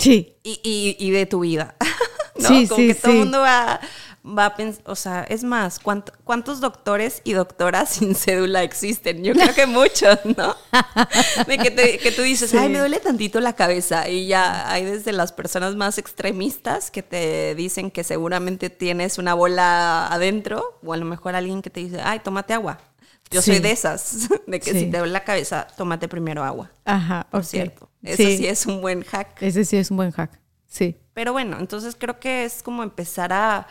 Sí, 0.00 0.36
Y, 0.42 0.60
y- 0.64 0.96
y 0.98 1.10
de 1.12 1.26
tu 1.26 1.40
vida. 1.40 1.76
¿no? 2.36 2.48
Sí, 2.48 2.66
Como 2.66 2.80
sí, 2.80 2.86
que 2.88 2.94
todo 2.94 3.12
sí. 3.12 3.18
el 3.18 3.24
mundo 3.24 3.40
va, 3.40 3.80
va 4.24 4.46
a 4.46 4.56
pensar, 4.56 4.82
o 4.86 4.94
sea, 4.96 5.24
es 5.24 5.44
más, 5.44 5.82
¿cuánt- 5.82 6.12
¿cuántos 6.24 6.60
doctores 6.60 7.20
y 7.24 7.32
doctoras 7.34 7.88
sin 7.96 8.14
cédula 8.14 8.62
existen? 8.62 9.22
Yo 9.22 9.34
creo 9.34 9.54
que 9.54 9.66
muchos, 9.66 10.18
¿no? 10.36 10.56
De 11.46 11.58
que, 11.58 11.70
te- 11.70 11.98
que 11.98 12.12
tú 12.12 12.22
dices, 12.22 12.50
Sí. 12.50 12.56
ay, 12.56 12.68
me 12.70 12.78
duele 12.78 12.98
tantito 13.00 13.40
la 13.40 13.52
cabeza. 13.54 14.08
Y 14.08 14.26
ya 14.26 14.70
hay 14.72 14.84
desde 14.86 15.12
las 15.12 15.32
personas 15.32 15.76
más 15.76 15.98
extremistas 15.98 16.90
que 16.90 17.02
te 17.02 17.54
dicen 17.54 17.90
que 17.90 18.04
seguramente 18.04 18.70
tienes 18.70 19.18
una 19.18 19.34
bola 19.34 20.06
adentro, 20.06 20.78
o 20.82 20.92
a 20.92 20.96
lo 20.96 21.04
mejor 21.04 21.34
alguien 21.34 21.60
que 21.60 21.68
te 21.70 21.80
dice, 21.80 22.00
ay, 22.02 22.20
tómate 22.20 22.54
agua. 22.54 22.78
Yo 23.30 23.42
Sí. 23.42 23.50
soy 23.52 23.60
de 23.60 23.70
esas, 23.70 24.28
de 24.46 24.60
que 24.60 24.72
Sí. 24.72 24.80
si 24.80 24.90
te 24.90 24.96
duele 24.98 25.12
la 25.12 25.24
cabeza, 25.24 25.66
tómate 25.76 26.08
primero 26.08 26.42
agua. 26.42 26.70
ajá, 26.86 27.26
Por 27.30 27.44
cierto. 27.44 27.89
Eso 28.02 28.16
Sí. 28.22 28.38
sí 28.38 28.46
es 28.46 28.66
un 28.66 28.80
buen 28.80 29.02
hack. 29.04 29.42
Ese 29.42 29.64
sí 29.64 29.76
es 29.76 29.90
un 29.90 29.98
buen 29.98 30.10
hack, 30.10 30.40
sí. 30.66 30.96
Pero 31.14 31.32
bueno, 31.32 31.58
entonces 31.58 31.96
creo 31.98 32.18
que 32.18 32.44
es 32.44 32.62
como 32.62 32.82
empezar 32.82 33.32
a, 33.32 33.66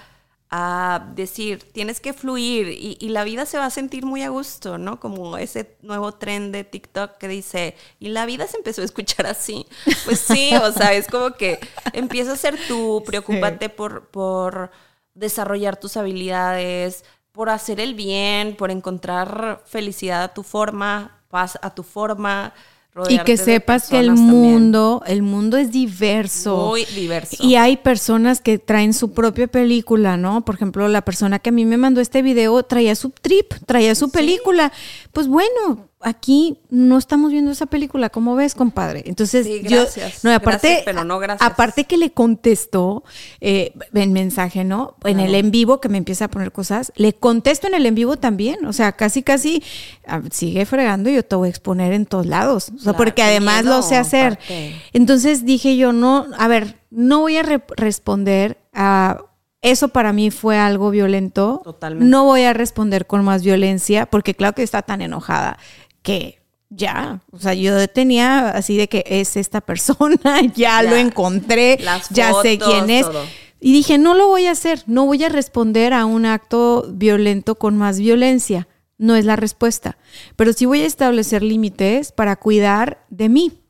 a 0.51 1.11
decir, 1.15 1.63
tienes 1.71 1.99
que 1.99 2.13
fluir 2.13 2.67
y, 2.69 2.97
y 2.99 3.09
la 3.09 3.23
vida 3.23 3.45
se 3.45 3.57
va 3.57 3.65
a 3.65 3.69
sentir 3.69 4.05
muy 4.05 4.23
a 4.23 4.29
gusto, 4.29 4.77
¿no? 4.77 4.99
Como 4.99 5.37
ese 5.37 5.77
nuevo 5.81 6.11
tren 6.13 6.51
de 6.51 6.63
TikTok 6.63 7.17
que 7.17 7.27
dice, 7.27 7.75
y 7.99 8.09
la 8.09 8.25
vida 8.25 8.45
se 8.47 8.57
empezó 8.57 8.81
a 8.81 8.85
escuchar 8.85 9.25
así. 9.27 9.65
Pues 10.05 10.19
sí, 10.19 10.51
o 10.61 10.71
sea, 10.71 10.93
es 10.93 11.07
como 11.07 11.31
que 11.33 11.59
empieza 11.93 12.33
a 12.33 12.37
ser 12.37 12.57
tú, 12.67 13.03
preocúpate 13.05 13.69
por, 13.69 14.07
por 14.09 14.71
desarrollar 15.13 15.77
tus 15.77 15.97
habilidades, 15.97 17.03
por 17.31 17.49
hacer 17.49 17.79
el 17.79 17.93
bien, 17.93 18.55
por 18.55 18.69
encontrar 18.71 19.61
felicidad 19.65 20.23
a 20.23 20.33
tu 20.33 20.43
forma, 20.43 21.21
paz 21.29 21.57
a 21.61 21.73
tu 21.73 21.83
forma. 21.83 22.53
Y 23.07 23.19
que 23.19 23.37
sepas 23.37 23.87
que 23.87 23.99
el 23.99 24.07
también 24.07 24.27
mundo, 24.27 25.03
el 25.05 25.21
mundo 25.21 25.57
es 25.57 25.71
diverso. 25.71 26.67
Muy 26.67 26.85
diverso. 26.85 27.37
Y 27.39 27.55
hay 27.55 27.77
personas 27.77 28.41
que 28.41 28.57
traen 28.57 28.93
su 28.93 29.11
propia 29.11 29.47
película, 29.47 30.17
¿no? 30.17 30.43
Por 30.43 30.55
ejemplo, 30.55 30.87
la 30.87 31.01
persona 31.01 31.39
que 31.39 31.49
a 31.49 31.51
mí 31.51 31.65
me 31.65 31.77
mandó 31.77 32.01
este 32.01 32.21
video 32.21 32.61
traía 32.63 32.95
su 32.95 33.09
trip, 33.09 33.53
traía 33.65 33.95
su 33.95 34.09
película. 34.09 34.71
Pues 35.11 35.27
bueno, 35.27 35.89
aquí 36.01 36.59
no 36.69 36.97
estamos 36.97 37.31
viendo 37.31 37.49
esa 37.51 37.65
película, 37.65 38.09
¿cómo 38.09 38.35
ves, 38.35 38.53
compadre? 38.53 39.03
Entonces, 39.07 39.45
Sí, 39.45 39.61
yo, 39.63 39.81
gracias. 39.81 40.23
no, 40.23 40.31
aparte, 40.31 40.67
Gracias, 40.67 40.85
pero 40.85 41.03
no 41.03 41.17
gracias. 41.19 41.49
aparte 41.51 41.85
que 41.85 41.97
le 41.97 42.11
contestó 42.11 43.03
eh, 43.41 43.73
en 43.93 44.13
mensaje, 44.13 44.63
¿no? 44.63 44.95
En 45.03 45.19
el 45.19 45.33
en 45.33 45.49
vivo 45.51 45.81
que 45.81 45.89
me 45.89 45.97
empieza 45.97 46.25
a 46.25 46.27
poner 46.29 46.51
cosas, 46.51 46.91
le 46.95 47.13
contesto 47.13 47.67
en 47.67 47.73
el 47.73 47.85
en 47.87 47.95
vivo 47.95 48.17
también, 48.17 48.63
o 48.65 48.71
sea, 48.73 48.91
casi, 48.91 49.23
casi 49.23 49.63
ah, 50.07 50.21
sigue 50.31 50.65
fregando 50.65 51.09
y 51.09 51.15
yo 51.15 51.25
te 51.25 51.35
voy 51.35 51.47
a 51.47 51.49
exponer 51.49 51.91
en 51.93 52.05
todos 52.05 52.27
lados, 52.27 52.69
o 52.69 52.71
sea, 52.73 52.83
Claro, 52.83 52.97
porque 52.97 53.23
además 53.23 53.65
lo 53.65 53.81
sé 53.81 53.95
hacer. 53.97 54.37
Entonces 54.93 55.43
dije 55.43 55.75
yo, 55.75 55.91
no, 55.91 56.27
a 56.37 56.47
ver, 56.47 56.79
no 56.91 57.19
voy 57.21 57.37
a 57.37 57.43
re- 57.43 57.63
responder 57.75 58.57
a... 58.73 59.21
Eso 59.61 59.89
para 59.89 60.13
mí 60.13 60.31
fue 60.31 60.57
algo 60.57 60.89
violento. 60.89 61.61
Totalmente. 61.63 62.09
No 62.09 62.23
voy 62.25 62.43
a 62.43 62.53
responder 62.53 63.07
con 63.07 63.23
más 63.25 63.43
violencia 63.43 64.05
porque 64.05 64.33
claro 64.35 64.55
que 64.55 64.63
está 64.63 64.81
tan 64.81 65.01
enojada 65.01 65.57
que 66.01 66.39
ya, 66.69 67.19
o 67.31 67.39
sea, 67.39 67.53
yo 67.55 67.87
tenía 67.89 68.49
así 68.51 68.77
de 68.77 68.87
que 68.87 69.03
es 69.07 69.35
esta 69.35 69.59
persona, 69.61 70.19
ya, 70.41 70.51
Ya. 70.55 70.83
lo 70.83 70.95
encontré, 70.95 71.77
Las 71.81 72.09
ya 72.09 72.31
sé 72.41 72.57
quién 72.57 72.89
es. 72.89 73.05
todo. 73.05 73.23
Y 73.59 73.73
dije, 73.73 73.97
no 73.97 74.13
lo 74.13 74.27
voy 74.27 74.45
a 74.45 74.51
hacer, 74.51 74.83
no 74.87 75.05
voy 75.05 75.21
a 75.23 75.29
responder 75.29 75.93
a 75.93 76.05
un 76.05 76.25
acto 76.25 76.85
violento 76.89 77.55
con 77.55 77.75
más 77.77 77.99
violencia. 77.99 78.67
No 78.97 79.15
es 79.15 79.25
la 79.25 79.35
respuesta. 79.35 79.97
Pero 80.35 80.53
sí 80.53 80.65
voy 80.65 80.81
a 80.81 80.85
establecer 80.85 81.41
límites 81.43 82.11
para 82.13 82.35
cuidar 82.37 83.03
de 83.09 83.27
mí. 83.29 83.61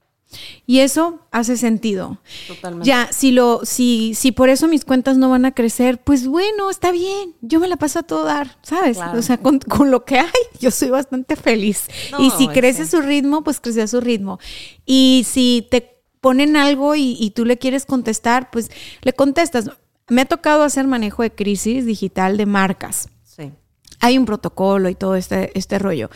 Y 0.67 0.79
eso 0.79 1.25
hace 1.31 1.57
sentido. 1.57 2.19
Totalmente. 2.47 2.87
Ya, 2.87 3.11
si 3.11 3.31
lo, 3.31 3.61
si, 3.63 4.13
si 4.13 4.31
por 4.31 4.49
eso 4.49 4.67
mis 4.67 4.85
cuentas 4.85 5.17
no 5.17 5.29
van 5.29 5.45
a 5.45 5.53
crecer, 5.53 5.99
pues 5.99 6.27
bueno, 6.27 6.69
está 6.69 6.91
bien. 6.91 7.33
Yo 7.41 7.59
me 7.59 7.67
la 7.67 7.77
paso 7.77 7.99
a 7.99 8.03
todo 8.03 8.25
dar, 8.25 8.57
¿sabes? 8.61 8.97
Claro. 8.97 9.17
O 9.17 9.21
sea, 9.23 9.37
con, 9.37 9.59
con 9.59 9.89
lo 9.89 10.05
que 10.05 10.19
hay, 10.19 10.29
yo 10.59 10.69
soy 10.69 10.89
bastante 10.89 11.35
feliz. 11.35 11.87
No, 12.11 12.21
y 12.23 12.29
si 12.31 12.47
crece 12.47 12.85
su 12.85 13.01
ritmo, 13.01 13.43
pues 13.43 13.59
crece 13.59 13.81
a 13.81 13.87
su 13.87 14.01
ritmo. 14.01 14.39
Y 14.85 15.25
si 15.27 15.67
te 15.71 16.03
ponen 16.21 16.55
algo 16.57 16.95
y, 16.95 17.17
y 17.19 17.31
tú 17.31 17.45
le 17.45 17.57
quieres 17.57 17.85
contestar, 17.85 18.51
pues 18.51 18.69
le 19.01 19.13
contestas. 19.13 19.71
Me 20.09 20.21
ha 20.21 20.25
tocado 20.25 20.63
hacer 20.63 20.85
manejo 20.85 21.23
de 21.23 21.31
crisis 21.31 21.85
digital 21.85 22.37
de 22.37 22.45
marcas. 22.45 23.09
Sí. 23.23 23.51
hay 23.99 24.17
un 24.17 24.25
protocolo 24.25 24.89
y 24.89 24.95
todo 24.95 25.15
este, 25.15 25.57
este 25.57 25.79
rollo. 25.79 26.09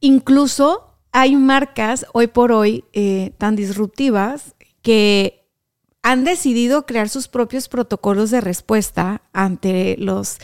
Incluso 0.00 0.93
hay 1.14 1.36
marcas 1.36 2.06
hoy 2.12 2.26
por 2.26 2.50
hoy 2.50 2.84
eh, 2.92 3.32
tan 3.38 3.54
disruptivas 3.54 4.56
que 4.82 5.46
han 6.02 6.24
decidido 6.24 6.86
crear 6.86 7.08
sus 7.08 7.28
propios 7.28 7.68
protocolos 7.68 8.32
de 8.32 8.40
respuesta 8.40 9.22
ante 9.32 9.96
los 9.98 10.38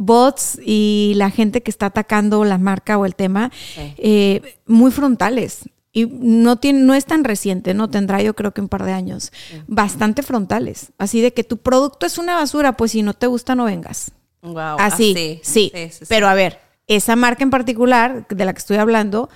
bots 0.00 0.58
y 0.62 1.12
la 1.14 1.30
gente 1.30 1.62
que 1.62 1.70
está 1.70 1.86
atacando 1.86 2.44
la 2.44 2.58
marca 2.58 2.98
o 2.98 3.06
el 3.06 3.14
tema 3.14 3.52
eh, 3.76 4.58
muy 4.66 4.90
frontales. 4.90 5.70
Y 5.92 6.06
no, 6.06 6.56
tiene, 6.56 6.80
no 6.80 6.94
es 6.94 7.06
tan 7.06 7.22
reciente, 7.22 7.72
no 7.72 7.88
tendrá 7.88 8.20
yo 8.20 8.34
creo 8.34 8.52
que 8.52 8.60
un 8.60 8.68
par 8.68 8.84
de 8.84 8.92
años. 8.92 9.32
Bastante 9.68 10.24
frontales. 10.24 10.92
Así 10.98 11.20
de 11.20 11.32
que 11.32 11.44
tu 11.44 11.58
producto 11.58 12.06
es 12.06 12.18
una 12.18 12.34
basura, 12.34 12.76
pues 12.76 12.90
si 12.90 13.02
no 13.02 13.14
te 13.14 13.28
gusta, 13.28 13.54
no 13.54 13.64
vengas. 13.64 14.10
Wow, 14.42 14.78
así, 14.78 15.40
sí. 15.44 15.72
Pero 16.08 16.28
a 16.28 16.34
ver, 16.34 16.58
esa 16.88 17.16
marca 17.16 17.44
en 17.44 17.50
particular 17.50 18.26
de 18.28 18.44
la 18.44 18.52
que 18.52 18.58
estoy 18.58 18.78
hablando 18.78 19.28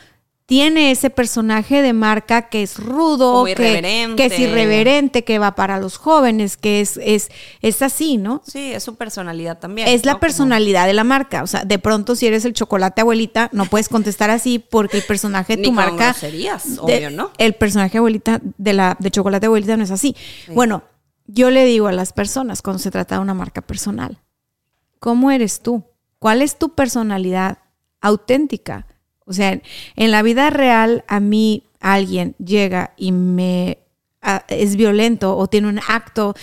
tiene 0.53 0.91
ese 0.91 1.09
personaje 1.09 1.81
de 1.81 1.95
marca 1.95 2.51
que 2.51 2.63
es 2.63 2.77
rudo, 2.77 3.47
que, 3.47 3.55
que, 4.19 4.27
es 4.27 4.39
irreverente, 4.39 5.25
que 5.25 5.39
va 5.39 5.55
para 5.55 5.81
los 5.81 5.97
jóvenes, 5.97 6.59
que 6.59 6.83
es, 6.83 7.01
es, 7.03 7.31
es 7.63 7.81
así, 7.81 8.19
¿no? 8.19 8.43
Sí, 8.47 8.71
es 8.71 8.83
su 8.83 8.97
personalidad 8.97 9.59
también. 9.59 9.89
Es 9.89 10.05
la 10.05 10.21
personalidad 10.21 10.87
de 10.87 10.93
la 10.93 11.05
marca. 11.05 11.43
O 11.43 11.47
sea, 11.47 11.65
de 11.65 11.79
pronto 11.79 12.15
si 12.17 12.27
eres 12.27 12.45
el 12.45 12.53
chocolate 12.53 13.01
abuelita, 13.01 13.49
no 13.53 13.65
puedes 13.65 13.89
contestar 13.89 14.29
así 14.29 14.59
porque 14.59 14.99
el 14.99 15.05
personaje 15.05 15.57
de 15.57 15.63
tu 15.63 15.73
marca... 15.73 16.13
Serías, 16.13 16.77
obvio, 16.79 17.11
¿no? 17.11 17.31
El 17.39 17.55
personaje 17.55 17.97
abuelita 17.97 18.43
de 18.43 18.75
la 18.75 18.99
de 18.99 19.11
chocolate 19.11 19.47
abuelita 19.47 19.79
no 19.79 19.85
es 19.85 19.91
así. 19.91 20.15
Bueno, 20.49 20.83
yo 21.25 21.49
le 21.51 21.65
digo 21.65 21.87
a 21.87 21.93
las 21.93 22.13
personas 22.13 22.61
cuando 22.61 22.79
se 22.79 22.91
trata 22.91 23.15
de 23.15 23.23
una 23.23 23.33
marca 23.33 23.63
personal, 23.63 24.19
¿cómo 24.99 25.31
eres 25.31 25.63
tú? 25.63 25.85
¿Cuál 26.19 26.43
es 26.43 26.59
tu 26.59 26.75
personalidad 26.75 27.57
auténtica? 28.03 28.87
O 29.27 29.33
sea, 29.33 29.61
en 29.97 30.11
la 30.11 30.23
vida 30.23 30.51
real 30.51 31.05
a 31.09 31.21
mí 31.21 31.65
alguien 31.81 32.35
llega 32.39 32.93
y 32.97 33.13
me 33.13 33.79
es 34.49 34.77
violento 34.77 35.37
o 35.37 35.47
tiene 35.49 35.69
un 35.69 35.81
acto, 35.89 36.35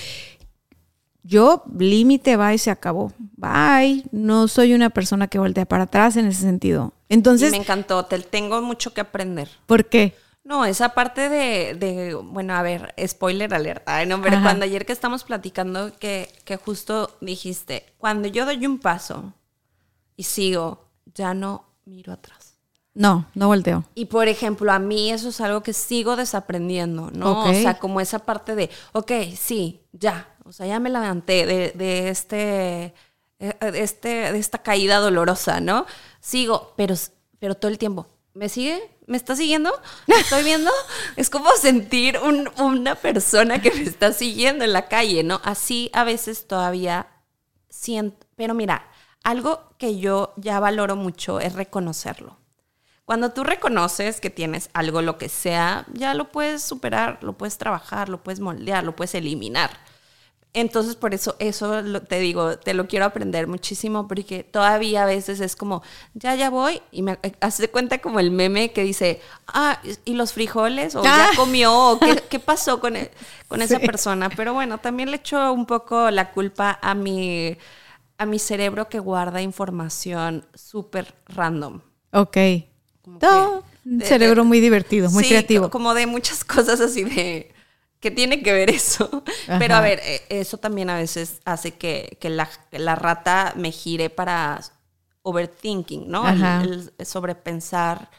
yo 1.23 1.63
límite, 1.77 2.35
va 2.35 2.53
y 2.53 2.57
se 2.57 2.71
acabó. 2.71 3.13
Bye. 3.37 4.03
No 4.11 4.47
soy 4.47 4.73
una 4.73 4.89
persona 4.89 5.27
que 5.27 5.39
voltea 5.39 5.65
para 5.65 5.83
atrás 5.83 6.17
en 6.17 6.25
ese 6.25 6.41
sentido. 6.41 6.93
Entonces. 7.07 7.51
me 7.51 7.57
encantó, 7.57 8.05
te 8.05 8.19
tengo 8.19 8.61
mucho 8.61 8.93
que 8.93 9.01
aprender. 9.01 9.49
¿Por 9.65 9.85
qué? 9.85 10.15
No, 10.43 10.65
esa 10.65 10.89
parte 10.95 11.29
de, 11.29 12.17
bueno, 12.23 12.55
a 12.55 12.63
ver, 12.63 12.93
spoiler 13.05 13.53
alerta. 13.53 13.97
Ay, 13.97 14.07
no, 14.07 14.21
pero 14.21 14.41
cuando 14.41 14.65
ayer 14.65 14.85
que 14.85 14.93
estamos 14.93 15.23
platicando 15.23 15.91
que, 15.99 16.33
que 16.43 16.57
justo 16.57 17.15
dijiste, 17.21 17.85
cuando 17.99 18.27
yo 18.27 18.45
doy 18.45 18.65
un 18.65 18.79
paso 18.79 19.33
y 20.15 20.23
sigo, 20.23 20.87
ya 21.13 21.35
no 21.35 21.65
miro 21.85 22.13
atrás. 22.13 22.38
No, 22.93 23.27
no 23.33 23.47
volteo. 23.47 23.85
Y 23.95 24.05
por 24.05 24.27
ejemplo, 24.27 24.71
a 24.71 24.79
mí 24.79 25.11
eso 25.11 25.29
es 25.29 25.39
algo 25.41 25.61
que 25.61 25.73
sigo 25.73 26.15
desaprendiendo, 26.15 27.11
¿no? 27.11 27.43
O 27.45 27.53
sea, 27.53 27.79
como 27.79 28.01
esa 28.01 28.19
parte 28.19 28.55
de, 28.55 28.69
ok, 28.93 29.11
sí, 29.37 29.81
ya, 29.91 30.35
o 30.43 30.51
sea, 30.51 30.65
ya 30.65 30.79
me 30.79 30.89
levanté 30.89 31.45
de, 31.45 31.71
de 31.75 32.09
este, 32.09 32.93
eh, 33.39 33.53
de 33.59 33.83
este, 33.83 34.09
de 34.33 34.37
esta 34.39 34.57
caída 34.57 34.97
dolorosa, 34.97 35.61
¿no? 35.61 35.85
Sigo, 36.19 36.73
pero, 36.75 36.95
pero 37.37 37.55
todo 37.55 37.71
el 37.71 37.77
tiempo, 37.77 38.07
¿me 38.33 38.49
sigue? 38.49 38.81
¿Me 39.05 39.15
está 39.15 39.35
siguiendo? 39.35 39.71
¿Me 40.07 40.15
estoy 40.15 40.43
viendo? 40.43 40.71
es 41.15 41.29
como 41.29 41.49
sentir 41.51 42.19
una 42.57 42.95
persona 42.95 43.61
que 43.61 43.71
me 43.71 43.83
está 43.83 44.11
siguiendo 44.11 44.65
en 44.65 44.73
la 44.73 44.87
calle, 44.87 45.23
¿no? 45.23 45.39
Así 45.43 45.89
a 45.93 46.03
veces 46.03 46.47
todavía 46.47 47.07
siento, 47.69 48.27
pero 48.35 48.53
mira, 48.53 48.89
algo 49.23 49.75
que 49.77 49.99
yo 49.99 50.33
ya 50.35 50.59
valoro 50.59 50.95
mucho 50.95 51.39
es 51.39 51.53
reconocerlo. 51.53 52.38
Cuando 53.09 53.31
tú 53.31 53.43
reconoces 53.43 54.21
que 54.21 54.29
tienes 54.29 54.69
algo, 54.71 55.01
lo 55.01 55.17
que 55.17 55.29
sea, 55.29 55.87
ya 55.93 56.13
lo 56.13 56.31
puedes 56.31 56.61
superar, 56.61 57.17
lo 57.23 57.33
puedes 57.33 57.57
trabajar, 57.57 58.07
lo 58.07 58.21
puedes 58.21 58.39
moldear, 58.39 58.83
lo 58.83 58.95
puedes 58.95 59.15
eliminar. 59.15 59.71
Entonces, 60.53 60.95
por 60.95 61.15
eso, 61.15 61.35
eso 61.39 61.81
te 62.01 62.19
digo, 62.19 62.59
te 62.59 62.75
lo 62.75 62.87
quiero 62.87 63.05
aprender 63.05 63.47
muchísimo, 63.47 64.07
porque 64.07 64.43
todavía 64.43 65.01
a 65.01 65.05
veces 65.07 65.39
es 65.39 65.55
como, 65.55 65.81
ya, 66.13 66.35
ya 66.35 66.51
voy, 66.51 66.83
y 66.91 67.01
me 67.01 67.17
hace 67.41 67.71
cuenta 67.71 67.97
como 67.97 68.19
el 68.19 68.29
meme 68.29 68.73
que 68.73 68.83
dice, 68.83 69.21
ah, 69.47 69.81
¿y 70.05 70.13
los 70.13 70.33
frijoles? 70.33 70.95
O 70.95 71.01
ya 71.01 71.29
ah. 71.29 71.31
comió, 71.35 71.73
o 71.73 71.99
qué, 71.99 72.39
pasó 72.39 72.79
con, 72.79 72.95
e-, 72.95 73.09
con 73.47 73.63
esa 73.63 73.79
persona. 73.79 74.29
Pero 74.29 74.53
bueno, 74.53 74.77
también 74.77 75.09
le 75.09 75.17
echo 75.17 75.51
un 75.51 75.65
poco 75.65 76.11
la 76.11 76.29
culpa 76.29 76.77
a 76.79 76.93
mi, 76.93 77.57
a 78.19 78.27
mi 78.27 78.37
cerebro 78.37 78.87
que 78.87 78.99
guarda 78.99 79.41
información 79.41 80.45
súper 80.53 81.15
random. 81.25 81.81
Ok 82.11 82.37
un 83.85 84.01
cerebro 84.01 84.45
muy 84.45 84.59
divertido, 84.59 85.09
muy 85.09 85.23
creativo. 85.23 85.69
Como 85.69 85.93
de 85.93 86.05
muchas 86.05 86.43
cosas 86.45 86.79
así 86.79 87.03
de 87.03 87.51
que 87.99 88.11
tiene 88.11 88.41
que 88.41 88.53
ver 88.53 88.69
eso. 88.69 89.23
Pero 89.59 89.75
a 89.75 89.81
ver, 89.81 89.99
eh, 90.03 90.21
eso 90.29 90.57
también 90.57 90.89
a 90.89 90.95
veces 90.95 91.39
hace 91.45 91.71
que, 91.71 92.17
la, 92.71 92.95
rata 92.95 93.53
me 93.55 93.71
gire 93.71 94.09
para 94.09 94.61
overthinking, 95.21 96.09
¿no? 96.09 96.27
El, 96.29 96.91
el, 96.97 97.05
sobrepensar 97.05 98.09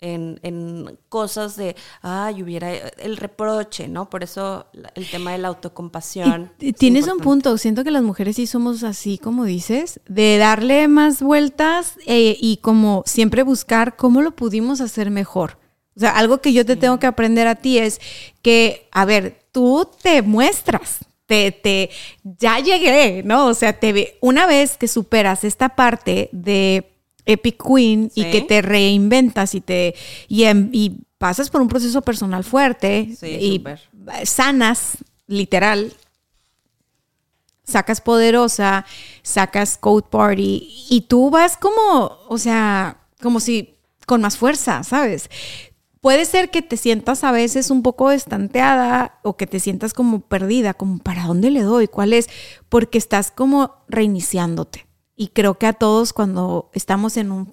en, 0.00 0.98
cosas 1.08 1.56
de, 1.56 1.76
ay, 2.02 2.42
hubiera 2.42 2.72
el 2.72 3.16
reproche, 3.16 3.88
¿no? 3.88 4.08
Por 4.10 4.22
eso 4.22 4.66
el 4.94 5.08
tema 5.08 5.32
de 5.32 5.38
la 5.38 5.48
autocompasión. 5.48 6.52
tienes 6.78 7.06
un 7.08 7.18
punto, 7.18 7.56
siento 7.58 7.84
que 7.84 7.90
las 7.90 8.02
mujeres 8.02 8.36
sí 8.36 8.46
somos 8.46 8.82
así, 8.82 9.18
como 9.18 9.44
dices, 9.44 10.00
de 10.08 10.38
darle 10.38 10.88
más 10.88 11.22
vueltas 11.22 11.94
eh, 12.06 12.36
y 12.40 12.58
como 12.58 13.02
siempre 13.06 13.42
buscar 13.42 13.96
cómo 13.96 14.22
lo 14.22 14.32
pudimos 14.32 14.80
hacer 14.80 15.10
mejor. 15.10 15.58
O 15.96 16.00
sea, 16.00 16.10
algo 16.10 16.40
que 16.40 16.52
yo 16.52 16.64
te 16.64 16.76
tengo 16.76 17.00
que 17.00 17.08
aprender 17.08 17.48
a 17.48 17.56
ti 17.56 17.78
es 17.78 18.00
que, 18.40 18.88
a 18.92 19.04
ver, 19.04 19.40
tú 19.50 19.88
te 20.00 20.22
muestras, 20.22 21.00
te, 21.26 21.50
te, 21.50 21.90
ya 22.22 22.60
llegué, 22.60 23.22
¿no? 23.24 23.46
O 23.46 23.54
sea, 23.54 23.72
te 23.72 24.16
una 24.20 24.46
vez 24.46 24.78
que 24.78 24.86
superas 24.86 25.42
esta 25.42 25.70
parte 25.70 26.28
de 26.30 26.97
Epic 27.28 27.62
Queen 27.62 28.10
y 28.14 28.24
que 28.30 28.40
te 28.40 28.62
reinventas 28.62 29.54
y 29.54 29.60
te 29.60 29.94
em, 30.30 30.70
y, 30.72 31.02
pasas 31.18 31.50
por 31.50 31.60
un 31.60 31.68
proceso 31.68 32.00
personal 32.02 32.42
fuerte 32.42 33.08
y 33.22 33.62
sanas, 34.24 34.98
literal. 35.26 35.92
Sacas 37.64 38.00
poderosa, 38.00 38.86
sacas 39.22 39.76
Code 39.76 40.06
Party 40.08 40.86
y 40.88 41.02
tú 41.02 41.28
vas 41.28 41.58
como, 41.58 42.18
o 42.28 42.38
sea, 42.38 43.02
como 43.20 43.40
si 43.40 43.74
con 44.06 44.22
más 44.22 44.38
fuerza, 44.38 44.82
¿sabes? 44.84 45.28
Puede 46.00 46.24
ser 46.24 46.50
que 46.50 46.62
te 46.62 46.78
sientas 46.78 47.24
a 47.24 47.32
veces 47.32 47.70
un 47.70 47.82
poco 47.82 48.10
estanteada 48.10 49.18
o 49.22 49.36
que 49.36 49.46
te 49.46 49.60
sientas 49.60 49.92
como 49.92 50.20
perdida, 50.20 50.72
como 50.72 50.96
para 50.98 51.24
dónde 51.24 51.50
le 51.50 51.60
doy, 51.60 51.88
cuál 51.88 52.14
es, 52.14 52.30
porque 52.70 52.96
estás 52.96 53.30
como 53.30 53.74
reiniciándote. 53.88 54.87
Y 55.18 55.28
creo 55.28 55.58
que 55.58 55.66
a 55.66 55.74
todos 55.74 56.14
cuando 56.14 56.70
estamos 56.72 57.18
en 57.18 57.32
un 57.32 57.52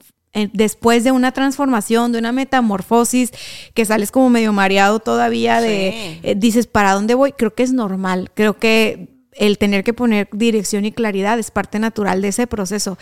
después 0.52 1.04
de 1.04 1.12
una 1.12 1.32
transformación, 1.32 2.12
de 2.12 2.20
una 2.20 2.32
metamorfosis, 2.32 3.32
que 3.74 3.86
sales 3.86 4.12
como 4.12 4.30
medio 4.30 4.52
mareado 4.54 5.00
todavía 5.00 5.62
de, 5.62 6.20
eh, 6.24 6.36
dices, 6.36 6.68
¿para 6.68 6.92
dónde 6.92 7.16
voy? 7.16 7.32
Creo 7.32 7.56
que 7.56 7.64
es 7.64 7.72
normal, 7.72 8.32
creo 8.34 8.60
que 8.60 9.16
el 9.32 9.58
tener 9.58 9.84
que 9.84 9.94
poner 9.94 10.30
dirección 10.32 10.86
y 10.86 10.92
claridad 10.92 11.40
es 11.40 11.52
parte 11.52 11.80
natural 11.80 12.22
de 12.22 12.30
ese 12.30 12.48
proceso. 12.48 12.98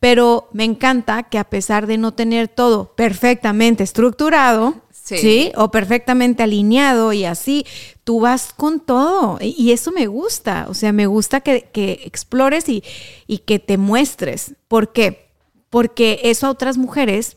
Pero 0.00 0.48
me 0.52 0.64
encanta 0.64 1.24
que 1.24 1.38
a 1.38 1.44
pesar 1.44 1.86
de 1.86 1.98
no 1.98 2.12
tener 2.12 2.48
todo 2.48 2.94
perfectamente 2.94 3.84
estructurado, 3.84 4.82
Sí. 5.16 5.52
O 5.56 5.70
perfectamente 5.70 6.42
alineado 6.42 7.12
y 7.12 7.24
así, 7.24 7.64
tú 8.04 8.20
vas 8.20 8.52
con 8.54 8.80
todo. 8.80 9.38
Y 9.40 9.72
eso 9.72 9.92
me 9.92 10.06
gusta, 10.06 10.66
o 10.68 10.74
sea, 10.74 10.92
me 10.92 11.06
gusta 11.06 11.40
que, 11.40 11.68
explores 12.04 12.68
y, 12.68 12.82
y, 13.26 13.38
que 13.38 13.58
te 13.58 13.78
muestres. 13.78 14.54
¿Por 14.68 14.92
qué? 14.92 15.30
Porque 15.70 16.20
eso 16.24 16.46
a 16.46 16.50
otras 16.50 16.76
mujeres, 16.76 17.36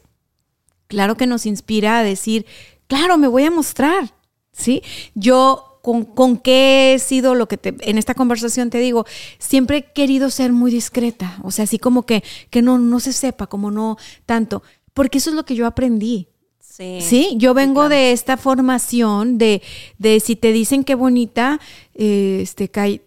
claro 0.87 1.15
que 1.15 1.27
nos 1.27 1.45
inspira 1.45 1.99
a 1.99 2.03
decir, 2.03 2.45
claro, 2.87 3.17
me 3.17 3.27
voy 3.27 3.43
a 3.43 3.51
mostrar, 3.51 4.13
¿sí? 4.51 4.83
Yo 5.15 5.79
con, 5.81 6.05
con, 6.05 6.37
qué 6.37 6.93
he 6.93 6.99
sido 6.99 7.35
lo 7.35 7.47
que 7.47 7.57
te, 7.57 7.75
en 7.81 7.97
esta 7.97 8.13
conversación 8.13 8.69
te 8.69 8.77
digo, 8.77 9.05
siempre 9.39 9.77
he 9.77 9.91
querido 9.93 10.29
ser 10.29 10.51
muy 10.53 10.71
discreta, 10.71 11.39
o 11.43 11.51
sea, 11.51 11.63
así 11.63 11.79
como 11.79 12.05
que, 12.05 12.23
que 12.49 12.61
no, 12.61 12.77
no 12.77 12.99
se 12.99 13.13
sepa, 13.13 13.47
como 13.47 13.71
no 13.71 13.97
tanto, 14.25 14.61
porque 14.93 15.17
eso 15.17 15.31
es 15.31 15.35
lo 15.35 15.45
que 15.45 15.55
yo 15.55 15.65
aprendí. 15.65 16.27
Sí, 16.71 17.33
yo 17.37 17.53
vengo 17.53 17.89
de 17.89 18.13
esta 18.13 18.37
formación 18.37 19.37
de, 19.37 19.61
de 19.97 20.19
si 20.21 20.35
te 20.35 20.53
dicen 20.53 20.83
qué 20.83 20.95
bonita, 20.95 21.59
este, 21.93 22.69
cae, 22.69 23.01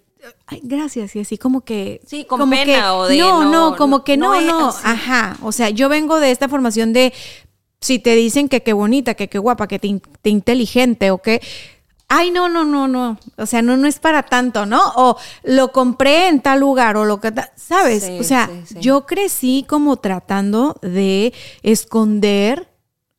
Ay, 0.46 0.60
gracias, 0.62 1.16
y 1.16 1.20
así 1.20 1.38
como 1.38 1.62
que. 1.62 2.00
Sí, 2.06 2.24
con 2.24 2.48
pena 2.48 2.94
o 2.94 3.06
de. 3.06 3.18
No, 3.18 3.50
no, 3.50 3.76
como 3.76 4.04
que 4.04 4.16
no, 4.16 4.40
no. 4.40 4.68
Ajá. 4.68 5.36
O 5.42 5.52
sea, 5.52 5.70
yo 5.70 5.88
vengo 5.88 6.20
de 6.20 6.30
esta 6.30 6.48
formación 6.48 6.92
de 6.92 7.12
si 7.80 7.98
te 7.98 8.14
dicen 8.14 8.48
que 8.48 8.62
qué 8.62 8.72
bonita, 8.72 9.14
que 9.14 9.28
qué 9.28 9.38
guapa, 9.38 9.66
que 9.66 9.78
te, 9.78 10.00
te 10.22 10.30
inteligente 10.30 11.10
o 11.10 11.18
que. 11.18 11.40
ay, 12.08 12.30
no, 12.30 12.48
no, 12.48 12.64
no, 12.64 12.88
no, 12.88 13.18
o 13.36 13.46
sea, 13.46 13.62
no, 13.62 13.76
no 13.76 13.86
es 13.86 13.98
para 13.98 14.22
tanto, 14.22 14.66
¿no? 14.66 14.80
O 14.96 15.16
lo 15.42 15.72
compré 15.72 16.28
en 16.28 16.40
tal 16.40 16.60
lugar 16.60 16.96
o 16.96 17.04
lo 17.04 17.20
que, 17.20 17.32
¿sabes? 17.56 18.04
Sí, 18.04 18.18
o 18.20 18.24
sea, 18.24 18.46
sí, 18.46 18.74
sí. 18.74 18.80
yo 18.80 19.06
crecí 19.06 19.64
como 19.68 19.96
tratando 19.96 20.76
de 20.80 21.32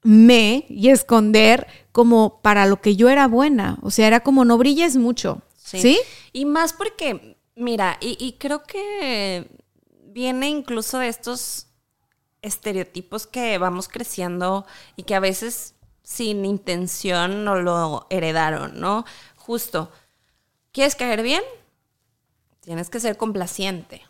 esconderme 0.05 0.65
y 0.69 0.89
esconder 0.89 1.67
como 1.91 2.41
para 2.41 2.65
lo 2.67 2.81
que 2.81 2.95
yo 2.95 3.09
era 3.09 3.27
buena, 3.27 3.77
o 3.81 3.89
sea, 3.89 4.07
era 4.07 4.19
como 4.21 4.45
no 4.45 4.57
brilles 4.57 4.97
mucho, 4.97 5.41
¿sí? 5.57 5.99
Y 6.31 6.45
más 6.45 6.73
porque, 6.73 7.37
mira, 7.55 7.97
y, 8.01 8.17
y 8.19 8.33
creo 8.33 8.63
que 8.63 9.49
viene 10.03 10.49
incluso 10.49 10.99
de 10.99 11.07
estos 11.07 11.67
estereotipos 12.41 13.25
que 13.25 13.57
vamos 13.57 13.87
creciendo 13.87 14.65
y 14.95 15.03
que 15.03 15.15
a 15.15 15.19
veces 15.19 15.73
sin 16.03 16.45
intención 16.45 17.43
no 17.43 17.55
lo 17.55 18.05
heredaron, 18.09 18.79
¿no? 18.79 19.05
Justo, 19.35 19.91
¿quieres 20.71 20.95
caer 20.95 21.23
bien? 21.23 21.41
Tienes 22.61 22.89
que 22.89 22.99
ser 22.99 23.17
complaciente, 23.17 24.03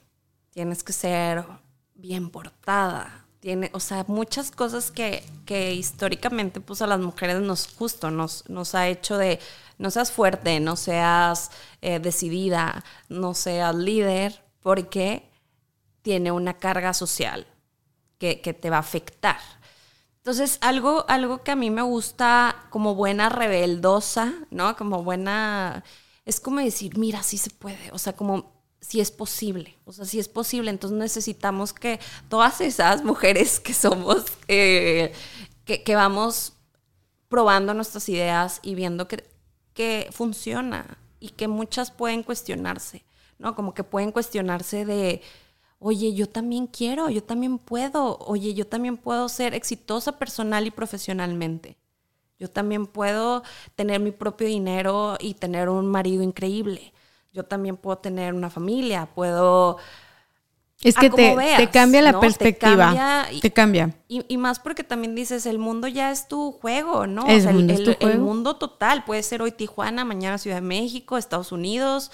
tienes 0.49 0.83
que 0.83 0.93
ser 0.93 1.45
bien 1.93 2.29
portada, 2.29 3.24
tiene, 3.45 3.69
o 3.73 3.79
sea, 3.79 4.03
muchas 4.07 4.49
cosas 4.49 4.89
que, 4.89 5.23
que 5.45 5.75
históricamente 5.75 6.61
pues 6.61 6.81
a 6.81 6.87
las 6.87 6.99
mujeres 6.99 7.39
nos 7.41 7.67
justo 7.67 8.09
nos, 8.09 8.49
nos 8.49 8.73
ha 8.73 8.87
hecho 8.87 9.19
de 9.19 9.39
no 9.77 9.91
seas 9.91 10.11
fuerte, 10.11 10.59
no 10.59 10.75
seas 10.75 11.51
eh, 11.83 11.99
decidida, 11.99 12.83
no 13.07 13.35
seas 13.35 13.75
líder, 13.75 14.43
porque 14.61 15.29
tiene 16.01 16.31
una 16.31 16.55
carga 16.55 16.95
social 16.95 17.45
que, 18.17 18.41
que 18.41 18.55
te 18.55 18.71
va 18.71 18.77
a 18.77 18.79
afectar. 18.79 19.37
Entonces, 20.17 20.57
algo, 20.61 21.05
algo 21.07 21.43
que 21.43 21.51
a 21.51 21.55
mí 21.55 21.69
me 21.69 21.83
gusta 21.83 22.65
como 22.71 22.95
buena 22.95 23.29
rebeldosa, 23.29 24.33
¿no? 24.49 24.75
Como 24.75 25.03
buena, 25.03 25.83
es 26.25 26.39
como 26.39 26.61
decir, 26.61 26.97
mira, 26.97 27.21
sí 27.21 27.37
se 27.37 27.51
puede, 27.51 27.91
o 27.91 27.99
sea, 27.99 28.13
como 28.13 28.54
si 28.87 29.01
es 29.01 29.09
posible, 29.09 29.75
o 29.85 29.91
sea, 29.91 30.05
si 30.05 30.19
es 30.19 30.27
posible, 30.27 30.69
entonces 30.69 30.97
necesitamos 30.97 31.73
que 31.73 31.99
todas 32.29 32.61
esas 32.61 33.03
mujeres 33.03 33.59
que 33.59 33.73
somos, 33.73 34.25
eh, 34.47 35.11
que, 35.65 35.81
que 35.81 35.95
vamos 35.95 36.53
probando 37.27 37.73
nuestras 37.73 38.07
ideas 38.09 38.59
y 38.61 38.75
viendo 38.75 39.07
que, 39.07 39.23
que 39.73 40.07
funciona 40.11 40.99
y 41.19 41.29
que 41.29 41.47
muchas 41.47 41.89
pueden 41.89 42.21
cuestionarse, 42.21 43.03
¿no? 43.39 43.55
Como 43.55 43.73
que 43.73 43.83
pueden 43.83 44.11
cuestionarse 44.11 44.85
de, 44.85 45.23
oye, 45.79 46.13
yo 46.13 46.29
también 46.29 46.67
quiero, 46.67 47.09
yo 47.09 47.23
también 47.23 47.57
puedo, 47.57 48.19
oye, 48.19 48.53
yo 48.53 48.67
también 48.67 48.97
puedo 48.97 49.29
ser 49.29 49.55
exitosa 49.55 50.19
personal 50.19 50.67
y 50.67 50.71
profesionalmente. 50.71 51.75
Yo 52.37 52.49
también 52.49 52.85
puedo 52.85 53.41
tener 53.75 53.99
mi 53.99 54.11
propio 54.11 54.45
dinero 54.45 55.17
y 55.19 55.33
tener 55.33 55.69
un 55.69 55.87
marido 55.87 56.21
increíble. 56.21 56.93
Yo 57.35 57.43
también 57.43 57.75
puedo 57.75 57.97
tener 57.97 58.33
una 58.33 58.49
familia, 58.49 59.07
puedo... 59.13 59.77
Es 60.81 60.95
que 60.95 61.09
como 61.09 61.23
te, 61.23 61.35
veas, 61.35 61.57
te 61.57 61.69
cambia 61.69 62.01
la 62.01 62.11
¿no? 62.13 62.19
Te 62.19 62.27
perspectiva. 62.27 62.85
cambia 62.85 63.27
y- 63.31 63.39
te 63.41 63.51
cambia. 63.51 63.95
Y, 64.07 64.23
y 64.27 64.37
más 64.37 64.59
porque 64.59 64.83
también 64.83 65.15
dices, 65.15 65.45
el 65.45 65.57
mundo 65.57 65.87
ya 65.87 66.11
es 66.11 66.27
tu 66.27 66.51
juego, 66.51 67.07
¿no? 67.07 67.25
El 67.27 67.39
o 67.39 67.41
sea, 67.41 67.51
mundo 67.53 67.73
el, 67.73 67.79
es 67.79 67.83
tu 67.85 67.91
el- 67.91 67.97
el 67.99 68.03
juego. 68.17 68.23
mundo 68.25 68.55
total. 68.57 69.03
Puede 69.03 69.23
ser 69.23 69.41
hoy 69.41 69.51
Tijuana, 69.51 70.05
mañana 70.05 70.37
Ciudad 70.37 70.57
de 70.57 70.61
México, 70.61 71.17
Estados 71.17 71.51
Unidos, 71.51 72.11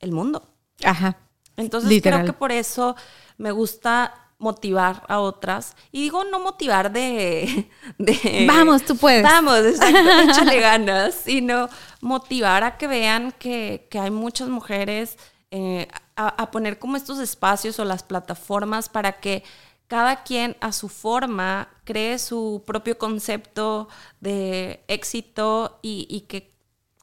el 0.00 0.12
mundo. 0.12 0.48
Ajá. 0.84 1.18
Entonces 1.56 1.90
Literal. 1.90 2.20
creo 2.22 2.32
que 2.32 2.38
por 2.38 2.52
eso 2.52 2.96
me 3.38 3.50
gusta 3.50 4.14
motivar 4.38 5.02
a 5.08 5.18
otras. 5.20 5.76
Y 5.92 6.00
digo 6.02 6.24
no 6.24 6.38
motivar 6.40 6.92
de... 6.92 7.68
de 7.98 8.44
Vamos, 8.48 8.82
tú 8.84 8.96
puedes. 8.96 9.22
Vamos, 9.24 9.58
exacto, 9.58 9.98
échale 10.30 10.60
ganas. 10.60 11.14
Sino 11.14 11.68
motivar 12.00 12.64
a 12.64 12.76
que 12.78 12.86
vean 12.86 13.32
que, 13.32 13.86
que 13.90 13.98
hay 13.98 14.10
muchas 14.10 14.48
mujeres, 14.48 15.18
eh, 15.50 15.88
a, 16.16 16.50
poner 16.50 16.78
como 16.78 16.96
estos 16.96 17.18
espacios 17.18 17.78
o 17.78 17.84
las 17.84 18.02
plataformas 18.02 18.88
para 18.88 19.20
que 19.20 19.44
cada 19.86 20.24
quien 20.24 20.56
a 20.60 20.72
su 20.72 20.88
forma 20.88 21.68
cree 21.84 22.18
su 22.18 22.62
propio 22.66 22.98
concepto 22.98 23.88
de 24.20 24.82
éxito 24.88 25.78
y, 25.82 26.06
y 26.10 26.22
que 26.22 26.56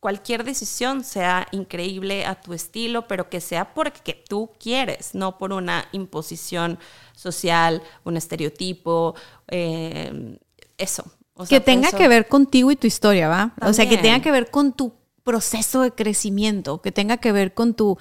cualquier 0.03 0.44
decisión 0.44 1.06
sea 1.06 1.48
increíble 1.52 2.26
a 2.26 2.36
tu 2.36 2.53
estilo, 2.53 3.07
pero 3.07 3.30
que 3.30 3.40
sea 3.40 3.74
porque 3.74 4.14
tú 4.14 4.52
quieres, 4.60 5.15
no 5.15 5.38
por 5.38 5.53
una 5.53 5.88
imposición 5.94 6.78
social, 7.15 7.82
un 8.03 8.18
estereotipo, 8.18 9.15
eh, 9.48 10.38
eso. 10.78 11.06
O 11.36 11.46
sea, 11.46 11.60
que 11.60 11.66
tenga 11.66 11.88
eso- 11.90 11.98
que 11.98 12.08
ver 12.08 12.28
contigo 12.28 12.72
y 12.72 12.76
tu 12.76 12.88
historia, 12.88 13.28
¿va? 13.28 13.54
O 13.62 13.74
sea, 13.74 13.88
que 13.90 13.98
tenga 13.98 14.22
que 14.22 14.32
ver 14.32 14.52
con 14.52 14.74
tu 14.74 14.94
proceso 15.24 15.82
de 15.82 15.92
crecimiento, 15.92 16.82
que 16.82 16.92
tenga 16.92 17.18
que 17.18 17.32
ver 17.32 17.54
con 17.54 17.74
tu, 17.74 17.98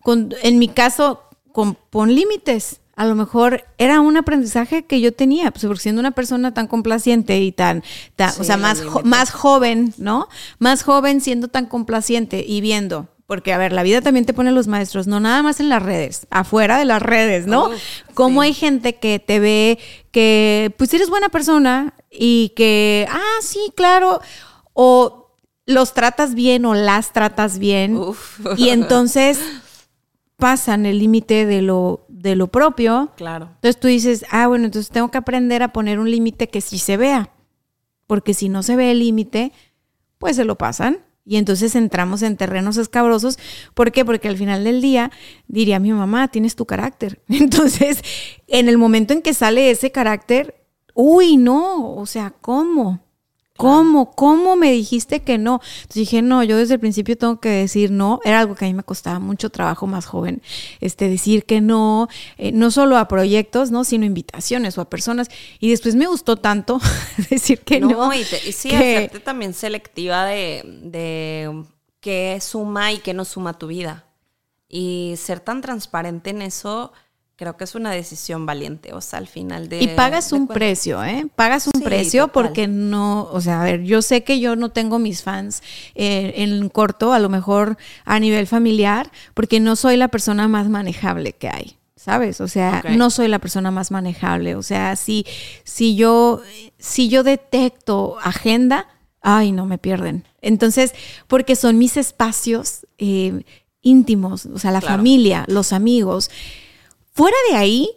con, 0.00 0.32
en 0.42 0.58
mi 0.58 0.68
caso, 0.68 1.22
con 1.52 1.74
pon 1.74 2.14
límites. 2.14 2.78
A 2.94 3.06
lo 3.06 3.14
mejor 3.14 3.64
era 3.78 4.00
un 4.00 4.16
aprendizaje 4.16 4.84
que 4.84 5.00
yo 5.00 5.12
tenía, 5.14 5.50
pues 5.50 5.64
porque 5.64 5.80
siendo 5.80 6.00
una 6.00 6.10
persona 6.10 6.52
tan 6.54 6.66
complaciente 6.66 7.40
y 7.40 7.50
tan, 7.50 7.82
tan- 8.16 8.32
o 8.38 8.44
sea, 8.44 8.56
más, 8.58 8.82
jo- 8.82 9.02
más 9.02 9.30
joven, 9.32 9.94
¿no? 9.96 10.28
Más 10.58 10.82
joven 10.82 11.20
siendo 11.20 11.48
tan 11.48 11.66
complaciente 11.66 12.44
y 12.46 12.60
viendo. 12.60 13.08
Porque, 13.32 13.54
a 13.54 13.56
ver, 13.56 13.72
la 13.72 13.82
vida 13.82 14.02
también 14.02 14.26
te 14.26 14.34
pone 14.34 14.52
los 14.52 14.66
maestros, 14.66 15.06
no 15.06 15.18
nada 15.18 15.42
más 15.42 15.58
en 15.58 15.70
las 15.70 15.82
redes, 15.82 16.26
afuera 16.28 16.76
de 16.76 16.84
las 16.84 17.00
redes, 17.00 17.46
¿no? 17.46 17.70
Cómo 18.12 18.42
sí. 18.42 18.48
hay 18.48 18.52
gente 18.52 18.96
que 18.96 19.18
te 19.20 19.40
ve 19.40 19.78
que, 20.10 20.74
pues, 20.76 20.92
eres 20.92 21.08
buena 21.08 21.30
persona 21.30 21.94
y 22.10 22.52
que, 22.54 23.08
ah, 23.10 23.40
sí, 23.40 23.72
claro, 23.74 24.20
o 24.74 25.34
los 25.64 25.94
tratas 25.94 26.34
bien 26.34 26.66
o 26.66 26.74
las 26.74 27.14
tratas 27.14 27.58
bien. 27.58 27.96
Uf. 27.96 28.38
Y 28.58 28.68
entonces 28.68 29.40
pasan 30.36 30.84
el 30.84 30.98
límite 30.98 31.46
de 31.46 31.62
lo, 31.62 32.04
de 32.10 32.36
lo 32.36 32.48
propio. 32.48 33.12
Claro. 33.16 33.48
Entonces 33.54 33.80
tú 33.80 33.88
dices, 33.88 34.26
ah, 34.30 34.46
bueno, 34.46 34.66
entonces 34.66 34.90
tengo 34.90 35.10
que 35.10 35.16
aprender 35.16 35.62
a 35.62 35.72
poner 35.72 36.00
un 36.00 36.10
límite 36.10 36.50
que 36.50 36.60
sí 36.60 36.78
se 36.78 36.98
vea. 36.98 37.30
Porque 38.06 38.34
si 38.34 38.50
no 38.50 38.62
se 38.62 38.76
ve 38.76 38.90
el 38.90 38.98
límite, 38.98 39.52
pues 40.18 40.36
se 40.36 40.44
lo 40.44 40.58
pasan. 40.58 40.98
Y 41.24 41.36
entonces 41.36 41.74
entramos 41.76 42.22
en 42.22 42.36
terrenos 42.36 42.76
escabrosos. 42.76 43.38
¿Por 43.74 43.92
qué? 43.92 44.04
Porque 44.04 44.28
al 44.28 44.36
final 44.36 44.64
del 44.64 44.80
día 44.80 45.10
diría 45.46 45.78
mi 45.78 45.92
mamá, 45.92 46.28
tienes 46.28 46.56
tu 46.56 46.66
carácter. 46.66 47.22
Entonces, 47.28 48.02
en 48.48 48.68
el 48.68 48.76
momento 48.76 49.12
en 49.12 49.22
que 49.22 49.34
sale 49.34 49.70
ese 49.70 49.92
carácter, 49.92 50.66
uy, 50.94 51.36
no, 51.36 51.94
o 51.94 52.06
sea, 52.06 52.34
¿cómo? 52.40 53.00
¿Cómo? 53.56 54.12
¿Cómo 54.12 54.56
me 54.56 54.72
dijiste 54.72 55.20
que 55.20 55.38
no? 55.38 55.60
Entonces 55.62 55.94
dije, 55.94 56.22
no, 56.22 56.42
yo 56.42 56.56
desde 56.56 56.74
el 56.74 56.80
principio 56.80 57.16
tengo 57.18 57.38
que 57.38 57.50
decir 57.50 57.90
no. 57.90 58.18
Era 58.24 58.40
algo 58.40 58.54
que 58.54 58.64
a 58.64 58.68
mí 58.68 58.74
me 58.74 58.82
costaba 58.82 59.18
mucho 59.18 59.50
trabajo 59.50 59.86
más 59.86 60.06
joven, 60.06 60.42
este, 60.80 61.08
decir 61.08 61.44
que 61.44 61.60
no, 61.60 62.08
eh, 62.38 62.50
no 62.52 62.70
solo 62.70 62.96
a 62.96 63.06
proyectos, 63.08 63.70
¿no? 63.70 63.84
Sino 63.84 64.04
invitaciones 64.06 64.78
o 64.78 64.80
a 64.80 64.88
personas. 64.90 65.28
Y 65.60 65.70
después 65.70 65.94
me 65.94 66.06
gustó 66.06 66.36
tanto 66.36 66.80
decir 67.30 67.60
que 67.60 67.78
no. 67.80 67.88
No, 67.90 68.14
y, 68.14 68.24
te- 68.24 68.48
y 68.48 68.52
sí, 68.52 68.70
que- 68.70 68.76
hacerte 68.96 69.20
también 69.20 69.54
selectiva 69.54 70.24
de, 70.24 70.62
de 70.82 71.64
qué 72.00 72.38
suma 72.40 72.92
y 72.92 72.98
qué 72.98 73.12
no 73.14 73.24
suma 73.24 73.58
tu 73.58 73.66
vida. 73.68 74.06
Y 74.68 75.14
ser 75.18 75.40
tan 75.40 75.60
transparente 75.60 76.30
en 76.30 76.40
eso, 76.42 76.92
creo 77.42 77.56
que 77.56 77.64
es 77.64 77.74
una 77.74 77.90
decisión 77.90 78.46
valiente. 78.46 78.92
O 78.92 79.00
sea, 79.00 79.18
al 79.18 79.26
final 79.26 79.68
de. 79.68 79.82
Y 79.82 79.88
pagas 79.88 80.30
de 80.30 80.36
un 80.36 80.46
precio, 80.46 81.02
¿eh? 81.02 81.26
Pagas 81.34 81.66
un 81.66 81.72
Sí, 81.76 81.84
precio 81.84 82.28
total. 82.28 82.32
porque 82.32 82.68
no, 82.68 83.24
o 83.32 83.40
sea, 83.40 83.62
a 83.62 83.64
ver, 83.64 83.82
yo 83.82 84.00
sé 84.00 84.22
que 84.22 84.38
yo 84.38 84.54
no 84.54 84.70
tengo 84.70 85.00
mis 85.00 85.22
fans 85.24 85.62
eh, 85.96 86.34
en 86.36 86.68
corto, 86.68 87.12
a 87.12 87.18
lo 87.18 87.28
mejor 87.28 87.76
a 88.04 88.20
nivel 88.20 88.46
familiar, 88.46 89.10
porque 89.34 89.58
no 89.58 89.74
soy 89.74 89.96
la 89.96 90.06
persona 90.08 90.46
más 90.46 90.68
manejable 90.68 91.32
que 91.32 91.48
hay. 91.48 91.76
¿Sabes? 91.96 92.40
O 92.40 92.48
sea, 92.48 92.82
no 92.96 93.10
soy 93.10 93.28
la 93.28 93.38
persona 93.38 93.70
más 93.70 93.90
manejable. 93.92 94.56
O 94.56 94.62
sea, 94.62 94.96
si, 94.96 95.24
si 95.64 95.94
yo, 95.94 96.42
si 96.78 97.08
yo 97.08 97.22
detecto 97.22 98.16
agenda, 98.22 98.88
ay, 99.20 99.52
no 99.52 99.66
me 99.66 99.78
pierden. 99.78 100.24
Entonces, 100.40 100.94
porque 101.28 101.54
son 101.54 101.78
mis 101.78 101.96
espacios 101.96 102.86
eh, 102.98 103.44
íntimos, 103.82 104.46
o 104.46 104.58
sea, 104.58 104.72
la 104.72 104.80
Claro. 104.80 104.96
familia, 104.96 105.44
los 105.46 105.72
amigos. 105.72 106.28
Fuera 107.12 107.36
de 107.50 107.56
ahí, 107.56 107.90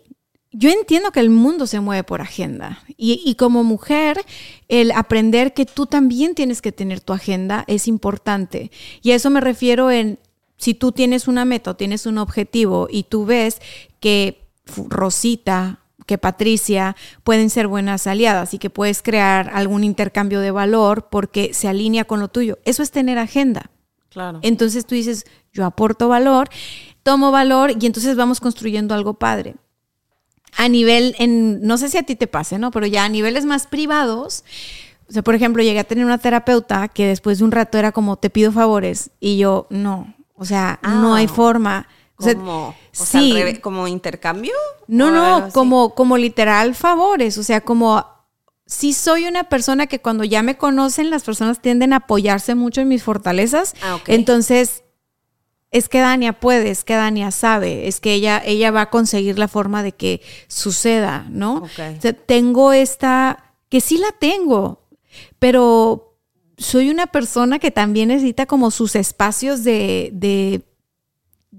yo 0.52 0.70
entiendo 0.70 1.12
que 1.12 1.20
el 1.20 1.30
mundo 1.30 1.68
se 1.68 1.80
mueve 1.80 2.04
por 2.04 2.22
agenda 2.22 2.84
y, 2.98 3.22
y 3.26 3.36
como 3.36 3.64
mujer, 3.64 4.24
el 4.70 4.92
aprender 4.92 5.54
que 5.54 5.66
tú 5.66 5.86
también 5.86 6.36
tienes 6.36 6.62
que 6.62 6.72
tener 6.72 7.02
tu 7.02 7.14
agenda 7.14 7.66
es 7.68 7.88
importante. 7.88 8.72
Y 9.02 9.12
a 9.12 9.16
eso 9.16 9.30
me 9.30 9.42
refiero 9.42 9.92
en, 9.92 10.20
si 10.58 10.74
tú 10.74 10.92
tienes 10.92 11.28
una 11.28 11.46
meta 11.46 11.72
o 11.72 11.76
tienes 11.76 12.06
un 12.06 12.18
objetivo 12.18 12.88
y 12.90 13.04
tú 13.04 13.26
ves 13.26 13.62
que 14.00 14.46
Rosita, 14.88 15.80
que 16.06 16.18
Patricia 16.18 16.96
pueden 17.24 17.50
ser 17.50 17.68
buenas 17.68 18.08
aliadas 18.08 18.54
y 18.54 18.60
que 18.60 18.70
puedes 18.70 19.02
crear 19.02 19.50
algún 19.54 19.84
intercambio 19.84 20.40
de 20.40 20.52
valor 20.52 21.08
porque 21.10 21.54
se 21.54 21.68
alinea 21.68 22.06
con 22.06 22.20
lo 22.20 22.28
tuyo. 22.28 22.60
Eso 22.64 22.84
es 22.84 22.92
tener 22.92 23.18
agenda. 23.18 23.72
Claro. 24.10 24.40
Entonces 24.44 24.86
tú 24.86 24.96
dices, 24.96 25.26
yo 25.52 25.66
aporto 25.66 26.08
valor, 26.08 26.50
tomo 27.06 27.30
valor 27.30 27.72
y 27.80 27.86
entonces 27.86 28.18
vamos 28.18 28.40
construyendo 28.40 28.96
algo 28.96 29.14
padre. 29.14 29.56
A 30.58 30.68
nivel, 30.70 31.16
en, 31.20 31.62
no 31.62 31.78
sé 31.78 31.90
si 31.90 31.98
a 32.00 32.04
ti 32.04 32.16
te 32.16 32.26
pase, 32.28 32.58
¿no? 32.58 32.72
Pero 32.72 32.88
ya 32.88 33.06
a 33.06 33.10
niveles 33.10 33.46
más 33.46 33.68
privados, 33.68 34.44
O 35.08 35.12
sea, 35.14 35.22
por 35.22 35.36
ejemplo, 35.36 35.62
llegué 35.62 35.78
a 35.80 35.84
tener 35.84 36.04
una 36.04 36.18
terapeuta 36.18 36.88
que 36.88 37.06
después 37.06 37.38
de 37.38 37.44
un 37.44 37.52
rato 37.52 37.78
era 37.78 37.92
como, 37.92 38.16
te 38.18 38.32
pido 38.32 38.52
favores. 38.52 39.12
Y 39.20 39.38
yo, 39.38 39.68
no. 39.70 40.16
O 40.34 40.46
sea, 40.46 40.80
no 40.82 41.14
hay 41.14 41.26
Ah. 41.28 41.34
forma. 41.34 41.88
O 42.18 42.24
sea, 42.24 42.34
Como, 42.34 42.70
o 42.70 42.76
sea, 42.92 43.20
al 43.20 43.26
sí. 43.28 43.34
revés, 43.34 43.60
como 43.60 43.88
intercambio. 43.88 44.54
No, 44.88 45.06
¿O 45.06 45.08
algo 45.10 45.46
no, 45.48 45.54
como, 45.54 45.94
como 45.94 46.18
literal 46.18 46.74
favores. 46.74 47.38
O 47.38 47.44
sea, 47.44 47.62
como 47.62 48.04
sí 48.66 48.94
soy 48.94 49.26
una 49.28 49.44
persona 49.44 49.86
que 49.86 50.00
cuando 50.02 50.24
ya 50.24 50.42
me 50.42 50.58
conocen, 50.58 51.12
las 51.12 51.24
personas 51.24 51.62
tienden 51.62 51.94
a 51.94 51.98
apoyarse 51.98 52.56
mucho 52.56 52.82
en 52.82 52.88
mis 52.88 53.04
fortalezas. 53.04 53.76
Ah, 53.84 53.96
ok. 53.98 54.10
Entonces, 54.10 54.85
es 55.76 55.90
que 55.90 56.00
Dania 56.00 56.32
puede, 56.32 56.70
es 56.70 56.86
que 56.86 56.94
Dania 56.94 57.32
sabe, 57.32 57.90
es 57.90 58.00
que 58.00 58.14
ella, 58.14 58.42
ella 58.46 58.72
va 58.72 58.82
a 58.82 58.90
conseguir 58.90 59.38
la 59.38 59.50
forma 59.50 59.84
de 59.84 59.92
que 59.92 60.22
suceda, 60.48 61.28
¿no? 61.30 61.58
Ok. 61.58 61.98
O 61.98 62.02
sea, 62.02 62.14
tengo 62.14 62.72
esta, 62.72 63.52
que 63.68 63.82
sí 63.82 63.98
la 63.98 64.14
tengo, 64.18 64.88
pero 65.38 66.18
soy 66.58 66.90
una 66.90 67.08
persona 67.08 67.60
que 67.60 67.72
también 67.72 68.08
necesita 68.08 68.46
como 68.46 68.72
sus 68.72 68.96
espacios 68.96 69.66
de, 69.66 70.12
de, 70.14 70.62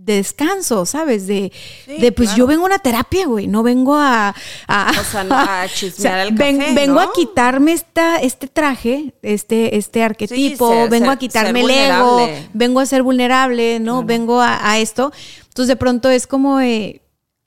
de 0.07 0.15
descanso, 0.15 0.87
¿sabes? 0.87 1.27
De, 1.27 1.53
Sí, 1.85 1.99
de 1.99 2.13
pues 2.13 2.29
claro. 2.31 2.39
yo 2.39 2.47
vengo 2.47 2.63
a 2.63 2.67
una 2.67 2.79
terapia, 2.79 3.27
güey, 3.27 3.49
no 3.49 3.63
vengo 3.63 3.97
a... 3.97 4.35
a 4.69 4.93
O 5.01 5.05
sea, 5.05 5.25
no, 5.25 5.35
a 5.37 5.67
chismear 5.75 6.21
el 6.29 6.35
ven- 6.35 6.59
café, 6.59 6.75
vengo 6.75 6.95
¿no? 6.95 7.01
a 7.01 7.13
quitarme 7.13 7.73
esta, 7.73 8.17
este 8.19 8.47
traje, 8.47 9.13
este, 9.23 9.77
este 9.77 10.03
arquetipo, 10.05 10.71
ser- 10.71 10.91
vengo 10.91 11.11
a 11.11 11.17
quitarme 11.17 11.61
el 11.63 11.71
ego, 11.71 12.29
vengo 12.55 12.81
a 12.81 12.87
ser 12.87 13.03
vulnerable, 13.03 13.81
¿no? 13.81 14.05
Vengo 14.05 14.41
a, 14.41 14.71
a 14.71 14.79
esto. 14.79 15.13
Entonces 15.49 15.69
de 15.69 15.77
pronto 15.77 16.09
es 16.09 16.27
como, 16.27 16.61
eh, 16.61 17.03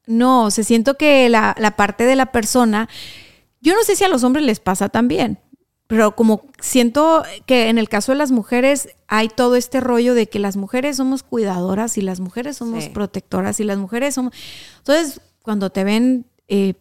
no, 0.05 0.43
o 0.45 0.51
sea, 0.51 0.63
siento 0.63 0.95
que 0.95 1.29
la, 1.29 1.55
la 1.57 1.75
parte 1.77 2.03
de 2.05 2.15
la 2.15 2.27
persona, 2.31 2.89
yo 3.61 3.73
no 3.73 3.83
sé 3.83 3.95
si 3.95 4.03
a 4.03 4.09
los 4.09 4.23
hombres 4.23 4.43
les 4.45 4.59
pasa 4.59 4.89
también, 4.89 5.39
pero 5.89 6.15
como 6.15 6.43
siento 6.59 7.23
que 7.47 7.67
en 7.69 7.79
el 7.79 7.89
caso 7.89 8.11
de 8.11 8.17
las 8.19 8.29
mujeres 8.31 8.89
hay 9.07 9.27
todo 9.27 9.55
este 9.55 9.79
rollo 9.79 10.13
de 10.13 10.27
que 10.29 10.37
las 10.37 10.55
mujeres 10.55 10.97
somos 10.97 11.23
cuidadoras 11.23 11.97
y 11.97 12.01
las 12.03 12.19
mujeres 12.19 12.57
somos 12.57 12.83
Sí. 12.83 12.89
protectoras 12.91 13.59
y 13.59 13.63
las 13.63 13.79
mujeres 13.79 14.13
somos... 14.13 14.31
Entonces, 14.77 15.19
cuando 15.41 15.71
te 15.71 15.83
ven 15.83 16.27
eh, 16.47 16.75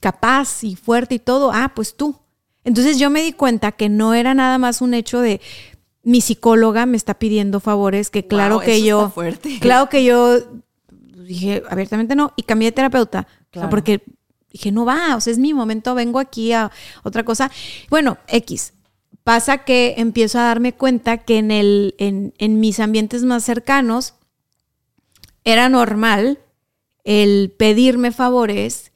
capaz 0.00 0.64
y 0.64 0.74
fuerte 0.74 1.16
y 1.16 1.18
todo, 1.18 1.50
ah, 1.52 1.72
pues 1.76 1.94
tú. 1.96 2.16
Entonces 2.64 2.98
yo 2.98 3.10
me 3.10 3.20
di 3.22 3.32
cuenta 3.34 3.72
que 3.72 3.90
no 3.90 4.14
era 4.14 4.32
nada 4.32 4.56
más 4.56 4.80
un 4.80 4.94
hecho 4.94 5.20
de 5.20 5.42
mi 6.02 6.22
psicóloga 6.22 6.86
me 6.86 6.96
está 6.96 7.18
pidiendo 7.18 7.60
favores, 7.60 8.08
que 8.08 8.26
claro 8.26 8.54
Wow, 8.56 8.64
que 8.64 8.82
yo, 8.82 9.10
fuerte. 9.10 9.58
claro 9.60 9.90
que 9.90 10.02
yo 10.02 10.38
dije 11.14 11.62
abiertamente 11.68 12.14
no 12.16 12.32
y 12.36 12.44
cambié 12.44 12.68
de 12.68 12.72
terapeuta, 12.72 13.20
O 13.20 13.22
sea, 13.32 13.48
Claro. 13.50 13.68
porque 13.70 14.02
dije 14.52 14.72
no 14.72 14.84
va, 14.84 15.16
o 15.16 15.20
sea 15.20 15.32
es 15.32 15.38
mi 15.38 15.54
momento, 15.54 15.94
vengo 15.94 16.18
aquí 16.18 16.52
a 16.52 16.70
otra 17.02 17.24
cosa. 17.24 17.50
Bueno, 17.88 18.18
X. 18.28 18.74
Pasa 19.22 19.58
que 19.58 19.94
empiezo 19.98 20.38
a 20.38 20.44
darme 20.44 20.72
cuenta 20.72 21.18
que 21.18 21.38
en 21.38 21.50
el, 21.50 21.94
en, 21.98 22.32
en 22.38 22.58
mis 22.58 22.80
ambientes 22.80 23.22
más 23.22 23.44
cercanos 23.44 24.14
era 25.44 25.68
normal 25.68 26.38
el 27.04 27.54
pedirme 27.56 28.12
favores 28.12 28.89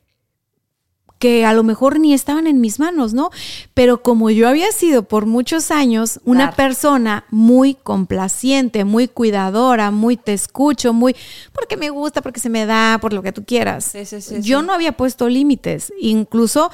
que 1.25 1.47
a 1.47 1.55
lo 1.55 1.63
mejor 1.63 2.01
ni 2.01 2.13
estaban 2.13 2.47
en 2.47 2.61
mis 2.61 2.79
manos, 2.79 3.15
¿no? 3.15 3.31
Pero 3.73 4.03
como 4.03 4.29
yo 4.29 4.47
había 4.47 4.71
sido 4.73 5.05
por 5.05 5.25
muchos 5.25 5.71
años 5.71 6.21
una 6.27 6.49
Dar. 6.49 6.57
persona 6.57 7.25
muy 7.31 7.73
complaciente, 7.73 8.85
muy 8.85 9.09
cuidadora, 9.09 9.91
muy 9.91 10.19
te 10.19 10.35
escucho, 10.35 10.93
muy 10.93 11.17
porque 11.55 11.79
me 11.79 11.89
gusta, 11.89 12.21
porque 12.21 12.41
se 12.41 12.51
me 12.51 12.67
da, 12.67 12.99
por 13.01 13.15
lo 13.15 13.23
que 13.23 13.33
tú 13.33 13.43
quieras. 13.43 13.87
Sí, 13.87 14.05
sí, 14.05 14.21
sí, 14.21 14.43
yo 14.43 14.61
no 14.61 14.75
había 14.75 14.99
puesto 14.99 15.31
límites, 15.31 15.95
incluso 15.99 16.71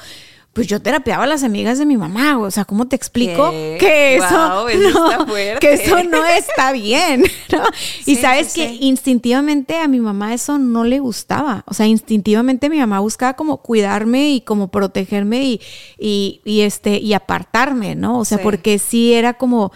pues 0.53 0.67
yo 0.67 0.81
terapeaba 0.81 1.23
a 1.23 1.27
las 1.27 1.43
amigas 1.43 1.79
de 1.79 1.85
mi 1.85 1.95
mamá, 1.95 2.37
o 2.37 2.51
sea, 2.51 2.65
¿cómo 2.65 2.85
te 2.85 2.97
explico? 2.97 3.51
¿Qué? 3.51 3.77
Que 3.79 4.15
eso, 4.17 4.27
Guau, 4.27 4.67
eso 4.67 5.17
no, 5.25 5.59
que 5.61 5.73
eso 5.73 6.03
no 6.03 6.25
está 6.25 6.73
bien, 6.73 7.23
¿no? 7.51 7.63
y 8.05 8.17
sabes 8.17 8.47
sí, 8.51 8.59
que 8.61 8.69
sí. 8.69 8.77
instintivamente 8.81 9.77
a 9.77 9.87
mi 9.87 10.01
mamá 10.01 10.33
eso 10.33 10.57
no 10.57 10.83
le 10.83 10.99
gustaba. 10.99 11.63
O 11.67 11.73
sea, 11.73 11.87
instintivamente 11.87 12.69
mi 12.69 12.79
mamá 12.79 12.99
buscaba 12.99 13.35
como 13.35 13.61
cuidarme 13.61 14.31
y 14.31 14.41
como 14.41 14.69
protegerme 14.71 15.43
y, 15.45 15.61
y, 15.97 16.41
y, 16.43 16.61
este, 16.61 16.97
y 16.97 17.13
apartarme, 17.13 17.95
¿no? 17.95 18.19
O 18.19 18.25
sea, 18.25 18.41
porque 18.41 18.77
sí 18.77 19.13
era 19.13 19.35
como, 19.35 19.71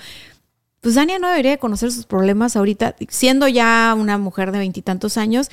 pues 0.82 0.96
Dania 0.96 1.20
no 1.20 1.30
debería 1.30 1.52
de 1.52 1.58
conocer 1.58 1.90
sus 1.90 2.06
problemas 2.06 2.58
ahorita, 2.58 2.98
siendo 3.08 3.48
ya 3.48 3.96
una 3.98 4.18
mujer 4.18 4.52
de 4.52 4.60
veintitantos 4.60 5.16
años. 5.18 5.50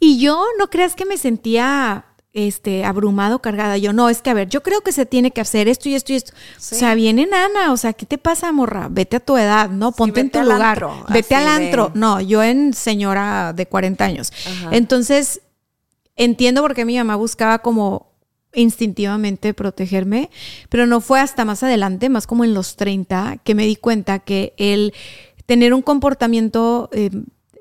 Y 0.00 0.18
yo 0.18 0.44
no 0.58 0.70
creas 0.70 0.96
que 0.96 1.06
me 1.06 1.18
sentía 1.18 2.04
este 2.36 2.84
abrumado, 2.84 3.40
cargada. 3.40 3.78
Yo, 3.78 3.92
no, 3.94 4.08
es 4.10 4.20
que 4.20 4.28
a 4.30 4.34
ver, 4.34 4.48
yo 4.48 4.62
creo 4.62 4.82
que 4.82 4.92
se 4.92 5.06
tiene 5.06 5.30
que 5.30 5.40
hacer 5.40 5.68
esto 5.68 5.88
y 5.88 5.94
esto 5.94 6.12
y 6.12 6.16
esto. 6.16 6.32
Sí. 6.58 6.74
O 6.74 6.78
sea, 6.78 6.94
viene 6.94 7.26
nana, 7.26 7.72
o 7.72 7.76
sea, 7.78 7.94
¿qué 7.94 8.04
te 8.06 8.18
pasa, 8.18 8.52
morra? 8.52 8.88
Vete 8.90 9.16
a 9.16 9.20
tu 9.20 9.36
edad, 9.38 9.70
¿no? 9.70 9.88
Sí, 9.90 9.94
Ponte 9.96 10.20
en 10.20 10.30
tu 10.30 10.40
lugar. 10.42 10.60
antro, 10.84 11.04
vete 11.08 11.34
al 11.34 11.44
de- 11.44 11.50
antro. 11.66 11.90
No, 11.94 12.20
yo 12.20 12.42
en 12.42 12.74
señora 12.74 13.52
de 13.54 13.66
40 13.66 14.04
años. 14.04 14.32
Ajá. 14.46 14.68
Entonces, 14.76 15.40
entiendo 16.14 16.60
por 16.62 16.74
qué 16.74 16.84
mi 16.84 16.96
mamá 16.98 17.16
buscaba 17.16 17.60
como 17.60 18.12
instintivamente 18.54 19.54
protegerme, 19.54 20.30
pero 20.68 20.86
no 20.86 21.00
fue 21.00 21.20
hasta 21.20 21.44
más 21.44 21.62
adelante, 21.62 22.08
más 22.08 22.26
como 22.26 22.44
en 22.44 22.54
los 22.54 22.76
30, 22.76 23.38
que 23.44 23.54
me 23.54 23.66
di 23.66 23.76
cuenta 23.76 24.18
que 24.18 24.54
el 24.56 24.92
tener 25.46 25.72
un 25.74 25.82
comportamiento 25.82 26.88
eh, 26.92 27.10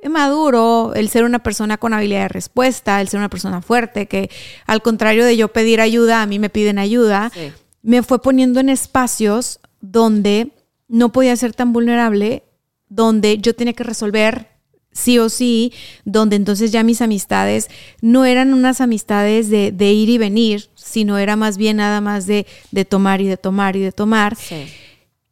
maduro, 0.10 0.94
el 0.96 1.10
ser 1.10 1.24
una 1.24 1.40
persona 1.40 1.78
con 1.78 1.94
habilidad 1.94 2.24
de 2.24 2.28
respuesta, 2.30 3.02
el 3.02 3.08
ser 3.10 3.20
una 3.20 3.30
persona 3.30 3.62
fuerte, 3.62 4.08
que 4.08 4.30
al 4.66 4.82
contrario 4.82 5.26
de 5.26 5.38
yo 5.38 5.48
pedir 5.50 5.82
ayuda, 5.82 6.22
a 6.22 6.26
mí 6.26 6.40
me 6.40 6.50
piden 6.50 6.78
ayuda, 6.80 7.32
Sí. 7.34 7.52
me 7.82 8.04
fue 8.04 8.22
poniendo 8.22 8.60
en 8.60 8.70
espacios 8.70 9.60
donde 9.82 10.50
no 10.88 11.12
podía 11.12 11.36
ser 11.36 11.54
tan 11.54 11.74
vulnerable, 11.74 12.44
donde 12.90 13.38
yo 13.40 13.54
tenía 13.56 13.74
que 13.74 13.84
resolver 13.84 14.48
sí 14.92 15.20
o 15.20 15.28
sí, 15.30 15.74
donde 16.06 16.38
entonces 16.38 16.72
ya 16.72 16.82
mis 16.84 17.02
amistades 17.02 17.68
no 18.02 18.24
eran 18.24 18.54
unas 18.54 18.80
amistades 18.80 19.50
de, 19.50 19.72
de 19.74 19.92
ir 19.92 20.10
y 20.10 20.18
venir, 20.18 20.70
sino 20.76 21.18
era 21.18 21.36
más 21.36 21.58
bien 21.58 21.78
nada 21.78 22.00
más 22.00 22.28
de, 22.28 22.46
de 22.72 22.86
tomar 22.86 23.20
y 23.20 23.28
de 23.28 23.36
tomar 23.36 23.76
y 23.76 23.82
de 23.82 23.92
tomar. 23.92 24.36
Sí. 24.38 24.68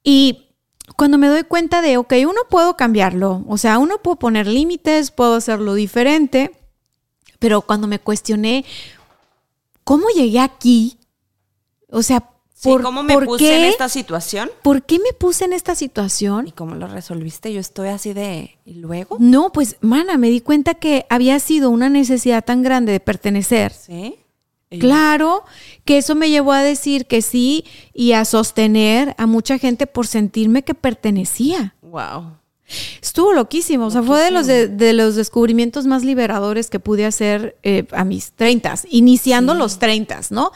Y 0.04 0.43
cuando 1.03 1.17
me 1.17 1.27
doy 1.27 1.43
cuenta 1.43 1.81
de, 1.81 1.97
ok, 1.97 2.13
uno 2.25 2.43
puedo 2.49 2.77
cambiarlo, 2.77 3.43
o 3.49 3.57
sea, 3.57 3.77
uno 3.77 3.97
puedo 3.97 4.15
poner 4.15 4.47
límites, 4.47 5.11
puedo 5.11 5.35
hacerlo 5.35 5.73
diferente, 5.73 6.55
pero 7.39 7.61
cuando 7.61 7.89
me 7.89 7.99
cuestioné, 7.99 8.63
¿cómo 9.84 10.07
llegué 10.15 10.39
aquí? 10.39 10.97
O 11.89 12.03
sea, 12.03 12.30
Sí, 12.53 12.69
¿por, 12.69 12.84
¿Cómo 12.84 13.03
me 13.03 13.15
por 13.15 13.25
puse 13.25 13.43
qué? 13.43 13.57
en 13.57 13.65
esta 13.65 13.89
situación? 13.89 14.49
¿Por 14.61 14.84
qué 14.84 14.97
me 14.99 15.11
puse 15.11 15.43
en 15.43 15.51
esta 15.51 15.75
situación? 15.75 16.47
¿Y 16.47 16.53
cómo 16.53 16.75
lo 16.75 16.88
resolviste? 16.88 17.51
Yo 17.51 17.59
estoy 17.59 17.89
así 17.89 18.13
de... 18.13 18.57
¿Y 18.63 18.75
luego? 18.75 19.17
No, 19.19 19.51
pues, 19.51 19.75
mana, 19.81 20.17
me 20.17 20.30
di 20.30 20.39
cuenta 20.39 20.73
que 20.73 21.05
había 21.09 21.38
sido 21.39 21.69
una 21.69 21.89
necesidad 21.89 22.45
tan 22.45 22.63
grande 22.63 22.93
de 22.93 23.01
pertenecer. 23.01 23.73
Sí. 23.73 24.23
Claro, 24.80 25.44
que 25.86 25.98
eso 25.98 26.16
me 26.16 26.30
llevó 26.30 26.52
a 26.52 26.64
decir 26.64 27.06
que 27.06 27.22
sí 27.22 27.66
y 27.94 28.14
a 28.14 28.26
sostener 28.26 29.16
a 29.18 29.26
mucha 29.26 29.58
gente 29.58 29.88
por 29.88 30.08
sentirme 30.08 30.64
que 30.64 30.74
pertenecía. 30.74 31.76
Wow. 31.82 32.38
Estuvo 33.02 33.34
loquísimo, 33.34 33.88
o 33.88 33.91
sea, 33.91 34.02
fue 34.02 34.24
de 34.24 34.32
los, 34.32 34.48
de, 34.48 34.68
de 34.68 34.94
los 34.94 35.16
descubrimientos 35.16 35.86
más 35.86 36.04
liberadores 36.04 36.70
que 36.70 36.80
pude 36.80 37.06
hacer 37.06 37.58
eh, 37.62 37.86
a 37.91 38.04
mis 38.04 38.32
30, 38.32 38.74
iniciando 38.90 39.54
los 39.54 39.80
30, 39.80 40.22
¿no? 40.32 40.52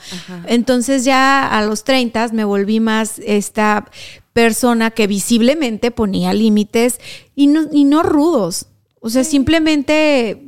Entonces 0.47 1.03
ya 1.03 1.45
a 1.45 1.61
los 1.63 1.83
30 1.83 2.29
me 2.29 2.43
volví 2.43 2.79
más 2.79 3.19
esta 3.19 3.89
persona 4.33 4.91
que 4.91 5.05
visiblemente 5.05 5.91
ponía 5.91 6.33
límites 6.33 6.99
y 7.35 7.47
no, 7.47 7.67
y 7.71 7.83
no 7.83 8.03
rudos, 8.03 8.67
o 8.99 9.09
sea, 9.09 9.23
simplemente 9.23 10.43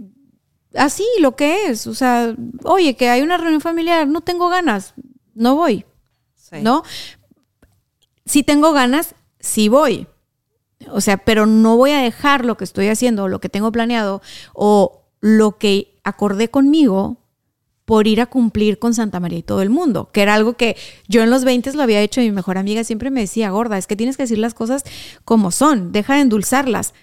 así 0.75 1.05
lo 1.19 1.35
que 1.35 1.67
es, 1.67 1.87
o 1.87 1.93
sea, 1.93 2.35
oye, 2.63 2.95
que 2.95 3.09
hay 3.09 3.21
una 3.21 3.37
reunión 3.37 3.61
familiar, 3.61 4.07
no 4.07 4.21
tengo 4.21 4.49
ganas, 4.49 4.93
no 5.33 5.55
voy, 5.55 5.85
Sí. 6.35 6.57
¿no? 6.61 6.83
Si 8.25 8.43
tengo 8.43 8.73
ganas, 8.73 9.15
sí 9.39 9.69
voy. 9.69 10.07
O 10.91 11.01
sea, 11.01 11.17
pero 11.17 11.45
no 11.45 11.77
voy 11.77 11.91
a 11.91 12.01
dejar 12.01 12.45
lo 12.45 12.57
que 12.57 12.63
estoy 12.63 12.87
haciendo, 12.87 13.27
lo 13.27 13.39
que 13.39 13.49
tengo 13.49 13.71
planeado 13.71 14.21
o 14.53 15.03
lo 15.19 15.57
que 15.57 15.99
acordé 16.03 16.49
conmigo 16.49 17.17
por 17.85 18.07
ir 18.07 18.21
a 18.21 18.27
cumplir 18.27 18.77
con 18.77 18.93
Santa 18.93 19.19
María 19.19 19.39
y 19.39 19.43
todo 19.43 19.61
el 19.63 19.71
mundo, 19.71 20.09
que 20.13 20.21
era 20.21 20.35
algo 20.35 20.53
que 20.53 20.77
yo 21.07 21.23
en 21.23 21.31
los 21.31 21.43
20 21.43 21.73
lo 21.73 21.81
había 21.81 22.01
hecho 22.01 22.21
y 22.21 22.25
mi 22.25 22.31
mejor 22.31 22.57
amiga 22.59 22.83
siempre 22.83 23.09
me 23.09 23.21
decía, 23.21 23.49
gorda, 23.49 23.77
es 23.79 23.87
que 23.87 23.95
tienes 23.95 24.15
que 24.15 24.23
decir 24.23 24.37
las 24.37 24.53
cosas 24.53 24.83
como 25.25 25.49
son, 25.51 25.91
deja 25.91 26.13
de 26.15 26.21
endulzarlas. 26.21 26.93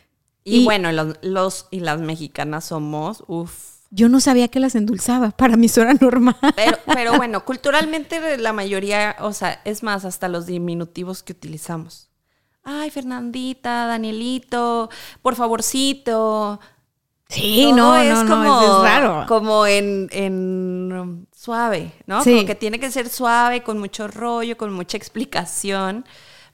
Y, 0.46 0.58
Y- 0.60 0.64
bueno, 0.64 0.92
los, 0.92 1.18
los 1.22 1.66
y 1.72 1.80
las 1.80 2.00
mexicanas 2.00 2.66
somos, 2.66 3.24
uff. 3.26 3.74
Yo 3.90 4.08
no 4.08 4.20
sabía 4.20 4.46
que 4.46 4.60
las 4.60 4.76
endulzaba, 4.76 5.30
para 5.32 5.56
mí 5.56 5.66
eso 5.66 5.82
era 5.82 5.94
normal. 5.94 6.36
Pero, 6.54 6.78
pero 6.86 7.14
bueno, 7.16 7.44
culturalmente 7.44 8.38
la 8.38 8.52
mayoría, 8.52 9.16
o 9.20 9.32
sea, 9.32 9.60
es 9.64 9.82
más, 9.82 10.04
hasta 10.04 10.28
los 10.28 10.46
diminutivos 10.46 11.24
que 11.24 11.32
utilizamos. 11.32 12.08
Ay, 12.62 12.90
Fernandita, 12.90 13.86
Danielito, 13.86 14.88
por 15.20 15.34
favorcito. 15.34 16.60
Sí, 17.28 17.72
no, 17.72 17.96
es 17.96 18.22
no, 18.22 18.28
como, 18.28 18.60
es, 18.60 18.68
es 18.68 18.82
raro. 18.82 19.24
Como 19.26 19.66
en, 19.66 20.08
en, 20.12 21.26
suave, 21.34 21.92
¿no? 22.06 22.22
Sí. 22.22 22.34
Como 22.34 22.46
que 22.46 22.54
tiene 22.54 22.78
que 22.78 22.90
ser 22.92 23.08
suave, 23.08 23.64
con 23.64 23.78
mucho 23.80 24.06
rollo, 24.06 24.56
con 24.56 24.72
mucha 24.72 24.96
explicación. 24.96 26.04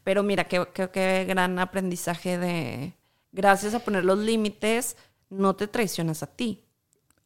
Pero 0.02 0.22
mira, 0.22 0.44
qué, 0.44 0.66
qué, 0.72 0.88
qué 0.90 1.26
gran 1.28 1.58
aprendizaje 1.58 2.38
de, 2.38 2.94
gracias 3.32 3.74
a 3.74 3.80
poner 3.80 4.04
los 4.04 4.18
límites, 4.18 4.96
no 5.30 5.56
te 5.56 5.66
traicionas 5.66 6.22
a 6.22 6.26
ti. 6.26 6.62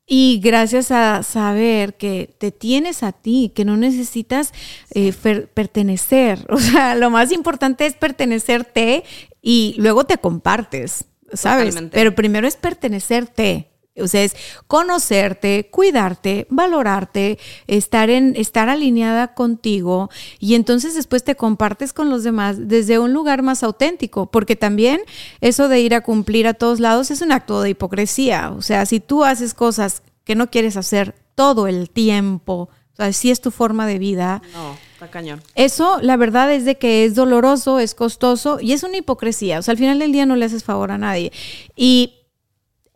Y 0.08 0.40
gracias 0.40 0.92
a 0.92 1.24
saber 1.24 1.96
que 1.96 2.32
te 2.38 2.52
tienes 2.52 3.02
a 3.02 3.10
ti, 3.10 3.50
que 3.52 3.64
no 3.64 3.76
necesitas 3.76 4.52
eh, 4.94 5.12
pertenecer. 5.52 6.46
O 6.50 6.58
sea, 6.58 6.94
lo 6.94 7.10
más 7.10 7.32
importante 7.32 7.86
es 7.86 7.94
pertenecerte 7.94 9.02
y 9.42 9.74
luego 9.78 10.04
te 10.04 10.18
compartes, 10.18 11.06
¿sabes? 11.32 11.70
Totalmente. 11.70 11.94
Pero 11.94 12.14
primero 12.14 12.46
es 12.46 12.56
pertenecerte. 12.56 13.68
O 13.98 14.08
sea, 14.08 14.22
es 14.22 14.36
conocerte, 14.66 15.68
cuidarte, 15.70 16.46
valorarte, 16.50 17.38
estar 17.66 18.10
en, 18.10 18.34
estar 18.36 18.68
alineada 18.68 19.34
contigo 19.34 20.10
y 20.38 20.54
entonces 20.54 20.94
después 20.94 21.24
te 21.24 21.34
compartes 21.34 21.92
con 21.92 22.10
los 22.10 22.22
demás 22.24 22.68
desde 22.68 22.98
un 22.98 23.12
lugar 23.12 23.42
más 23.42 23.62
auténtico, 23.62 24.30
porque 24.30 24.56
también 24.56 25.00
eso 25.40 25.68
de 25.68 25.80
ir 25.80 25.94
a 25.94 26.02
cumplir 26.02 26.46
a 26.46 26.54
todos 26.54 26.80
lados 26.80 27.10
es 27.10 27.20
un 27.20 27.32
acto 27.32 27.62
de 27.62 27.70
hipocresía. 27.70 28.50
O 28.50 28.62
sea, 28.62 28.86
si 28.86 29.00
tú 29.00 29.24
haces 29.24 29.54
cosas 29.54 30.02
que 30.24 30.34
no 30.34 30.50
quieres 30.50 30.76
hacer 30.76 31.14
todo 31.34 31.66
el 31.66 31.90
tiempo, 31.90 32.68
o 32.92 32.96
sea, 32.96 33.12
si 33.12 33.30
es 33.30 33.40
tu 33.40 33.50
forma 33.50 33.86
de 33.86 33.98
vida, 33.98 34.40
No, 34.54 34.74
está 34.94 35.10
cañón. 35.10 35.42
eso, 35.54 35.98
la 36.00 36.16
verdad 36.16 36.50
es 36.52 36.64
de 36.64 36.78
que 36.78 37.04
es 37.04 37.14
doloroso, 37.14 37.78
es 37.78 37.94
costoso 37.94 38.58
y 38.60 38.72
es 38.72 38.82
una 38.82 38.96
hipocresía. 38.96 39.58
O 39.58 39.62
sea, 39.62 39.72
al 39.72 39.78
final 39.78 39.98
del 39.98 40.12
día 40.12 40.24
no 40.24 40.34
le 40.34 40.46
haces 40.46 40.64
favor 40.64 40.90
a 40.90 40.98
nadie. 40.98 41.30
Y 41.76 42.14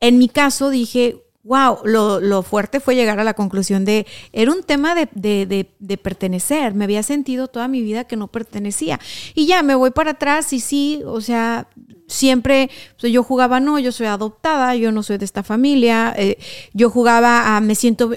en 0.01 0.19
mi 0.19 0.29
caso 0.29 0.71
dije, 0.71 1.23
wow, 1.43 1.79
lo, 1.85 2.21
lo 2.21 2.43
fuerte 2.43 2.81
fue 2.81 2.95
llegar 2.95 3.19
a 3.19 3.25
la 3.25 3.35
conclusión 3.35 3.85
de, 3.85 4.07
era 4.33 4.53
un 4.53 4.63
tema 4.63 4.95
de, 4.95 5.09
de- 5.15 5.47
de- 5.47 5.71
de 5.79 5.97
pertenecer. 5.97 6.75
Me 6.75 6.85
había 6.85 7.03
sentido 7.03 7.49
toda 7.49 7.67
mi 7.69 7.81
vida 7.81 8.05
que 8.05 8.17
no 8.17 8.29
pertenecía. 8.29 9.01
Y 9.35 9.47
ya 9.47 9.63
me 9.63 9.75
voy 9.75 9.91
para 9.91 10.13
atrás 10.13 10.53
y 10.53 10.61
sí, 10.61 11.03
o 11.07 11.21
sea, 11.21 11.67
siempre 12.07 12.71
sea, 12.97 13.11
yo 13.11 13.23
jugaba, 13.23 13.59
no, 13.61 13.79
yo 13.79 13.91
soy 13.93 14.07
adoptada, 14.07 14.75
yo 14.77 14.93
no 14.93 15.03
soy 15.03 15.19
de 15.19 15.25
esta 15.25 15.43
familia. 15.43 16.13
eh, 16.17 16.39
yo 16.75 16.91
jugaba 16.91 17.57
a, 17.57 17.61
me 17.61 17.75
siento, 17.75 18.13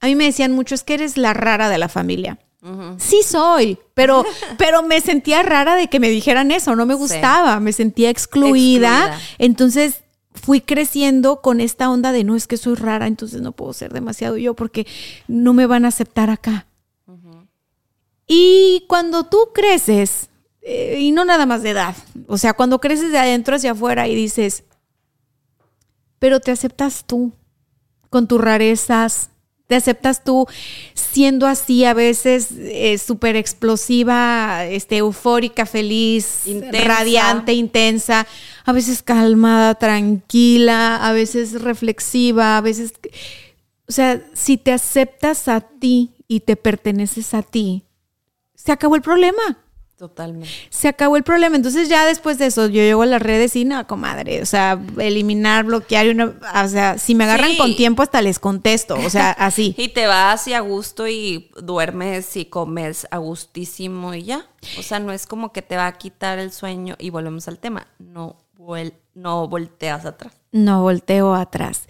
a 0.00 0.06
mí 0.06 0.14
me 0.14 0.24
decían 0.24 0.52
mucho, 0.52 0.74
es 0.74 0.84
que 0.84 0.94
eres 0.94 1.16
la 1.16 1.34
rara 1.34 1.68
de 1.68 1.78
la 1.78 1.88
familia. 1.88 2.38
Sí 2.98 3.22
soy, 3.24 3.78
pero, 3.94 4.24
pero 4.58 4.82
me 4.82 5.00
sentía 5.00 5.42
rara 5.42 5.74
de 5.76 5.88
que 5.88 6.00
me 6.00 6.10
dijeran 6.10 6.50
eso, 6.50 6.76
no 6.76 6.86
me 6.86 6.94
Sí. 6.94 7.00
gustaba, 7.00 7.60
me 7.60 7.72
sentía 7.72 8.10
excluida. 8.10 8.98
Excluida. 8.98 9.20
Entonces 9.38 10.02
fui 10.48 10.62
creciendo 10.62 11.42
con 11.42 11.60
esta 11.60 11.90
onda 11.90 12.10
de 12.10 12.24
no 12.24 12.34
es 12.34 12.46
que 12.46 12.56
soy 12.56 12.74
rara, 12.74 13.06
entonces 13.06 13.42
no 13.42 13.52
puedo 13.52 13.74
ser 13.74 13.92
demasiado 13.92 14.38
yo 14.38 14.54
porque 14.54 14.86
no 15.26 15.52
me 15.52 15.66
van 15.66 15.84
a 15.84 15.88
aceptar 15.88 16.30
acá. 16.30 16.66
Y 18.26 18.86
cuando 18.88 19.24
tú 19.24 19.50
creces, 19.52 20.30
eh, 20.62 21.00
y 21.00 21.12
no 21.12 21.26
nada 21.26 21.44
más 21.44 21.62
de 21.62 21.70
edad, 21.72 21.94
o 22.28 22.38
sea, 22.38 22.54
cuando 22.54 22.80
creces 22.80 23.12
de 23.12 23.18
adentro 23.18 23.56
hacia 23.56 23.72
afuera 23.72 24.08
y 24.08 24.14
dices, 24.14 24.64
pero 26.18 26.40
te 26.40 26.50
aceptas 26.50 27.04
tú 27.04 27.32
con 28.08 28.26
tus 28.26 28.40
rarezas, 28.40 29.28
te 29.68 29.76
aceptas 29.76 30.24
tú 30.24 30.46
siendo 30.94 31.46
así 31.46 31.84
a 31.84 31.94
veces 31.94 32.48
eh, 32.52 32.96
súper 32.98 33.36
explosiva, 33.36 34.64
este, 34.64 34.96
eufórica, 34.96 35.66
feliz, 35.66 36.46
Intensa. 36.46 36.84
radiante, 36.84 37.52
intensa, 37.52 38.26
a 38.64 38.72
veces 38.72 39.02
calmada, 39.02 39.74
tranquila, 39.74 40.96
a 40.96 41.12
veces 41.12 41.62
reflexiva, 41.62 42.56
a 42.56 42.60
veces... 42.62 42.94
O 43.86 43.92
sea, 43.92 44.22
si 44.34 44.56
te 44.56 44.72
aceptas 44.72 45.48
a 45.48 45.60
ti 45.60 46.12
y 46.26 46.40
te 46.40 46.56
perteneces 46.56 47.32
a 47.32 47.42
ti, 47.42 47.84
se 48.54 48.72
acabó 48.72 48.96
el 48.96 49.02
problema 49.02 49.67
Totalmente. 49.98 50.48
se 50.70 50.86
acabó 50.86 51.16
el 51.16 51.24
problema. 51.24 51.56
Entonces 51.56 51.88
ya 51.88 52.06
después 52.06 52.38
de 52.38 52.46
eso 52.46 52.66
yo 52.68 52.80
llego 52.82 53.02
a 53.02 53.06
las 53.06 53.20
redes 53.20 53.56
y 53.56 53.64
no, 53.64 53.84
comadre, 53.88 54.40
o 54.40 54.46
sea, 54.46 54.80
eliminar, 54.98 55.64
bloquear, 55.64 56.06
y 56.06 56.10
una, 56.10 56.34
o 56.64 56.68
sea, 56.68 56.98
si 56.98 57.16
me 57.16 57.24
agarran 57.24 57.50
Sí. 57.50 57.56
con 57.58 57.74
tiempo 57.76 58.02
hasta 58.02 58.22
les 58.22 58.38
contesto, 58.38 58.94
o 58.94 59.10
sea, 59.10 59.30
así. 59.38 59.74
Y 59.76 59.88
te 59.88 60.06
vas 60.06 60.46
y 60.46 60.54
a 60.54 60.60
gusto 60.60 61.08
y 61.08 61.50
duermes 61.60 62.36
y 62.36 62.44
comes 62.44 63.08
a 63.10 63.18
gustísimo 63.18 64.14
y 64.14 64.22
ya. 64.22 64.46
O 64.78 64.82
sea, 64.82 65.00
no 65.00 65.12
es 65.12 65.26
como 65.26 65.52
que 65.52 65.62
te 65.62 65.76
va 65.76 65.86
a 65.88 65.92
quitar 65.98 66.38
el 66.38 66.52
sueño 66.52 66.94
y 66.98 67.10
volvemos 67.10 67.48
al 67.48 67.58
tema. 67.58 67.88
No, 67.98 68.36
vuel- 68.56 68.94
no 69.14 69.48
volteas 69.48 70.04
atrás. 70.06 70.32
No 70.52 70.82
volteo 70.82 71.34
atrás. 71.34 71.82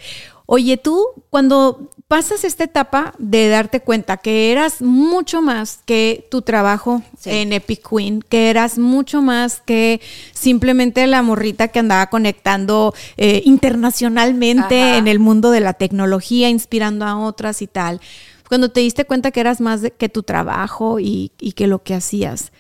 Oye, 0.51 0.79
tú, 0.79 1.05
cuando 1.29 1.91
pasas 2.09 2.43
esta 2.43 2.65
etapa 2.65 3.13
de 3.19 3.49
darte 3.51 3.81
cuenta 3.81 4.17
que 4.17 4.51
eras 4.51 4.81
mucho 4.81 5.43
más 5.43 5.81
que 5.85 6.27
tu 6.31 6.41
trabajo 6.41 7.03
Sí. 7.19 7.29
en 7.29 7.53
Epic 7.53 7.87
Queen, 7.87 8.23
que 8.23 8.49
eras 8.49 8.79
mucho 8.79 9.21
más 9.21 9.61
que 9.61 10.01
simplemente 10.33 11.07
la 11.07 11.21
morrita 11.21 11.69
que 11.69 11.81
andaba 11.81 12.07
conectando 12.07 12.95
eh, 13.19 13.43
internacionalmente 13.45 14.81
Ajá. 14.83 14.97
en 14.97 15.07
el 15.07 15.19
mundo 15.19 15.51
de 15.51 15.61
la 15.61 15.75
tecnología, 15.75 16.49
inspirando 16.49 17.05
a 17.05 17.19
otras 17.19 17.61
y 17.61 17.67
tal. 17.67 18.01
Cuando 18.49 18.71
te 18.71 18.81
diste 18.81 19.05
cuenta 19.05 19.31
que 19.33 19.41
eras 19.41 19.61
más 19.61 19.83
de- 19.83 19.91
que 19.91 20.09
tu 20.09 20.23
trabajo 20.23 20.99
y, 20.99 21.33
y 21.39 21.53
que 21.53 21.67
lo 21.67 21.83
que 21.83 21.93
hacías, 21.93 22.53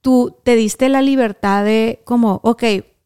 tú 0.00 0.36
te 0.42 0.56
diste 0.56 0.88
la 0.88 1.02
libertad 1.02 1.64
de 1.66 2.00
como, 2.04 2.40
ok, 2.42 2.62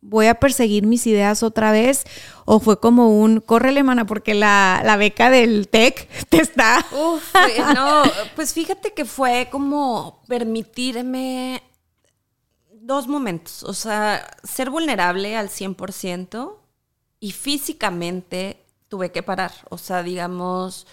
voy 0.08 0.26
a 0.26 0.34
perseguir 0.34 0.86
mis 0.86 1.06
ideas 1.06 1.42
otra 1.42 1.72
vez, 1.72 2.04
o 2.44 2.60
fue 2.60 2.78
como 2.78 3.20
un, 3.20 3.40
córrele, 3.40 3.82
mana, 3.82 4.06
porque 4.06 4.34
la, 4.34 4.82
la 4.84 4.96
beca 4.96 5.30
del 5.30 5.68
TEC 5.68 6.08
te 6.28 6.38
está... 6.38 6.84
Uf, 6.92 7.34
no, 7.74 8.02
pues 8.34 8.54
fíjate 8.54 8.92
que 8.92 9.04
fue 9.04 9.48
como 9.50 10.22
permitirme 10.28 11.62
dos 12.72 13.08
momentos, 13.08 13.64
o 13.64 13.74
sea, 13.74 14.24
ser 14.44 14.70
vulnerable 14.70 15.36
al 15.36 15.48
100% 15.48 16.56
y 17.18 17.32
físicamente 17.32 18.64
tuve 18.88 19.10
que 19.10 19.24
parar, 19.24 19.52
o 19.70 19.78
sea, 19.78 20.04
digamos, 20.04 20.86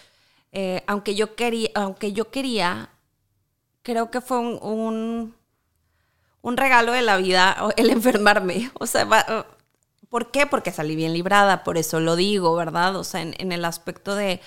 eh, 0.51 0.83
aunque 0.87 1.13
yo 1.13 1.35
quería, 1.35 1.69
aunque 1.75 2.11
yo 2.13 2.31
quería, 2.31 2.89
creo 3.83 4.09
que 4.09 4.21
fue 4.21 4.39
un, 4.39 5.35
un 6.43 6.57
regalo 6.57 6.91
de 6.91 7.01
la 7.01 7.17
vida 7.17 7.57
el 7.77 7.89
enfermarme, 7.89 8.69
o 8.79 8.85
sea, 8.85 9.07
¿por 10.09 10.29
qué? 10.29 10.45
Porque 10.45 10.71
salí 10.71 10.95
bien 10.95 11.13
librada, 11.13 11.63
por 11.63 11.79
eso 11.79 11.99
lo 11.99 12.15
digo, 12.15 12.55
¿verdad? 12.55 12.95
O 12.97 13.03
sea, 13.03 13.21
en, 13.21 13.33
en 13.39 13.51
el 13.51 13.65
aspecto 13.65 14.13
de 14.13 14.39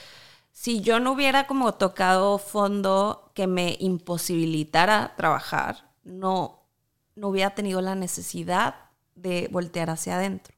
si 0.52 0.80
yo 0.80 1.00
no 1.00 1.12
hubiera 1.12 1.46
como 1.46 1.74
tocado 1.74 2.38
fondo 2.38 3.32
que 3.34 3.46
me 3.46 3.76
imposibilitara 3.80 5.14
trabajar, 5.16 5.90
no, 6.04 6.62
no 7.16 7.28
hubiera 7.28 7.54
tenido 7.54 7.80
la 7.80 7.94
necesidad 7.94 8.74
de 9.14 9.48
voltear 9.50 9.90
hacia 9.90 10.16
adentro. 10.16 10.54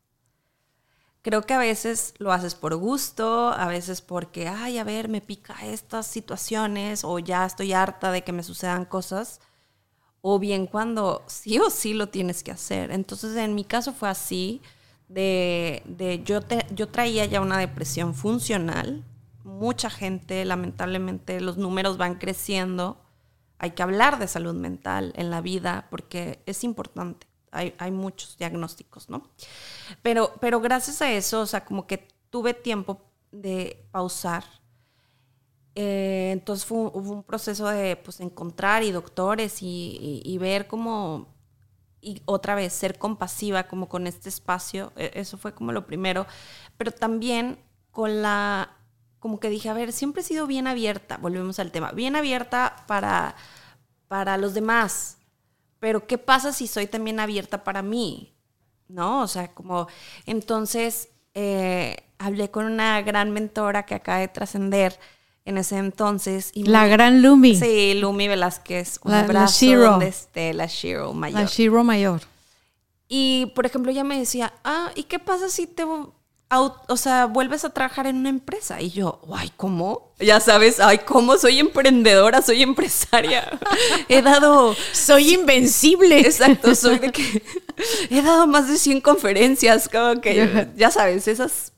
Creo 1.22 1.42
que 1.42 1.54
a 1.54 1.58
veces 1.58 2.14
lo 2.18 2.32
haces 2.32 2.54
por 2.54 2.74
gusto, 2.76 3.48
a 3.48 3.66
veces 3.66 4.02
porque, 4.02 4.48
ay, 4.48 4.78
a 4.78 4.84
ver, 4.84 5.08
me 5.08 5.20
pica 5.20 5.54
estas 5.64 6.06
situaciones 6.06 7.04
o 7.04 7.18
ya 7.18 7.46
estoy 7.46 7.72
harta 7.72 8.10
de 8.10 8.24
que 8.24 8.32
me 8.32 8.42
sucedan 8.42 8.84
cosas, 8.84 9.40
o 10.22 10.38
bien 10.38 10.66
cuando 10.66 11.22
sí 11.26 11.58
o 11.58 11.70
sí 11.70 11.94
lo 11.94 12.08
tienes 12.08 12.42
que 12.42 12.50
hacer. 12.52 12.90
Entonces, 12.90 13.36
en 13.36 13.54
mi 13.54 13.64
caso 13.64 13.92
fue 13.92 14.08
así, 14.08 14.60
de, 15.08 15.82
de 15.86 16.22
yo, 16.24 16.40
te- 16.42 16.66
yo 16.74 16.88
traía 16.88 17.24
ya 17.26 17.40
una 17.40 17.58
depresión 17.58 18.14
funcional, 18.14 19.04
mucha 19.44 19.88
gente, 19.90 20.44
lamentablemente, 20.44 21.40
los 21.40 21.56
números 21.56 21.96
van 21.96 22.16
creciendo, 22.16 22.98
hay 23.58 23.70
que 23.72 23.82
hablar 23.82 24.18
de 24.18 24.28
salud 24.28 24.54
mental 24.54 25.12
en 25.16 25.30
la 25.30 25.40
vida 25.40 25.86
porque 25.90 26.40
es 26.46 26.62
importante. 26.64 27.26
Hay, 27.50 27.74
hay 27.78 27.90
muchos 27.90 28.36
diagnósticos, 28.36 29.08
¿no? 29.08 29.22
Pero, 30.02 30.34
pero 30.40 30.60
gracias 30.60 31.00
a 31.02 31.10
eso, 31.10 31.40
o 31.40 31.46
sea, 31.46 31.64
como 31.64 31.86
que 31.86 32.06
tuve 32.30 32.52
tiempo 32.54 33.00
de 33.32 33.84
pausar. 33.90 34.44
Eh, 35.80 36.30
entonces 36.32 36.66
fue 36.66 36.78
hubo 36.78 37.12
un 37.12 37.22
proceso 37.22 37.68
de 37.68 37.96
pues, 37.96 38.18
encontrar 38.20 38.82
y 38.82 38.90
doctores 38.90 39.62
y, 39.62 39.66
y- 40.00 40.22
y 40.24 40.38
ver 40.38 40.66
cómo, 40.66 41.28
y 42.00 42.22
otra 42.26 42.54
vez, 42.56 42.72
ser 42.72 42.98
compasiva 42.98 43.64
como 43.68 43.88
con 43.88 44.06
este 44.06 44.28
espacio. 44.28 44.92
E- 44.96 45.12
Eso 45.14 45.38
fue 45.38 45.54
como 45.54 45.72
lo 45.72 45.86
primero. 45.86 46.26
Pero 46.78 46.92
también 46.92 47.58
con 47.92 48.22
la, 48.22 48.76
como 49.20 49.40
que 49.40 49.50
dije, 49.50 49.68
a 49.68 49.74
ver, 49.74 49.92
siempre 49.92 50.22
he 50.22 50.24
sido 50.24 50.46
bien 50.46 50.66
abierta, 50.68 51.18
volvemos 51.18 51.58
al 51.60 51.72
tema, 51.72 51.92
bien 51.92 52.16
abierta 52.16 52.76
para, 52.88 53.36
para 54.08 54.36
los 54.36 54.54
demás. 54.54 55.18
Pero 55.80 56.06
¿qué 56.06 56.18
pasa 56.18 56.52
si 56.52 56.66
soy 56.66 56.86
también 56.86 57.20
abierta 57.20 57.64
para 57.64 57.82
mí? 57.82 58.34
¿No? 58.88 59.22
O 59.22 59.28
sea, 59.28 59.54
como, 59.54 59.88
entonces, 60.26 61.10
eh, 61.34 61.96
hablé 62.18 62.50
con 62.50 62.64
una 62.66 63.02
gran 63.02 63.30
mentora 63.32 63.84
que 63.86 63.94
acaba 63.94 64.18
de 64.18 64.28
trascender 64.28 64.98
en 65.48 65.58
ese 65.58 65.78
entonces. 65.78 66.50
Y 66.54 66.64
La 66.64 66.82
me- 66.82 66.88
gran 66.90 67.22
Lumi, 67.22 67.56
Sí, 67.56 67.94
Lumi 67.94 68.28
Velázquez, 68.28 69.00
un 69.04 69.12
La- 69.12 69.18
la 69.18 69.24
abrazo 69.24 69.64
Shiro. 69.66 69.90
donde 69.90 70.08
esté 70.08 70.52
la 70.54 70.66
Shiro 70.66 71.12
mayor. 71.14 71.40
la 71.40 71.46
Shiro 71.46 71.84
mayor. 71.84 72.20
Y, 73.08 73.52
por 73.54 73.64
ejemplo, 73.66 73.90
ella 73.90 74.04
me 74.04 74.18
decía, 74.18 74.52
ah, 74.64 74.90
¿y 74.94 75.04
qué 75.04 75.18
pasa 75.18 75.48
si 75.48 75.66
te, 75.66 75.84
o 76.50 76.96
sea, 76.96 77.26
vuelves 77.26 77.64
a 77.64 77.70
trabajar 77.70 78.06
en 78.06 78.16
una 78.16 78.28
empresa. 78.30 78.80
Y 78.80 78.90
yo, 78.90 79.20
ay, 79.34 79.52
¿cómo? 79.56 80.12
Ya 80.18 80.40
sabes, 80.40 80.80
ay, 80.80 80.98
¿cómo? 80.98 81.36
Soy 81.36 81.58
emprendedora, 81.58 82.40
soy 82.42 82.62
empresaria. 82.62 83.58
He 84.08 84.22
dado... 84.22 84.74
Soy 84.92 85.34
invencible. 85.34 86.20
Exacto, 86.20 86.74
soy 86.74 86.98
de 86.98 87.12
que... 87.12 87.42
He 88.10 88.22
dado 88.22 88.46
más 88.46 88.66
de 88.68 88.76
100 88.78 89.00
conferencias, 89.02 89.88
como 89.88 90.20
que, 90.20 90.68
ya 90.76 90.90
sabes, 90.90 91.28
esas 91.28 91.72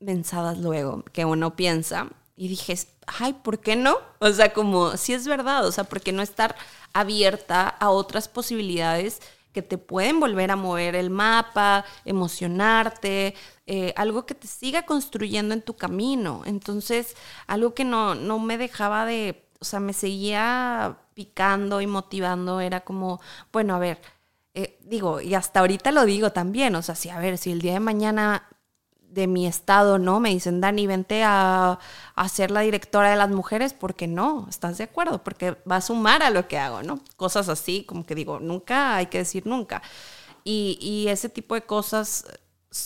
mensadas 0.00 0.58
luego 0.58 1.04
que 1.12 1.24
uno 1.24 1.56
piensa. 1.56 2.08
Y 2.36 2.48
dije, 2.48 2.78
ay, 3.06 3.32
¿por 3.32 3.60
qué 3.60 3.76
no? 3.76 3.98
O 4.18 4.30
sea, 4.30 4.52
como, 4.52 4.96
sí 4.96 5.14
es 5.14 5.26
verdad, 5.26 5.66
o 5.66 5.72
sea, 5.72 5.84
¿por 5.84 6.00
qué 6.02 6.12
no 6.12 6.22
estar 6.22 6.54
abierta 6.92 7.68
a 7.68 7.90
otras 7.90 8.28
posibilidades? 8.28 9.20
que 9.56 9.62
te 9.62 9.78
pueden 9.78 10.20
volver 10.20 10.50
a 10.50 10.56
mover 10.56 10.94
el 10.94 11.08
mapa, 11.08 11.86
emocionarte, 12.04 13.34
eh, 13.66 13.94
algo 13.96 14.26
que 14.26 14.34
te 14.34 14.46
siga 14.46 14.84
construyendo 14.84 15.54
en 15.54 15.62
tu 15.62 15.76
camino. 15.78 16.42
Entonces, 16.44 17.16
algo 17.46 17.72
que 17.72 17.82
no, 17.82 18.14
no 18.14 18.38
me 18.38 18.58
dejaba 18.58 19.06
de, 19.06 19.48
o 19.58 19.64
sea, 19.64 19.80
me 19.80 19.94
seguía 19.94 20.98
picando 21.14 21.80
y 21.80 21.86
motivando, 21.86 22.60
era 22.60 22.80
como, 22.80 23.18
bueno, 23.50 23.74
a 23.74 23.78
ver, 23.78 23.98
eh, 24.52 24.78
digo, 24.82 25.22
y 25.22 25.34
hasta 25.34 25.60
ahorita 25.60 25.90
lo 25.90 26.04
digo 26.04 26.32
también, 26.32 26.74
o 26.74 26.82
sea, 26.82 26.94
si, 26.94 27.08
a 27.08 27.18
ver, 27.18 27.38
si 27.38 27.50
el 27.50 27.62
día 27.62 27.72
de 27.72 27.80
mañana 27.80 28.46
de 29.16 29.26
mi 29.26 29.46
estado, 29.46 29.98
¿no? 29.98 30.20
Me 30.20 30.28
dicen, 30.30 30.60
Dani, 30.60 30.86
vente 30.86 31.24
a, 31.24 31.80
a, 32.14 32.28
ser 32.28 32.52
la 32.52 32.60
directora 32.60 33.10
de 33.10 33.16
las 33.16 33.30
mujeres, 33.30 33.72
¿por 33.72 33.94
qué 33.96 34.06
no? 34.06 34.46
¿Estás 34.48 34.78
de 34.78 34.84
acuerdo? 34.84 35.24
Porque 35.24 35.56
va 35.68 35.76
a 35.76 35.80
sumar 35.80 36.22
a 36.22 36.30
lo 36.30 36.46
que 36.46 36.58
hago, 36.58 36.82
¿no? 36.82 37.00
Cosas 37.16 37.48
así, 37.48 37.84
como 37.84 38.06
que 38.06 38.14
digo, 38.14 38.38
nunca 38.38 38.96
hay 38.96 39.06
que 39.06 39.18
decir 39.18 39.46
nunca. 39.46 39.82
Y, 40.44 40.78
y 40.80 41.08
ese 41.08 41.28
tipo 41.28 41.54
de 41.56 41.62
cosas 41.62 42.26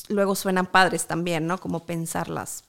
luego 0.08 0.34
suenan 0.34 0.66
padres 0.66 1.06
también, 1.06 1.46
¿no? 1.46 1.58
Como 1.58 1.84
pensarlas, 1.84 2.64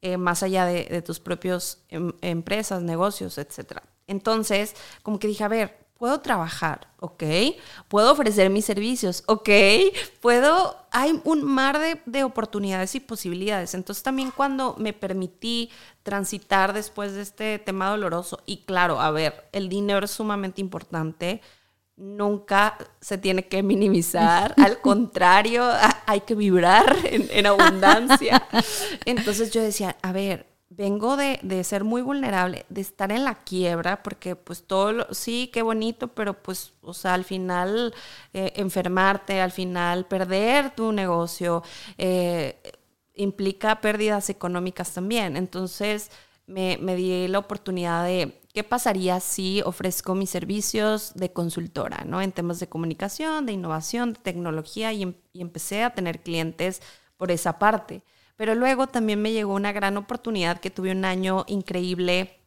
eh, 0.00 0.16
más 0.16 0.42
allá 0.42 0.64
de, 0.64 0.86
de 0.86 1.02
tus 1.02 1.20
propios 1.20 1.78
em, 1.90 2.12
empresas, 2.22 2.82
negocios, 2.82 3.38
etc. 3.38 3.82
Entonces, 4.06 4.74
como 5.02 5.18
que 5.18 5.28
dije, 5.28 5.44
a 5.44 5.48
ver, 5.48 5.83
puedo 5.98 6.20
trabajar, 6.20 6.88
¿ok? 7.00 7.22
Puedo 7.88 8.12
ofrecer 8.12 8.50
mis 8.50 8.64
servicios, 8.64 9.22
¿ok? 9.26 9.48
Puedo, 10.20 10.76
hay 10.90 11.20
un 11.24 11.44
mar 11.44 11.78
de, 12.04 12.24
oportunidades 12.24 12.94
y 12.94 13.00
posibilidades. 13.00 13.74
Entonces 13.74 14.02
también 14.02 14.30
cuando 14.30 14.74
me 14.78 14.92
permití 14.92 15.70
transitar 16.02 16.72
después 16.72 17.14
de 17.14 17.22
este 17.22 17.58
tema 17.58 17.90
doloroso, 17.90 18.42
y 18.44 18.58
claro, 18.58 19.00
a 19.00 19.10
ver, 19.10 19.48
el 19.52 19.68
dinero 19.68 20.04
es 20.04 20.10
sumamente 20.10 20.60
importante, 20.60 21.40
nunca 21.96 22.76
se 23.00 23.16
tiene 23.16 23.46
que 23.46 23.62
minimizar, 23.62 24.54
al 24.58 24.80
contrario, 24.80 25.64
hay 26.06 26.20
que 26.22 26.34
vibrar 26.34 26.96
en, 27.04 27.28
en 27.30 27.46
abundancia. 27.46 28.46
Entonces 29.04 29.52
yo 29.52 29.62
decía, 29.62 29.96
a 30.02 30.12
ver, 30.12 30.53
vengo 30.76 31.16
de, 31.16 31.64
ser 31.64 31.84
muy 31.84 32.02
vulnerable, 32.02 32.66
de 32.68 32.80
estar 32.80 33.12
en 33.12 33.24
la 33.24 33.34
quiebra, 33.36 34.02
porque 34.02 34.36
pues 34.36 34.64
todo, 34.64 35.06
sí, 35.12 35.50
qué 35.52 35.62
bonito, 35.62 36.08
pero 36.08 36.34
pues, 36.42 36.72
o 36.82 36.94
sea, 36.94 37.14
al 37.14 37.24
final 37.24 37.94
eh, 38.32 38.52
enfermarte, 38.56 39.40
al 39.40 39.52
final 39.52 40.06
perder 40.06 40.74
tu 40.74 40.92
negocio, 40.92 41.62
eh, 41.98 42.60
implica 43.14 43.80
pérdidas 43.80 44.30
económicas 44.30 44.92
también. 44.92 45.36
Entonces 45.36 46.10
me, 46.46 46.78
me 46.80 46.96
di 46.96 47.28
la 47.28 47.38
oportunidad 47.38 48.04
de, 48.04 48.40
¿qué 48.52 48.64
pasaría 48.64 49.20
si 49.20 49.62
ofrezco 49.62 50.14
mis 50.14 50.30
servicios 50.30 51.12
de 51.14 51.32
consultora, 51.32 52.04
¿no? 52.04 52.20
En 52.20 52.32
temas 52.32 52.60
de 52.60 52.68
comunicación, 52.68 53.46
de 53.46 53.52
innovación, 53.52 54.14
de 54.14 54.20
tecnología, 54.20 54.92
y, 54.92 55.02
em, 55.02 55.14
y 55.32 55.40
empecé 55.40 55.84
a 55.84 55.94
tener 55.94 56.20
clientes 56.20 56.82
por 57.16 57.30
esa 57.30 57.58
parte. 57.58 58.02
Pero 58.36 58.54
luego 58.54 58.88
también 58.88 59.22
me 59.22 59.32
llegó 59.32 59.54
una 59.54 59.72
gran 59.72 59.96
oportunidad 59.96 60.60
que 60.60 60.70
tuve 60.70 60.92
un 60.92 61.04
año 61.04 61.44
increíble 61.46 62.40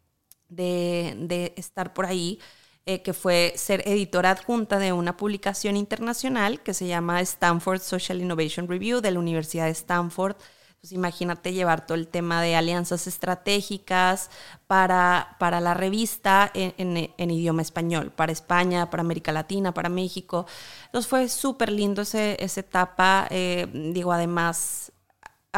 de, 0.49 1.53
estar 1.55 1.93
por 1.93 2.05
ahí, 2.05 2.39
eh, 2.85 3.01
que 3.01 3.13
fue 3.13 3.53
ser 3.57 3.87
editora 3.87 4.31
adjunta 4.31 4.79
de 4.79 4.93
una 4.93 5.17
publicación 5.17 5.75
internacional 5.77 6.61
que 6.61 6.73
se 6.73 6.87
llama 6.87 7.21
Stanford 7.21 7.81
Social 7.81 8.21
Innovation 8.21 8.67
Review 8.67 9.01
de 9.01 9.11
la 9.11 9.19
Universidad 9.19 9.65
de 9.65 9.71
Stanford. 9.71 10.35
Pues 10.79 10.91
imagínate 10.91 11.53
llevar 11.53 11.85
todo 11.85 11.97
el 11.97 12.07
tema 12.07 12.41
de 12.41 12.55
alianzas 12.55 13.07
estratégicas 13.07 14.29
para, 14.67 15.35
para 15.39 15.59
la 15.59 15.73
revista 15.73 16.51
en, 16.53 17.31
idioma 17.31 17.63
español, 17.63 18.11
para 18.11 18.31
España, 18.31 18.89
para 18.89 19.01
América 19.01 19.31
Latina, 19.31 19.73
para 19.73 19.89
México. 19.89 20.45
Entonces 20.85 21.09
fue 21.09 21.29
súper 21.29 21.71
lindo 21.71 22.03
ese, 22.03 22.37
esa 22.39 22.59
etapa. 22.59 23.27
Eh, 23.31 23.67
digo, 23.91 24.13
además, 24.13 24.91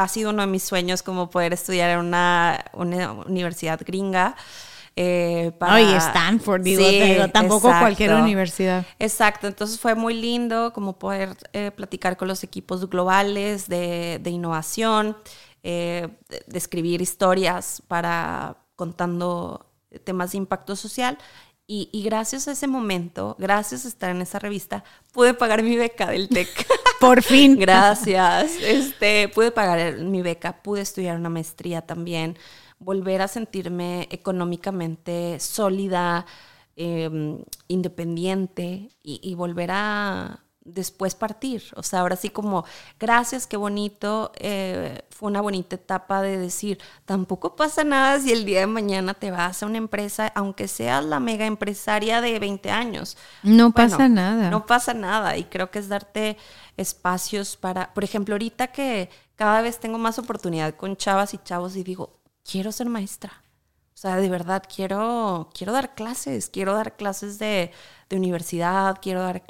ha 0.02 0.08
sido 0.08 0.30
uno 0.30 0.42
de 0.42 0.48
mis 0.48 0.62
sueños 0.62 1.02
como 1.02 1.30
poder 1.30 1.52
estudiar 1.52 1.90
en 1.90 1.98
una, 2.00 2.64
universidad 3.26 3.80
gringa. 3.84 4.36
Eh, 4.96 5.52
para... 5.58 5.96
Stanford, 5.96 6.62
digo, 6.62 6.84
tampoco 7.32 7.68
cualquier 7.68 8.14
universidad. 8.14 8.84
Exacto, 8.98 9.46
entonces 9.46 9.78
fue 9.78 9.94
muy 9.94 10.14
lindo 10.14 10.72
como 10.72 10.98
poder 10.98 11.36
eh, 11.52 11.70
platicar 11.70 12.16
con 12.16 12.28
los 12.28 12.42
equipos 12.44 12.88
globales 12.88 13.68
de, 13.68 14.20
innovación, 14.26 15.16
eh, 15.62 16.08
de, 16.28 16.58
escribir 16.58 17.00
historias 17.00 17.82
para 17.86 18.56
contando 18.74 19.66
temas 20.04 20.32
de 20.32 20.38
impacto 20.38 20.76
social 20.76 21.18
y, 21.72 22.02
gracias 22.02 22.48
a 22.48 22.52
ese 22.52 22.66
momento, 22.66 23.36
gracias 23.38 23.84
a 23.84 23.88
estar 23.88 24.10
en 24.10 24.20
esa 24.22 24.40
revista, 24.40 24.82
pude 25.12 25.34
pagar 25.34 25.62
mi 25.62 25.76
beca 25.76 26.10
del 26.10 26.28
TEC. 26.28 26.48
Por 27.00 27.22
fin. 27.22 27.56
gracias. 27.60 28.56
Este, 28.60 29.28
pude 29.28 29.52
pagar 29.52 29.98
mi 29.98 30.20
beca, 30.20 30.62
pude 30.62 30.80
estudiar 30.80 31.16
una 31.16 31.28
maestría 31.28 31.82
también, 31.82 32.36
volver 32.80 33.22
a 33.22 33.28
sentirme 33.28 34.08
económicamente 34.10 35.38
sólida, 35.38 36.26
em, 36.74 37.38
independiente 37.68 38.88
y 39.04 39.34
volver 39.36 39.70
a, 39.70 40.40
después 40.62 41.14
partir. 41.14 41.62
O 41.74 41.82
sea, 41.82 42.00
ahora 42.00 42.16
sí 42.16 42.30
como, 42.30 42.64
gracias, 42.98 43.46
qué 43.46 43.56
bonito. 43.56 44.32
Eh, 44.36 45.02
fue 45.10 45.30
una 45.30 45.40
bonita 45.40 45.76
etapa 45.76 46.22
de 46.22 46.38
decir, 46.38 46.78
tampoco 47.04 47.56
pasa 47.56 47.84
nada 47.84 48.18
si 48.20 48.32
el 48.32 48.44
día 48.44 48.60
de 48.60 48.66
mañana 48.66 49.14
te 49.14 49.30
vas 49.30 49.62
a 49.62 49.66
una 49.66 49.78
empresa, 49.78 50.32
aunque 50.34 50.68
seas 50.68 51.04
la 51.04 51.20
mega 51.20 51.46
empresaria 51.46 52.20
de 52.20 52.38
20 52.38 52.70
años. 52.70 53.16
No 53.42 53.72
pasa 53.72 54.08
nada. 54.08 54.50
No 54.50 54.66
pasa 54.66 54.94
nada. 54.94 55.36
Y 55.36 55.44
creo 55.44 55.70
que 55.70 55.78
es 55.78 55.88
darte 55.88 56.36
espacios 56.76 57.56
para, 57.56 57.92
por 57.94 58.04
ejemplo, 58.04 58.34
ahorita 58.34 58.68
que 58.68 59.10
cada 59.36 59.62
vez 59.62 59.78
tengo 59.80 59.98
más 59.98 60.18
oportunidad 60.18 60.74
con 60.74 60.96
chavas 60.96 61.34
y 61.34 61.38
chavos 61.38 61.76
y 61.76 61.82
digo, 61.82 62.20
quiero 62.44 62.72
ser 62.72 62.88
maestra. 62.88 63.32
O 63.94 63.98
sea, 64.00 64.16
de 64.16 64.30
verdad, 64.30 64.62
quiero, 64.74 65.50
quiero 65.52 65.72
dar 65.72 65.94
clases, 65.94 66.48
quiero 66.48 66.74
dar 66.74 66.96
clases 66.96 67.38
de, 67.38 67.70
de 68.08 68.16
universidad, 68.16 68.98
quiero 69.02 69.20
dar 69.22 69.42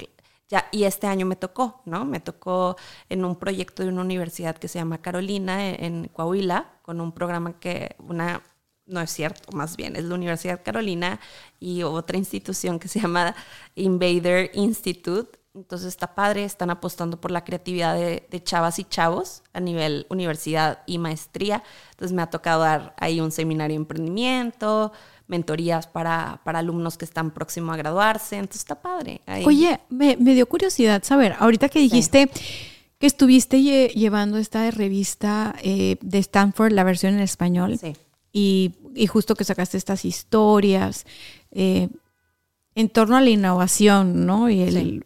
y 0.71 0.83
este 0.83 1.07
año 1.07 1.25
me 1.25 1.35
tocó, 1.35 1.81
¿no? 1.85 2.05
Me 2.05 2.19
tocó 2.19 2.75
en 3.09 3.25
un 3.25 3.35
proyecto 3.35 3.83
de 3.83 3.89
una 3.89 4.01
universidad 4.01 4.57
que 4.57 4.67
se 4.67 4.79
llama 4.79 5.01
Carolina 5.01 5.69
e, 5.69 5.85
en, 5.85 6.07
Coahuila, 6.09 6.79
con 6.81 6.99
un 7.01 7.11
programa 7.11 7.59
que 7.59 7.95
una 7.99 8.41
no 8.85 8.99
es 8.99 9.11
cierto, 9.11 9.51
más 9.53 9.77
bien 9.77 9.95
es 9.95 10.03
la 10.03 10.15
Universidad 10.15 10.61
Carolina 10.63 11.19
y 11.59 11.83
otra 11.83 12.17
institución 12.17 12.77
que 12.79 12.89
se 12.89 12.99
llama 12.99 13.35
Invader 13.75 14.51
Institute. 14.53 15.39
Entonces 15.53 15.89
está 15.89 16.15
padre, 16.15 16.43
están 16.43 16.69
apostando 16.69 17.19
por 17.19 17.31
la 17.31 17.43
creatividad 17.43 17.95
de, 17.95 18.27
de, 18.29 18.43
chavas 18.43 18.79
y 18.79 18.85
chavos 18.85 19.43
a 19.53 19.59
nivel 19.59 20.07
universidad 20.09 20.83
y 20.85 20.97
maestría. 20.97 21.63
Entonces 21.91 22.13
me 22.13 22.21
ha 22.21 22.29
tocado 22.29 22.61
dar 22.61 22.95
ahí 22.97 23.21
un 23.21 23.31
seminario 23.31 23.75
de 23.75 23.81
emprendimiento, 23.81 24.91
mentorías 25.31 25.87
para, 25.87 26.41
para 26.43 26.59
alumnos 26.59 26.97
que 26.97 27.05
están 27.05 27.31
próximos 27.31 27.73
a 27.73 27.77
graduarse. 27.77 28.35
Entonces 28.35 28.61
está 28.61 28.75
padre. 28.75 29.21
Oye, 29.45 29.79
me, 29.89 30.15
dio 30.17 30.47
curiosidad 30.47 31.01
saber, 31.03 31.35
ahorita 31.39 31.69
que 31.69 31.79
dijiste 31.79 32.29
que 32.99 33.07
estuviste 33.07 33.59
llevando 33.89 34.37
esta 34.37 34.69
revista 34.69 35.55
eh, 35.63 35.97
de 36.01 36.19
Stanford, 36.19 36.73
la 36.73 36.83
versión 36.83 37.15
en 37.15 37.21
español, 37.21 37.79
y, 38.31 38.73
justo 39.07 39.35
que 39.35 39.43
sacaste 39.43 39.77
estas 39.77 40.05
historias 40.05 41.05
eh, 41.49 41.89
en 42.75 42.89
torno 42.89 43.17
a 43.17 43.21
la 43.21 43.29
innovación, 43.29 44.25
¿no? 44.25 44.49
Y 44.49 44.61
el, 44.61 45.05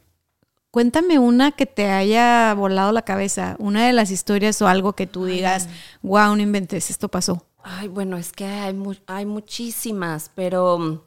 Cuéntame 0.76 1.20
una 1.20 1.54
que 1.54 1.66
te 1.66 1.90
haya 1.90 2.54
volado 2.54 2.92
la 2.92 3.04
cabeza, 3.04 3.56
una 3.60 3.88
de 3.88 3.94
las 3.94 4.12
historias 4.12 4.62
o 4.62 4.68
algo 4.68 4.92
que 4.92 5.08
tú 5.08 5.24
digas, 5.24 5.70
wow, 6.02 6.36
no 6.36 6.42
inventes, 6.42 6.90
esto 6.90 7.08
pasó. 7.08 7.46
Ay, 7.68 7.88
bueno, 7.88 8.16
es 8.16 8.32
que 8.32 8.46
hay, 8.46 8.80
hay 9.08 9.26
muchísimas, 9.26 10.30
pero, 10.36 11.04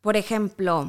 por 0.00 0.16
ejemplo, 0.16 0.88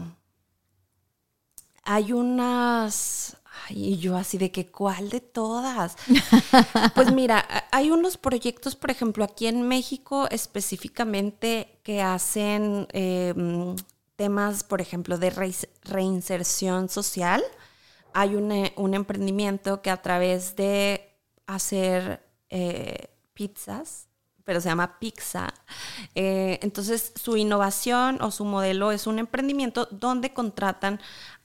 hay 1.83 2.13
unas... 2.13 3.35
Ay, 3.67 3.93
y 3.93 3.97
yo 3.97 4.15
así 4.15 4.37
de 4.37 4.51
que, 4.51 4.67
¿cuál 4.67 5.09
de 5.09 5.19
todas? 5.19 5.95
pues 6.95 7.11
mira, 7.11 7.43
hay 7.71 7.89
unos 7.89 8.17
proyectos, 8.17 8.75
por 8.75 8.91
ejemplo, 8.91 9.23
aquí 9.23 9.47
en 9.47 9.67
México 9.67 10.27
específicamente 10.29 11.79
que 11.81 12.03
hacen 12.03 12.87
em, 12.91 13.75
temas, 14.17 14.63
por 14.63 14.81
ejemplo, 14.81 15.17
de 15.17 15.31
reinserción 15.83 16.89
social. 16.89 17.43
Hay 18.13 18.35
un, 18.35 18.69
un 18.75 18.93
emprendimiento 18.93 19.81
que 19.81 19.89
a 19.89 19.99
través 19.99 20.55
de 20.55 21.17
hacer 21.47 22.23
eh, 22.51 23.07
pizzas, 23.33 24.10
pero 24.45 24.61
se 24.61 24.69
llama 24.69 24.99
Pizza. 24.99 25.53
Eh, 26.15 26.59
entonces, 26.61 27.13
su 27.15 27.37
innovación 27.37 28.21
o 28.21 28.31
su 28.31 28.45
modelo 28.45 28.91
es 28.91 29.07
un 29.07 29.19
emprendimiento 29.19 29.87
donde 29.91 30.33
contratan 30.33 30.99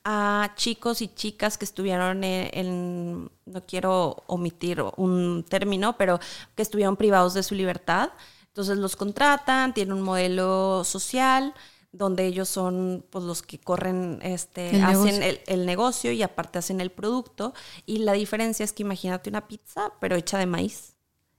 a 0.05 0.53
chicos 0.57 1.03
y 1.03 1.09
chicas 1.09 1.59
que 1.59 1.65
estuvieron 1.65 2.23
en, 2.25 2.51
en, 2.53 3.31
no 3.45 3.67
quiero 3.67 4.23
omitir 4.27 4.83
un 4.97 5.45
término, 5.49 5.97
pero 5.99 6.21
que 6.55 6.63
estuvieron 6.63 6.97
privados 6.97 7.35
de 7.35 7.43
su 7.43 7.55
libertad. 7.55 8.11
Entonces 8.49 8.79
los 8.79 8.97
contratan, 8.97 9.75
tienen 9.75 9.95
un 9.95 10.03
modelo 10.03 10.85
social 10.85 11.55
donde 11.93 12.27
ellos 12.27 12.49
son 12.49 13.05
pues, 13.11 13.25
los 13.25 13.43
que 13.43 13.59
corren, 13.59 14.21
este, 14.23 14.77
El 14.77 14.85
hacen 14.85 15.19
negocio. 15.19 15.23
el, 15.23 15.41
el 15.47 15.67
negocio 15.67 16.13
y 16.13 16.23
aparte 16.23 16.59
hacen 16.59 16.81
el 16.81 16.91
producto. 16.91 17.55
Y 17.87 17.99
la 17.99 18.13
diferencia 18.13 18.65
es 18.65 18.73
que 18.73 18.83
imagínate 18.83 19.31
una 19.31 19.49
pizza, 19.49 19.93
pero 20.01 20.17
hecha 20.17 20.39
de 20.39 20.47
maíz 20.47 20.96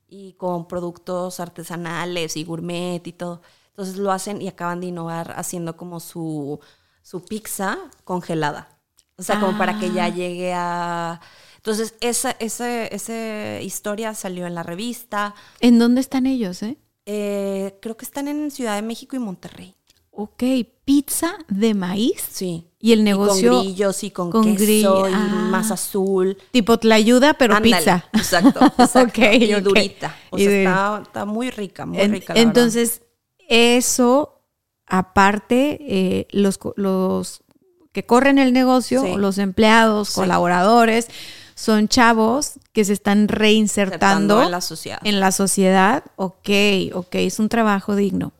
y 0.08 0.34
con 0.34 0.68
productos 0.68 1.40
artesanales 1.40 2.38
y 2.38 2.44
gourmet 2.44 3.06
y 3.06 3.14
todo. 3.14 3.42
Entonces 3.70 3.98
lo 3.98 4.12
hacen 4.12 4.42
y 4.42 4.48
acaban 4.48 4.80
de 4.82 4.88
innovar 4.88 5.34
haciendo 5.38 5.78
como 5.78 6.00
su, 6.00 6.60
su 7.02 7.24
pizza 7.26 7.78
congelada. 8.04 8.70
O 9.18 9.24
sea, 9.24 9.40
como 9.40 9.58
para 9.58 9.80
que 9.80 9.92
ya 9.92 10.06
Ah. 10.06 10.10
llegue 10.10 10.54
a... 10.54 11.20
Entonces, 11.58 11.96
esa, 12.02 12.32
esa, 12.40 12.86
esa 12.86 13.60
historia 13.62 14.14
salió 14.14 14.46
en 14.48 14.56
la 14.56 14.64
revista. 14.64 15.34
¿En 15.60 15.80
dónde 15.80 16.02
están 16.02 16.26
ellos, 16.26 16.62
eh? 16.64 16.78
Eh, 17.06 17.78
creo 17.82 17.98
que 17.98 18.06
están 18.06 18.28
en 18.28 18.52
Ciudad 18.52 18.76
de 18.76 18.82
México 18.84 19.16
y 19.16 19.20
Monterrey. 19.20 19.76
Ok, 20.12 20.44
pizza 20.86 21.36
de 21.48 21.74
maíz. 21.74 22.22
Sí. 22.32 22.67
Y 22.80 22.92
el 22.94 23.04
negocio 23.04 23.52
con 23.54 23.62
grillos 23.64 24.04
y 24.04 24.12
con, 24.12 24.30
con 24.30 24.44
queso 24.56 25.04
grill- 25.04 25.10
y 25.12 25.14
ah. 25.16 25.48
masa 25.50 25.74
azul. 25.74 26.38
Tipo 26.52 26.78
tlayuda, 26.78 27.34
pero 27.34 27.56
Ándale, 27.56 27.76
pizza. 27.78 28.06
Exacto, 28.14 28.60
exacto. 28.78 29.00
Ok, 29.22 29.34
y 29.40 29.54
ok. 29.56 29.62
durita. 29.62 30.16
O 30.30 30.38
Y 30.38 30.42
sea, 30.44 30.50
de- 30.52 30.64
está, 30.64 31.00
está 31.04 31.26
muy 31.26 31.50
rica, 31.50 31.86
muy 31.88 32.00
En- 32.00 32.12
rica. 32.12 32.34
la 32.34 32.40
verdad. 32.40 32.50
entonces, 32.50 33.02
eso, 33.50 34.42
aparte, 34.86 35.78
eh, 35.82 36.28
los, 36.32 36.60
los 36.76 37.42
que 37.92 38.06
corren 38.06 38.38
el 38.38 38.54
negocio, 38.54 39.02
Sí. 39.02 39.16
los 39.16 39.38
empleados, 39.40 40.10
Sí. 40.10 40.16
colaboradores, 40.16 41.08
son 41.56 41.88
chavos 41.88 42.60
que 42.74 42.86
se 42.86 42.94
están 42.94 43.28
reinsertando 43.28 44.36
Insertando 44.36 44.44
en 44.44 44.52
la 44.52 44.62
sociedad. 44.62 45.00
en 45.04 45.20
la 45.20 45.32
sociedad. 45.32 46.04
Ok, 46.16 46.50
ok, 46.94 47.16
es 47.16 47.40
un 47.40 47.50
trabajo 47.50 47.96
digno 47.96 48.34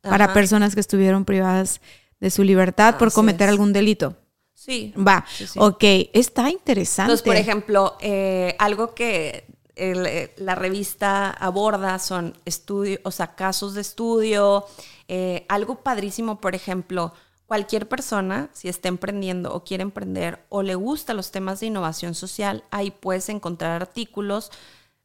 para 0.00 0.32
personas 0.32 0.72
que 0.74 0.80
estuvieron 0.80 1.26
privadas 1.26 1.82
de 2.20 2.30
su 2.30 2.42
libertad 2.42 2.98
por 2.98 3.12
cometer 3.12 3.48
algún 3.48 3.72
delito. 3.72 4.16
Sí. 4.54 4.92
Va, 4.96 5.24
Sí, 5.28 5.46
sí. 5.46 5.58
ok, 5.60 5.84
está 6.12 6.50
interesante. 6.50 7.12
Entonces, 7.12 7.24
por 7.24 7.36
ejemplo, 7.36 7.96
eh, 8.00 8.56
algo 8.58 8.94
que 8.94 9.46
el, 9.76 10.04
eh, 10.06 10.34
la 10.36 10.54
revista 10.56 11.30
aborda 11.30 11.98
son 11.98 12.36
estudios, 12.44 13.00
o 13.04 13.10
sea, 13.10 13.34
casos 13.34 13.74
de 13.74 13.80
estudio, 13.80 14.66
eh, 15.06 15.46
algo 15.48 15.76
padrísimo, 15.76 16.40
por 16.40 16.54
ejemplo, 16.54 17.14
cualquier 17.46 17.88
persona, 17.88 18.50
si 18.52 18.68
está 18.68 18.88
emprendiendo 18.88 19.54
o 19.54 19.64
quiere 19.64 19.82
emprender 19.82 20.44
o 20.48 20.62
le 20.62 20.74
gustan 20.74 21.16
los 21.16 21.30
temas 21.30 21.60
de 21.60 21.66
innovación 21.66 22.14
social, 22.14 22.64
ahí 22.70 22.90
puedes 22.90 23.28
encontrar 23.28 23.80
artículos, 23.80 24.50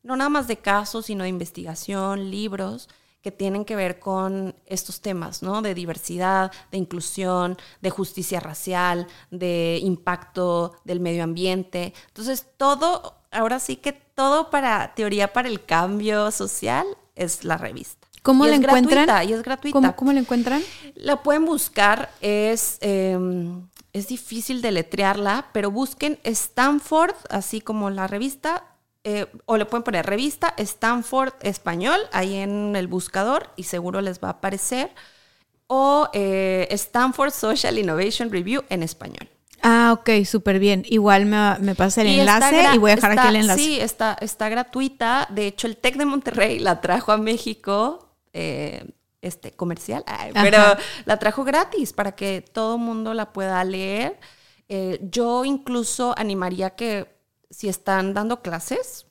no 0.02 0.18
nada 0.18 0.30
más 0.30 0.48
de 0.48 0.57
casos, 0.57 1.06
sino 1.06 1.23
de 1.23 1.30
investigación, 1.30 2.31
libros 2.31 2.90
que 3.24 3.32
tienen 3.32 3.64
que 3.64 3.78
ver 3.78 4.00
con 4.00 4.54
estos 4.66 5.00
temas, 5.00 5.41
¿no? 5.41 5.62
De 5.62 5.74
diversidad, 5.74 6.52
de 6.72 6.78
inclusión, 6.78 7.58
de 7.82 7.90
justicia 7.90 8.41
racial, 8.41 9.08
de 9.32 9.80
impacto 9.82 10.74
del 10.84 11.00
medio 11.00 11.24
ambiente. 11.24 11.94
Entonces, 12.10 12.45
todo, 12.58 13.16
ahora 13.32 13.60
sí 13.60 13.78
que 13.78 13.94
todo 13.94 14.50
para 14.50 14.94
teoría 14.94 15.32
para 15.32 15.48
el 15.48 15.64
cambio 15.66 16.32
social 16.32 16.86
es 17.16 17.45
la 17.45 17.58
revista. 17.58 18.08
¿Cómo 18.24 18.45
Y 18.45 18.50
la 18.50 18.56
es 18.56 18.62
encuentran? 18.62 19.06
gratuita, 19.06 19.24
y 19.24 19.34
es 19.34 19.41
gratuita. 19.44 19.74
¿Cómo, 19.74 19.95
cómo 19.95 20.14
la 20.14 20.20
encuentran? 20.20 20.62
La 20.95 21.24
pueden 21.24 21.45
buscar, 21.45 22.10
es, 22.20 22.78
eh, 22.82 23.18
es 23.94 24.08
difícil 24.08 24.62
deletrearla, 24.62 25.48
pero 25.54 25.72
busquen 25.72 26.20
Stanford, 26.24 27.16
así 27.30 27.62
como 27.62 27.90
la 27.90 28.08
revista, 28.08 28.66
eh, 29.04 29.28
o 29.46 29.58
le 29.58 29.66
pueden 29.66 29.84
poner 29.84 30.06
revista 30.06 30.54
Stanford 30.58 31.34
Español 31.42 32.00
ahí 32.12 32.36
en 32.36 32.76
el 32.76 32.88
buscador 32.88 33.50
y 33.56 33.64
seguro 33.64 34.02
les 34.02 34.24
va 34.24 34.30
a 34.30 34.32
aparecer, 34.32 34.92
o 35.68 36.10
eh, 36.14 36.68
Stanford 36.72 37.32
Social 37.32 37.78
Innovation 37.78 38.32
Review 38.32 38.64
en 38.70 38.84
español. 38.84 39.30
Ah, 39.62 39.96
ok, 39.98 40.26
súper 40.26 40.60
bien. 40.60 40.84
Igual 40.88 41.26
me, 41.26 41.58
me 41.60 41.74
pasa 41.74 42.02
el 42.02 42.10
Y 42.10 42.20
enlace 42.20 42.76
y 42.76 42.78
voy 42.78 42.92
a 42.92 42.96
dejar 42.96 43.18
aquí 43.18 43.28
el 43.30 43.38
enlace. 43.38 43.60
Sí, 43.60 43.80
está, 43.80 44.18
está 44.20 44.50
gratuita. 44.50 45.26
De 45.32 45.48
hecho, 45.48 45.68
el 45.68 45.78
TEC 45.78 45.96
de 45.96 46.06
Monterrey 46.06 46.60
la 46.60 46.82
trajo 46.82 47.14
a 47.14 47.18
México, 47.18 48.10
eh, 48.34 48.92
este, 49.22 49.52
comercial, 49.54 50.04
ay, 50.06 50.32
pero 50.34 50.60
la 51.06 51.18
trajo 51.18 51.46
gratis 51.46 51.94
para 51.94 52.14
que 52.14 52.42
todo 52.42 52.78
mundo 52.78 53.14
la 53.14 53.32
pueda 53.32 53.64
leer. 53.64 54.20
Eh, 54.68 55.00
yo 55.10 55.46
incluso 55.46 56.14
animaría 56.18 56.72
que 56.72 57.12
si 57.54 57.70
están 57.70 58.14
dando 58.14 58.42
clases, 58.42 59.06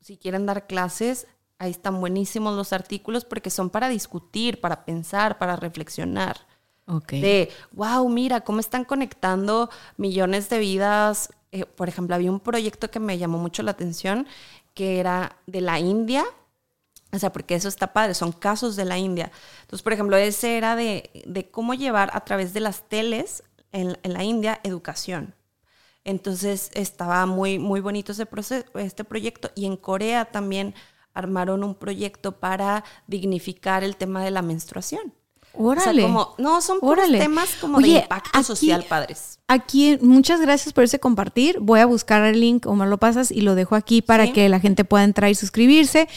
si 0.00 0.16
quieren 0.18 0.46
dar 0.46 0.66
clases, 0.66 1.26
ahí 1.58 1.70
están 1.70 2.00
buenísimos 2.00 2.54
los 2.56 2.72
artículos 2.72 3.24
porque 3.24 3.50
son 3.50 3.70
para 3.70 3.88
discutir, 3.88 4.60
para 4.60 4.84
pensar, 4.84 5.38
para 5.38 5.56
reflexionar 5.56 6.46
Ok. 6.86 7.12
de, 7.12 7.50
wow, 7.72 8.08
mira, 8.08 8.42
cómo 8.42 8.60
están 8.60 8.84
conectando 8.84 9.70
millones 9.96 10.50
de 10.50 10.58
vidas. 10.58 11.30
Eh, 11.52 11.64
por 11.66 11.88
ejemplo, 11.88 12.14
había 12.14 12.30
un 12.30 12.40
proyecto 12.40 12.90
que 12.90 13.00
me 13.00 13.16
llamó 13.18 13.38
mucho 13.38 13.62
la 13.62 13.70
atención, 13.70 14.26
que 14.74 15.00
era 15.00 15.38
de 15.46 15.60
la 15.62 15.78
India. 15.80 16.24
O 17.12 17.18
sea, 17.18 17.32
porque 17.32 17.54
eso 17.54 17.68
está 17.68 17.92
padre, 17.92 18.14
son 18.14 18.32
casos 18.32 18.76
de 18.76 18.84
la 18.84 18.98
India. 18.98 19.30
Entonces, 19.62 19.82
por 19.82 19.92
ejemplo, 19.92 20.16
ese 20.16 20.56
era 20.56 20.74
de, 20.76 21.10
de 21.26 21.48
cómo 21.50 21.74
llevar 21.74 22.10
a 22.12 22.24
través 22.24 22.52
de 22.54 22.60
las 22.60 22.88
teles 22.88 23.44
en, 23.72 23.96
en 24.02 24.12
la 24.12 24.24
India 24.24 24.60
educación. 24.64 25.34
Entonces 26.04 26.70
estaba 26.74 27.24
muy, 27.26 27.58
muy 27.58 27.80
bonito 27.80 28.12
ese 28.12 28.26
proceso, 28.26 28.66
este 28.78 29.04
proyecto. 29.04 29.50
Y 29.54 29.64
en 29.66 29.76
Corea 29.76 30.26
también 30.26 30.74
armaron 31.14 31.64
un 31.64 31.74
proyecto 31.74 32.32
para 32.32 32.84
dignificar 33.06 33.84
el 33.84 33.96
tema 33.96 34.22
de 34.24 34.30
la 34.30 34.42
menstruación. 34.42 35.14
Órale. 35.56 36.02
O 36.02 36.06
sea, 36.06 36.12
como, 36.14 36.34
no, 36.38 36.60
son 36.60 36.80
puros 36.80 37.08
temas 37.10 37.48
como 37.60 37.78
Oye, 37.78 37.92
de 37.94 37.98
impacto 38.00 38.30
aquí- 38.38 38.44
social 38.44 38.84
padres. 38.88 39.38
Aquí, 39.46 39.96
muchas 40.00 40.40
gracias 40.40 40.72
por 40.72 40.82
ese 40.84 40.98
compartir. 40.98 41.60
Voy 41.60 41.78
a 41.78 41.86
buscar 41.86 42.24
el 42.24 42.40
link 42.40 42.66
o 42.66 42.74
me 42.74 42.86
lo 42.86 42.98
pasas 42.98 43.30
y 43.30 43.40
lo 43.42 43.54
dejo 43.54 43.76
aquí 43.76 44.02
para 44.02 44.26
Sí. 44.26 44.32
que 44.32 44.48
la 44.48 44.58
gente 44.58 44.84
pueda 44.84 45.04
entrar 45.04 45.30
y 45.30 45.36
suscribirse. 45.36 46.08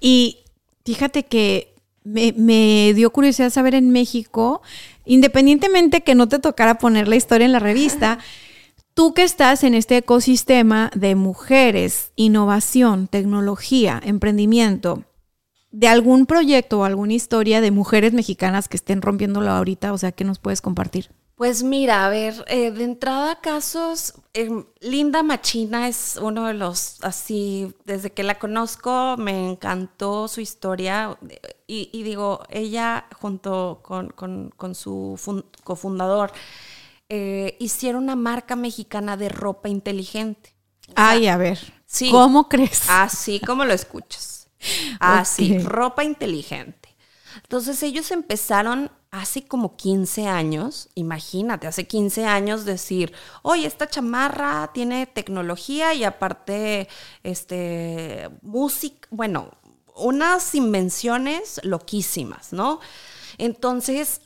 Y 0.00 0.44
fíjate 0.84 1.24
que 1.24 1.74
me, 2.04 2.32
me 2.36 2.92
dio 2.94 3.10
curiosidad 3.10 3.50
saber 3.50 3.74
en 3.74 3.90
México, 3.90 4.62
independientemente 5.04 6.02
que 6.02 6.14
no 6.14 6.28
te 6.28 6.38
tocara 6.38 6.78
poner 6.78 7.08
la 7.08 7.16
historia 7.16 7.46
en 7.46 7.52
la 7.52 7.58
revista, 7.58 8.18
tú 8.94 9.14
que 9.14 9.22
estás 9.24 9.64
en 9.64 9.74
este 9.74 9.96
ecosistema 9.98 10.90
de 10.94 11.14
mujeres, 11.14 12.12
innovación, 12.16 13.08
tecnología, 13.08 14.00
emprendimiento, 14.04 15.04
de 15.70 15.88
algún 15.88 16.26
proyecto 16.26 16.80
o 16.80 16.84
alguna 16.84 17.14
historia 17.14 17.60
de 17.60 17.70
mujeres 17.72 18.12
mexicanas 18.12 18.68
que 18.68 18.76
estén 18.76 19.02
rompiéndolo 19.02 19.50
ahorita, 19.50 19.92
o 19.92 19.98
sea, 19.98 20.12
¿qué 20.12 20.24
nos 20.24 20.38
puedes 20.38 20.60
compartir? 20.62 21.10
Pues 21.36 21.64
mira, 21.64 22.06
a 22.06 22.08
ver, 22.10 22.44
eh, 22.46 22.70
de 22.70 22.84
entrada 22.84 23.40
casos, 23.40 24.14
eh, 24.34 24.48
Linda 24.80 25.24
Machina 25.24 25.88
es 25.88 26.16
uno 26.22 26.46
de 26.46 26.54
los, 26.54 26.98
así, 27.02 27.74
desde 27.84 28.12
que 28.12 28.22
la 28.22 28.38
conozco 28.38 29.16
me 29.18 29.50
encantó 29.50 30.28
su 30.28 30.40
historia 30.40 31.18
eh, 31.28 31.40
y, 31.66 31.90
y 31.92 32.04
digo, 32.04 32.40
ella 32.50 33.06
junto 33.20 33.80
con, 33.82 34.10
con- 34.10 34.74
su 34.76 35.16
fun- 35.18 35.44
cofundador 35.64 36.30
eh, 37.08 37.56
hicieron 37.60 38.04
una 38.04 38.16
marca 38.16 38.56
mexicana 38.56 39.16
de 39.16 39.28
ropa 39.28 39.68
inteligente. 39.68 40.54
Ay, 40.94 41.26
a 41.28 41.36
ver. 41.36 41.58
Sí. 41.86 42.10
¿Cómo 42.10 42.48
crees? 42.48 42.84
Así 42.88 43.40
como 43.40 43.64
lo 43.64 43.72
escuchas. 43.72 44.48
Así, 45.00 45.58
ropa 45.58 46.04
inteligente. 46.04 46.94
Entonces 47.42 47.82
ellos 47.82 48.10
empezaron 48.10 48.90
hace 49.10 49.44
como 49.44 49.76
15 49.76 50.26
años, 50.26 50.88
imagínate, 50.94 51.66
hace 51.66 51.86
15 51.86 52.26
años 52.26 52.64
decir, 52.64 53.12
oye, 53.42 53.66
esta 53.66 53.88
chamarra 53.88 54.72
tiene 54.72 55.06
tecnología 55.06 55.94
y 55.94 56.02
aparte, 56.04 56.88
este, 57.22 58.28
música, 58.42 59.06
bueno, 59.10 59.50
unas 59.94 60.54
invenciones 60.54 61.60
loquísimas, 61.62 62.52
¿no? 62.52 62.80
Entonces, 63.38 64.20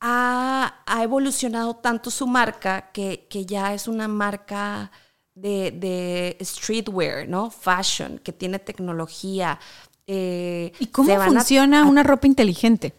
ha, 0.00 0.82
ha 0.86 1.02
evolucionado 1.02 1.76
tanto 1.76 2.10
su 2.10 2.26
marca 2.26 2.90
que, 2.92 3.26
que 3.30 3.46
ya 3.46 3.74
es 3.74 3.88
una 3.88 4.08
marca 4.08 4.90
de, 5.34 5.70
de 5.72 6.36
streetwear, 6.44 7.28
¿no? 7.28 7.50
Fashion, 7.50 8.18
que 8.18 8.32
tiene 8.32 8.58
tecnología. 8.58 9.58
eh, 10.06 10.72
¿Y 10.78 10.86
cómo 10.86 11.18
a- 11.20 11.20
funciona 11.20 11.84
una 11.84 12.02
ropa 12.02 12.26
inteligente? 12.26 12.94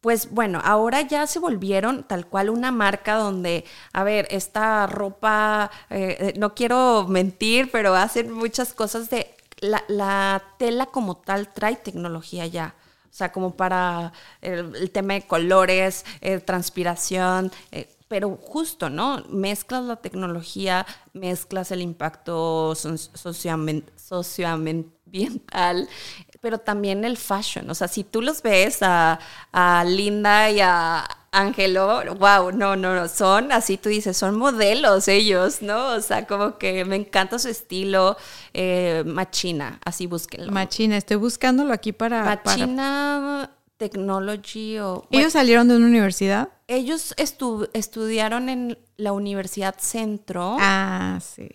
pues 0.00 0.30
bueno, 0.32 0.60
ahora 0.64 1.02
ya 1.02 1.26
se 1.28 1.38
volvieron 1.38 2.02
tal 2.08 2.26
cual 2.26 2.50
una 2.50 2.72
marca 2.72 3.14
donde, 3.14 3.64
a 3.92 4.02
ver, 4.02 4.26
esta 4.30 4.86
ropa, 4.88 5.70
eh, 5.90 6.16
eh, 6.20 6.34
no 6.38 6.54
quiero 6.54 7.06
mentir, 7.08 7.70
pero 7.70 7.94
hacen 7.94 8.32
muchas 8.32 8.74
cosas 8.74 9.10
de 9.10 9.32
la, 9.60 9.84
la 9.88 10.42
tela 10.58 10.86
como 10.86 11.18
tal 11.18 11.52
trae 11.52 11.76
tecnología 11.76 12.46
ya. 12.46 12.74
O 13.12 13.14
sea, 13.14 13.30
como 13.30 13.54
para 13.56 14.12
el, 14.40 14.74
el 14.74 14.90
tema 14.90 15.14
de 15.14 15.26
colores, 15.26 16.04
eh, 16.22 16.38
transpiración, 16.40 17.52
eh, 17.70 17.88
pero 18.08 18.36
justo, 18.42 18.88
¿no? 18.90 19.22
Mezclas 19.28 19.84
la 19.84 19.96
tecnología, 19.96 20.86
mezclas 21.12 21.70
el 21.72 21.82
impacto 21.82 22.74
so- 22.74 22.96
socioambiental, 22.96 23.92
socioambiental, 23.98 25.88
pero 26.40 26.58
también 26.58 27.04
el 27.04 27.16
fashion. 27.16 27.68
O 27.70 27.74
sea, 27.74 27.88
si 27.88 28.04
tú 28.04 28.22
los 28.22 28.42
ves 28.42 28.78
a, 28.82 29.18
a 29.52 29.84
Linda 29.84 30.50
y 30.50 30.60
a 30.60 31.06
Angelo, 31.34 32.02
wow, 32.16 32.52
no, 32.52 32.76
no, 32.76 32.94
no, 32.94 33.08
son 33.08 33.52
así, 33.52 33.78
tú 33.78 33.88
dices, 33.88 34.16
son 34.18 34.36
modelos 34.36 35.08
ellos, 35.08 35.62
¿no? 35.62 35.94
O 35.94 36.00
sea, 36.02 36.26
como 36.26 36.58
que 36.58 36.84
me 36.84 36.96
encanta 36.96 37.38
su 37.38 37.48
estilo 37.48 38.18
eh, 38.52 39.02
machina, 39.06 39.80
así 39.84 40.06
búsquenlo. 40.06 40.52
Machina, 40.52 40.98
estoy 40.98 41.16
buscándolo 41.16 41.72
aquí 41.72 41.92
para... 41.92 42.22
para- 42.42 42.42
Machina 42.44 43.50
Technology 43.78 44.78
o... 44.78 45.06
¿Ellos 45.10 45.32
salieron 45.32 45.68
de 45.68 45.76
una 45.76 45.86
universidad? 45.86 46.50
Ellos 46.68 47.14
estu- 47.16 47.68
estudiaron 47.72 48.48
en 48.48 48.78
la 48.98 49.12
Universidad 49.12 49.74
Centro 49.78 50.56
Ah, 50.60 51.18
sí. 51.20 51.48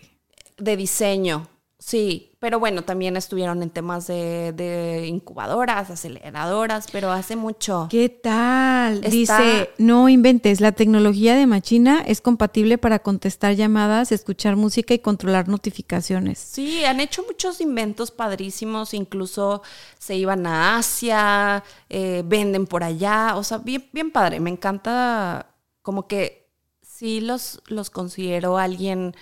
de 0.58 0.76
diseño, 0.76 1.48
sí, 1.88 2.32
pero 2.38 2.58
bueno, 2.60 2.82
también 2.82 3.16
estuvieron 3.16 3.62
en 3.62 3.70
temas 3.70 4.06
de, 4.06 4.52
de 4.52 5.06
incubadoras, 5.06 5.90
aceleradoras, 5.90 6.86
pero 6.92 7.10
hace 7.10 7.34
mucho. 7.34 7.86
¿Qué 7.90 8.08
tal? 8.10 8.98
Está- 9.04 9.08
Dice, 9.10 9.70
no 9.78 10.08
inventes, 10.08 10.60
la 10.60 10.72
tecnología 10.72 11.34
de 11.34 11.46
Machina 11.46 12.02
es 12.06 12.20
compatible 12.20 12.76
para 12.78 12.98
contestar 13.00 13.54
llamadas, 13.54 14.12
escuchar 14.12 14.54
música 14.56 14.92
y 14.94 14.98
controlar 14.98 15.48
notificaciones. 15.48 16.38
Sí, 16.38 16.84
han 16.84 17.00
hecho 17.00 17.24
muchos 17.26 17.60
inventos 17.60 18.10
padrísimos, 18.10 18.92
incluso 18.94 19.62
se 19.98 20.14
iban 20.16 20.46
a 20.46 20.76
Asia, 20.76 21.64
eh, 21.88 22.22
venden 22.26 22.66
por 22.66 22.84
allá, 22.84 23.34
o 23.36 23.42
sea, 23.42 23.58
bien, 23.58 23.88
bien 23.92 24.10
padre, 24.12 24.40
me 24.40 24.50
encanta 24.50 25.54
como 25.82 26.06
que 26.06 26.50
sí 26.82 27.20
los, 27.20 27.62
los 27.66 27.90
considero 27.90 28.58
alguien 28.58 29.14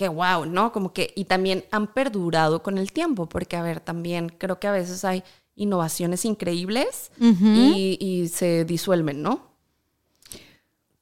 que 0.00 0.08
wow, 0.08 0.46
¿no? 0.46 0.72
Como 0.72 0.94
que, 0.94 1.12
y 1.14 1.26
también 1.26 1.62
han 1.70 1.92
perdurado 1.92 2.62
con 2.62 2.78
el 2.78 2.90
tiempo, 2.90 3.28
porque 3.28 3.56
a 3.56 3.62
ver, 3.62 3.80
también 3.80 4.30
creo 4.30 4.58
que 4.58 4.66
a 4.66 4.72
veces 4.72 5.04
hay 5.04 5.22
innovaciones 5.56 6.24
increíbles 6.24 7.10
y, 7.18 7.98
y 8.00 8.28
se 8.28 8.64
disuelven, 8.64 9.20
¿no? 9.20 9.50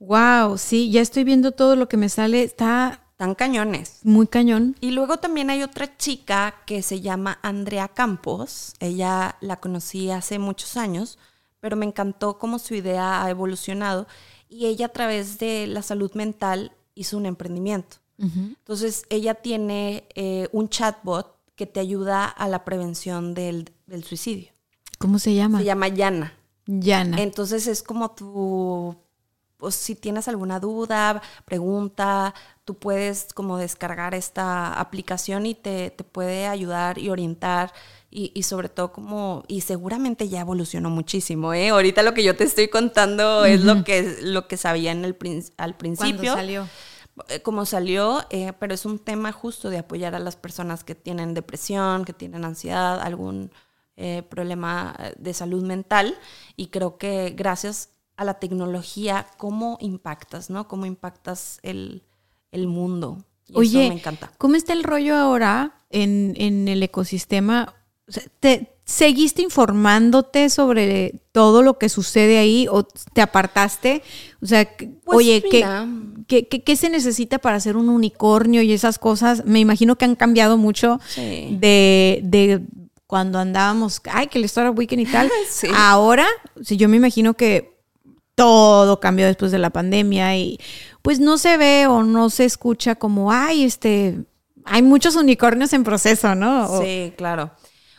Wow, 0.01 0.59
sí, 0.59 0.91
ya 0.91 1.01
estoy 1.01 1.23
viendo 1.23 1.53
todo 1.53 1.77
lo 1.77 1.89
que 1.89 1.97
me 1.97 2.09
sale, 2.09 2.43
está 2.43 3.05
Tan 3.17 3.37
cañones. 3.37 4.01
muy 4.03 4.27
cañón. 4.27 4.75
Y 4.81 4.91
luego 4.91 5.19
también 5.19 5.49
hay 5.51 5.63
otra 5.63 5.97
chica 5.97 6.57
que 6.67 6.83
se 6.83 7.01
llama 7.01 7.39
Andrea 7.43 7.87
Campos. 7.87 8.75
Ella 8.81 9.37
la 9.41 9.61
conocí 9.61 10.11
hace 10.11 10.41
muchos 10.41 10.77
años, 10.77 11.19
pero 11.61 11.77
me 11.77 11.87
encantó 11.87 12.41
cómo 12.41 12.59
su 12.59 12.75
idea 12.75 13.23
ha 13.23 13.31
evolucionado. 13.31 14.09
Y 14.49 14.67
ella 14.67 14.87
a 14.87 14.93
través 14.93 15.39
de 15.39 15.69
la 15.69 15.83
salud 15.83 16.11
mental 16.15 16.73
hizo 16.97 17.17
un 17.17 17.27
emprendimiento. 17.27 17.99
Entonces 18.19 19.05
ella 19.11 19.35
tiene 19.35 20.09
eh, 20.17 20.49
un 20.51 20.69
chatbot 20.69 21.37
que 21.55 21.67
te 21.67 21.79
ayuda 21.79 22.27
a 22.27 22.49
la 22.49 22.65
prevención 22.65 23.33
del, 23.35 23.71
del 23.87 24.03
suicidio. 24.03 24.51
¿Cómo 24.99 25.19
se 25.19 25.35
llama? 25.35 25.59
Se 25.59 25.65
llama 25.65 25.89
Yana. 25.89 26.35
Yana. 26.67 27.23
Entonces 27.23 27.69
es 27.69 27.83
como 27.83 28.11
tu, 28.11 28.97
pues 29.57 29.75
si 29.75 29.95
tienes 29.95 30.29
alguna 30.29 30.61
duda, 30.61 31.23
pregunta, 31.45 32.35
tú 32.65 32.75
puedes 32.75 33.29
como 33.35 33.57
descargar 33.57 34.15
esta 34.15 34.73
aplicación 34.79 35.47
y 35.47 35.55
te, 35.55 35.91
te 35.91 36.05
puede 36.05 36.47
ayudar 36.47 36.99
y 36.99 37.11
orientar 37.11 37.73
y, 38.11 38.33
y 38.35 38.43
sobre 38.45 38.69
todo 38.69 38.93
como, 38.93 39.45
y 39.49 39.61
seguramente 39.61 40.29
ya 40.29 40.41
evolucionó 40.41 40.91
muchísimo, 40.91 41.55
¿eh? 41.55 41.69
Ahorita 41.71 42.03
lo 42.03 42.15
que 42.15 42.25
yo 42.25 42.37
te 42.37 42.45
estoy 42.45 42.69
contando 42.69 43.45
es 43.45 43.63
lo 43.63 43.85
que, 43.85 44.19
lo 44.23 44.49
que 44.49 44.57
sabía 44.57 44.93
en 44.93 45.05
el, 45.05 45.17
al 45.57 45.77
¿Cuándo 45.77 45.79
principio 45.79 46.35
salió? 46.35 46.69
Eh, 47.29 47.41
como 47.41 47.65
salió, 47.67 48.25
eh, 48.31 48.53
pero 48.59 48.75
es 48.75 48.85
un 48.87 48.99
tema 48.99 49.33
justo 49.33 49.71
de 49.71 49.79
apoyar 49.79 50.15
a 50.15 50.19
las 50.19 50.37
personas 50.37 50.85
que 50.85 50.95
tienen 50.95 51.35
depresión, 51.35 52.05
que 52.05 52.13
tienen 52.13 52.45
ansiedad, 52.45 53.01
algún 53.01 53.51
eh, 53.97 54.23
problema 54.29 54.97
de 55.19 55.35
salud 55.35 55.63
mental. 55.63 56.17
Y 56.57 56.69
creo 56.69 56.99
que 56.99 57.31
gracias 57.37 57.91
a 58.17 58.25
la 58.25 58.35
tecnología, 58.35 59.27
cómo 59.37 59.79
impactas, 59.81 60.51
¿no? 60.51 60.69
Cómo 60.69 60.87
impactas 60.87 61.59
el, 61.63 62.05
el 62.51 62.67
mundo. 62.67 63.25
Y 63.47 63.57
Oye, 63.57 63.85
eso 63.85 63.89
me 63.89 63.99
encanta. 63.99 64.33
¿cómo 64.39 64.57
está 64.57 64.73
el 64.73 64.85
rollo 64.85 65.17
ahora 65.17 65.75
en, 65.91 66.35
en 66.37 66.69
el 66.69 66.83
ecosistema? 66.83 67.75
O 68.07 68.13
sea, 68.13 68.25
¿Te 68.41 68.78
seguiste 68.89 69.43
informándote 69.43 70.49
sobre 70.49 71.21
todo 71.33 71.63
lo 71.63 71.77
que 71.79 71.91
sucede 71.91 72.39
ahí 72.39 72.67
o 72.71 72.85
te 72.85 73.21
apartaste? 73.21 74.03
O 74.43 74.47
sea, 74.47 74.67
Pues 75.05 75.19
oye, 75.19 75.43
¿qué, 75.43 75.59
mira. 75.59 75.87
qué, 76.27 76.49
qué- 76.49 76.65
qué 76.65 76.75
se 76.75 76.89
necesita 76.89 77.39
para 77.39 77.57
hacer 77.59 77.77
un 77.77 77.91
unicornio 77.91 78.63
y 78.63 78.73
esas 78.73 78.99
cosas? 78.99 79.45
Me 79.45 79.61
imagino 79.61 79.97
que 79.97 80.07
han 80.07 80.17
cambiado 80.17 80.57
mucho 80.57 81.01
Sí. 81.07 81.59
de, 81.61 82.21
de 82.25 82.63
cuando 83.07 83.39
andábamos, 83.39 84.01
ay, 84.11 84.29
que 84.29 84.39
el 84.39 84.45
Startup 84.47 84.77
Weekend 84.79 85.03
y 85.03 85.07
tal. 85.07 85.31
Sí. 85.51 85.67
Ahora, 85.77 86.27
sí, 86.63 86.79
yo 86.79 86.89
me 86.89 86.97
imagino 86.97 87.35
que 87.35 87.77
todo 88.35 89.01
cambió 89.01 89.27
después 89.27 89.53
de 89.53 89.59
la 89.59 89.69
pandemia 89.71 90.35
y 90.39 90.59
pues 91.03 91.21
no 91.21 91.37
se 91.37 91.59
ve 91.59 91.87
o 91.89 92.05
no 92.05 92.31
se 92.31 92.47
escucha 92.47 92.95
como, 92.95 93.33
ay, 93.33 93.65
este, 93.65 94.21
hay 94.65 94.81
muchos 94.81 95.15
unicornios 95.15 95.75
en 95.75 95.85
proceso, 95.85 96.35
¿no? 96.35 96.71
O- 96.71 96.83
Sí, 96.83 97.13
claro. 97.19 97.51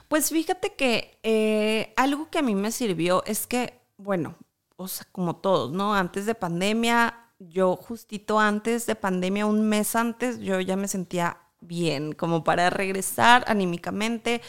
Pues 0.10 0.32
fíjate 0.32 0.74
que 0.74 1.20
eh, 1.22 1.94
algo 1.96 2.30
que 2.32 2.40
a 2.40 2.42
mí 2.42 2.56
me 2.56 2.72
sirvió 2.72 3.24
es 3.26 3.46
que, 3.46 3.80
bueno, 3.98 4.36
o 4.76 4.88
sea, 4.88 5.08
como 5.12 5.36
todos, 5.36 5.72
¿no? 5.72 5.94
Antes 5.94 6.26
de 6.26 6.34
pandemia, 6.34 7.14
yo 7.38 7.76
justito 7.76 8.40
antes 8.40 8.88
de 8.88 8.96
pandemia, 8.96 9.46
un 9.46 9.70
mes 9.70 9.96
antes, 9.96 10.40
yo 10.40 10.60
ya 10.62 10.76
me 10.76 10.88
sentía 10.88 11.38
bien, 11.62 12.14
como 12.14 12.44
para 12.44 12.72
regresar 12.72 13.46
anímicamente, 13.48 14.42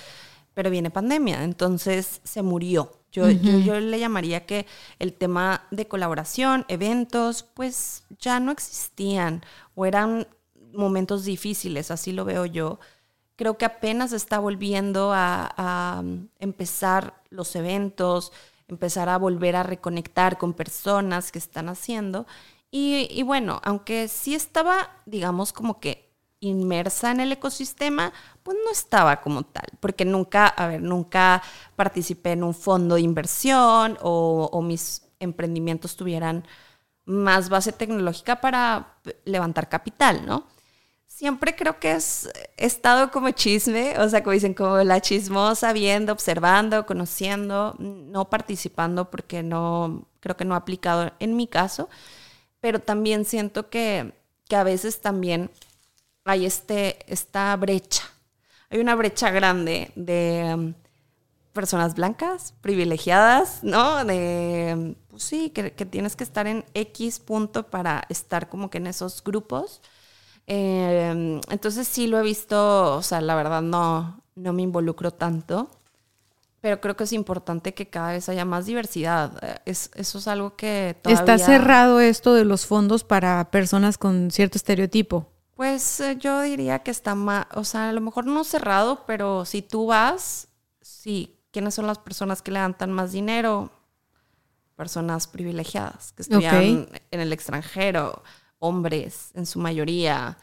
pero 0.54 0.70
viene 0.70 0.90
pandemia, 0.90 1.44
entonces 1.44 2.22
se 2.24 2.40
murió. 2.40 2.92
Yo, 3.12 3.28
yo, 3.28 3.58
yo 3.58 3.80
le 3.80 3.98
llamaría 3.98 4.46
que 4.46 4.66
el 4.98 5.12
tema 5.12 5.66
de 5.70 5.86
colaboración, 5.88 6.64
eventos, 6.68 7.42
pues 7.42 8.04
ya 8.18 8.40
no 8.40 8.50
existían 8.52 9.44
o 9.74 9.84
eran 9.84 10.26
momentos 10.72 11.24
difíciles, 11.24 11.90
así 11.90 12.12
lo 12.12 12.24
veo 12.24 12.46
yo 12.46 12.78
creo 13.40 13.56
que 13.56 13.64
apenas 13.64 14.12
está 14.12 14.38
volviendo 14.38 15.12
a, 15.14 15.98
um, 16.02 16.28
empezar 16.40 17.14
los 17.30 17.56
eventos, 17.56 18.32
empezar 18.68 19.08
a 19.08 19.16
volver 19.16 19.56
a 19.56 19.62
reconectar 19.62 20.36
con 20.36 20.52
personas 20.52 21.32
que 21.32 21.38
están 21.38 21.70
haciendo. 21.70 22.26
Y, 22.70 23.22
bueno, 23.22 23.58
aunque 23.64 24.08
sí 24.08 24.34
estaba, 24.34 24.90
digamos, 25.06 25.54
como 25.54 25.80
que 25.80 26.12
inmersa 26.40 27.12
en 27.12 27.20
el 27.20 27.32
ecosistema, 27.32 28.12
pues 28.42 28.58
no 28.62 28.70
estaba 28.70 29.22
como 29.22 29.42
tal, 29.44 29.68
porque 29.80 30.04
nunca, 30.04 30.46
a 30.46 30.66
ver, 30.66 30.82
nunca 30.82 31.42
participé 31.76 32.32
en 32.32 32.44
un 32.44 32.52
fondo 32.52 32.96
de 32.96 33.00
inversión 33.00 33.96
o 34.02 34.60
mis 34.62 35.08
emprendimientos 35.18 35.96
tuvieran 35.96 36.44
más 37.06 37.48
base 37.48 37.72
tecnológica 37.72 38.42
para 38.42 38.98
levantar 39.24 39.70
capital, 39.70 40.26
¿no? 40.26 40.44
Siempre 41.20 41.54
creo 41.54 41.78
que 41.78 41.92
es 41.92 42.30
estado 42.56 43.10
como 43.10 43.30
chisme, 43.32 43.98
o 43.98 44.08
sea, 44.08 44.22
como 44.22 44.32
dicen, 44.32 44.54
como 44.54 44.78
la 44.78 45.02
chismosa, 45.02 45.74
viendo, 45.74 46.14
observando, 46.14 46.86
conociendo, 46.86 47.76
no 47.78 48.30
participando 48.30 49.10
porque 49.10 49.42
no, 49.42 50.06
creo 50.20 50.34
que 50.38 50.46
no 50.46 50.54
ha 50.54 50.58
aplicado 50.58 51.12
en 51.18 51.36
mi 51.36 51.46
caso, 51.46 51.90
pero 52.60 52.78
también 52.80 53.26
siento 53.26 53.68
que, 53.68 54.14
que 54.48 54.56
a 54.56 54.64
veces 54.64 55.02
también 55.02 55.50
hay 56.24 56.46
este, 56.46 56.96
esta 57.06 57.54
brecha, 57.56 58.04
hay 58.70 58.80
una 58.80 58.94
brecha 58.94 59.30
grande 59.30 59.92
de 59.96 60.54
um, 60.54 60.74
personas 61.52 61.96
blancas, 61.96 62.54
privilegiadas, 62.62 63.62
¿no? 63.62 64.06
De, 64.06 64.96
pues 65.10 65.24
sí, 65.24 65.50
que, 65.50 65.72
que 65.72 65.84
tienes 65.84 66.16
que 66.16 66.24
estar 66.24 66.46
en 66.46 66.64
X 66.72 67.18
punto 67.18 67.64
para 67.64 68.06
estar 68.08 68.48
como 68.48 68.70
que 68.70 68.78
en 68.78 68.86
esos 68.86 69.22
grupos. 69.22 69.82
Eh, 70.52 71.40
entonces 71.48 71.86
sí 71.86 72.08
lo 72.08 72.18
he 72.18 72.22
visto, 72.22 72.96
o 72.96 73.02
sea, 73.02 73.20
la 73.20 73.36
verdad 73.36 73.62
no, 73.62 74.20
no 74.34 74.52
me 74.52 74.62
involucro 74.62 75.12
tanto, 75.12 75.70
pero 76.60 76.80
creo 76.80 76.96
que 76.96 77.04
es 77.04 77.12
importante 77.12 77.72
que 77.72 77.88
cada 77.88 78.10
vez 78.10 78.28
haya 78.28 78.44
más 78.44 78.66
diversidad. 78.66 79.38
Eh, 79.44 79.60
Es, 79.64 79.92
eso 79.94 80.18
es 80.18 80.26
algo 80.26 80.56
que 80.56 80.98
todavía... 81.00 81.20
Está 81.20 81.38
cerrado 81.38 82.00
esto 82.00 82.34
de 82.34 82.44
los 82.44 82.66
fondos 82.66 83.04
para 83.04 83.48
personas 83.52 83.96
con 83.96 84.32
cierto 84.32 84.58
estereotipo. 84.58 85.28
Pues 85.54 86.00
eh, 86.00 86.16
yo 86.18 86.40
diría 86.40 86.80
que 86.80 86.90
está 86.90 87.14
más, 87.14 87.46
o 87.54 87.62
sea, 87.62 87.90
a 87.90 87.92
lo 87.92 88.00
mejor 88.00 88.26
no 88.26 88.42
cerrado, 88.42 89.04
pero 89.06 89.44
si 89.44 89.62
tú 89.62 89.86
vas, 89.86 90.48
sí, 90.80 91.38
¿quiénes 91.52 91.74
son 91.74 91.86
las 91.86 91.98
personas 91.98 92.42
que 92.42 92.50
levantan 92.50 92.90
más 92.90 93.12
dinero? 93.12 93.70
Personas 94.74 95.28
privilegiadas, 95.28 96.10
que 96.10 96.22
estudian 96.22 96.88
en 97.12 97.20
el 97.20 97.32
extranjero, 97.32 98.24
hombres 98.60 99.30
en 99.34 99.46
su 99.46 99.58
mayoría. 99.58 100.38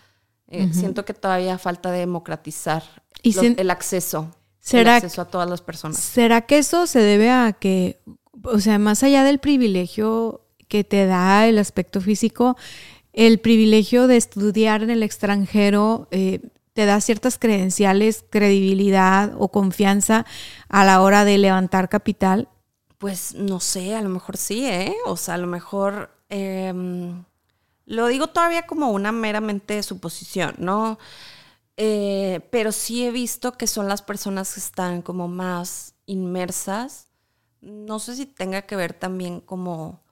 Eh, 0.50 0.70
Siento 0.74 1.06
que 1.06 1.14
todavía 1.14 1.58
falta 1.58 1.92
democratizar 1.92 2.84
Y 3.24 3.36
el 3.38 3.70
acceso. 3.72 4.34
¿Será 4.60 4.98
el 4.98 5.04
acceso 5.04 5.22
a 5.22 5.26
todas 5.26 5.50
las 5.50 5.62
personas. 5.62 5.98
¿Será 5.98 6.42
que 6.42 6.58
eso 6.58 6.88
se 6.88 7.00
debe 7.00 7.32
a 7.32 7.54
que, 7.54 8.02
o 8.44 8.60
sea, 8.60 8.80
más 8.80 9.02
allá 9.04 9.24
del 9.24 9.40
privilegio 9.40 10.42
que 10.68 10.84
te 10.84 11.06
da 11.06 11.48
el 11.48 11.58
aspecto 11.58 12.02
físico, 12.02 12.58
el 13.14 13.40
privilegio 13.40 14.08
de 14.08 14.18
estudiar 14.18 14.84
en 14.84 14.90
el 14.90 15.04
extranjero 15.04 16.08
eh, 16.12 16.42
te 16.74 16.86
da 16.86 17.02
ciertas 17.02 17.40
credenciales, 17.40 18.26
credibilidad 18.30 19.34
o 19.40 19.50
confianza 19.50 20.26
a 20.70 20.86
la 20.86 21.02
hora 21.02 21.26
de 21.26 21.38
levantar 21.38 21.90
capital? 21.90 22.50
Pues 22.98 23.34
no 23.34 23.60
sé, 23.60 23.96
a 23.96 24.02
lo 24.02 24.10
mejor 24.10 24.38
sí, 24.38 24.66
¿eh? 24.66 24.94
O 25.06 25.18
sea, 25.18 25.36
a 25.36 25.38
lo 25.38 25.48
mejor 25.48 26.12
em, 26.30 27.24
lo 27.88 28.08
digo 28.08 28.28
todavía 28.28 28.68
como 28.68 28.92
una 28.92 29.12
meramente 29.14 29.82
suposición, 29.84 30.56
¿no? 30.60 31.00
Eh, 31.78 32.42
pero 32.52 32.72
sí 32.72 33.06
he 33.06 33.12
visto 33.12 33.54
que 33.54 33.68
son 33.68 33.88
las 33.88 34.02
personas 34.02 34.54
que 34.54 34.60
están 34.60 35.02
como 35.02 35.28
más 35.28 35.96
inmersas. 36.06 37.08
No 37.62 38.00
sé 38.00 38.16
si 38.16 38.26
tenga 38.26 38.64
que 38.64 38.76
ver 38.76 38.94
también 38.94 39.42
como, 39.42 40.04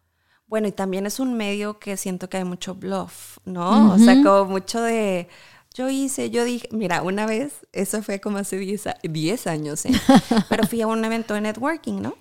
bueno, 0.48 0.68
y 0.68 0.72
también 0.72 1.06
es 1.06 1.20
un 1.20 1.36
medio 1.36 1.80
que 1.80 1.98
siento 1.98 2.30
que 2.30 2.38
hay 2.38 2.44
mucho 2.46 2.76
bluff, 2.76 3.40
¿no? 3.46 3.94
O 3.94 4.00
sea, 4.00 4.22
como 4.22 4.46
mucho 4.46 4.82
de, 4.82 5.28
yo 5.74 5.90
hice, 5.90 6.30
yo 6.32 6.44
dije, 6.44 6.70
mira, 6.72 7.02
una 7.04 7.26
vez, 7.28 7.68
eso 7.74 8.04
fue 8.04 8.22
como 8.22 8.38
hace 8.40 8.58
10, 8.58 8.88
a- 8.88 8.98
10 9.04 9.48
años, 9.48 9.86
¿eh? 9.86 9.92
Pero 10.50 10.66
fui 10.66 10.82
a 10.82 10.88
un 10.88 11.04
evento 11.06 11.34
de 11.34 11.42
networking, 11.42 12.02
¿no? 12.02 12.16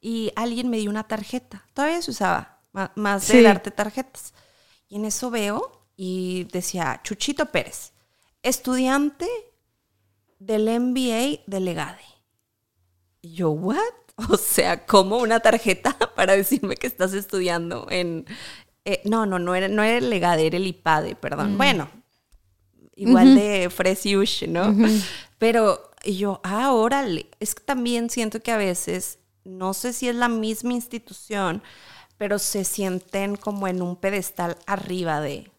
Y 0.00 0.32
alguien 0.36 0.68
me 0.70 0.78
dio 0.78 0.90
una 0.90 1.04
tarjeta, 1.08 1.64
todavía 1.74 2.02
se 2.02 2.10
usaba, 2.10 2.60
más 2.96 3.28
de 3.28 3.38
Sí. 3.38 3.42
darte 3.42 3.70
tarjetas. 3.70 4.34
Y 4.92 4.96
en 4.96 5.06
eso 5.06 5.30
veo 5.30 5.72
y 5.96 6.44
decía, 6.52 7.00
Chuchito 7.02 7.46
Pérez, 7.46 7.92
estudiante 8.42 9.26
del 10.38 10.68
MBA 10.68 11.44
de 11.46 11.60
Legade. 11.60 12.04
Y 13.22 13.32
yo, 13.32 13.52
¿what? 13.52 13.78
O 14.28 14.36
sea, 14.36 14.84
¿cómo 14.84 15.16
una 15.16 15.40
tarjeta 15.40 15.96
para 16.14 16.36
decirme 16.36 16.76
que 16.76 16.86
estás 16.86 17.14
estudiando 17.14 17.86
en... 17.88 18.26
eh, 18.84 19.00
no, 19.06 19.24
no, 19.24 19.38
no 19.38 19.54
era, 19.54 19.68
no 19.68 19.82
era 19.82 19.96
el 19.96 20.10
Legade, 20.10 20.46
era 20.46 20.58
el 20.58 20.66
IPADE, 20.66 21.14
perdón. 21.14 21.56
Bueno, 21.56 21.88
igual 22.94 23.34
de 23.34 23.70
Fresiush, 23.70 24.46
¿no? 24.46 24.76
Pero 25.38 25.90
y 26.04 26.18
yo, 26.18 26.42
ah, 26.44 26.70
órale. 26.70 27.30
Es 27.40 27.54
que 27.54 27.64
también 27.64 28.10
siento 28.10 28.40
que 28.40 28.52
a 28.52 28.58
veces, 28.58 29.20
no 29.42 29.72
sé 29.72 29.94
si 29.94 30.10
es 30.10 30.16
la 30.16 30.28
misma 30.28 30.74
institución, 30.74 31.62
pero 32.22 32.38
se 32.38 32.62
sienten 32.62 33.34
como 33.34 33.66
en 33.66 33.82
un 33.82 33.96
pedestal 33.96 34.56
arriba 34.64 35.20
de... 35.20 35.50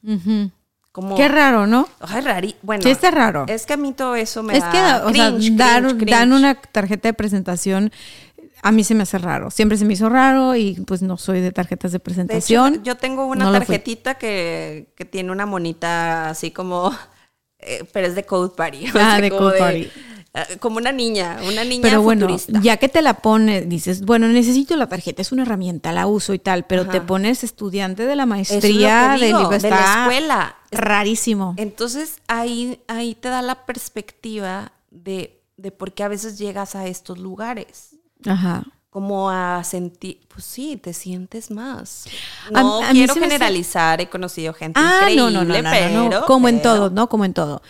Como, 0.94 1.18
Qué 1.18 1.28
raro, 1.28 1.68
¿no? 1.68 1.90
Ay, 2.00 2.22
rari. 2.22 2.56
Bueno, 2.62 2.84
Sí, 2.84 2.90
está 2.90 3.12
raro. 3.12 3.44
Es 3.50 3.66
que 3.66 3.74
a 3.74 3.78
mí 3.78 3.92
todo 3.92 4.16
eso 4.16 4.44
me 4.44 4.56
es 4.56 4.62
da 4.64 4.72
que, 4.72 4.78
o 4.78 5.12
sea, 5.14 5.32
dar- 5.32 5.82
cringe, 5.82 5.98
cringe. 5.98 6.10
dan 6.10 6.32
una 6.32 6.56
tarjeta 6.56 7.10
de 7.10 7.14
presentación, 7.14 7.92
a 8.62 8.72
mí 8.72 8.86
se 8.86 8.96
me 8.96 9.04
hace 9.04 9.18
raro. 9.18 9.52
Siempre 9.52 9.78
se 9.78 9.84
me 9.84 9.92
hizo 9.96 10.08
raro 10.08 10.56
y 10.56 10.76
pues 10.88 11.02
no 11.02 11.18
soy 11.18 11.42
de 11.42 11.52
tarjetas 11.52 11.92
de 11.92 11.98
De 11.98 12.00
hecho, 12.00 12.04
presentación. 12.06 12.82
yo 12.86 12.96
tengo 12.96 13.26
una 13.26 13.44
No 13.44 13.52
tarjetita 13.52 14.16
que, 14.16 14.94
que 14.96 15.04
tiene 15.04 15.34
una 15.34 15.46
monita 15.46 16.30
así 16.30 16.52
como, 16.52 16.94
eh, 17.60 17.84
pero 17.92 18.08
es 18.08 18.16
de 18.16 18.24
Code 18.24 18.56
Party. 18.56 18.86
o 18.86 18.90
Ah, 18.98 19.18
sea, 19.18 19.20
de 19.22 19.32
Code 19.32 19.60
Party. 19.60 19.92
Eh, 20.34 20.58
Como 20.60 20.78
una 20.78 20.92
niña, 20.92 21.40
una 21.48 21.64
niña 21.64 21.82
Pero 21.84 22.02
bueno, 22.02 22.28
futurista. 22.28 22.60
ya 22.62 22.78
que 22.78 22.90
te 22.90 23.02
la 23.02 23.16
pones, 23.16 23.70
dices, 23.70 24.02
bueno, 24.04 24.28
necesito 24.28 24.76
la 24.76 24.88
tarjeta, 24.88 25.22
es 25.22 25.32
una 25.32 25.44
herramienta, 25.44 25.92
la 25.92 26.08
uso 26.08 26.34
y 26.34 26.40
tal, 26.40 26.66
pero 26.66 26.88
te 26.88 27.02
pones 27.02 27.44
estudiante 27.44 28.06
de 28.06 28.16
la 28.16 28.26
maestría 28.26 29.16
digo, 29.20 29.50
del 29.50 29.62
de 29.62 29.70
la 29.70 30.02
escuela. 30.04 30.56
Es- 30.72 30.80
Rarísimo. 30.80 31.54
Entonces 31.58 32.16
ahí, 32.28 32.80
ahí 32.88 33.14
te 33.16 33.30
da 33.30 33.42
la 33.44 33.66
perspectiva 33.66 34.72
de, 34.90 35.40
de 35.58 35.72
por 35.72 35.94
qué 35.94 36.04
a 36.04 36.08
veces 36.08 36.38
llegas 36.38 36.76
a 36.76 36.88
estos 36.88 37.20
lugares. 37.20 37.92
Ajá. 38.26 38.64
Como 38.90 39.30
a 39.32 39.64
sentir, 39.64 40.20
pues 40.28 40.46
sí, 40.46 40.78
te 40.78 40.94
sientes 40.94 41.50
más. 41.52 42.06
No 42.52 42.84
a 42.84 42.90
quiero 42.92 43.14
hace- 43.14 43.22
generalizar, 43.22 44.00
he 44.02 44.08
conocido 44.10 44.54
gente 44.54 44.80
Ah, 44.82 44.98
increíble, 45.02 45.22
no, 45.24 45.32
no, 45.32 45.44
no, 45.46 45.62
no, 45.62 45.62
no, 45.64 46.04
no, 46.04 46.10
pero- 46.10 46.26
como 46.26 46.48
en 46.48 46.58
pero- 46.60 46.74
todo, 46.76 46.90
¿no? 46.92 47.10
Como 47.10 47.26
en 47.26 47.34
todo. 47.34 47.62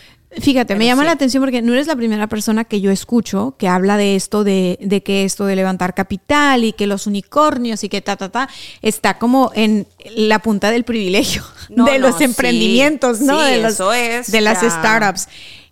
Fíjate, 0.42 0.76
me 0.76 0.86
llama 0.86 1.04
sí. 1.04 1.06
la 1.08 1.12
atención 1.12 1.44
porque 1.44 1.62
no 1.62 1.74
eres 1.74 1.88
la 1.88 1.96
primera 1.96 2.28
persona 2.28 2.64
que 2.66 2.82
yo 2.82 2.90
escucho 2.92 3.56
que 3.60 3.68
habla 3.68 3.98
de 3.98 4.16
esto, 4.16 4.44
de, 4.44 4.80
de 4.82 5.04
que 5.04 5.24
esto 5.26 5.46
de 5.46 5.56
levantar 5.56 5.94
capital 5.94 6.64
y 6.64 6.74
que 6.74 6.88
los 6.88 7.06
unicornios 7.08 7.84
y 7.84 7.90
que 7.90 8.02
ta, 8.02 8.16
ta, 8.16 8.30
ta, 8.30 8.50
está 8.82 9.20
como 9.20 9.52
en 9.54 9.86
la 10.16 10.40
punta 10.40 10.72
del 10.72 10.84
privilegio 10.86 11.44
No, 11.70 11.86
de 11.86 12.00
no, 12.00 12.08
los 12.08 12.18
sí. 12.18 12.24
emprendimientos, 12.24 13.22
¿no? 13.22 13.40
Sí, 13.46 13.52
de, 13.52 13.62
los- 13.62 13.74
eso 13.74 13.94
es 13.94 14.32
de 14.32 14.42
las 14.42 14.62
ya 14.62 14.70
startups. 14.70 15.28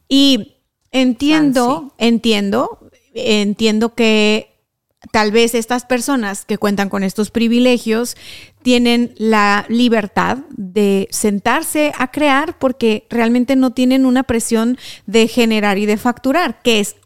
Y 0.08 0.54
entiendo, 0.92 1.94
entiendo, 1.98 2.80
entiendo 3.14 3.96
que 3.96 4.51
tal 5.12 5.32
vez 5.32 5.56
estas 5.56 5.86
personas 5.86 6.46
que 6.46 6.58
cuentan 6.60 6.90
con 6.90 7.04
estos 7.04 7.32
privilegios 7.32 8.16
tienen 8.62 9.14
la 9.18 9.66
libertad 9.68 10.40
de 10.50 11.08
sentarse 11.12 11.92
a 11.98 12.12
crear 12.12 12.60
porque 12.60 13.08
realmente 13.10 13.56
no 13.56 13.72
tienen 13.72 14.06
una 14.06 14.24
presión 14.24 14.78
de 15.08 15.28
generar 15.28 15.80
y 15.80 15.88
de 15.88 15.98
facturar, 15.98 16.62
que 16.62 16.80
es 16.80 16.98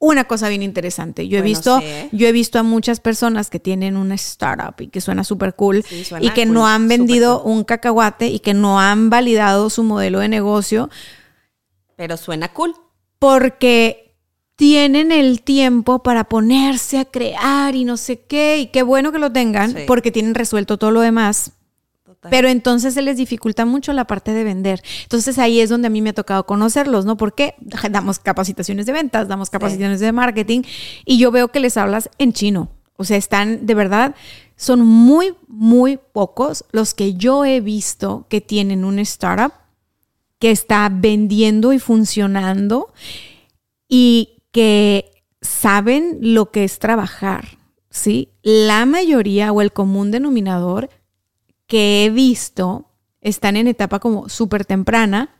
una 0.00 0.24
cosa 0.24 0.48
bien 0.48 0.62
interesante. 0.62 1.26
Yo 1.26 1.38
he 1.38 1.40
Bueno, 1.40 1.48
visto, 1.48 1.78
sí, 1.80 1.84
¿eh? 1.86 2.08
yo 2.12 2.28
he 2.28 2.32
visto 2.32 2.58
a 2.58 2.62
muchas 2.62 3.00
personas 3.00 3.50
que 3.50 3.58
tienen 3.58 3.96
una 3.96 4.14
startup 4.14 4.74
y 4.80 4.88
que 4.88 5.00
suena 5.00 5.24
súper 5.24 5.54
cool 5.56 5.84
Sí, 5.84 6.04
suena 6.04 6.24
y 6.26 6.30
que 6.30 6.44
cool, 6.44 6.54
no 6.54 6.68
han 6.68 6.86
vendido 6.86 7.42
cool. 7.42 7.52
un 7.52 7.64
cacahuate 7.64 8.28
y 8.28 8.40
que 8.40 8.54
no 8.54 8.78
han 8.78 9.10
validado 9.10 9.70
su 9.70 9.82
modelo 9.82 10.20
de 10.20 10.28
negocio 10.28 10.88
Pero 11.96 12.16
suena 12.16 12.52
cool. 12.52 12.74
porque 13.18 14.07
tienen 14.58 15.12
el 15.12 15.42
tiempo 15.42 16.02
para 16.02 16.24
ponerse 16.24 16.98
a 16.98 17.04
crear 17.04 17.76
y 17.76 17.84
no 17.84 17.96
sé 17.96 18.22
qué, 18.22 18.58
y 18.58 18.66
qué 18.66 18.82
bueno 18.82 19.12
que 19.12 19.20
lo 19.20 19.30
tengan, 19.30 19.70
Sí. 19.72 19.82
porque 19.86 20.10
tienen 20.10 20.34
resuelto 20.34 20.78
todo 20.78 20.90
lo 20.90 21.00
demás. 21.00 21.52
Total. 22.04 22.28
Pero 22.28 22.48
entonces 22.48 22.92
se 22.92 23.02
les 23.02 23.16
dificulta 23.16 23.64
mucho 23.64 23.92
la 23.92 24.08
parte 24.08 24.32
de 24.32 24.42
vender. 24.42 24.82
Entonces 25.04 25.38
ahí 25.38 25.60
es 25.60 25.70
donde 25.70 25.86
a 25.86 25.90
mí 25.90 26.02
me 26.02 26.10
ha 26.10 26.12
tocado 26.12 26.44
conocerlos, 26.44 27.04
¿no? 27.04 27.16
Porque 27.16 27.54
damos 27.92 28.18
capacitaciones 28.18 28.86
de 28.86 28.92
ventas, 28.92 29.28
damos 29.28 29.48
capacitaciones 29.48 30.00
de 30.00 30.10
marketing 30.10 30.62
y 31.04 31.18
yo 31.18 31.30
veo 31.30 31.52
que 31.52 31.60
les 31.60 31.76
hablas 31.76 32.10
en 32.18 32.32
chino. 32.32 32.68
O 32.96 33.04
sea, 33.04 33.16
están 33.16 33.64
de 33.64 33.74
verdad, 33.74 34.16
son 34.56 34.80
muy, 34.84 35.36
muy 35.46 36.00
pocos 36.12 36.64
los 36.72 36.94
que 36.94 37.14
yo 37.14 37.44
he 37.44 37.60
visto 37.60 38.26
que 38.28 38.40
tienen 38.40 38.84
un 38.84 38.98
startup 38.98 39.52
que 40.40 40.50
está 40.50 40.90
vendiendo 40.92 41.72
y 41.72 41.78
funcionando 41.78 42.92
y 43.88 44.30
que 44.58 45.22
saben 45.40 46.18
lo 46.20 46.50
que 46.50 46.64
es 46.64 46.80
trabajar, 46.80 47.58
¿sí? 47.90 48.30
La 48.42 48.86
mayoría 48.86 49.52
o 49.52 49.60
el 49.60 49.72
común 49.72 50.10
denominador 50.10 50.90
que 51.68 52.04
he 52.04 52.10
visto 52.10 52.86
están 53.20 53.56
en 53.56 53.68
etapa 53.68 54.00
como 54.00 54.28
súper 54.28 54.64
temprana, 54.64 55.36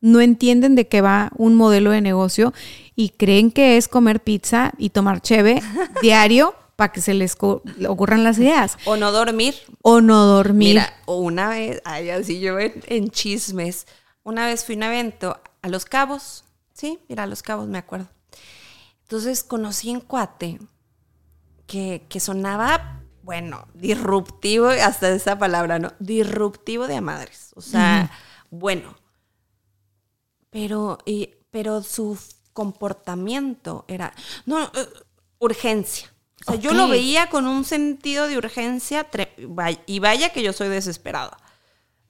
no 0.00 0.22
entienden 0.22 0.74
de 0.74 0.88
qué 0.88 1.02
va 1.02 1.32
un 1.36 1.54
modelo 1.54 1.90
de 1.90 2.00
negocio 2.00 2.54
y 2.96 3.10
creen 3.10 3.50
que 3.50 3.76
es 3.76 3.88
comer 3.88 4.20
pizza 4.20 4.72
y 4.78 4.88
tomar 4.88 5.20
cheve 5.20 5.60
diario 6.00 6.54
para 6.76 6.92
que 6.92 7.02
se 7.02 7.12
les 7.12 7.36
ocurran 7.38 8.24
las 8.24 8.38
ideas 8.38 8.78
O 8.86 8.96
no 8.96 9.12
dormir. 9.12 9.54
o 9.82 10.00
no 10.00 10.24
dormir. 10.24 10.68
Mira, 10.76 10.94
o 11.04 11.16
una 11.18 11.50
vez, 11.50 11.82
ay, 11.84 12.08
así 12.08 12.40
yo 12.40 12.58
en, 12.58 12.72
en 12.86 13.10
chismes, 13.10 13.86
una 14.22 14.46
vez 14.46 14.64
fui 14.64 14.76
a 14.76 14.78
un 14.78 14.82
evento 14.84 15.38
a 15.60 15.68
Los 15.68 15.84
Cabos, 15.84 16.44
sí, 16.72 17.00
mira, 17.10 17.24
a 17.24 17.26
Los 17.26 17.42
Cabos 17.42 17.68
me 17.68 17.76
acuerdo. 17.76 18.08
Entonces 19.12 19.44
conocí 19.44 19.90
en 19.90 20.00
Cuate 20.00 20.58
que, 21.66 22.06
que 22.08 22.18
sonaba, 22.18 23.02
bueno, 23.22 23.68
disruptivo, 23.74 24.68
hasta 24.68 25.10
esa 25.10 25.36
palabra, 25.38 25.78
¿no? 25.78 25.92
Disruptivo 25.98 26.86
de 26.86 26.96
a 26.96 27.02
madres. 27.02 27.50
O 27.54 27.60
sea, 27.60 28.10
bueno. 28.50 28.96
Pero, 30.48 30.96
y- 31.04 31.28
pero 31.50 31.82
su 31.82 32.18
comportamiento 32.54 33.84
era, 33.86 34.14
no, 34.46 34.62
eh, 34.64 34.88
urgencia. 35.40 36.10
O 36.46 36.52
sea, 36.52 36.54
yo 36.60 36.72
lo 36.72 36.88
veía 36.88 37.28
con 37.28 37.46
un 37.46 37.66
sentido 37.66 38.26
de 38.28 38.38
urgencia 38.38 39.06
y 39.84 39.98
vaya 39.98 40.30
que 40.32 40.42
yo 40.42 40.54
soy 40.54 40.68
desesperada. 40.70 41.36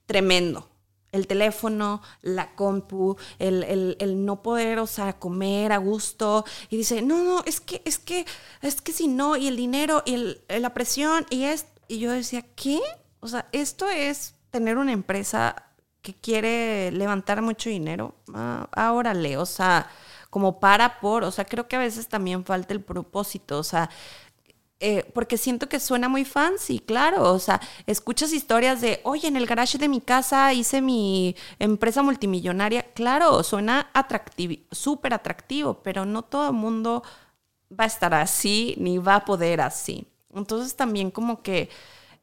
Tremendo. 0.06 0.68
El 1.12 1.26
teléfono, 1.26 2.02
la 2.22 2.54
compu, 2.54 3.16
el, 3.38 3.62
el- 3.64 3.96
el 4.00 4.24
no 4.24 4.42
poder, 4.42 4.78
o 4.78 4.86
sea, 4.86 5.12
comer 5.18 5.72
a 5.72 5.76
gusto. 5.78 6.44
Y 6.70 6.76
dice, 6.78 7.02
no, 7.02 7.22
no, 7.24 7.42
es 7.46 7.60
que, 7.60 7.82
es 7.84 7.98
que, 7.98 8.24
es 8.62 8.80
que 8.80 8.92
si 8.92 9.08
no, 9.08 9.36
y 9.36 9.46
el 9.48 9.56
dinero, 9.56 10.02
y 10.06 10.14
el- 10.14 10.42
la 10.48 10.74
presión, 10.74 11.26
y 11.30 11.44
es. 11.44 11.66
Y 11.88 11.98
yo 11.98 12.10
decía, 12.12 12.42
¿qué? 12.56 12.80
O 13.20 13.28
sea, 13.28 13.46
esto 13.52 13.88
es 13.88 14.34
tener 14.50 14.78
una 14.78 14.92
empresa 14.92 15.66
que 16.00 16.14
quiere 16.14 16.90
levantar 16.92 17.42
mucho 17.42 17.68
dinero. 17.70 18.14
Ah, 18.34 18.92
órale, 18.94 19.36
o 19.36 19.46
sea, 19.46 19.88
como 20.30 20.58
para 20.60 20.98
por, 21.00 21.24
o 21.24 21.30
sea, 21.30 21.44
creo 21.44 21.68
que 21.68 21.76
a 21.76 21.78
veces 21.80 22.08
también 22.08 22.44
falta 22.44 22.72
el 22.74 22.80
propósito, 22.82 23.58
o 23.58 23.62
sea, 23.62 23.90
eh, 24.84 25.08
porque 25.14 25.38
siento 25.38 25.68
que 25.68 25.78
suena 25.78 26.08
muy 26.08 26.24
fancy, 26.24 26.80
claro. 26.80 27.32
O 27.32 27.38
sea, 27.38 27.60
escuchas 27.86 28.32
historias 28.32 28.80
de, 28.80 29.00
oye, 29.04 29.28
en 29.28 29.36
el 29.36 29.46
garage 29.46 29.78
de 29.78 29.88
mi 29.88 30.00
casa 30.00 30.52
hice 30.52 30.82
mi 30.82 31.36
empresa 31.60 32.02
multimillonaria. 32.02 32.82
Claro, 32.92 33.44
suena 33.44 33.90
atractivo, 33.94 34.56
súper 34.72 35.14
atractivo, 35.14 35.82
pero 35.84 36.04
no 36.04 36.22
todo 36.22 36.48
el 36.48 36.54
mundo 36.54 37.04
va 37.70 37.84
a 37.84 37.86
estar 37.86 38.12
así 38.12 38.74
ni 38.78 38.98
va 38.98 39.16
a 39.16 39.24
poder 39.24 39.60
así. 39.60 40.08
Entonces 40.34 40.74
también 40.74 41.12
como 41.12 41.42
que 41.42 41.70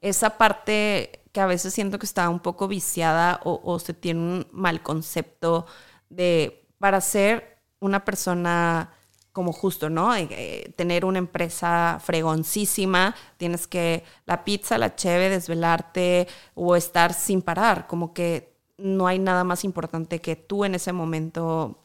esa 0.01 0.37
parte 0.37 1.23
que 1.31 1.39
a 1.41 1.45
veces 1.45 1.73
siento 1.73 1.97
que 1.97 2.05
está 2.05 2.29
un 2.29 2.41
poco 2.41 2.67
viciada 2.67 3.39
o, 3.45 3.61
o 3.63 3.79
se 3.79 3.93
tiene 3.93 4.19
un 4.19 4.47
mal 4.51 4.83
concepto 4.83 5.65
de, 6.09 6.67
para 6.77 6.99
ser 7.01 7.57
una 7.79 8.03
persona 8.03 8.91
como 9.39 9.53
justo, 9.53 9.89
¿no? 9.89 10.13
Eh, 10.13 10.27
eh, 10.31 10.73
tener 10.75 11.05
una 11.05 11.17
empresa 11.17 11.97
fregoncísima, 12.03 13.15
tienes 13.37 13.67
que 13.67 14.03
la 14.25 14.43
pizza, 14.43 14.77
la 14.77 14.97
cheve, 14.97 15.29
desvelarte 15.29 16.27
o 16.55 16.75
estar 16.75 17.13
sin 17.13 17.41
parar, 17.41 17.87
como 17.87 18.13
que 18.13 18.57
no 18.77 19.07
hay 19.07 19.17
nada 19.17 19.45
más 19.45 19.63
importante 19.63 20.19
que 20.19 20.35
tú 20.35 20.65
en 20.65 20.75
ese 20.75 20.91
momento, 20.91 21.79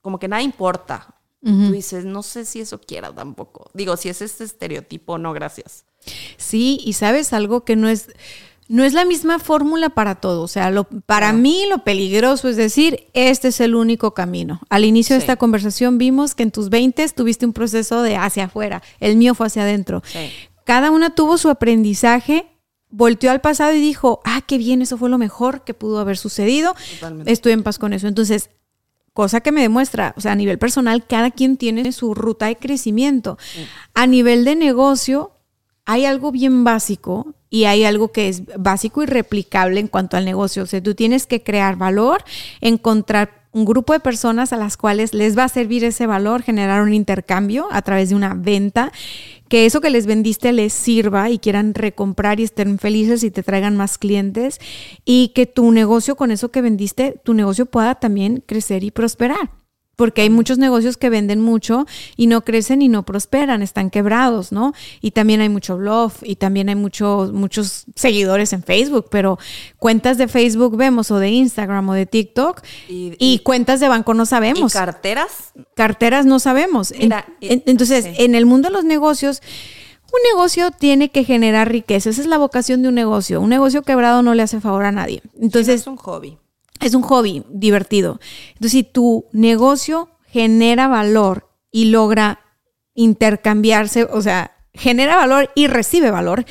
como 0.00 0.18
que 0.18 0.26
nada 0.26 0.40
importa. 0.40 1.16
Tú 1.42 1.70
dices, 1.70 2.06
no 2.06 2.22
sé 2.22 2.46
si 2.46 2.60
eso 2.60 2.80
quiera 2.80 3.14
tampoco. 3.14 3.70
Digo, 3.74 3.98
si 3.98 4.08
es 4.08 4.22
este 4.22 4.44
estereotipo, 4.44 5.18
no, 5.18 5.34
gracias. 5.34 5.84
Sí, 6.38 6.80
y 6.82 6.94
sabes 6.94 7.34
algo 7.34 7.66
que 7.66 7.76
no 7.76 7.90
es 7.90 8.08
no 8.68 8.84
es 8.84 8.92
la 8.92 9.04
misma 9.04 9.38
fórmula 9.38 9.88
para 9.88 10.16
todo. 10.16 10.42
O 10.42 10.48
sea, 10.48 10.70
lo, 10.70 10.84
para 10.84 11.32
mí 11.32 11.64
lo 11.68 11.78
peligroso 11.84 12.48
es 12.48 12.56
decir, 12.56 13.06
este 13.14 13.48
es 13.48 13.60
el 13.60 13.74
único 13.74 14.12
camino. 14.12 14.60
Al 14.68 14.84
inicio 14.84 15.16
de 15.16 15.20
esta 15.20 15.36
conversación 15.36 15.98
vimos 15.98 16.34
que 16.34 16.42
en 16.42 16.50
tus 16.50 16.68
20 16.68 17.08
tuviste 17.08 17.46
un 17.46 17.54
proceso 17.54 18.02
de 18.02 18.16
hacia 18.16 18.44
afuera, 18.44 18.82
el 19.00 19.16
mío 19.16 19.34
fue 19.34 19.46
hacia 19.46 19.62
adentro. 19.62 20.02
Cada 20.64 20.90
una 20.90 21.14
tuvo 21.14 21.38
su 21.38 21.48
aprendizaje, 21.48 22.46
volteó 22.90 23.30
al 23.30 23.40
pasado 23.40 23.72
y 23.72 23.80
dijo, 23.80 24.20
ah, 24.24 24.42
qué 24.46 24.58
bien, 24.58 24.82
eso 24.82 24.98
fue 24.98 25.08
lo 25.08 25.16
mejor 25.16 25.64
que 25.64 25.72
pudo 25.72 25.98
haber 25.98 26.18
sucedido. 26.18 26.74
Estoy 27.24 27.52
en 27.52 27.62
paz 27.62 27.78
con 27.78 27.94
eso. 27.94 28.06
Entonces, 28.06 28.50
cosa 29.14 29.40
que 29.40 29.50
me 29.50 29.62
demuestra, 29.62 30.12
o 30.16 30.20
sea, 30.20 30.32
a 30.32 30.36
nivel 30.36 30.58
personal, 30.58 31.06
cada 31.06 31.30
quien 31.30 31.56
tiene 31.56 31.90
su 31.92 32.14
ruta 32.14 32.46
de 32.46 32.56
crecimiento. 32.56 33.38
A 33.94 34.06
nivel 34.06 34.44
de 34.44 34.56
negocio, 34.56 35.32
hay 35.86 36.04
algo 36.04 36.30
bien 36.32 36.64
básico 36.64 37.34
y 37.50 37.64
hay 37.64 37.84
algo 37.84 38.12
que 38.12 38.28
es 38.28 38.42
básico 38.58 39.02
y 39.02 39.06
replicable 39.06 39.80
en 39.80 39.88
cuanto 39.88 40.16
al 40.16 40.24
negocio. 40.24 40.62
O 40.62 40.66
sea, 40.66 40.82
tú 40.82 40.94
tienes 40.94 41.26
que 41.26 41.42
crear 41.42 41.76
valor, 41.76 42.22
encontrar 42.60 43.38
un 43.52 43.64
grupo 43.64 43.92
de 43.92 44.00
personas 44.00 44.52
a 44.52 44.56
las 44.56 44.76
cuales 44.76 45.14
les 45.14 45.36
va 45.36 45.44
a 45.44 45.48
servir 45.48 45.82
ese 45.84 46.06
valor, 46.06 46.42
generar 46.42 46.82
un 46.82 46.92
intercambio 46.92 47.68
a 47.70 47.82
través 47.82 48.10
de 48.10 48.14
una 48.14 48.34
venta, 48.34 48.92
que 49.48 49.64
eso 49.64 49.80
que 49.80 49.90
les 49.90 50.06
vendiste 50.06 50.52
les 50.52 50.72
sirva 50.72 51.30
y 51.30 51.38
quieran 51.38 51.74
recomprar 51.74 52.40
y 52.40 52.44
estén 52.44 52.78
felices 52.78 53.24
y 53.24 53.30
te 53.30 53.42
traigan 53.42 53.76
más 53.76 53.96
clientes 53.96 54.60
y 55.04 55.28
que 55.28 55.46
tu 55.46 55.72
negocio 55.72 56.16
con 56.16 56.30
eso 56.30 56.50
que 56.50 56.60
vendiste, 56.60 57.18
tu 57.24 57.32
negocio 57.32 57.66
pueda 57.66 57.94
también 57.94 58.42
crecer 58.46 58.84
y 58.84 58.90
prosperar 58.90 59.50
porque 59.98 60.22
hay 60.22 60.30
muchos 60.30 60.58
negocios 60.58 60.96
que 60.96 61.10
venden 61.10 61.40
mucho 61.40 61.84
y 62.16 62.28
no 62.28 62.44
crecen 62.44 62.82
y 62.82 62.88
no 62.88 63.04
prosperan, 63.04 63.62
están 63.62 63.90
quebrados, 63.90 64.52
¿no? 64.52 64.72
Y 65.00 65.10
también 65.10 65.40
hay 65.40 65.48
mucho 65.48 65.76
blog 65.76 66.12
y 66.22 66.36
también 66.36 66.68
hay 66.68 66.76
muchos 66.76 67.32
muchos 67.32 67.86
seguidores 67.96 68.52
en 68.52 68.62
Facebook, 68.62 69.06
pero 69.10 69.40
cuentas 69.76 70.16
de 70.16 70.28
Facebook 70.28 70.76
vemos 70.76 71.10
o 71.10 71.18
de 71.18 71.30
Instagram 71.30 71.88
o 71.88 71.94
de 71.94 72.06
TikTok 72.06 72.62
y, 72.86 73.40
cuentas 73.40 73.80
de 73.80 73.88
banco 73.88 74.14
no 74.14 74.24
sabemos. 74.24 74.72
¿Y 74.72 74.78
carteras? 74.78 75.52
Carteras 75.74 76.26
no 76.26 76.38
sabemos. 76.38 76.94
entonces, 77.40 78.06
en 78.18 78.36
el 78.36 78.46
mundo 78.46 78.68
de 78.68 78.74
los 78.74 78.84
negocios... 78.84 79.42
Un 80.10 80.20
negocio 80.34 80.70
tiene 80.70 81.10
que 81.10 81.22
generar 81.22 81.70
riqueza, 81.70 82.08
esa 82.08 82.22
es 82.22 82.26
la 82.26 82.38
vocación 82.38 82.80
de 82.80 82.88
un 82.88 82.94
negocio. 82.94 83.42
Un 83.42 83.50
negocio 83.50 83.82
quebrado 83.82 84.22
no 84.22 84.32
le 84.32 84.42
hace 84.42 84.58
favor 84.58 84.86
a 84.86 84.90
nadie. 84.90 85.20
Entonces, 85.38 85.82
es 85.82 85.86
un 85.86 85.98
hobby 85.98 86.38
es 86.80 86.94
un 86.94 87.02
hobby 87.02 87.44
divertido. 87.48 88.20
Entonces, 88.48 88.72
si 88.72 88.82
tu 88.82 89.26
negocio 89.32 90.10
genera 90.26 90.88
valor 90.88 91.48
y 91.70 91.86
logra 91.86 92.40
intercambiarse, 92.94 94.04
o 94.04 94.20
sea, 94.22 94.52
genera 94.74 95.16
valor 95.16 95.50
y 95.54 95.66
recibe 95.66 96.10
valor, 96.10 96.44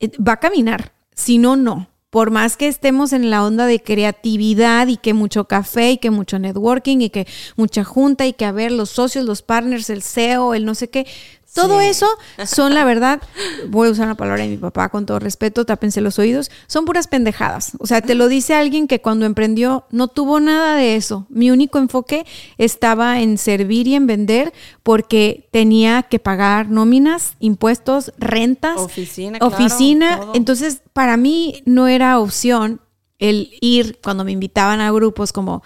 eh, 0.00 0.10
va 0.16 0.34
a 0.34 0.40
caminar. 0.40 0.92
Si 1.14 1.38
no, 1.38 1.56
no. 1.56 1.88
Por 2.10 2.30
más 2.30 2.56
que 2.56 2.68
estemos 2.68 3.12
en 3.12 3.28
la 3.28 3.44
onda 3.44 3.66
de 3.66 3.80
creatividad 3.80 4.86
y 4.86 4.96
que 4.96 5.14
mucho 5.14 5.46
café 5.46 5.92
y 5.92 5.98
que 5.98 6.10
mucho 6.10 6.38
networking 6.38 7.00
y 7.00 7.10
que 7.10 7.26
mucha 7.56 7.82
junta 7.82 8.24
y 8.24 8.34
que 8.34 8.44
a 8.44 8.52
ver 8.52 8.70
los 8.70 8.90
socios, 8.90 9.24
los 9.24 9.42
partners, 9.42 9.90
el 9.90 10.02
CEO, 10.02 10.54
el 10.54 10.64
no 10.64 10.76
sé 10.76 10.90
qué, 10.90 11.08
todo 11.54 11.80
eso 11.80 12.08
son, 12.46 12.74
la 12.74 12.84
verdad, 12.84 13.22
voy 13.68 13.88
a 13.88 13.92
usar 13.92 14.08
la 14.08 14.16
palabra 14.16 14.42
de 14.42 14.48
mi 14.48 14.56
papá 14.56 14.88
con 14.88 15.06
todo 15.06 15.20
respeto, 15.20 15.64
tápense 15.64 16.00
los 16.00 16.18
oídos, 16.18 16.50
son 16.66 16.84
puras 16.84 17.06
pendejadas. 17.06 17.72
O 17.78 17.86
sea, 17.86 18.00
te 18.00 18.14
lo 18.14 18.28
dice 18.28 18.54
alguien 18.54 18.88
que 18.88 19.00
cuando 19.00 19.24
emprendió 19.24 19.86
no 19.90 20.08
tuvo 20.08 20.40
nada 20.40 20.74
de 20.76 20.96
eso. 20.96 21.26
Mi 21.28 21.50
único 21.50 21.78
enfoque 21.78 22.26
estaba 22.58 23.20
en 23.20 23.38
servir 23.38 23.86
y 23.86 23.94
en 23.94 24.06
vender 24.06 24.52
porque 24.82 25.48
tenía 25.52 26.02
que 26.02 26.18
pagar 26.18 26.68
nóminas, 26.68 27.34
impuestos, 27.38 28.12
rentas, 28.18 28.80
oficina. 28.80 29.38
Oficina. 29.40 30.20
Entonces, 30.34 30.82
para 30.92 31.16
mí 31.16 31.62
no 31.66 31.86
era 31.86 32.18
opción 32.18 32.80
el 33.18 33.50
ir 33.60 34.00
cuando 34.02 34.24
me 34.24 34.32
invitaban 34.32 34.80
a 34.80 34.90
grupos 34.90 35.32
como 35.32 35.62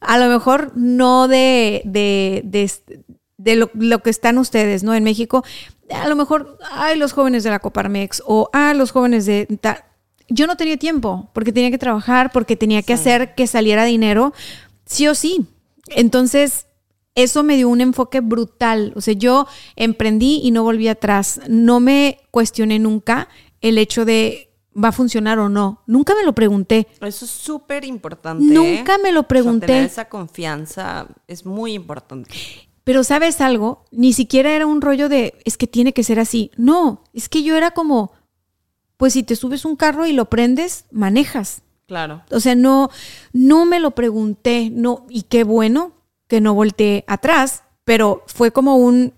a 0.00 0.18
lo 0.18 0.28
mejor 0.28 0.72
no 0.74 1.28
de, 1.28 1.82
de, 1.84 2.42
de, 2.44 2.70
de 3.42 3.56
lo, 3.56 3.98
que 4.02 4.10
están 4.10 4.38
ustedes, 4.38 4.82
¿no? 4.84 4.94
En 4.94 5.04
México, 5.04 5.44
a 5.90 6.08
lo 6.08 6.16
mejor, 6.16 6.58
ay, 6.70 6.96
los 6.96 7.12
jóvenes 7.12 7.42
de 7.44 7.50
la 7.50 7.58
Coparmex 7.58 8.22
o 8.26 8.48
ah, 8.52 8.72
los 8.74 8.92
jóvenes 8.92 9.26
de... 9.26 9.46
Yo 10.28 10.46
no 10.46 10.56
tenía 10.56 10.76
tiempo 10.76 11.30
porque 11.34 11.52
tenía 11.52 11.70
que 11.70 11.78
trabajar, 11.78 12.30
porque 12.32 12.56
tenía 12.56 12.82
que 12.82 12.94
hacer 12.94 13.34
que 13.34 13.46
saliera 13.46 13.84
dinero, 13.84 14.32
sí 14.86 15.08
o 15.08 15.14
sí. 15.14 15.46
Entonces, 15.88 16.66
eso 17.14 17.42
me 17.42 17.56
dio 17.56 17.68
un 17.68 17.80
enfoque 17.80 18.20
brutal. 18.20 18.92
O 18.96 19.00
sea, 19.00 19.14
yo 19.14 19.46
emprendí 19.76 20.40
y 20.42 20.50
no 20.52 20.62
volví 20.62 20.88
atrás. 20.88 21.40
No 21.48 21.80
me 21.80 22.20
cuestioné 22.30 22.78
nunca 22.78 23.28
el 23.60 23.76
hecho 23.76 24.04
de 24.04 24.52
va 24.72 24.88
a 24.88 24.92
funcionar 24.92 25.38
o 25.38 25.48
no. 25.48 25.82
Nunca 25.86 26.14
me 26.14 26.24
lo 26.24 26.32
pregunté. 26.32 26.86
Eso 27.00 27.24
es 27.24 27.30
súper 27.30 27.84
importante. 27.84 28.44
Nunca 28.44 28.96
me 28.98 29.12
lo 29.12 29.24
pregunté. 29.24 29.66
tener 29.66 29.84
esa 29.84 30.08
confianza 30.08 31.08
es 31.26 31.44
muy 31.44 31.74
importante. 31.74 32.34
Pero 32.84 33.04
sabes 33.04 33.40
algo, 33.40 33.84
ni 33.90 34.12
siquiera 34.12 34.52
era 34.52 34.66
un 34.66 34.80
rollo 34.80 35.08
de, 35.08 35.34
es 35.44 35.56
que 35.56 35.66
tiene 35.66 35.92
que 35.92 36.04
ser 36.04 36.18
así. 36.18 36.50
No, 36.56 37.04
es 37.12 37.28
que 37.28 37.42
yo 37.42 37.56
era 37.56 37.70
como, 37.70 38.12
pues 38.96 39.12
si 39.12 39.22
te 39.22 39.36
subes 39.36 39.64
un 39.64 39.76
carro 39.76 40.06
y 40.06 40.12
lo 40.12 40.26
prendes, 40.26 40.86
manejas. 40.90 41.62
Claro. 41.86 42.22
O 42.30 42.40
sea, 42.40 42.54
no, 42.54 42.90
no 43.32 43.66
me 43.66 43.80
lo 43.80 43.92
pregunté, 43.92 44.70
no, 44.70 45.06
y 45.08 45.22
qué 45.22 45.44
bueno 45.44 45.92
que 46.26 46.40
no 46.40 46.54
volteé 46.54 47.04
atrás, 47.06 47.62
pero 47.84 48.24
fue 48.26 48.50
como 48.50 48.76
un, 48.76 49.12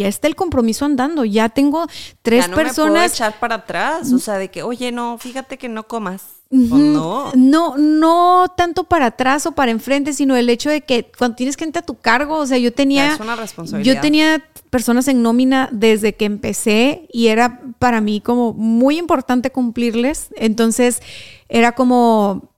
ya 0.00 0.08
está 0.08 0.28
el 0.28 0.36
compromiso 0.36 0.84
andando, 0.84 1.24
ya 1.24 1.48
tengo 1.48 1.86
tres 2.22 2.44
ya 2.44 2.48
no 2.48 2.56
personas. 2.56 2.92
Me 2.92 2.98
puedo 2.98 3.14
echar 3.14 3.38
para 3.38 3.54
atrás, 3.56 4.12
o 4.12 4.18
sea, 4.18 4.38
de 4.38 4.50
que, 4.50 4.62
oye, 4.62 4.92
no, 4.92 5.18
fíjate 5.18 5.56
que 5.56 5.68
no 5.68 5.86
comas 5.86 6.40
no? 6.50 7.30
No, 7.36 7.78
no 7.78 8.46
tanto 8.56 8.84
para 8.84 9.06
atrás 9.06 9.46
o 9.46 9.52
para 9.52 9.70
enfrente, 9.70 10.12
sino 10.12 10.36
el 10.36 10.48
hecho 10.50 10.68
de 10.68 10.80
que 10.80 11.10
cuando 11.16 11.36
tienes 11.36 11.56
gente 11.56 11.78
a 11.78 11.82
tu 11.82 11.94
cargo, 11.94 12.38
o 12.38 12.46
sea, 12.46 12.58
yo 12.58 12.72
tenía. 12.72 13.14
Es 13.14 13.20
una 13.20 13.36
responsabilidad. 13.36 13.94
Yo 13.94 14.00
tenía 14.00 14.44
personas 14.68 15.06
en 15.06 15.22
nómina 15.22 15.68
desde 15.70 16.16
que 16.16 16.24
empecé 16.24 17.06
y 17.12 17.28
era 17.28 17.60
para 17.78 18.00
mí 18.00 18.20
como 18.20 18.52
muy 18.52 18.98
importante 18.98 19.52
cumplirles. 19.52 20.30
Entonces, 20.36 21.02
era 21.48 21.72
como. 21.72 22.50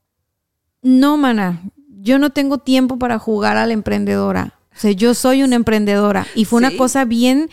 No, 0.81 1.19
mana, 1.19 1.63
yo 2.01 2.19
no 2.19 2.31
tengo 2.31 2.59
tiempo 2.59 2.99
para 2.99 3.19
jugar 3.19 3.59
a 3.59 3.67
la 3.67 3.75
emprendedora. 3.75 4.59
O 4.83 4.87
sea, 4.91 4.91
yo 4.91 5.15
soy 5.15 5.45
una 5.45 5.55
emprendedora. 5.55 6.27
Y 6.35 6.45
fue 6.45 6.59
una 6.59 6.77
cosa 6.77 7.05
bien 7.05 7.51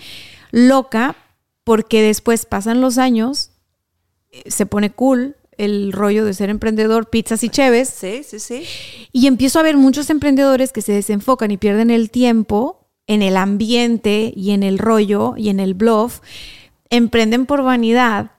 loca 0.49 1.15
porque 1.63 2.01
después 2.01 2.47
pasan 2.47 2.81
los 2.81 2.97
años, 2.97 3.51
eh, 4.31 4.49
se 4.49 4.65
pone 4.65 4.89
cool 4.89 5.35
el 5.59 5.93
rollo 5.93 6.25
de 6.25 6.33
ser 6.33 6.49
emprendedor, 6.49 7.11
pizzas 7.11 7.43
y 7.43 7.49
cheves. 7.49 7.87
Sí, 7.87 8.23
sí, 8.23 8.39
sí. 8.39 8.63
Y 9.11 9.27
empiezo 9.27 9.59
a 9.59 9.61
ver 9.61 9.77
muchos 9.77 10.09
emprendedores 10.09 10.71
que 10.71 10.81
se 10.81 10.91
desenfocan 10.91 11.51
y 11.51 11.57
pierden 11.57 11.91
el 11.91 12.09
tiempo 12.09 12.87
en 13.05 13.21
el 13.21 13.37
ambiente 13.37 14.33
y 14.35 14.49
en 14.49 14.63
el 14.63 14.79
rollo 14.79 15.35
y 15.37 15.49
en 15.49 15.59
el 15.59 15.75
bluff. 15.75 16.21
Emprenden 16.89 17.45
por 17.45 17.61
vanidad, 17.61 18.31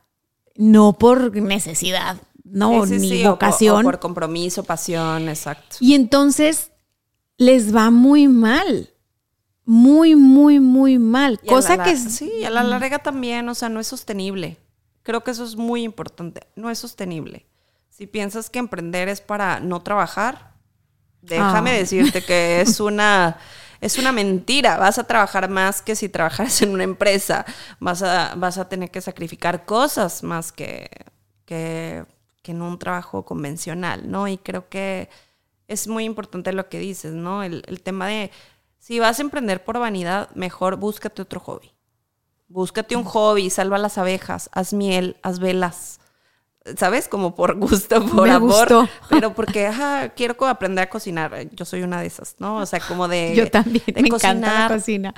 no 0.56 0.94
por 0.94 1.36
necesidad, 1.36 2.16
no, 2.42 2.84
ni 2.86 3.22
vocación. 3.22 3.84
por 3.84 4.00
compromiso, 4.00 4.64
pasión, 4.64 5.28
exacto. 5.28 5.76
Y 5.78 5.94
entonces 5.94 6.69
les 7.40 7.74
va 7.74 7.90
muy 7.90 8.28
mal 8.28 8.90
muy, 9.70 10.16
muy, 10.16 10.58
muy 10.58 10.98
mal. 10.98 11.38
cosa 11.46 11.80
que... 11.84 11.96
Sí, 11.96 12.44
a 12.44 12.50
la 12.50 12.64
larga 12.64 12.98
también, 12.98 13.48
o 13.48 13.54
sea, 13.54 13.68
no 13.68 13.78
es 13.78 13.86
sostenible. 13.86 14.58
Creo 15.04 15.22
que 15.22 15.30
eso 15.30 15.44
es 15.44 15.54
muy 15.54 15.84
importante. 15.84 16.48
No 16.56 16.70
es 16.70 16.80
sostenible. 16.80 17.46
Si 17.88 18.08
piensas 18.08 18.50
que 18.50 18.58
emprender 18.58 19.08
es 19.08 19.20
para 19.20 19.60
no 19.60 19.80
trabajar, 19.80 20.54
déjame 21.22 21.70
ah. 21.70 21.74
decirte 21.74 22.24
que 22.24 22.60
es 22.62 22.80
una 22.80 23.38
es 23.80 23.96
una 23.96 24.10
mentira. 24.10 24.76
Vas 24.76 24.98
a 24.98 25.04
trabajar 25.04 25.48
más 25.48 25.82
que 25.82 25.94
si 25.94 26.08
trabajaras 26.08 26.60
en 26.62 26.70
una 26.70 26.82
empresa. 26.82 27.46
Vas 27.78 28.02
a, 28.02 28.34
vas 28.34 28.58
a 28.58 28.68
tener 28.68 28.90
que 28.90 29.00
sacrificar 29.00 29.66
cosas 29.66 30.24
más 30.24 30.50
que, 30.50 30.90
que, 31.44 32.04
que 32.42 32.50
en 32.50 32.60
un 32.60 32.76
trabajo 32.76 33.24
convencional, 33.24 34.10
¿no? 34.10 34.26
Y 34.26 34.36
creo 34.36 34.68
que 34.68 35.08
es 35.70 35.88
muy 35.88 36.04
importante 36.04 36.52
lo 36.52 36.68
que 36.68 36.78
dices, 36.78 37.12
¿no? 37.12 37.42
El, 37.42 37.62
el 37.66 37.80
tema 37.82 38.06
de 38.08 38.30
si 38.78 38.98
vas 38.98 39.18
a 39.18 39.22
emprender 39.22 39.64
por 39.64 39.78
vanidad, 39.78 40.28
mejor 40.34 40.76
búscate 40.76 41.22
otro 41.22 41.40
hobby. 41.40 41.72
Búscate 42.48 42.96
un 42.96 43.04
hobby, 43.04 43.48
salva 43.48 43.78
las 43.78 43.96
abejas, 43.96 44.50
haz 44.52 44.72
miel, 44.72 45.16
haz 45.22 45.38
velas. 45.38 46.00
¿Sabes? 46.76 47.08
Como 47.08 47.34
por 47.34 47.56
gusto, 47.58 48.04
por 48.06 48.28
Me 48.28 48.34
amor. 48.34 48.68
gustó. 48.68 48.88
Pero 49.08 49.32
porque, 49.34 49.66
ajá, 49.66 50.10
quiero 50.10 50.36
aprender 50.46 50.84
a 50.84 50.90
cocinar. 50.90 51.48
Yo 51.52 51.64
soy 51.64 51.82
una 51.82 52.00
de 52.00 52.06
esas, 52.06 52.36
¿no? 52.38 52.56
O 52.56 52.66
sea, 52.66 52.80
como 52.80 53.08
de. 53.08 53.32
Yo 53.36 53.50
también, 53.50 53.82
de 53.86 54.02
me 54.02 54.08
encanta 54.08 54.46
la 54.46 54.68
cocinar. 54.68 54.72
cocina. 54.72 55.14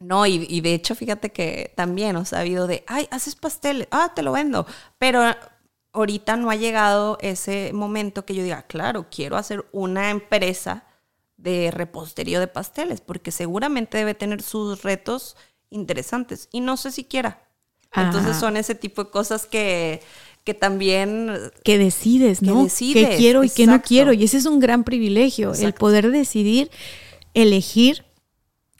No, 0.00 0.24
y, 0.26 0.46
y 0.48 0.60
de 0.60 0.74
hecho, 0.74 0.94
fíjate 0.94 1.30
que 1.30 1.72
también, 1.76 2.14
o 2.16 2.24
sea, 2.24 2.38
ha 2.38 2.42
habido 2.42 2.66
de, 2.68 2.84
ay, 2.86 3.08
haces 3.10 3.34
pasteles, 3.34 3.88
ah, 3.90 4.12
te 4.14 4.22
lo 4.22 4.32
vendo. 4.32 4.64
Pero 4.98 5.22
ahorita 5.98 6.36
no 6.36 6.50
ha 6.50 6.56
llegado 6.56 7.18
ese 7.20 7.72
momento 7.74 8.24
que 8.24 8.34
yo 8.34 8.42
diga, 8.42 8.62
claro, 8.62 9.06
quiero 9.10 9.36
hacer 9.36 9.64
una 9.72 10.10
empresa 10.10 10.84
de 11.36 11.70
repostería 11.70 12.40
de 12.40 12.46
pasteles, 12.48 13.00
porque 13.00 13.30
seguramente 13.30 13.98
debe 13.98 14.14
tener 14.14 14.42
sus 14.42 14.82
retos 14.82 15.36
interesantes. 15.70 16.48
Y 16.52 16.60
no 16.60 16.76
sé 16.76 16.90
siquiera. 16.90 17.42
Entonces 17.94 18.36
Ah. 18.36 18.40
son 18.40 18.56
ese 18.56 18.74
tipo 18.74 19.04
de 19.04 19.10
cosas 19.10 19.46
que, 19.46 20.00
que 20.44 20.54
también 20.54 21.30
que 21.64 21.78
decides, 21.78 22.40
Que 22.40 22.46
¿no? 22.46 22.64
decides, 22.64 23.08
¿Qué 23.10 23.16
quiero 23.16 23.44
y 23.44 23.50
qué 23.50 23.66
no 23.66 23.72
exacto. 23.72 23.88
quiero? 23.88 24.12
Y 24.12 24.24
ese 24.24 24.36
es 24.38 24.46
un 24.46 24.60
gran 24.60 24.84
privilegio, 24.84 25.50
el 25.50 25.56
Exacto. 25.56 25.78
poder 25.78 26.10
decidir, 26.10 26.70
elegir. 27.34 28.04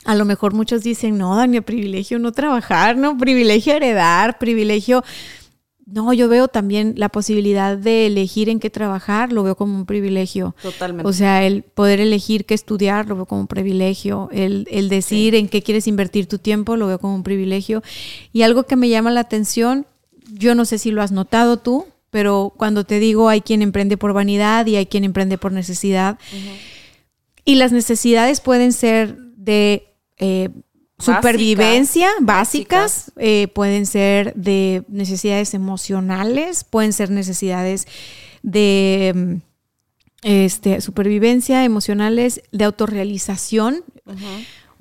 A 0.05 0.15
lo 0.15 0.25
mejor 0.25 0.53
muchos 0.53 0.81
dicen, 0.83 1.17
no, 1.17 1.35
Dani, 1.35 1.59
privilegio 1.61 2.19
no 2.19 2.31
trabajar, 2.31 2.97
no, 2.97 3.17
privilegio 3.17 3.73
heredar, 3.73 4.37
privilegio... 4.39 5.03
No, 5.91 6.13
yo 6.13 6.29
veo 6.29 6.47
también 6.47 6.93
la 6.97 7.09
posibilidad 7.09 7.77
de 7.77 8.05
elegir 8.05 8.49
en 8.49 8.59
qué 8.59 8.69
trabajar, 8.69 9.33
lo 9.33 9.43
veo 9.43 9.55
como 9.55 9.75
un 9.75 9.85
privilegio. 9.85 10.55
Totalmente. 10.61 11.07
O 11.07 11.13
sea, 11.13 11.45
el 11.45 11.63
poder 11.63 11.99
elegir 11.99 12.45
qué 12.45 12.53
estudiar, 12.53 13.07
lo 13.07 13.15
veo 13.15 13.25
como 13.25 13.41
un 13.41 13.47
privilegio. 13.47 14.29
El, 14.31 14.67
el 14.69 14.89
decir 14.89 15.33
en 15.33 15.47
qué 15.47 15.63
quieres 15.63 15.87
invertir 15.87 16.27
tu 16.27 16.37
tiempo, 16.37 16.75
lo 16.75 16.87
veo 16.87 16.99
como 16.99 17.15
un 17.15 17.23
privilegio. 17.23 17.81
Y 18.33 18.43
algo 18.43 18.63
que 18.63 18.75
me 18.75 18.89
llama 18.89 19.09
la 19.09 19.21
atención, 19.21 19.87
yo 20.31 20.53
no 20.53 20.65
sé 20.65 20.77
si 20.77 20.91
lo 20.91 21.01
has 21.01 21.11
notado 21.11 21.57
tú, 21.57 21.85
pero 22.09 22.53
cuando 22.55 22.83
te 22.83 22.99
digo 22.99 23.29
hay 23.29 23.41
quien 23.41 23.61
emprende 23.61 23.97
por 23.97 24.13
vanidad 24.13 24.65
y 24.65 24.75
hay 24.75 24.85
quien 24.85 25.03
emprende 25.03 25.37
por 25.37 25.51
necesidad. 25.51 26.19
Y 27.45 27.55
las 27.55 27.71
necesidades 27.71 28.41
pueden 28.41 28.73
ser 28.73 29.17
de 29.35 29.95
eh, 30.17 30.49
supervivencia 30.99 32.09
básicas, 32.19 33.11
eh, 33.17 33.47
pueden 33.47 33.85
ser 33.85 34.33
de 34.35 34.83
necesidades 34.87 35.53
emocionales, 35.53 36.63
pueden 36.63 36.93
ser 36.93 37.09
necesidades 37.09 37.87
de 38.43 39.13
mm, 39.15 40.27
este, 40.27 40.81
supervivencia 40.81 41.63
emocionales, 41.63 42.41
de 42.51 42.65
autorrealización. 42.65 43.83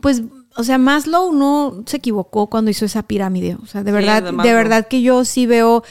Pues, 0.01 0.23
o 0.57 0.65
sea, 0.65 0.79
Maslow 0.79 1.33
no 1.33 1.85
se 1.87 1.99
equivocó 1.99 2.49
cuando 2.49 2.71
hizo 2.71 2.85
esa 2.85 3.05
pirámide. 3.05 3.57
O 3.63 3.67
sea, 3.67 3.83
de 3.83 3.91
Sí, 3.91 3.95
verdad, 3.95 4.23
de 4.33 4.53
verdad 4.53 4.89
que 4.89 5.03
yo 5.03 5.25
sí 5.25 5.47
veo 5.47 5.85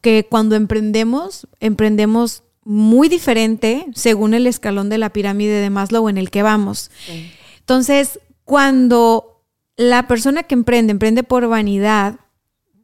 que 0.00 0.26
cuando 0.28 0.54
emprendemos, 0.54 1.48
emprendemos 1.60 2.44
muy 2.64 3.08
diferente 3.08 3.86
según 3.94 4.34
el 4.34 4.46
escalón 4.46 4.88
de 4.88 4.98
la 4.98 5.10
pirámide 5.10 5.60
de 5.60 5.70
Maslow 5.70 6.08
en 6.08 6.18
el 6.18 6.30
que 6.30 6.42
vamos. 6.42 6.90
Entonces, 7.60 8.20
cuando 8.44 9.37
la 9.78 10.08
persona 10.08 10.42
que 10.42 10.54
emprende, 10.54 10.90
emprende 10.90 11.22
por 11.22 11.46
vanidad, 11.48 12.16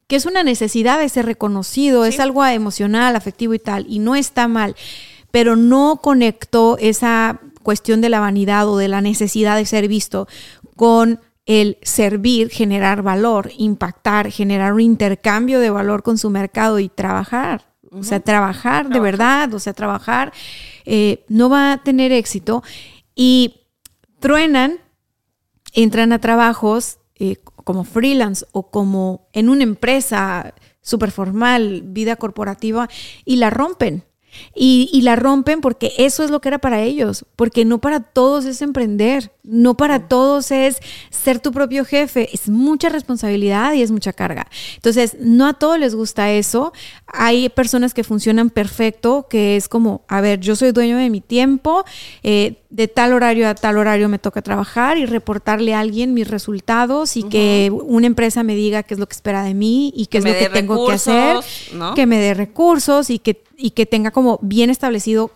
que 0.07 0.17
es 0.17 0.27
una 0.27 0.45
necesidad 0.45 0.99
de 0.99 1.09
ser 1.09 1.27
reconocido, 1.27 2.05
es 2.05 2.21
algo 2.21 2.45
emocional, 2.47 3.17
afectivo 3.17 3.53
y 3.53 3.59
tal, 3.59 3.85
y 3.89 3.99
no 3.99 4.15
está 4.15 4.47
mal, 4.49 4.77
pero 5.33 5.57
no 5.57 5.99
conectó 6.01 6.79
esa 6.79 7.41
cuestión 7.63 8.01
de 8.01 8.11
la 8.11 8.21
vanidad 8.21 8.69
o 8.69 8.77
de 8.77 8.87
la 8.87 9.01
necesidad 9.01 9.57
de 9.57 9.67
ser 9.67 9.89
visto 9.89 10.29
con 10.77 11.21
el 11.47 11.79
servir, 11.83 12.49
generar 12.51 13.03
valor, 13.03 13.51
impactar, 13.59 14.31
generar 14.31 14.73
un 14.73 14.81
intercambio 14.81 15.59
de 15.59 15.71
valor 15.71 16.05
con 16.05 16.17
su 16.17 16.31
mercado 16.31 16.79
y 16.79 16.89
trabajar. 16.89 17.67
O 17.91 18.05
sea, 18.05 18.21
trabajar 18.21 18.89
de 18.89 19.01
verdad, 19.01 19.53
o 19.55 19.59
sea, 19.59 19.73
trabajar 19.73 20.33
eh, 20.85 21.25
no 21.29 21.49
va 21.49 21.73
a 21.73 21.83
tener 21.83 22.13
éxito. 22.13 22.63
Y 23.15 23.63
truenan 24.21 24.79
entran 25.75 26.13
a 26.13 26.21
trabajos 26.21 26.99
eh, 27.17 27.37
como 27.65 27.85
freelance 27.85 28.47
o 28.53 28.71
como 28.71 29.29
en 29.33 29.49
una 29.49 29.63
empresa 29.63 30.55
súper 30.81 31.11
formal, 31.11 31.83
vida 31.87 32.17
corporativa, 32.17 32.89
y 33.25 33.37
la 33.37 33.51
rompen. 33.51 34.05
Y, 34.55 34.91
y 34.93 35.03
la 35.03 35.15
rompen 35.15 35.61
porque 35.61 35.93
eso 35.97 36.25
es 36.25 36.31
lo 36.31 36.41
que 36.41 36.49
era 36.49 36.59
para 36.59 36.83
ellos, 36.83 37.25
porque 37.37 37.65
no 37.65 37.81
para 37.81 38.01
todos 38.01 38.45
es 38.45 38.63
emprender, 38.63 39.31
no 39.45 39.77
para 39.77 40.09
todos 40.09 40.51
es 40.51 40.79
ser 41.11 41.39
tu 41.39 41.53
propio 41.53 41.85
jefe, 41.85 42.29
es 42.33 42.49
mucha 42.49 42.89
responsabilidad 42.89 43.75
y 43.75 43.83
es 43.83 43.91
mucha 43.93 44.13
carga. 44.13 44.49
Entonces, 44.75 45.17
no 45.21 45.47
a 45.47 45.53
todos 45.55 45.79
les 45.79 45.95
gusta 45.95 46.33
eso. 46.33 46.73
Hay 47.07 47.49
personas 47.49 47.95
que 47.95 48.03
funcionan 48.03 48.51
perfecto, 48.51 49.27
que 49.31 49.57
es 49.57 49.69
como, 49.69 50.05
a 50.09 50.21
ver, 50.21 50.41
yo 50.41 50.57
soy 50.57 50.73
dueño 50.73 50.97
de 50.97 51.11
mi 51.11 51.21
tiempo, 51.21 51.85
eh, 52.23 52.64
de 52.75 52.89
tal 52.89 53.13
horario 53.13 53.49
a 53.49 53.55
tal 53.55 53.79
horario 53.79 54.09
me 54.09 54.19
toca 54.19 54.43
trabajar 54.43 54.99
y 54.99 55.07
reportarle 55.07 55.75
a 55.75 55.79
alguien 55.79 56.13
mis 56.13 56.27
resultados 56.27 57.17
y 57.17 57.23
que 57.23 57.71
una 57.73 58.09
empresa 58.09 58.43
me 58.43 58.57
diga 58.57 58.83
qué 58.83 58.95
es 58.95 59.01
lo 59.01 59.07
que 59.07 59.15
espera 59.15 59.45
de 59.45 59.55
mí 59.55 59.93
y 59.95 60.07
qué 60.07 60.19
Que 60.19 60.19
es 60.19 60.25
lo 60.25 60.33
que 60.33 60.49
tengo 60.49 60.85
que 60.89 60.95
hacer, 60.95 61.37
que 61.95 62.07
me 62.07 62.19
dé 62.19 62.35
recursos 62.35 63.11
y 63.11 63.21
que, 63.21 63.45
y 63.57 63.71
que 63.71 63.87
tenga 63.87 64.11
como 64.11 64.41
bien 64.43 64.71
establecido 64.71 65.31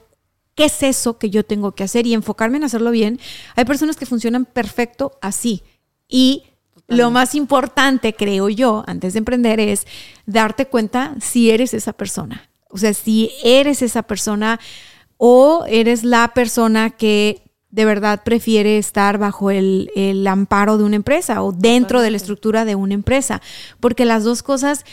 qué 0.56 0.64
es 0.64 0.82
eso 0.82 1.16
que 1.18 1.30
yo 1.30 1.44
tengo 1.44 1.76
que 1.76 1.84
hacer 1.84 2.08
y 2.08 2.14
enfocarme 2.14 2.56
en 2.56 2.64
hacerlo 2.64 2.90
bien. 2.90 3.20
Hay 3.54 3.64
personas 3.64 3.94
que 3.94 4.04
funcionan 4.04 4.44
perfecto 4.44 5.12
así 5.20 5.62
y 6.08 6.42
lo 6.88 7.12
más 7.12 7.36
importante, 7.36 8.14
creo 8.14 8.48
yo, 8.48 8.82
antes 8.88 9.12
de 9.12 9.20
emprender 9.20 9.60
es 9.60 9.86
darte 10.26 10.66
cuenta 10.66 11.14
si 11.20 11.52
eres 11.52 11.72
esa 11.72 11.92
persona. 11.92 12.50
O 12.68 12.78
sea, 12.78 12.92
si 12.94 13.30
eres 13.44 13.80
esa 13.82 14.02
persona 14.02 14.58
o 15.18 15.64
eres 15.68 16.02
la 16.04 16.32
persona 16.32 16.90
que 16.90 17.42
de 17.70 17.84
verdad 17.84 18.22
prefiere 18.24 18.78
estar 18.78 19.18
bajo 19.18 19.50
el, 19.50 19.90
el 19.94 20.26
amparo 20.26 20.78
de 20.78 20.84
una 20.84 20.96
empresa 20.96 21.42
o 21.42 21.52
dentro 21.52 22.00
de 22.00 22.10
la 22.10 22.16
estructura 22.16 22.64
de 22.64 22.74
una 22.76 22.94
empresa. 22.94 23.42
Porque 23.78 24.06
las 24.06 24.24
dos 24.24 24.42
cosas 24.42 24.86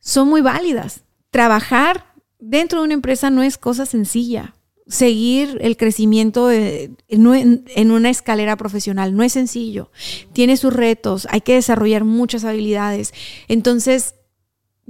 son 0.00 0.28
muy 0.28 0.40
válidas. 0.40 1.02
Trabajar 1.30 2.12
dentro 2.40 2.80
de 2.80 2.86
una 2.86 2.94
empresa 2.94 3.30
no 3.30 3.42
es 3.44 3.56
cosa 3.56 3.86
sencilla. 3.86 4.56
Seguir 4.88 5.58
el 5.60 5.76
crecimiento 5.76 6.48
de- 6.48 6.90
no 7.10 7.34
en, 7.34 7.64
en 7.76 7.90
una 7.92 8.10
escalera 8.10 8.56
profesional 8.56 9.14
no 9.14 9.22
es 9.22 9.34
sencillo. 9.34 9.90
Tiene 10.32 10.56
sus 10.56 10.72
retos, 10.72 11.28
hay 11.30 11.42
que 11.42 11.54
desarrollar 11.54 12.04
muchas 12.04 12.44
habilidades. 12.44 13.12
Entonces, 13.48 14.14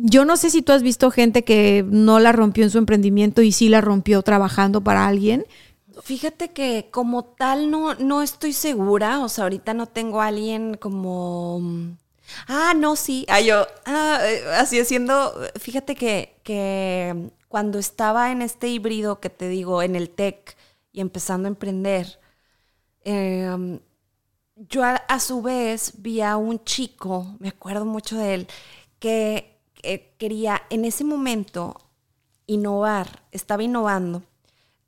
yo 0.00 0.24
no 0.24 0.36
sé 0.36 0.50
si 0.50 0.62
tú 0.62 0.72
has 0.72 0.82
visto 0.82 1.10
gente 1.10 1.42
que 1.42 1.84
no 1.88 2.20
la 2.20 2.30
rompió 2.30 2.62
en 2.62 2.70
su 2.70 2.78
emprendimiento 2.78 3.42
y 3.42 3.50
sí 3.50 3.68
la 3.68 3.80
rompió 3.80 4.22
trabajando 4.22 4.82
para 4.82 5.06
alguien. 5.06 5.44
Fíjate 6.02 6.52
que 6.52 6.88
como 6.92 7.24
tal 7.24 7.70
no, 7.70 7.94
no 7.96 8.22
estoy 8.22 8.52
segura, 8.52 9.18
o 9.20 9.28
sea, 9.28 9.44
ahorita 9.44 9.74
no 9.74 9.86
tengo 9.86 10.22
a 10.22 10.28
alguien 10.28 10.74
como... 10.74 11.60
Ah, 12.46 12.74
no, 12.76 12.94
sí. 12.94 13.26
Ah, 13.28 13.40
yo, 13.40 13.66
ah, 13.86 14.20
eh, 14.22 14.44
así 14.56 14.78
haciendo, 14.78 15.32
fíjate 15.58 15.96
que, 15.96 16.36
que 16.44 17.30
cuando 17.48 17.80
estaba 17.80 18.30
en 18.30 18.42
este 18.42 18.68
híbrido 18.68 19.18
que 19.18 19.30
te 19.30 19.48
digo, 19.48 19.82
en 19.82 19.96
el 19.96 20.10
tech 20.10 20.56
y 20.92 21.00
empezando 21.00 21.48
a 21.48 21.50
emprender, 21.50 22.20
eh, 23.04 23.80
yo 24.54 24.82
a 24.84 25.20
su 25.20 25.42
vez 25.42 25.94
vi 25.98 26.20
a 26.20 26.36
un 26.36 26.62
chico, 26.64 27.36
me 27.40 27.48
acuerdo 27.48 27.84
mucho 27.84 28.16
de 28.16 28.34
él, 28.34 28.48
que, 29.00 29.57
que 29.82 30.14
quería 30.18 30.62
en 30.70 30.84
ese 30.84 31.05
momento 31.05 31.76
innovar, 32.46 33.22
estaba 33.32 33.62
innovando 33.62 34.22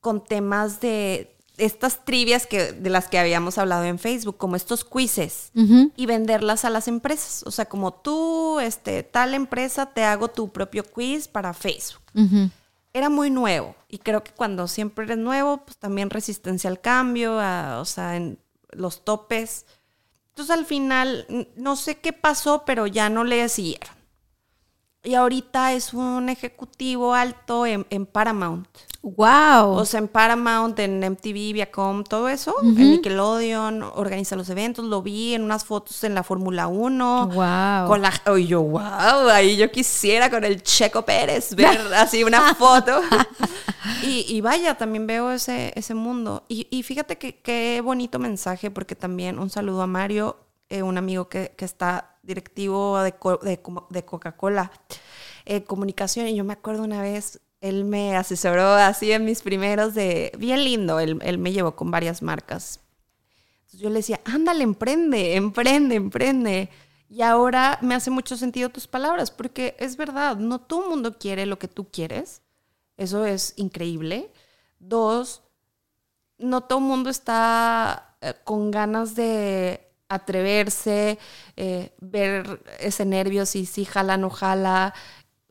con 0.01 0.25
temas 0.25 0.81
de 0.81 1.37
estas 1.59 2.05
trivias 2.07 2.47
que, 2.47 2.73
de 2.73 2.89
las 2.89 3.09
que 3.09 3.19
habíamos 3.19 3.59
hablado 3.59 3.85
en 3.85 3.99
Facebook, 3.99 4.39
como 4.39 4.57
estos 4.57 4.83
quizzes, 4.85 5.51
y 5.95 6.07
venderlas 6.07 6.65
a 6.65 6.71
las 6.71 6.89
empresas. 6.89 7.43
O 7.47 7.51
sea, 7.51 7.67
como 7.67 7.93
tú, 7.93 8.61
este, 8.61 9.03
tal 9.03 9.35
empresa, 9.35 9.87
te 9.87 10.03
hago 10.05 10.29
tu 10.29 10.49
propio 10.51 10.85
quiz 10.85 11.29
para 11.29 11.53
Facebook. 11.53 12.03
Era 12.95 13.11
muy 13.11 13.29
nuevo. 13.31 13.75
Y 13.89 13.99
creo 13.99 14.25
que 14.25 14.33
cuando 14.33 14.67
siempre 14.69 15.05
eres 15.05 15.19
nuevo, 15.19 15.59
pues 15.59 15.77
también 15.77 16.09
resistencia 16.09 16.71
al 16.71 16.81
cambio, 16.81 17.39
a- 17.39 17.79
o 17.81 17.85
sea, 17.85 18.17
en 18.17 18.39
los 18.71 19.05
topes. 19.05 19.67
Entonces 20.31 20.57
al 20.57 20.65
final, 20.65 21.27
no 21.57 21.77
sé 21.77 21.97
qué 21.99 22.15
pasó, 22.15 22.65
pero 22.65 22.87
ya 22.87 23.11
no 23.11 23.23
le 23.25 23.47
siguieron. 23.51 23.95
Y 25.03 25.15
ahorita 25.15 25.73
es 25.73 25.95
un 25.95 26.29
ejecutivo 26.29 27.15
alto 27.15 27.65
en, 27.67 27.87
en 27.91 28.07
Paramount. 28.07 28.69
Wow. 29.03 29.71
O 29.77 29.85
sea, 29.87 29.99
en 29.99 30.09
Paramount, 30.09 30.79
en 30.79 31.01
MTV, 31.01 31.55
Viacom, 31.55 32.05
todo 32.05 32.29
eso. 32.29 32.55
En 32.63 32.75
Nickelodeon, 32.75 33.83
organiza 33.83 34.37
los 34.37 34.51
eventos. 34.51 34.85
Lo 34.85 35.01
vi 35.01 35.33
en 35.33 35.43
unas 35.43 35.65
fotos 35.65 36.05
en 36.05 36.15
la 36.15 36.23
Fórmula 36.23 36.67
1. 36.67 37.29
Wow. 37.29 37.89
Con 37.89 38.03
la, 38.03 38.13
oh, 38.27 38.37
yo, 38.37 38.61
wow, 38.61 39.31
ahí 39.33 39.57
yo 39.57 39.71
quisiera 39.71 40.29
con 40.29 40.45
el 40.45 40.63
Checo 40.63 41.03
Pérez 41.03 41.55
ver 41.55 41.81
así 41.97 42.25
una 42.25 42.55
foto. 42.55 43.01
y, 44.03 44.27
y 44.29 44.43
vaya, 44.43 44.75
también 44.75 45.07
veo 45.07 45.33
ese, 45.33 45.73
ese 45.77 45.95
mundo. 45.95 46.45
Y, 46.49 46.67
y 46.71 46.83
fíjate 46.83 47.17
que 47.17 47.41
qué 47.41 47.81
bonito 47.83 48.19
mensaje, 48.19 48.71
porque 48.71 48.97
también 48.97 49.39
un 49.39 49.49
saludo 49.49 49.81
a 49.81 49.87
Mario, 49.87 50.37
eh, 50.71 50.83
un 50.83 50.97
amigo 50.97 51.29
que, 51.29 51.53
que 51.57 51.65
está 51.65 52.17
directivo 52.23 53.01
de, 53.01 53.13
de, 53.91 54.05
Coca-Cola, 54.05 54.71
eh, 55.45 55.65
comunicación. 55.65 56.29
Y 56.29 56.37
yo 56.37 56.45
me 56.45 56.53
acuerdo 56.53 56.85
una 56.85 57.03
vez, 57.03 57.41
él 57.61 57.85
me 57.85 58.17
asesoró 58.17 58.69
así 58.75 59.11
en 59.13 59.25
mis 59.25 59.43
primeros 59.43 59.95
de, 59.95 60.33
bien 60.39 60.65
lindo, 60.65 61.01
él, 61.01 61.19
él 61.23 61.39
me 61.39 61.53
llevó 61.53 61.75
con 61.75 61.91
varias 61.91 62.23
marcas. 62.23 62.81
Yo 63.73 63.89
le 63.89 63.97
decía, 63.97 64.21
ándale, 64.25 64.65
emprende, 64.65 65.35
emprende, 65.37 65.97
emprende. 65.97 66.71
Y 67.09 67.23
ahora 67.23 67.79
me 67.83 67.97
hace 67.97 68.11
mucho 68.11 68.37
sentido 68.37 68.69
tus 68.69 68.87
palabras, 68.87 69.33
porque 69.33 69.75
es 69.81 69.97
verdad, 69.97 70.37
no 70.37 70.61
todo 70.61 70.85
el 70.85 70.91
mundo 70.91 71.19
quiere 71.19 71.47
lo 71.47 71.59
que 71.59 71.69
tú 71.69 71.91
quieres. 71.91 72.43
Eso 72.97 73.25
es 73.25 73.55
increíble. 73.57 74.31
Dos, 74.79 75.43
no 76.39 76.61
todo 76.63 76.79
el 76.79 76.85
mundo 76.85 77.11
está 77.11 78.17
eh, 78.21 78.35
con 78.45 78.71
ganas 78.71 79.15
de 79.17 79.90
atreverse, 80.11 81.19
eh, 81.57 81.93
ver 82.01 82.62
ese 82.81 83.05
nervio, 83.07 83.47
si 83.47 83.65
sí 83.66 83.85
jala, 83.87 84.16
no 84.19 84.28
jala. 84.31 84.93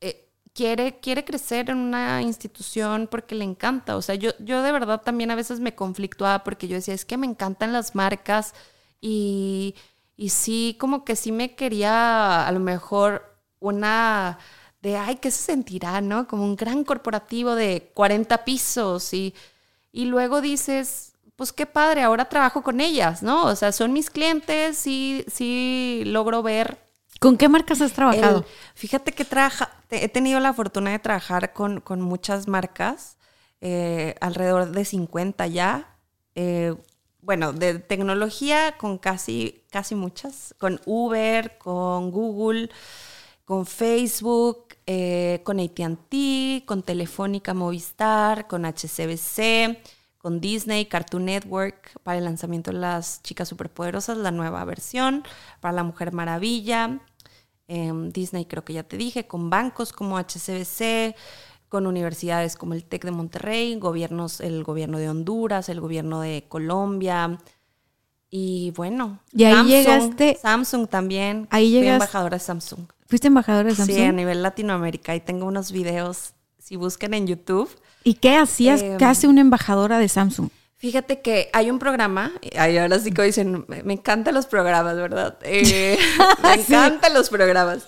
Eh, 0.01 0.27
quiere, 0.53 0.99
quiere 0.99 1.25
crecer 1.25 1.69
en 1.69 1.77
una 1.77 2.21
institución 2.21 3.07
porque 3.09 3.35
le 3.35 3.45
encanta. 3.45 3.97
O 3.97 4.01
sea, 4.01 4.15
yo, 4.15 4.31
yo 4.39 4.61
de 4.61 4.71
verdad 4.71 5.01
también 5.01 5.31
a 5.31 5.35
veces 5.35 5.59
me 5.59 5.75
conflictuaba 5.75 6.43
porque 6.43 6.67
yo 6.67 6.75
decía, 6.75 6.93
es 6.93 7.05
que 7.05 7.17
me 7.17 7.27
encantan 7.27 7.73
las 7.73 7.95
marcas 7.95 8.53
y, 9.01 9.75
y 10.17 10.29
sí, 10.29 10.75
como 10.79 11.05
que 11.05 11.15
sí 11.15 11.31
me 11.31 11.55
quería 11.55 12.45
a 12.47 12.51
lo 12.51 12.59
mejor 12.59 13.23
una 13.59 14.37
de, 14.81 14.97
ay, 14.97 15.17
¿qué 15.17 15.31
se 15.31 15.43
sentirá, 15.43 16.01
no? 16.01 16.27
Como 16.27 16.43
un 16.43 16.55
gran 16.55 16.83
corporativo 16.83 17.55
de 17.55 17.91
40 17.93 18.45
pisos 18.45 19.13
y, 19.13 19.33
y 19.91 20.05
luego 20.05 20.41
dices, 20.41 21.08
pues 21.39 21.53
qué 21.53 21.65
padre, 21.65 22.03
ahora 22.03 22.27
trabajo 22.27 22.61
con 22.61 22.81
ellas, 22.81 23.23
¿no? 23.23 23.45
O 23.45 23.55
sea, 23.55 23.71
son 23.71 23.93
mis 23.93 24.09
clientes, 24.09 24.77
sí, 24.77 25.23
sí 25.33 26.03
logro 26.05 26.43
ver 26.43 26.77
¿Con 27.21 27.37
qué 27.37 27.47
marcas 27.47 27.79
has 27.79 27.93
trabajado? 27.93 28.39
el- 28.39 28.45
fíjate 28.75 29.13
que 29.13 29.23
te- 29.87 30.03
he 30.03 30.09
tenido 30.09 30.41
la 30.41 30.53
fortuna 30.53 30.91
de 30.91 30.99
trabajar 30.99 31.53
con, 31.53 31.79
con 31.79 32.01
muchas 32.01 32.49
marcas, 32.49 33.17
eh, 33.61 34.15
alrededor 34.19 34.71
de 34.71 34.83
50 34.83 35.47
ya. 35.47 35.95
Eh, 36.35 36.75
bueno, 37.21 37.53
de 37.53 37.79
tecnología 37.79 38.75
con 38.77 38.97
casi, 38.97 39.63
casi 39.71 39.95
muchas, 39.95 40.53
con 40.59 40.81
Uber, 40.85 41.57
con 41.57 42.11
Google, 42.11 42.69
con 43.45 43.65
Facebook, 43.65 44.75
eh, 44.85 45.39
con 45.45 45.61
ATT, 45.61 46.65
con 46.65 46.83
Telefónica 46.83 47.53
Movistar, 47.53 48.45
con 48.47 48.65
HCBC, 48.65 49.77
con 50.19 50.39
Disney, 50.41 50.85
Cartoon 50.85 51.25
Network, 51.25 51.99
para 52.03 52.17
el 52.19 52.25
lanzamiento 52.25 52.71
de 52.71 52.77
las 52.77 53.23
Chicas 53.23 53.47
Superpoderosas, 53.47 54.17
la 54.17 54.31
nueva 54.31 54.63
versión, 54.65 55.23
para 55.61 55.71
la 55.73 55.83
Mujer 55.83 56.11
Maravilla, 56.13 56.99
em, 57.67 58.09
Disney 58.11 58.45
creo 58.45 58.63
que 58.63 58.73
ya 58.73 58.83
te 58.83 58.97
dije, 58.97 59.25
con 59.27 59.49
bancos 59.49 59.91
como 59.93 60.17
HCBC, 60.17 61.15
con 61.69 61.87
universidades 61.87 62.55
como 62.55 62.73
el 62.73 62.83
TEC 62.83 63.05
de 63.05 63.11
Monterrey, 63.11 63.75
gobiernos, 63.79 64.39
el 64.41 64.63
gobierno 64.63 64.97
de 64.99 65.09
Honduras, 65.09 65.69
el 65.69 65.79
gobierno 65.79 66.19
de 66.21 66.45
Colombia. 66.49 67.37
Y 68.31 68.71
bueno, 68.75 69.19
Y 69.31 69.43
ahí 69.45 69.65
llegaste- 69.67 70.37
Samsung 70.41 70.87
también. 70.87 71.47
Ahí 71.49 71.69
Fui 71.71 71.79
llegas- 71.79 71.93
embajadora 71.95 72.37
de 72.37 72.43
Samsung. 72.43 72.81
¿Fuiste 73.07 73.27
embajador 73.27 73.65
de 73.65 73.75
Samsung? 73.75 73.95
Sí, 73.97 74.03
a 74.03 74.11
nivel 74.11 74.43
Latinoamérica. 74.43 75.15
Y 75.15 75.19
tengo 75.21 75.45
unos 75.45 75.71
videos, 75.71 76.33
si 76.59 76.75
buscan 76.75 77.13
en 77.13 77.25
YouTube. 77.27 77.69
¿Y 78.03 78.15
qué 78.15 78.35
hacías? 78.35 78.81
¿Qué 78.97 79.05
hace 79.05 79.27
una 79.27 79.41
embajadora 79.41 79.99
de 79.99 80.07
Samsung? 80.09 80.49
Fíjate 80.77 81.19
que 81.21 81.49
hay 81.51 81.69
un 81.69 81.77
programa, 81.77 82.31
ay, 82.57 82.77
ahora 82.77 82.97
sí 82.99 83.11
que 83.11 83.21
dicen, 83.23 83.65
me, 83.67 83.83
me 83.83 83.93
encantan 83.93 84.33
los 84.33 84.45
programas, 84.45 84.95
¿verdad? 84.95 85.37
Eh, 85.41 85.97
me 86.43 86.53
encantan 86.53 87.13
los 87.13 87.29
programas. 87.29 87.83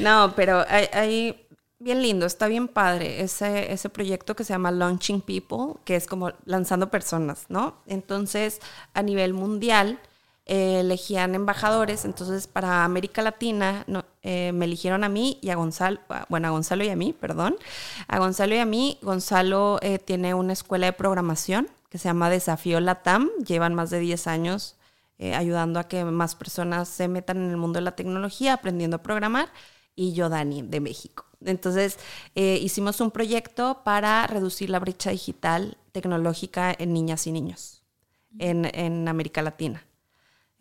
No, 0.00 0.32
pero 0.34 0.64
hay, 0.68 0.86
hay- 0.92 1.46
bien 1.78 2.02
lindo, 2.02 2.26
está 2.26 2.46
bien 2.48 2.66
padre 2.68 3.22
ese, 3.22 3.72
ese 3.72 3.88
proyecto 3.88 4.34
que 4.36 4.44
se 4.44 4.52
llama 4.52 4.70
Launching 4.72 5.20
People, 5.20 5.80
que 5.84 5.96
es 5.96 6.06
como 6.06 6.32
lanzando 6.44 6.90
personas, 6.90 7.46
¿no? 7.48 7.76
Entonces, 7.86 8.60
a 8.94 9.02
nivel 9.02 9.34
mundial, 9.34 9.98
eh, 10.44 10.80
elegían 10.80 11.36
embajadores, 11.36 12.04
entonces 12.04 12.48
para 12.48 12.84
América 12.84 13.22
Latina 13.22 13.86
eh, 14.22 14.50
me 14.52 14.64
eligieron 14.64 15.04
a 15.04 15.08
mí 15.08 15.38
y 15.40 15.50
a 15.50 15.54
Gonzalo, 15.54 16.00
bueno, 16.28 16.48
a 16.48 16.50
Gonzalo 16.50 16.82
y 16.82 16.88
a 16.88 16.96
mí, 16.96 17.12
perdón, 17.12 17.54
a 18.08 18.18
Gonzalo 18.18 18.52
y 18.56 18.58
a 18.58 18.64
mí. 18.64 18.98
Gonzalo 19.02 19.78
eh, 19.82 20.00
tiene 20.00 20.34
una 20.34 20.52
escuela 20.52 20.86
de 20.86 20.94
programación 20.94 21.68
que 21.88 21.98
se 21.98 22.08
llama 22.08 22.28
Desafío 22.28 22.80
Latam, 22.80 23.30
llevan 23.46 23.74
más 23.74 23.90
de 23.90 24.00
10 24.00 24.26
años 24.26 24.76
ayudando 25.36 25.78
a 25.78 25.86
que 25.86 26.04
más 26.04 26.34
personas 26.34 26.88
se 26.88 27.06
metan 27.06 27.36
en 27.36 27.50
el 27.50 27.56
mundo 27.56 27.78
de 27.78 27.82
la 27.82 27.94
tecnología, 27.94 28.54
aprendiendo 28.54 28.96
a 28.96 29.02
programar, 29.04 29.50
y 29.94 30.14
yo, 30.14 30.28
Dani, 30.28 30.62
de 30.62 30.80
México. 30.80 31.26
Entonces, 31.44 31.96
hicimos 32.34 33.00
un 33.00 33.12
proyecto 33.12 33.82
para 33.84 34.26
reducir 34.26 34.68
la 34.68 34.80
brecha 34.80 35.10
digital 35.10 35.78
tecnológica 35.92 36.74
en 36.76 36.92
niñas 36.92 37.28
y 37.28 37.32
niños 37.32 37.84
en, 38.40 38.64
en 38.74 39.06
América 39.06 39.42
Latina. 39.42 39.86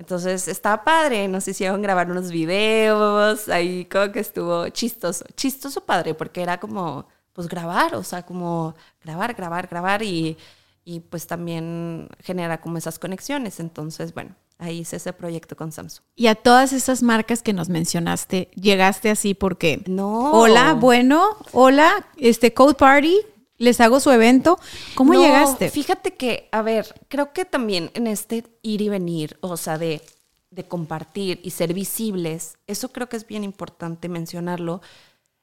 Entonces 0.02 0.48
estaba 0.48 0.84
padre, 0.84 1.28
nos 1.28 1.48
hicieron 1.48 1.80
grabar 1.84 2.10
unos 2.10 2.32
videos, 2.32 3.48
ahí 3.50 3.86
como 3.86 4.12
que 4.12 4.20
estuvo 4.20 4.68
chistoso, 4.70 5.24
chistoso 5.36 5.82
padre, 5.82 6.16
porque 6.16 6.42
era 6.42 6.60
como, 6.60 7.06
pues 7.34 7.48
grabar, 7.48 7.94
o 7.94 8.04
sea, 8.04 8.24
como 8.24 8.74
grabar, 9.04 9.36
grabar, 9.36 9.68
grabar 9.68 10.02
y, 10.02 10.40
y 10.84 11.02
pues 11.02 11.28
también 11.28 12.10
genera 12.20 12.60
como 12.60 12.80
esas 12.80 12.98
conexiones. 12.98 13.60
Entonces, 13.60 14.12
bueno, 14.16 14.36
ahí 14.58 14.80
hice 14.80 14.96
ese 14.96 15.14
proyecto 15.14 15.56
con 15.56 15.72
Samsung. 15.72 16.04
Y 16.16 16.26
a 16.26 16.34
todas 16.34 16.74
esas 16.74 17.04
marcas 17.04 17.44
que 17.44 17.54
nos 17.54 17.70
mencionaste, 17.70 18.50
llegaste 18.56 19.12
así 19.12 19.36
porque. 19.36 19.84
No. 19.86 20.32
Hola, 20.32 20.74
bueno, 20.74 21.38
hola, 21.52 22.08
este 22.18 22.56
Code 22.56 22.74
Party, 22.74 23.18
les 23.62 23.80
hago 23.80 24.00
su 24.00 24.12
evento. 24.12 24.60
¿Cómo 24.96 25.14
No, 25.14 25.22
llegaste? 25.22 25.70
Fíjate 25.70 26.16
que, 26.16 26.50
a 26.52 26.62
ver, 26.62 26.94
creo 27.08 27.32
que 27.32 27.46
también 27.46 27.92
en 27.94 28.08
este 28.08 28.46
ir 28.64 28.82
y 28.82 28.90
venir, 28.90 29.38
o 29.42 29.56
sea, 29.56 29.78
de, 29.78 30.02
de 30.50 30.68
compartir 30.68 31.40
y 31.44 31.52
ser 31.52 31.74
visibles, 31.74 32.58
eso 32.68 32.92
creo 32.92 33.08
que 33.08 33.18
es 33.18 33.28
bien 33.28 33.44
importante 33.44 34.10
mencionarlo, 34.10 34.82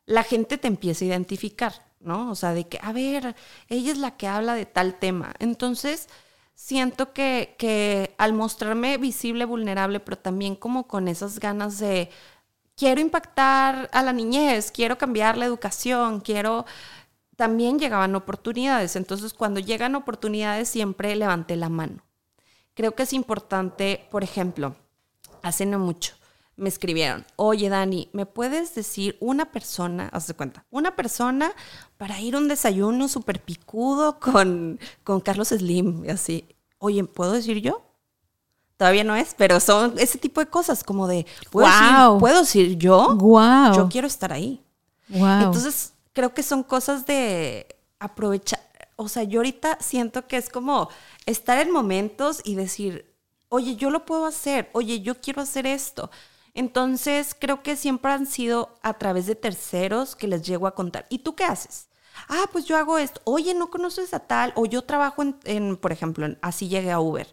la 0.04 0.24
gente 0.24 0.58
te 0.58 0.66
empieza 0.68 1.04
a 1.04 1.08
identificar, 1.08 1.72
¿no? 2.00 2.30
O 2.30 2.34
sea, 2.34 2.52
de 2.54 2.66
que, 2.66 2.78
a 2.82 2.92
ver, 2.92 3.36
ella 3.68 3.92
es 3.92 3.98
la 3.98 4.16
que 4.16 4.26
habla 4.26 4.54
de 4.54 4.66
tal 4.66 4.98
tema. 4.98 5.34
Entonces, 5.38 6.08
siento 6.54 7.12
que, 7.12 7.54
que 7.58 8.14
al 8.18 8.32
mostrarme 8.32 8.98
visible, 8.98 9.44
vulnerable, 9.44 10.00
pero 10.00 10.18
también 10.18 10.56
como 10.56 10.88
con 10.88 11.06
esas 11.08 11.38
ganas 11.38 11.78
de, 11.78 12.10
quiero 12.76 13.00
impactar 13.00 13.88
a 13.92 14.02
la 14.02 14.12
niñez, 14.12 14.72
quiero 14.72 14.98
cambiar 14.98 15.36
la 15.36 15.44
educación, 15.44 16.20
quiero 16.20 16.66
también 17.38 17.78
llegaban 17.78 18.16
oportunidades. 18.16 18.96
Entonces, 18.96 19.32
cuando 19.32 19.60
llegan 19.60 19.94
oportunidades, 19.94 20.68
siempre 20.68 21.14
levanté 21.14 21.54
la 21.54 21.68
mano. 21.68 22.02
Creo 22.74 22.96
que 22.96 23.04
es 23.04 23.12
importante, 23.12 24.08
por 24.10 24.24
ejemplo, 24.24 24.74
hace 25.44 25.64
no 25.64 25.78
mucho, 25.78 26.14
me 26.56 26.68
escribieron, 26.68 27.24
oye 27.36 27.68
Dani, 27.68 28.10
¿me 28.12 28.26
puedes 28.26 28.74
decir 28.74 29.16
una 29.20 29.52
persona, 29.52 30.08
haz 30.12 30.26
de 30.26 30.34
cuenta, 30.34 30.64
una 30.70 30.96
persona 30.96 31.52
para 31.96 32.20
ir 32.20 32.34
a 32.34 32.38
un 32.38 32.48
desayuno 32.48 33.06
súper 33.06 33.40
picudo 33.40 34.18
con, 34.18 34.80
con 35.04 35.20
Carlos 35.20 35.48
Slim 35.48 36.04
y 36.04 36.10
así? 36.10 36.44
Oye, 36.78 37.04
¿puedo 37.04 37.32
decir 37.32 37.58
yo? 37.62 37.84
Todavía 38.76 39.04
no 39.04 39.14
es, 39.14 39.34
pero 39.38 39.60
son 39.60 39.94
ese 39.96 40.18
tipo 40.18 40.40
de 40.40 40.48
cosas 40.48 40.82
como 40.82 41.06
de, 41.06 41.24
¿puedo, 41.52 41.68
decir, 41.68 42.18
¿puedo 42.18 42.40
decir 42.40 42.78
yo? 42.78 43.14
Guau. 43.16 43.76
Yo 43.76 43.88
quiero 43.88 44.08
estar 44.08 44.32
ahí. 44.32 44.64
Wow. 45.08 45.44
Entonces, 45.44 45.94
creo 46.18 46.34
que 46.34 46.42
son 46.42 46.64
cosas 46.64 47.06
de 47.06 47.76
aprovechar. 48.00 48.58
O 48.96 49.06
sea, 49.08 49.22
yo 49.22 49.38
ahorita 49.38 49.78
siento 49.80 50.26
que 50.26 50.36
es 50.36 50.48
como 50.50 50.88
estar 51.26 51.58
en 51.60 51.70
momentos 51.70 52.40
y 52.42 52.56
decir, 52.56 53.14
oye, 53.48 53.76
yo 53.76 53.88
lo 53.90 54.04
puedo 54.04 54.26
hacer, 54.26 54.68
oye, 54.72 55.00
yo 55.00 55.20
quiero 55.20 55.42
hacer 55.42 55.64
esto. 55.64 56.10
Entonces, 56.54 57.36
creo 57.38 57.62
que 57.62 57.76
siempre 57.76 58.10
han 58.10 58.26
sido 58.26 58.80
a 58.82 58.94
través 58.94 59.26
de 59.26 59.36
terceros 59.36 60.16
que 60.16 60.26
les 60.26 60.42
llego 60.42 60.66
a 60.66 60.74
contar. 60.74 61.06
¿Y 61.08 61.20
tú 61.20 61.36
qué 61.36 61.44
haces? 61.44 61.88
Ah, 62.28 62.46
pues 62.50 62.64
yo 62.64 62.76
hago 62.76 62.98
esto. 62.98 63.20
Oye, 63.22 63.54
¿no 63.54 63.70
conoces 63.70 64.12
a 64.12 64.18
tal? 64.18 64.52
O 64.56 64.66
yo 64.66 64.82
trabajo 64.82 65.22
en, 65.44 65.76
por 65.76 65.92
ejemplo, 65.92 66.26
en- 66.26 66.36
así 66.42 66.66
llegué 66.68 66.90
a 66.90 66.98
Uber. 66.98 67.32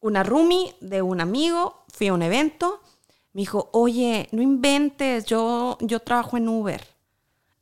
Una 0.00 0.22
roomie 0.22 0.74
de 0.80 1.02
un 1.02 1.20
amigo, 1.20 1.84
fui 1.92 2.08
a 2.08 2.14
un 2.14 2.22
evento, 2.22 2.80
me 2.82 2.88
me 3.34 3.42
dijo, 3.42 3.68
oye, 3.74 4.28
no 4.32 4.40
inventes, 4.42 5.26
yo, 5.26 5.76
yo 5.82 6.00
trabajo 6.00 6.38
en 6.38 6.48
Uber. 6.48 6.82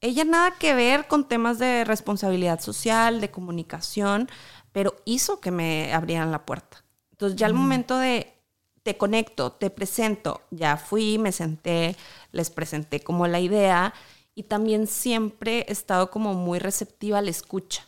Ella 0.01 0.24
nada 0.24 0.52
que 0.52 0.74
ver 0.74 1.06
con 1.09 1.27
temas 1.27 1.59
de 1.59 1.85
responsabilidad 1.85 2.60
social, 2.60 3.20
de 3.20 3.31
comunicación, 3.31 4.28
pero 4.73 4.94
hizo 5.05 5.40
que 5.40 5.51
me 5.51 5.93
abrieran 5.93 6.31
la 6.31 6.44
puerta. 6.44 6.85
Entonces 7.12 7.36
ya 7.39 7.47
al 7.47 7.55
momento 7.55 7.97
de 7.98 8.35
te 8.82 8.97
conecto, 8.97 9.51
te 9.52 9.70
presento, 9.70 10.43
ya 10.51 10.77
fui, 10.77 11.18
me 11.18 11.32
senté, 11.32 11.97
les 12.31 12.51
presenté 12.51 13.01
como 13.01 13.27
la 13.27 13.40
idea 13.40 13.93
y 14.35 14.44
también 14.44 14.86
siempre 14.86 15.64
he 15.66 15.73
estado 15.73 16.10
como 16.10 16.35
muy 16.35 16.59
receptiva 16.60 17.18
a 17.18 17.23
la 17.23 17.31
escucha. 17.31 17.86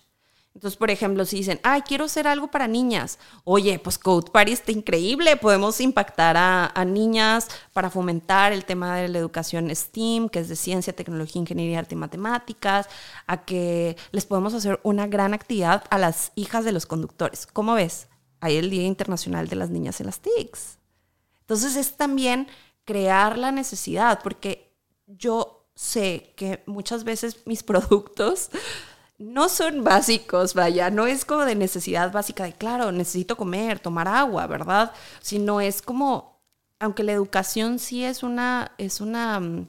Entonces, 0.54 0.76
por 0.76 0.90
ejemplo, 0.90 1.24
si 1.24 1.36
dicen, 1.36 1.60
ay, 1.62 1.82
quiero 1.82 2.06
hacer 2.06 2.26
algo 2.26 2.50
para 2.50 2.66
niñas, 2.66 3.20
oye, 3.44 3.78
pues 3.78 3.96
Code 3.96 4.30
Party 4.32 4.52
está 4.52 4.72
increíble, 4.72 5.36
podemos 5.36 5.80
impactar 5.80 6.36
a, 6.36 6.84
niñas 6.84 7.46
para 7.72 7.90
fomentar 7.90 8.52
el 8.52 8.64
tema 8.64 8.96
de 8.96 9.08
la 9.08 9.18
educación 9.18 9.70
STEAM, 9.74 10.28
que 10.28 10.40
es 10.40 10.48
de 10.48 10.56
ciencia, 10.56 10.92
tecnología, 10.92 11.40
ingeniería, 11.40 11.78
arte 11.78 11.94
y 11.94 11.98
matemáticas, 11.98 12.88
a 13.28 13.44
que 13.44 13.96
les 14.10 14.26
podemos 14.26 14.52
hacer 14.52 14.80
una 14.82 15.06
gran 15.06 15.32
actividad 15.32 15.84
a 15.90 15.98
las 15.98 16.32
hijas 16.34 16.64
de 16.64 16.72
los 16.72 16.86
conductores. 16.86 17.46
¿Cómo 17.46 17.74
ves? 17.74 18.08
Hay 18.40 18.56
el 18.56 18.68
Día 18.68 18.84
Internacional 18.84 19.48
de 19.48 19.56
las 19.56 19.70
Niñas 19.70 20.00
en 20.00 20.06
las 20.06 20.20
TICs. 20.20 20.78
Entonces 21.42 21.76
es 21.76 21.96
también 21.96 22.48
crear 22.84 23.38
la 23.38 23.52
necesidad, 23.52 24.20
porque 24.24 24.74
yo 25.06 25.66
sé 25.74 26.32
que 26.36 26.64
muchas 26.66 27.04
veces 27.04 27.46
mis 27.46 27.62
productos 27.62 28.50
no 29.18 29.48
son 29.48 29.82
básicos, 29.84 30.54
vaya, 30.54 30.90
no 30.90 31.06
es 31.06 31.24
como 31.24 31.44
de 31.44 31.56
necesidad 31.56 32.12
básica 32.12 32.44
de, 32.44 32.52
claro, 32.52 32.92
necesito 32.92 33.36
comer, 33.36 33.80
tomar 33.80 34.08
agua, 34.08 34.46
¿verdad? 34.46 34.92
Sino 35.20 35.60
es 35.60 35.82
como, 35.82 36.40
aunque 36.78 37.02
la 37.02 37.12
educación 37.12 37.78
sí 37.80 38.04
es 38.04 38.22
una, 38.22 38.72
es 38.78 39.00
una, 39.00 39.40
mm, 39.40 39.68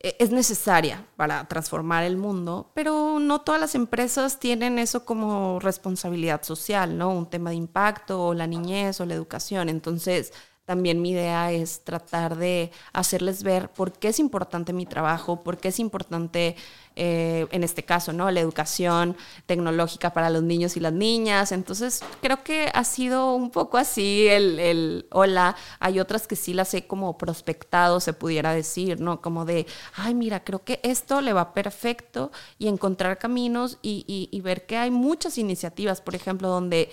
e, 0.00 0.16
es 0.20 0.30
necesaria 0.30 1.04
para 1.16 1.46
transformar 1.48 2.04
el 2.04 2.16
mundo, 2.16 2.70
pero 2.74 3.18
no 3.18 3.40
todas 3.40 3.60
las 3.60 3.74
empresas 3.74 4.38
tienen 4.38 4.78
eso 4.78 5.04
como 5.04 5.58
responsabilidad 5.60 6.42
social, 6.44 6.96
¿no? 6.96 7.10
Un 7.10 7.28
tema 7.28 7.50
de 7.50 7.56
impacto, 7.56 8.28
o 8.28 8.34
la 8.34 8.46
niñez, 8.46 9.00
o 9.00 9.06
la 9.06 9.14
educación. 9.14 9.68
Entonces, 9.68 10.32
también 10.68 11.00
mi 11.00 11.12
idea 11.12 11.50
es 11.50 11.80
tratar 11.82 12.36
de 12.36 12.70
hacerles 12.92 13.42
ver 13.42 13.70
por 13.72 13.90
qué 13.90 14.08
es 14.08 14.18
importante 14.18 14.74
mi 14.74 14.84
trabajo, 14.84 15.42
por 15.42 15.56
qué 15.56 15.68
es 15.68 15.80
importante, 15.80 16.56
eh, 16.94 17.46
en 17.52 17.64
este 17.64 17.84
caso, 17.84 18.12
¿no? 18.12 18.30
La 18.30 18.40
educación 18.40 19.16
tecnológica 19.46 20.12
para 20.12 20.28
los 20.28 20.42
niños 20.42 20.76
y 20.76 20.80
las 20.80 20.92
niñas. 20.92 21.52
Entonces, 21.52 22.02
creo 22.20 22.44
que 22.44 22.70
ha 22.74 22.84
sido 22.84 23.34
un 23.34 23.48
poco 23.50 23.78
así 23.78 24.28
el, 24.28 24.58
el 24.60 25.06
hola. 25.10 25.56
Hay 25.80 26.00
otras 26.00 26.26
que 26.26 26.36
sí 26.36 26.52
las 26.52 26.74
he 26.74 26.86
como 26.86 27.16
prospectado, 27.16 27.98
se 27.98 28.12
pudiera 28.12 28.52
decir, 28.52 29.00
¿no? 29.00 29.22
Como 29.22 29.46
de, 29.46 29.66
ay, 29.94 30.14
mira, 30.14 30.44
creo 30.44 30.64
que 30.64 30.80
esto 30.82 31.22
le 31.22 31.32
va 31.32 31.54
perfecto 31.54 32.30
y 32.58 32.68
encontrar 32.68 33.16
caminos 33.16 33.78
y, 33.80 34.04
y 34.06 34.40
ver 34.42 34.66
que 34.66 34.76
hay 34.76 34.90
muchas 34.90 35.38
iniciativas, 35.38 36.02
por 36.02 36.14
ejemplo, 36.14 36.48
donde 36.48 36.90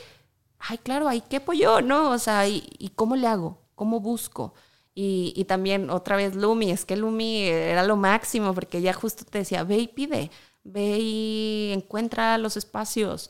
ay, 0.59 0.77
claro, 0.79 1.07
ahí 1.07 1.21
qué 1.21 1.39
pollo, 1.39 1.81
¿no? 1.81 2.11
O 2.11 2.17
sea, 2.17 2.47
¿y, 2.47 2.91
cómo 2.95 3.15
le 3.15 3.27
hago? 3.27 3.64
¿Cómo 3.75 3.99
busco? 3.99 4.53
Y, 4.95 5.43
también 5.45 5.89
otra 5.89 6.15
vez 6.15 6.35
Lumi, 6.35 6.71
es 6.71 6.85
que 6.85 6.95
Lumi 6.95 7.43
era 7.43 7.83
lo 7.83 7.97
máximo 7.97 8.53
porque 8.53 8.77
ella 8.77 8.93
justo 8.93 9.25
te 9.25 9.39
decía, 9.39 9.63
ve 9.65 9.77
y 9.77 9.87
pide, 9.89 10.31
ve 10.63 10.97
y 10.99 11.71
encuentra 11.73 12.37
los 12.37 12.55
espacios. 12.57 13.29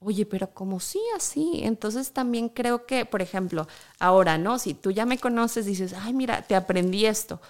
Oye, 0.00 0.26
pero 0.26 0.52
como 0.52 0.80
sí, 0.80 1.00
así. 1.16 1.60
Entonces 1.62 2.12
también 2.12 2.48
creo 2.48 2.86
que, 2.86 3.06
por 3.06 3.22
ejemplo, 3.22 3.68
ahora, 4.00 4.38
¿no? 4.38 4.58
Si 4.58 4.74
tú 4.74 4.90
ya 4.90 5.06
me 5.06 5.18
conoces, 5.18 5.66
dices, 5.66 5.94
ay, 5.94 6.12
mira, 6.14 6.42
te 6.42 6.56
aprendí 6.56 7.06
esto 7.06 7.40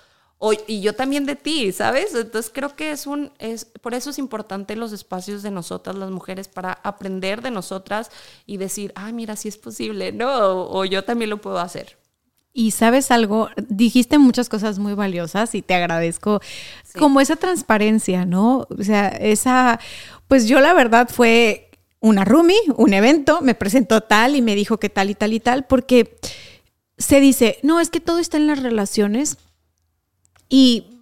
y 0.66 0.80
yo 0.80 0.94
también 0.94 1.26
de 1.26 1.36
ti, 1.36 1.72
¿sabes? 1.72 2.14
Entonces 2.14 2.50
creo 2.52 2.76
que 2.76 2.90
es 2.90 3.06
un, 3.06 3.32
es, 3.38 3.64
por 3.64 3.94
eso 3.94 4.10
es 4.10 4.18
importante 4.18 4.76
los 4.76 4.92
espacios 4.92 5.42
de 5.42 5.50
nosotras, 5.50 5.96
las 5.96 6.10
mujeres, 6.10 6.48
para 6.48 6.72
aprender 6.82 7.40
de 7.40 7.50
nosotras 7.50 8.10
y 8.46 8.58
decir, 8.58 8.92
ah, 8.94 9.10
mira, 9.12 9.36
sí 9.36 9.48
es 9.48 9.56
posible, 9.56 10.12
¿no? 10.12 10.68
O, 10.68 10.84
yo 10.84 11.04
también 11.04 11.30
lo 11.30 11.40
puedo 11.40 11.58
hacer. 11.58 11.96
Y 12.54 12.70
sabes 12.70 13.10
algo, 13.10 13.50
dijiste 13.56 14.16
muchas 14.16 14.48
cosas 14.48 14.78
muy 14.78 14.94
valiosas 14.94 15.54
y 15.54 15.60
te 15.60 15.74
agradezco 15.74 16.40
como 16.96 17.20
esa 17.20 17.36
transparencia, 17.36 18.24
¿no? 18.24 18.68
O 18.70 18.82
sea, 18.82 19.08
esa, 19.08 19.80
pues 20.28 20.46
yo 20.46 20.60
la 20.60 20.72
verdad 20.72 21.08
fue 21.12 21.70
una 21.98 22.24
roomie, 22.24 22.56
un 22.76 22.94
evento, 22.94 23.40
me 23.42 23.56
presentó 23.56 24.02
tal 24.02 24.36
y 24.36 24.42
me 24.42 24.54
dijo 24.54 24.78
que 24.78 24.88
tal 24.88 25.10
y 25.10 25.14
tal 25.14 25.32
y 25.32 25.40
tal, 25.40 25.66
porque 25.66 26.16
se 26.96 27.18
dice, 27.18 27.58
no, 27.64 27.80
es 27.80 27.90
que 27.90 27.98
todo 27.98 28.20
está 28.20 28.36
en 28.36 28.46
las 28.46 28.62
relaciones, 28.62 29.36
y 30.48 31.00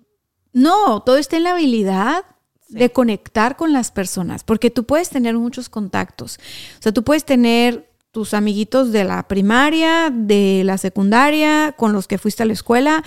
no, 0.52 1.02
todo 1.02 1.16
está 1.18 1.36
en 1.36 1.44
la 1.44 1.50
habilidad 1.50 2.24
de 2.68 2.90
conectar 2.90 3.56
con 3.56 3.74
las 3.74 3.90
personas, 3.90 4.44
porque 4.44 4.70
tú 4.70 4.84
puedes 4.84 5.10
tener 5.10 5.36
muchos 5.36 5.68
contactos. 5.68 6.38
O 6.78 6.82
sea, 6.82 6.92
tú 6.92 7.04
puedes 7.04 7.26
tener 7.26 7.91
tus 8.12 8.34
amiguitos 8.34 8.92
de 8.92 9.04
la 9.04 9.26
primaria, 9.26 10.10
de 10.12 10.62
la 10.64 10.78
secundaria, 10.78 11.74
con 11.76 11.92
los 11.92 12.06
que 12.06 12.18
fuiste 12.18 12.42
a 12.42 12.46
la 12.46 12.52
escuela 12.52 13.02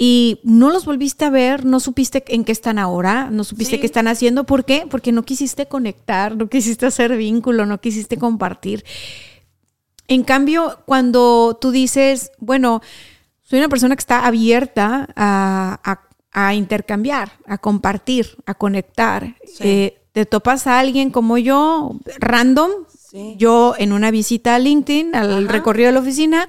y 0.00 0.40
no 0.44 0.70
los 0.70 0.84
volviste 0.84 1.24
a 1.24 1.30
ver, 1.30 1.64
no 1.64 1.80
supiste 1.80 2.24
en 2.28 2.44
qué 2.44 2.52
están 2.52 2.78
ahora, 2.78 3.30
no 3.32 3.42
supiste 3.42 3.80
qué 3.80 3.86
están 3.86 4.06
haciendo. 4.06 4.44
¿Por 4.44 4.64
qué? 4.64 4.86
Porque 4.88 5.10
no 5.10 5.24
quisiste 5.24 5.66
conectar, 5.66 6.36
no 6.36 6.48
quisiste 6.48 6.86
hacer 6.86 7.16
vínculo, 7.16 7.66
no 7.66 7.80
quisiste 7.80 8.16
compartir. 8.16 8.84
En 10.06 10.22
cambio, 10.22 10.78
cuando 10.86 11.58
tú 11.60 11.72
dices, 11.72 12.30
bueno, 12.38 12.80
soy 13.42 13.58
una 13.58 13.68
persona 13.68 13.96
que 13.96 14.00
está 14.00 14.24
abierta 14.24 15.08
a, 15.16 16.54
intercambiar, 16.54 17.32
a 17.46 17.58
compartir, 17.58 18.36
a 18.46 18.54
conectar. 18.54 19.34
Eh, 19.58 20.00
te 20.12 20.26
topas 20.26 20.68
a 20.68 20.78
alguien 20.78 21.10
como 21.10 21.38
yo, 21.38 21.98
random, 22.20 22.70
yo 23.36 23.74
en 23.78 23.92
una 23.92 24.10
visita 24.10 24.54
a 24.54 24.58
LinkedIn, 24.58 25.14
al 25.14 25.48
recorrido 25.48 25.88
de 25.88 25.92
la 25.92 26.00
oficina, 26.00 26.48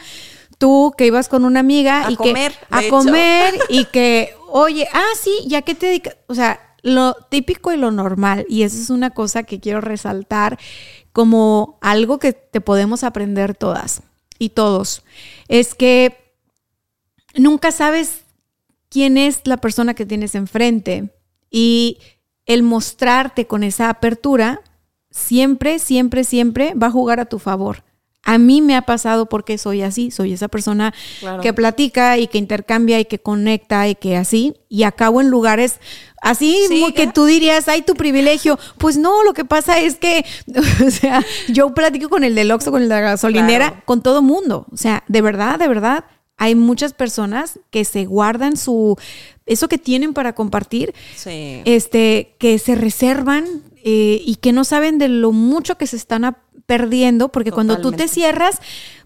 tú 0.58 0.94
que 0.98 1.06
ibas 1.06 1.30
con 1.30 1.46
una 1.46 1.62
amiga 1.62 2.06
a 2.06 2.12
y 2.12 2.16
comer, 2.16 2.52
que 2.52 2.88
a 2.88 2.90
comer 2.90 3.54
y 3.70 3.86
que, 3.86 4.34
oye, 4.50 4.88
ah, 4.94 5.12
sí, 5.20 5.32
ya 5.48 5.62
que 5.62 5.76
te 5.76 5.88
dedicas, 5.88 6.18
o 6.28 6.36
sea, 6.36 6.60
lo 6.82 7.14
típico 7.30 7.72
y 7.74 7.78
lo 7.78 7.92
normal, 7.92 8.46
y 8.50 8.64
eso 8.64 8.78
es 8.78 8.90
una 8.90 9.10
cosa 9.10 9.44
que 9.44 9.60
quiero 9.60 9.82
resaltar 9.82 10.60
como 11.12 11.78
algo 11.82 12.20
que 12.20 12.34
te 12.34 12.62
podemos 12.62 13.04
aprender 13.04 13.56
todas 13.56 14.02
y 14.38 14.50
todos, 14.50 15.04
es 15.48 15.76
que 15.76 16.34
nunca 17.36 17.72
sabes 17.72 18.22
quién 18.90 19.18
es 19.18 19.42
la 19.46 19.58
persona 19.58 19.94
que 19.94 20.06
tienes 20.06 20.36
enfrente 20.36 21.10
y 21.50 22.00
el 22.46 22.64
mostrarte 22.64 23.48
con 23.48 23.64
esa 23.64 23.90
apertura 23.90 24.62
siempre, 25.12 25.80
siempre, 25.80 26.24
siempre 26.24 26.74
va 26.74 26.88
a 26.88 26.92
jugar 26.92 27.20
a 27.20 27.26
tu 27.26 27.40
favor. 27.40 27.84
A 28.24 28.38
mí 28.38 28.62
me 28.62 28.76
ha 28.76 28.82
pasado 28.82 29.28
porque 29.28 29.58
soy 29.58 29.82
así, 29.82 30.12
soy 30.12 30.34
esa 30.34 30.50
persona 30.50 30.94
que 31.42 31.54
platica 31.54 32.18
y 32.18 32.28
que 32.28 32.38
intercambia 32.38 33.00
y 33.00 33.06
que 33.06 33.20
conecta 33.20 33.88
y 33.88 33.96
que 33.96 34.18
así, 34.18 34.56
y 34.68 34.84
acabo 34.84 35.22
en 35.22 35.30
lugares 35.30 35.80
así 36.22 36.68
que 36.96 37.08
tú 37.08 37.26
dirías, 37.26 37.68
hay 37.70 37.82
tu 37.82 37.96
privilegio. 37.96 38.60
Pues 38.78 38.98
no, 38.98 39.24
lo 39.24 39.34
que 39.34 39.46
pasa 39.46 39.80
es 39.80 39.96
que, 39.96 40.26
o 40.86 40.92
sea, 40.92 41.26
yo 41.48 41.74
platico 41.74 42.10
con 42.10 42.24
el 42.24 42.36
del 42.36 42.52
Oxxo, 42.52 42.72
con 42.72 42.84
el 42.84 42.90
de 42.90 42.96
la 42.96 43.02
gasolinera, 43.02 43.82
con 43.86 44.02
todo 44.02 44.22
mundo. 44.22 44.68
O 44.72 44.78
sea, 44.78 45.04
de 45.08 45.22
verdad, 45.22 45.58
de 45.58 45.68
verdad, 45.70 46.04
hay 46.38 46.56
muchas 46.56 46.94
personas 46.94 47.60
que 47.70 47.86
se 47.86 48.06
guardan 48.06 48.58
su 48.58 48.98
eso 49.46 49.68
que 49.68 49.78
tienen 49.78 50.14
para 50.14 50.36
compartir, 50.36 50.94
este, 51.26 52.36
que 52.38 52.60
se 52.60 52.76
reservan 52.76 53.64
eh, 53.84 54.22
y 54.26 54.36
que 54.36 54.52
no 54.52 54.64
saben 54.64 54.98
de 54.98 55.08
lo 55.08 55.32
mucho 55.32 55.78
que 55.78 55.88
se 55.88 55.96
están 55.96 56.38
perdiendo, 56.66 57.30
porque 57.30 57.52
cuando 57.52 57.80
tú 57.80 57.92
te 57.92 58.08
cierras, 58.08 58.60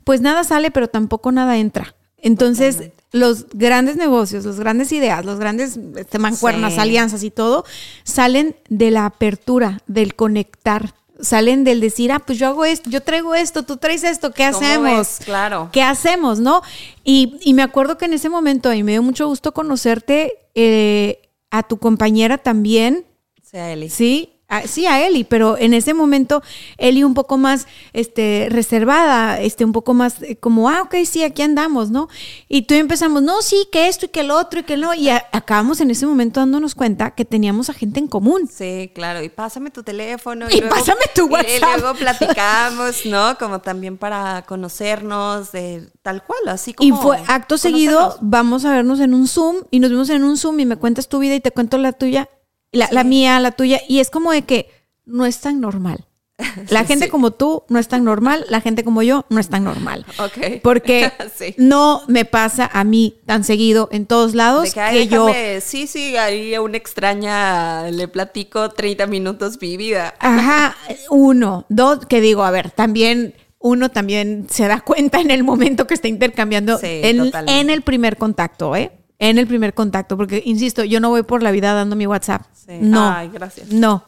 pues 0.03 0.21
nada 0.21 0.43
sale, 0.43 0.71
pero 0.71 0.87
tampoco 0.87 1.31
nada 1.31 1.57
entra. 1.57 1.95
Entonces, 2.17 2.91
los 3.11 3.47
grandes 3.53 3.97
negocios, 3.97 4.45
las 4.45 4.59
grandes 4.59 4.91
ideas, 4.91 5.25
los 5.25 5.39
grandes 5.39 5.77
este, 5.97 6.19
mancuernas, 6.19 6.77
alianzas 6.77 7.23
y 7.23 7.31
todo, 7.31 7.65
salen 8.03 8.55
de 8.69 8.91
la 8.91 9.05
apertura, 9.05 9.81
del 9.87 10.15
conectar 10.15 10.93
salen 11.21 11.63
del 11.63 11.79
decir, 11.79 12.11
ah, 12.11 12.19
pues 12.19 12.37
yo 12.37 12.47
hago 12.47 12.65
esto, 12.65 12.89
yo 12.89 13.01
traigo 13.01 13.33
esto, 13.35 13.63
tú 13.63 13.77
traes 13.77 14.03
esto, 14.03 14.31
¿qué 14.31 14.43
hacemos? 14.43 15.19
Claro. 15.23 15.69
¿Qué 15.71 15.81
hacemos, 15.81 16.39
no? 16.39 16.61
Y, 17.03 17.53
me 17.53 17.61
acuerdo 17.61 17.97
que 17.97 18.05
en 18.05 18.13
ese 18.13 18.29
momento, 18.29 18.73
y 18.73 18.83
me 18.83 18.93
dio 18.93 19.03
mucho 19.03 19.27
gusto 19.27 19.53
conocerte, 19.53 20.33
eh, 20.55 21.21
a 21.49 21.63
tu 21.63 21.77
compañera 21.77 22.37
también. 22.37 23.05
Eli. 23.51 23.89
Sí, 23.89 24.32
a- 24.57 24.67
sí, 24.67 24.85
a 24.85 25.05
Eli, 25.05 25.23
pero 25.23 25.57
en 25.57 25.73
ese 25.73 25.93
momento 25.93 26.41
Eli 26.77 27.03
un 27.03 27.13
poco 27.13 27.37
más 27.37 27.67
este, 27.93 28.47
reservada, 28.49 29.39
este, 29.41 29.65
un 29.65 29.71
poco 29.71 29.93
más 29.93 30.21
eh, 30.21 30.35
como, 30.37 30.69
ah, 30.69 30.81
ok, 30.83 30.95
sí, 31.05 31.23
aquí 31.23 31.41
andamos, 31.41 31.89
¿no? 31.91 32.07
Y 32.47 32.63
tú 32.63 32.73
empezamos, 32.73 33.21
no, 33.21 33.41
sí, 33.41 33.67
que 33.71 33.87
esto 33.87 34.05
y 34.05 34.09
que 34.09 34.21
el 34.21 34.31
otro 34.31 34.61
y 34.61 34.63
que 34.63 34.77
no, 34.77 34.93
y 34.93 35.09
a- 35.09 35.25
acabamos 35.31 35.81
en 35.81 35.91
ese 35.91 36.05
momento 36.05 36.39
dándonos 36.39 36.75
cuenta 36.75 37.11
que 37.11 37.25
teníamos 37.25 37.69
a 37.69 37.73
gente 37.73 37.99
en 37.99 38.07
común. 38.07 38.49
Sí, 38.51 38.91
claro. 38.93 39.23
Y 39.23 39.29
pásame 39.29 39.71
tu 39.71 39.83
teléfono. 39.83 40.47
Y 40.51 40.61
pásame 40.61 41.01
tu 41.15 41.23
y- 41.23 41.29
Y, 41.29 41.31
WhatsApp. 41.31 41.79
luego 41.79 41.93
platicamos, 41.99 43.05
¿no? 43.05 43.37
Como 43.37 43.59
también 43.61 43.97
para 43.97 44.43
conocernos, 44.43 45.51
de 45.51 45.87
tal 46.01 46.23
cual, 46.23 46.39
así 46.49 46.73
como. 46.73 46.87
Y 46.87 46.91
fue 47.01 47.21
acto 47.27 47.57
seguido, 47.57 48.17
vamos 48.21 48.65
a 48.65 48.71
vernos 48.71 48.99
en 48.99 49.13
un 49.13 49.27
Zoom 49.27 49.57
y 49.71 49.79
nos 49.79 49.89
vimos 49.91 50.09
en 50.09 50.23
un 50.23 50.37
Zoom 50.37 50.59
y 50.59 50.65
me 50.65 50.75
cuentas 50.77 51.07
tu 51.07 51.19
vida 51.19 51.35
y 51.35 51.39
te 51.39 51.51
cuento 51.51 51.77
la 51.77 51.91
tuya, 51.93 52.29
la, 52.73 52.89
la 52.91 53.03
mía, 53.05 53.39
la 53.39 53.51
tuya. 53.53 53.79
Y 53.87 53.99
es 53.99 54.09
como 54.09 54.31
de 54.31 54.41
que 54.41 54.69
no 55.05 55.25
es 55.25 55.39
tan 55.39 55.61
normal. 55.61 56.05
La 56.69 56.81
Sí, 56.81 56.87
gente 56.87 57.05
sí. 57.05 57.11
como 57.11 57.29
tú 57.29 57.63
no 57.69 57.77
es 57.77 57.87
tan 57.87 58.03
normal, 58.03 58.43
la 58.49 58.59
gente 58.59 58.83
como 58.83 59.03
yo 59.03 59.23
no 59.29 59.39
es 59.39 59.49
tan 59.49 59.63
normal. 59.63 60.03
Ok. 60.17 60.61
Porque 60.63 61.11
Sí. 61.35 61.53
no 61.59 62.01
me 62.07 62.25
pasa 62.25 62.67
a 62.73 62.83
mí 62.83 63.19
tan 63.27 63.43
seguido 63.43 63.87
en 63.91 64.07
todos 64.07 64.33
lados 64.33 64.73
De 64.73 64.91
que, 64.91 65.07
yo... 65.07 65.29
sí, 65.61 65.85
sí, 65.85 66.17
ahí 66.17 66.55
a 66.55 66.61
una 66.61 66.77
extraña 66.77 67.89
le 67.91 68.07
platico 68.07 68.71
30 68.71 69.05
minutos 69.05 69.59
mi 69.61 69.77
vida. 69.77 70.15
Ajá, 70.19 70.75
uno, 71.11 71.65
dos, 71.69 72.05
que 72.07 72.19
digo, 72.19 72.43
a 72.43 72.49
ver, 72.51 72.71
también 72.71 73.35
uno 73.59 73.89
también 73.89 74.47
se 74.49 74.67
da 74.67 74.81
cuenta 74.81 75.21
en 75.21 75.29
el 75.29 75.43
momento 75.43 75.85
que 75.85 75.93
está 75.93 76.07
intercambiando 76.07 76.79
en, 76.81 77.31
en 77.47 77.69
el 77.69 77.81
primer 77.83 78.17
contacto, 78.17 78.75
¿eh? 78.75 78.91
En 79.19 79.37
el 79.37 79.47
primer 79.47 79.73
contacto, 79.75 80.17
porque 80.17 80.41
insisto, 80.43 80.83
yo 80.83 80.99
no 80.99 81.09
voy 81.09 81.23
por 81.23 81.43
la 81.43 81.51
vida 81.51 81.73
dando 81.73 81.95
mi 81.95 82.07
WhatsApp. 82.07 82.41
Sí. 82.65 82.77
No. 82.79 83.09
Ay, 83.11 83.29
gracias. 83.33 83.69
No. 83.71 84.03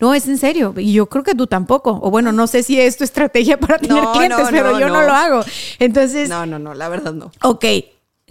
No, 0.00 0.14
es 0.14 0.26
en 0.28 0.38
serio. 0.38 0.72
Y 0.76 0.92
yo 0.94 1.06
creo 1.06 1.22
que 1.22 1.34
tú 1.34 1.46
tampoco. 1.46 1.98
O 2.02 2.10
bueno, 2.10 2.32
no 2.32 2.46
sé 2.46 2.62
si 2.62 2.80
es 2.80 2.96
tu 2.96 3.04
estrategia 3.04 3.58
para 3.60 3.78
tener 3.78 4.02
No, 4.02 4.12
clientes, 4.12 4.38
no, 4.38 4.48
pero 4.50 4.72
no, 4.72 4.80
yo 4.80 4.88
no. 4.88 4.94
no. 5.00 5.06
lo 5.06 5.12
hago. 5.12 5.40
Entonces, 5.78 6.28
No, 6.28 6.46
no, 6.46 6.58
no, 6.58 6.72
la 6.74 6.88
verdad 6.88 7.12
no. 7.12 7.30
ok. 7.42 7.64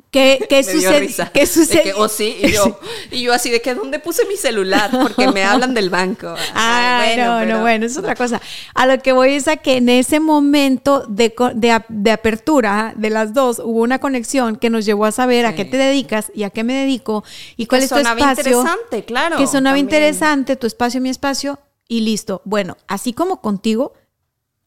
¿Qué, 0.09 0.45
qué 0.49 0.61
risa. 0.99 1.31
¿Qué 1.33 1.45
que, 1.83 1.93
oh, 1.93 2.07
sí, 2.07 2.37
y 2.41 2.51
yo, 2.53 2.79
y 3.11 3.21
yo 3.23 3.33
así 3.33 3.49
de 3.49 3.61
que, 3.61 3.75
¿dónde 3.75 3.99
puse 3.99 4.25
mi 4.25 4.37
celular? 4.37 4.89
Porque 4.91 5.27
me 5.31 5.43
hablan 5.45 5.73
del 5.73 5.89
banco. 5.89 6.33
Ah, 6.55 6.99
Ay, 7.01 7.17
no, 7.17 7.37
pero- 7.39 7.55
no, 7.57 7.61
bueno, 7.61 7.85
es 7.85 7.97
otra 7.97 8.15
cosa. 8.15 8.41
A 8.73 8.85
lo 8.87 8.97
que 8.99 9.11
voy 9.11 9.33
es 9.33 9.47
a 9.47 9.57
que 9.57 9.77
en 9.77 9.89
ese 9.89 10.19
momento 10.19 11.05
de, 11.09 11.33
de, 11.55 11.81
de 11.89 12.11
apertura 12.11 12.93
de 12.95 13.09
las 13.09 13.33
dos 13.33 13.59
hubo 13.59 13.81
una 13.81 13.99
conexión 13.99 14.55
que 14.55 14.69
nos 14.69 14.85
llevó 14.85 15.05
a 15.05 15.11
saber 15.11 15.45
a 15.45 15.55
qué 15.55 15.65
te 15.65 15.77
dedicas 15.77 16.31
y 16.33 16.43
a 16.43 16.49
qué 16.51 16.63
me 16.63 16.73
dedico 16.73 17.23
y 17.57 17.65
cuál 17.65 17.81
que 17.81 17.85
es 17.85 17.89
tu 17.89 17.97
sonaba 17.97 18.31
espacio. 18.31 18.51
interesante, 18.59 19.03
claro, 19.05 19.37
Que 19.37 19.45
sonaba 19.47 19.75
también. 19.75 19.85
interesante, 19.85 20.55
tu 20.55 20.67
espacio, 20.67 21.01
mi 21.01 21.09
espacio 21.09 21.59
y 21.89 21.99
listo. 22.01 22.41
Bueno, 22.45 22.77
así 22.87 23.11
como 23.13 23.41
contigo, 23.41 23.93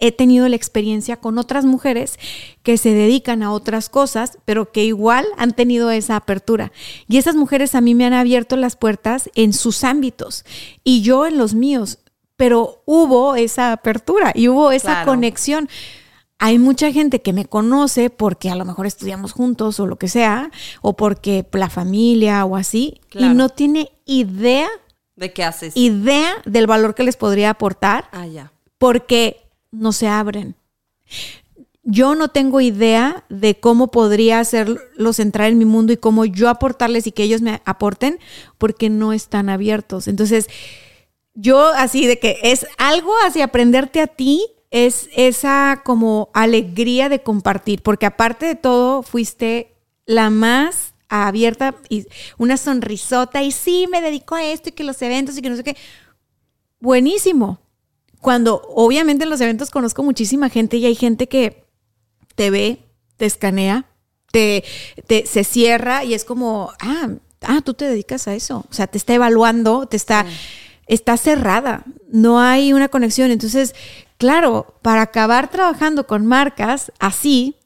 he 0.01 0.12
tenido 0.12 0.48
la 0.48 0.56
experiencia 0.56 1.16
con 1.18 1.39
otras 1.39 1.64
mujeres 1.64 2.18
que 2.62 2.78
se 2.78 2.93
dedican 2.94 3.43
a 3.43 3.52
otras 3.52 3.89
cosas, 3.89 4.39
pero 4.44 4.72
que 4.72 4.85
igual 4.85 5.27
han 5.36 5.52
tenido 5.52 5.90
esa 5.90 6.16
apertura. 6.16 6.72
Y 7.09 7.18
esas 7.18 7.36
mujeres 7.36 7.74
a 7.74 7.81
mí 7.81 7.94
me 7.94 8.06
han 8.06 8.14
abierto 8.14 8.56
las 8.56 8.77
puertas 8.77 9.31
en 9.35 9.52
sus 9.52 9.85
ámbitos 9.85 10.44
y 10.85 11.02
yo 11.02 11.27
en 11.27 11.36
los 11.39 11.55
míos, 11.55 11.98
pero 12.36 12.82
hubo 12.86 13.35
esa 13.36 13.72
apertura 13.72 14.32
y 14.35 14.48
hubo 14.48 14.72
esa 14.72 14.93
Claro. 14.93 15.10
conexión. 15.12 15.68
Hay 16.43 16.59
mucha 16.59 16.90
gente 16.90 17.20
que 17.20 17.35
me 17.35 17.44
conoce 17.44 18.09
porque 18.09 18.48
a 18.48 18.55
lo 18.55 18.64
mejor 18.64 18.86
estudiamos 18.86 19.32
juntos 19.32 19.78
o 19.78 19.86
lo 19.86 19.97
que 19.98 20.09
sea, 20.09 20.51
o 20.81 20.97
porque 20.97 21.44
la 21.52 21.68
familia 21.68 22.47
o 22.47 22.56
así, 22.56 22.98
y 23.12 23.28
no 23.28 23.51
tiene 23.51 23.93
idea 24.06 24.68
¿De 25.16 25.35
qué 25.35 25.44
haces? 25.44 25.77
idea 25.77 26.32
del 26.47 26.66
valor 26.66 26.94
que 26.94 27.02
les 27.02 27.18
podría 27.18 27.51
aportar 27.51 28.09
Ah, 28.12 28.27
ya. 28.27 28.52
porque 28.78 29.49
no 29.71 29.93
se 29.93 30.09
abren. 30.09 30.57
Yo 31.83 32.15
no 32.15 32.29
tengo 32.29 32.61
idea 32.61 33.25
de 33.29 33.59
cómo 33.59 33.91
podría 33.91 34.39
hacerlos 34.39 35.19
entrar 35.19 35.49
en 35.49 35.59
mi 35.59 35.65
mundo 35.65 35.93
y 35.93 35.97
cómo 35.97 36.25
yo 36.25 36.49
aportarles 36.49 37.07
y 37.07 37.13
que 37.13 37.23
ellos 37.23 37.41
me 37.41 37.63
aporten 37.65 38.19
porque 38.59 38.91
no 38.91 39.13
están 39.13 39.49
abiertos. 39.49 40.07
Entonces, 40.07 40.49
yo 41.35 41.69
así 41.69 42.07
de 42.07 42.19
que 42.19 42.39
es 42.43 42.67
algo 42.77 43.13
así 43.25 43.41
aprenderte 43.41 44.01
a 44.01 44.07
ti 44.07 44.47
es 44.71 45.09
esa 45.17 45.83
como 45.85 46.31
alegría 46.33 47.09
de 47.09 47.23
compartir, 47.23 47.83
porque 47.83 48.07
aparte 48.07 48.47
de 48.47 48.55
todo 48.55 49.03
fuiste 49.03 49.75
la 50.07 50.31
más 50.31 50.95
abierta 51.09 51.75
y 51.89 52.07
una 52.39 52.57
sonrisota 52.57 53.43
y 53.43 53.51
sí 53.51 53.89
me 53.91 54.01
dedico 54.01 54.37
a 54.37 54.45
esto 54.45 54.69
y 54.69 54.73
que 54.73 54.85
los 54.85 55.03
eventos 55.03 55.37
y 55.37 55.43
que 55.43 55.51
no 55.51 55.57
sé 55.57 55.65
qué. 55.65 55.77
Buenísimo. 56.79 57.59
Cuando 58.21 58.63
obviamente 58.75 59.25
en 59.25 59.31
los 59.31 59.41
eventos 59.41 59.71
conozco 59.71 60.03
muchísima 60.03 60.49
gente 60.49 60.77
y 60.77 60.87
hay 60.87 60.95
gente 60.95 61.29
que 61.29 61.65
te 62.35 62.51
ve, 62.51 62.85
te 63.17 63.27
escanea, 63.27 63.87
te, 64.33 64.65
te- 65.07 65.27
se 65.27 65.45
cierra 65.45 66.05
y 66.05 66.15
es 66.15 66.25
como, 66.25 66.71
ah, 66.81 67.09
ah, 67.43 67.61
tú 67.65 67.75
te 67.75 67.87
dedicas 67.87 68.29
a 68.29 68.35
eso. 68.35 68.65
O 68.71 68.75
sea, 68.75 68.87
te 68.87 68.99
está 68.99 69.15
evaluando, 69.15 69.87
te 69.87 69.97
está, 69.97 70.27
está 70.87 71.17
cerrada. 71.17 71.85
No 72.09 72.41
hay 72.41 72.73
una 72.73 72.89
conexión. 72.89 73.31
Entonces, 73.31 73.75
claro, 74.19 74.75
para 74.83 75.03
acabar 75.03 75.51
trabajando 75.51 76.07
con 76.07 76.27
marcas 76.27 76.93
así, 76.99 77.57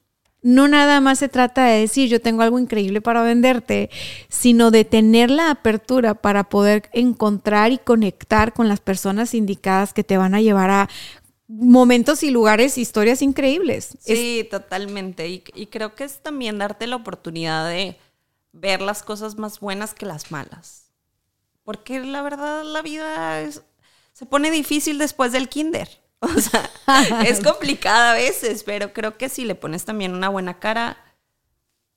no 0.45 0.69
nada 0.69 1.01
más 1.01 1.19
se 1.19 1.29
trata 1.29 1.65
de 1.65 1.81
decir 1.81 2.09
yo 2.09 2.21
tengo 2.21 2.43
algo 2.43 2.61
increíble 2.61 3.01
para 3.01 3.23
venderte, 3.23 3.91
sino 4.29 4.71
de 4.71 4.85
tener 4.85 5.31
la 5.31 5.51
apertura 5.51 6.15
para 6.15 6.45
poder 6.49 6.89
encontrar 6.93 7.73
y 7.73 7.79
conectar 7.79 8.53
con 8.53 8.69
las 8.69 8.79
personas 8.81 9.35
indicadas 9.35 9.93
que 9.93 10.05
te 10.05 10.17
van 10.19 10.35
a 10.37 10.41
llevar 10.41 10.71
a 10.71 10.89
momentos 11.49 12.23
y 12.23 12.31
lugares, 12.31 12.79
historias 12.79 13.23
increíbles. 13.23 13.97
Es- 14.05 14.19
Sí, 14.19 14.47
totalmente. 14.51 15.29
Y, 15.29 15.43
y 15.55 15.67
creo 15.67 15.95
que 15.95 16.05
es 16.05 16.23
también 16.23 16.59
darte 16.59 16.87
la 16.87 16.97
oportunidad 16.97 17.69
de 17.69 17.97
ver 18.53 18.81
las 18.83 19.03
cosas 19.03 19.37
más 19.37 19.61
buenas 19.61 19.95
que 19.95 20.07
las 20.07 20.31
malas. 20.31 20.91
Porque 21.65 22.01
la 22.01 22.23
verdad 22.23 22.65
la 22.65 22.83
vida 22.83 23.41
es- 23.41 23.63
se 24.13 24.27
pone 24.27 24.51
difícil 24.51 24.99
después 24.99 25.33
del 25.33 25.49
kinder. 25.49 25.89
O 26.37 26.41
sea, 26.41 26.71
es 27.25 27.41
complicada 27.41 28.13
a 28.13 28.15
veces, 28.15 28.65
pero 28.65 28.93
creo 28.93 29.17
que 29.19 29.29
si 29.29 29.45
le 29.45 29.55
pones 29.55 29.85
también 29.85 30.15
una 30.15 30.29
buena 30.29 30.59
cara, 30.59 30.97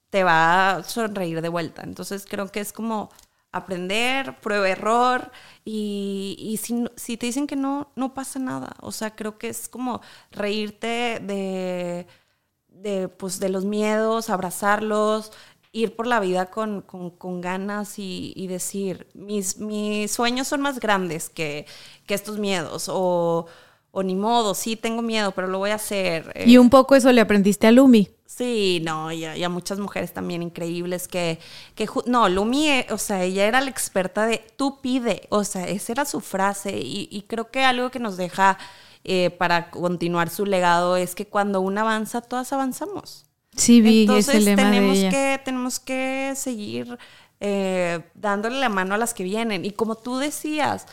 te 0.09 0.23
va 0.23 0.71
a 0.77 0.83
sonreír 0.83 1.41
de 1.41 1.49
vuelta. 1.49 1.83
Entonces 1.83 2.25
creo 2.29 2.47
que 2.51 2.59
es 2.61 2.73
como 2.73 3.09
aprender, 3.51 4.39
prueba 4.39 4.69
error 4.69 5.31
y, 5.65 6.35
y 6.39 6.57
si, 6.57 6.85
si 6.95 7.17
te 7.17 7.25
dicen 7.27 7.47
que 7.47 7.55
no, 7.55 7.91
no 7.95 8.13
pasa 8.13 8.39
nada. 8.39 8.75
O 8.81 8.91
sea, 8.91 9.15
creo 9.15 9.37
que 9.37 9.49
es 9.49 9.67
como 9.69 10.01
reírte 10.31 11.19
de, 11.21 12.07
de, 12.69 13.07
pues, 13.09 13.39
de 13.39 13.49
los 13.49 13.65
miedos, 13.65 14.29
abrazarlos, 14.29 15.31
ir 15.71 15.95
por 15.95 16.07
la 16.07 16.19
vida 16.19 16.47
con, 16.51 16.81
con- 16.81 17.11
con 17.11 17.41
ganas 17.41 17.99
y, 17.99 18.33
y 18.35 18.47
decir, 18.47 19.07
mis, 19.13 19.57
mis 19.59 20.11
sueños 20.11 20.47
son 20.47 20.61
más 20.61 20.79
grandes 20.79 21.29
que, 21.29 21.65
que 22.07 22.13
estos 22.15 22.39
miedos 22.39 22.87
o, 22.89 23.47
o 23.91 24.03
ni 24.03 24.15
modo, 24.15 24.53
sí 24.53 24.75
tengo 24.75 25.01
miedo, 25.01 25.31
pero 25.31 25.47
lo 25.47 25.57
voy 25.59 25.71
a 25.71 25.75
hacer. 25.75 26.31
Y 26.45 26.55
Eh, 26.55 26.59
un 26.59 26.69
poco 26.69 26.95
eso 26.95 27.11
le 27.11 27.21
aprendiste 27.21 27.67
a 27.67 27.71
Lumi. 27.71 28.09
Sí, 28.25 28.81
no, 28.83 29.11
y 29.11 29.23
a, 29.25 29.37
y 29.37 29.43
a 29.43 29.49
muchas 29.49 29.79
mujeres 29.79 30.13
también 30.13 30.43
increíbles 30.43 31.07
que, 31.07 31.39
que 31.75 31.87
no, 32.05 32.27
Lumi, 32.29 32.67
eh, 32.69 32.87
o 32.91 32.97
sea, 32.97 33.23
ella 33.23 33.45
era 33.47 33.61
la 33.61 33.69
experta 33.69 34.25
de 34.25 34.43
tú 34.57 34.81
pide, 34.81 35.25
o 35.29 35.43
sea, 35.45 35.67
esa 35.67 35.93
era 35.93 36.05
su 36.05 36.19
frase 36.19 36.77
y, 36.77 37.07
y 37.09 37.21
creo 37.23 37.49
que 37.51 37.63
algo 37.63 37.89
que 37.89 37.99
nos 37.99 38.17
deja 38.17 38.57
eh, 39.05 39.29
para 39.31 39.71
continuar 39.71 40.29
su 40.29 40.45
legado 40.45 40.97
es 40.97 41.15
que 41.15 41.27
cuando 41.27 41.61
una 41.61 41.81
avanza, 41.81 42.21
todas 42.21 42.51
avanzamos. 42.51 43.25
Sí, 43.55 43.81
vi 43.81 44.01
Entonces 44.01 44.35
ese 44.35 44.41
lema 44.41 44.63
tenemos 44.63 45.01
de 45.01 45.07
ella. 45.07 45.09
que 45.09 45.41
tenemos 45.43 45.79
que 45.79 46.33
seguir 46.35 46.97
dándole 48.15 48.59
la 48.59 48.69
mano 48.69 48.95
a 48.95 48.97
las 48.97 49.13
que 49.13 49.23
vienen 49.23 49.63
y 49.65 49.71
como 49.71 49.95
tú 49.95 50.17
decías, 50.17 50.85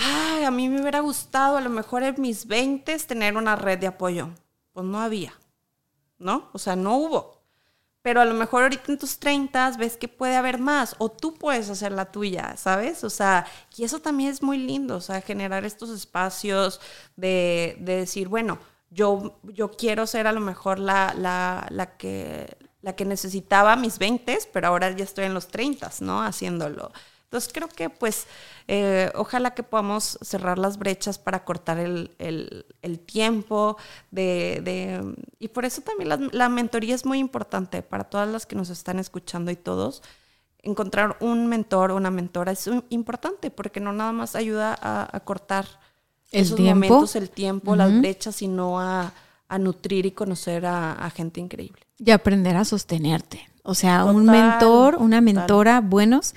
ay, 0.00 0.44
a 0.44 0.50
mí 0.50 0.68
me 0.68 0.80
hubiera 0.80 1.00
gustado 1.00 1.56
a 1.56 1.60
lo 1.60 1.70
mejor 1.70 2.02
en 2.02 2.20
mis 2.20 2.46
20 2.46 2.98
tener 3.00 3.36
una 3.36 3.56
red 3.56 3.78
de 3.78 3.86
apoyo, 3.86 4.30
pues 4.72 4.86
no 4.86 5.00
había. 5.00 5.32
¿no? 6.20 6.50
O 6.52 6.58
sea, 6.58 6.76
no 6.76 6.96
hubo. 6.96 7.40
Pero 8.02 8.20
a 8.20 8.24
lo 8.24 8.34
mejor 8.34 8.62
ahorita 8.62 8.92
en 8.92 8.98
tus 8.98 9.18
30 9.18 9.72
ves 9.78 9.96
que 9.96 10.08
puede 10.08 10.36
haber 10.36 10.58
más 10.58 10.94
o 10.98 11.10
tú 11.10 11.34
puedes 11.34 11.68
hacer 11.68 11.92
la 11.92 12.10
tuya, 12.12 12.56
¿sabes? 12.56 13.04
O 13.04 13.10
sea, 13.10 13.46
y 13.76 13.84
eso 13.84 13.98
también 13.98 14.30
es 14.30 14.42
muy 14.42 14.56
lindo, 14.56 14.96
o 14.96 15.00
sea, 15.00 15.20
generar 15.20 15.66
estos 15.66 15.90
espacios 15.90 16.80
de, 17.16 17.76
de 17.80 17.96
decir, 17.96 18.28
bueno, 18.28 18.58
yo, 18.90 19.38
yo 19.42 19.70
quiero 19.72 20.06
ser 20.06 20.26
a 20.26 20.32
lo 20.32 20.40
mejor 20.40 20.78
la, 20.78 21.14
la, 21.14 21.66
la 21.70 21.96
que, 21.98 22.56
la 22.80 22.96
que 22.96 23.04
necesitaba 23.04 23.76
mis 23.76 23.98
20, 23.98 24.38
pero 24.52 24.68
ahora 24.68 24.90
ya 24.92 25.04
estoy 25.04 25.26
en 25.26 25.34
los 25.34 25.48
30, 25.48 25.90
¿no? 26.00 26.22
Haciéndolo. 26.22 26.92
Entonces 27.30 27.52
creo 27.52 27.68
que 27.68 27.88
pues 27.90 28.26
eh, 28.66 29.12
ojalá 29.14 29.54
que 29.54 29.62
podamos 29.62 30.18
cerrar 30.20 30.58
las 30.58 30.78
brechas 30.78 31.16
para 31.16 31.44
cortar 31.44 31.78
el, 31.78 32.10
el- 32.18 32.66
el 32.82 32.98
tiempo 32.98 33.76
de, 34.10 34.60
de- 34.64 35.14
y 35.38 35.46
por 35.46 35.64
eso 35.64 35.80
también 35.82 36.08
la, 36.08 36.18
la 36.32 36.48
mentoría 36.48 36.92
es 36.92 37.06
muy 37.06 37.18
importante 37.20 37.82
para 37.82 38.02
todas 38.02 38.28
las 38.28 38.46
que 38.46 38.56
nos 38.56 38.68
están 38.68 38.98
escuchando 38.98 39.52
y 39.52 39.56
todos. 39.56 40.02
encontrar 40.62 41.16
un 41.20 41.46
mentor 41.46 41.92
o 41.92 41.96
una 41.96 42.10
mentora 42.10 42.52
es 42.52 42.68
importante 42.90 43.50
porque 43.50 43.78
no 43.80 43.92
nada 43.92 44.12
más 44.12 44.34
ayuda 44.36 44.76
a, 44.80 45.08
a 45.16 45.20
cortar 45.20 45.66
El 46.32 46.42
esos 46.42 46.56
tiempo. 46.56 46.74
momentos, 46.88 47.14
el 47.16 47.30
tiempo, 47.30 47.76
las 47.76 47.96
brechas, 48.00 48.36
sino 48.36 48.80
a, 48.80 49.12
a 49.48 49.58
nutrir 49.58 50.04
y 50.06 50.10
conocer 50.10 50.66
a, 50.66 50.92
a 50.94 51.10
gente 51.10 51.40
increíble. 51.40 51.80
Y 51.96 52.10
aprender 52.10 52.56
a 52.56 52.64
sostenerte. 52.64 53.48
O 53.70 53.74
sea, 53.74 54.04
un 54.04 54.24
mentor, 54.24 54.96
una 54.96 55.20
mentora 55.20 55.80
buenos 55.80 56.34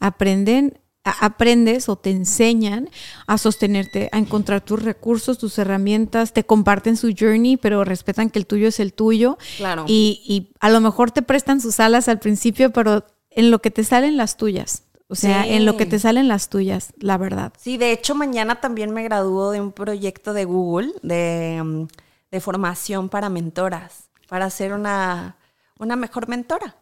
aprenden, 0.00 0.78
aprendes 1.02 1.88
o 1.88 1.96
te 1.96 2.10
enseñan 2.10 2.90
a 3.26 3.38
sostenerte, 3.38 4.10
a 4.12 4.18
encontrar 4.18 4.60
tus 4.60 4.82
recursos, 4.82 5.38
tus 5.38 5.58
herramientas, 5.58 6.32
te 6.34 6.44
comparten 6.44 6.96
su 6.98 7.14
journey, 7.18 7.56
pero 7.56 7.84
respetan 7.84 8.28
que 8.28 8.38
el 8.38 8.46
tuyo 8.46 8.68
es 8.68 8.80
el 8.80 8.92
tuyo. 8.92 9.38
Claro. 9.56 9.84
Y, 9.88 10.20
y 10.26 10.52
a 10.60 10.68
lo 10.68 10.80
mejor 10.80 11.10
te 11.10 11.22
prestan 11.22 11.60
sus 11.62 11.80
alas 11.80 12.08
al 12.08 12.18
principio, 12.18 12.70
pero 12.70 13.04
en 13.30 13.50
lo 13.50 13.60
que 13.60 13.70
te 13.70 13.82
salen 13.84 14.16
las 14.18 14.36
tuyas. 14.36 14.82
O 15.08 15.14
sea, 15.14 15.44
Sí. 15.44 15.50
en 15.54 15.64
lo 15.64 15.76
que 15.76 15.86
te 15.86 15.98
salen 15.98 16.28
las 16.28 16.48
tuyas, 16.48 16.92
la 16.98 17.16
verdad. 17.18 17.52
Sí, 17.58 17.76
de 17.78 17.92
hecho 17.92 18.14
mañana 18.14 18.60
también 18.60 18.90
me 18.92 19.02
gradúo 19.04 19.50
de 19.52 19.60
un 19.60 19.72
proyecto 19.72 20.32
de 20.32 20.44
Google 20.44 20.92
de, 21.02 21.62
mm, 21.64 21.86
de 22.30 22.40
formación 22.40 23.08
para 23.10 23.28
mentoras, 23.28 24.10
para 24.28 24.48
ser 24.50 24.72
una, 24.72 25.36
una 25.84 25.96
mejor 25.96 26.28
mentora, 26.28 26.76